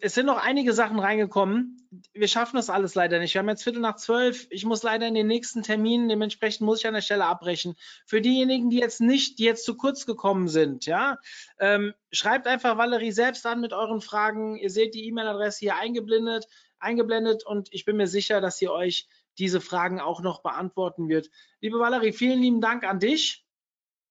es 0.00 0.14
sind 0.14 0.26
noch 0.26 0.42
einige 0.42 0.72
Sachen 0.72 0.98
reingekommen. 0.98 1.86
Wir 2.14 2.26
schaffen 2.26 2.56
das 2.56 2.70
alles 2.70 2.94
leider 2.94 3.18
nicht. 3.18 3.34
Wir 3.34 3.40
haben 3.40 3.48
jetzt 3.50 3.64
Viertel 3.64 3.80
nach 3.80 3.96
zwölf. 3.96 4.46
Ich 4.48 4.64
muss 4.64 4.82
leider 4.82 5.06
in 5.06 5.14
den 5.14 5.26
nächsten 5.26 5.62
Termin. 5.62 6.08
Dementsprechend 6.08 6.62
muss 6.62 6.80
ich 6.80 6.86
an 6.86 6.94
der 6.94 7.02
Stelle 7.02 7.26
abbrechen. 7.26 7.76
Für 8.06 8.22
diejenigen, 8.22 8.70
die 8.70 8.78
jetzt 8.78 9.02
nicht, 9.02 9.38
die 9.38 9.44
jetzt 9.44 9.64
zu 9.64 9.76
kurz 9.76 10.06
gekommen 10.06 10.48
sind, 10.48 10.86
ja, 10.86 11.18
ähm, 11.58 11.92
schreibt 12.10 12.46
einfach 12.46 12.78
Valerie 12.78 13.12
selbst 13.12 13.44
an 13.44 13.60
mit 13.60 13.74
euren 13.74 14.00
Fragen. 14.00 14.56
Ihr 14.56 14.70
seht 14.70 14.94
die 14.94 15.06
E-Mail-Adresse 15.06 15.58
hier 15.60 15.76
eingeblendet, 15.76 16.46
eingeblendet 16.78 17.44
und 17.44 17.68
ich 17.70 17.84
bin 17.84 17.96
mir 17.96 18.06
sicher, 18.06 18.40
dass 18.40 18.56
sie 18.56 18.68
euch 18.68 19.06
diese 19.38 19.60
Fragen 19.60 20.00
auch 20.00 20.22
noch 20.22 20.42
beantworten 20.42 21.08
wird. 21.08 21.28
Liebe 21.60 21.78
Valerie, 21.78 22.12
vielen 22.12 22.40
lieben 22.40 22.60
Dank 22.62 22.84
an 22.84 23.00
dich. 23.00 23.43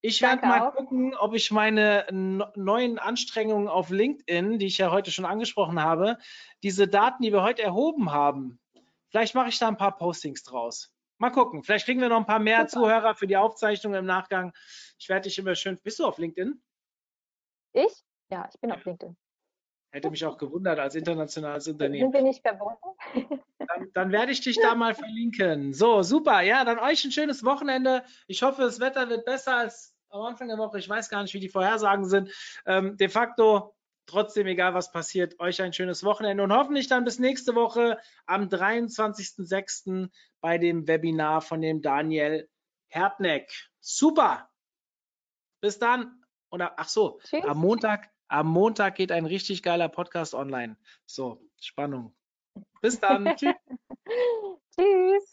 Ich 0.05 0.21
werde 0.21 0.45
mal 0.45 0.67
auch. 0.67 0.75
gucken, 0.75 1.15
ob 1.15 1.34
ich 1.34 1.49
meine 1.49 2.05
neuen 2.11 2.99
Anstrengungen 2.99 3.69
auf 3.69 3.89
LinkedIn, 3.89 4.59
die 4.59 4.65
ich 4.65 4.77
ja 4.77 4.91
heute 4.91 5.11
schon 5.11 5.23
angesprochen 5.23 5.81
habe, 5.81 6.17
diese 6.61 6.89
Daten, 6.89 7.23
die 7.23 7.31
wir 7.31 7.41
heute 7.41 7.63
erhoben 7.63 8.11
haben, 8.11 8.59
vielleicht 9.11 9.34
mache 9.34 9.47
ich 9.47 9.59
da 9.59 9.69
ein 9.69 9.77
paar 9.77 9.95
Postings 9.95 10.43
draus. 10.43 10.93
Mal 11.19 11.30
gucken. 11.30 11.63
Vielleicht 11.63 11.85
kriegen 11.85 12.01
wir 12.01 12.09
noch 12.09 12.17
ein 12.17 12.25
paar 12.25 12.39
mehr 12.39 12.67
Super. 12.67 12.81
Zuhörer 12.81 13.15
für 13.15 13.27
die 13.27 13.38
Aufzeichnung 13.38 13.93
im 13.93 14.05
Nachgang. 14.05 14.51
Ich 14.99 15.07
werde 15.07 15.30
dich 15.30 15.39
immer 15.39 15.55
schön. 15.55 15.80
Bist 15.81 15.99
du 15.99 16.05
auf 16.05 16.17
LinkedIn? 16.17 16.61
Ich? 17.71 18.03
Ja, 18.30 18.49
ich 18.53 18.59
bin 18.59 18.73
auf 18.73 18.84
LinkedIn. 18.84 19.15
Hätte 19.91 20.09
mich 20.09 20.25
auch 20.25 20.38
gewundert 20.38 20.80
als 20.80 20.95
internationales 20.95 21.65
Unternehmen. 21.69 22.11
Sind 22.11 22.13
wir 22.13 22.23
nicht 22.23 22.41
verbunden? 22.41 23.39
Dann, 23.59 23.91
dann 23.93 24.11
werde 24.11 24.34
ich 24.34 24.41
dich 24.41 24.57
da 24.61 24.75
mal 24.75 24.95
verlinken. 24.95 25.73
So, 25.73 26.01
super. 26.01 26.41
Ja, 26.41 26.65
dann 26.65 26.80
euch 26.80 27.05
ein 27.05 27.11
schönes 27.11 27.45
Wochenende. 27.45 28.03
Ich 28.27 28.43
hoffe, 28.43 28.63
das 28.63 28.81
Wetter 28.81 29.07
wird 29.07 29.23
besser 29.23 29.55
als 29.55 29.93
am 30.14 30.22
Anfang 30.22 30.48
der 30.48 30.57
Woche. 30.57 30.80
Ich 30.80 30.88
weiß 30.88 31.10
gar 31.10 31.23
nicht, 31.23 31.34
wie 31.34 31.40
die 31.40 31.49
Vorhersagen 31.49 32.06
sind. 32.06 32.31
Ähm, 32.65 32.98
de 32.98 33.10
facto, 33.10 33.76
trotzdem, 34.06 34.48
egal 34.48 34.73
was 34.73 34.91
passiert, 34.91 35.40
euch 35.40 35.61
ein 35.61 35.73
schönes 35.73 36.03
Wochenende 36.03 36.44
und 36.44 36.53
hoffentlich 36.53 36.88
dann 36.88 37.03
bis 37.03 37.19
nächste 37.19 37.56
Woche 37.56 37.98
am 38.26 38.48
23.06. 38.48 40.10
bei 40.40 40.57
dem 40.57 40.88
Webinar 40.88 41.41
von 41.41 41.61
dem 41.61 41.81
Daniel 41.81 42.48
Hertneck. 42.88 43.52
Super. 43.80 44.49
Bis 45.61 45.80
dann. 45.80 46.22
Oder 46.52 46.76
ach 46.77 46.90
so, 46.90 47.19
Tschüss. 47.23 47.44
am 47.45 47.57
Montag, 47.57 48.11
am 48.27 48.48
Montag 48.48 48.95
geht 48.95 49.11
ein 49.11 49.26
richtig 49.26 49.64
geiler 49.64 49.90
Podcast 49.90 50.35
online. 50.35 50.77
So, 51.07 51.41
Spannung. 51.60 52.15
Bis 52.81 52.99
dann. 52.99 53.35
Tschüss. 53.38 53.56
Tschüss. 54.76 55.31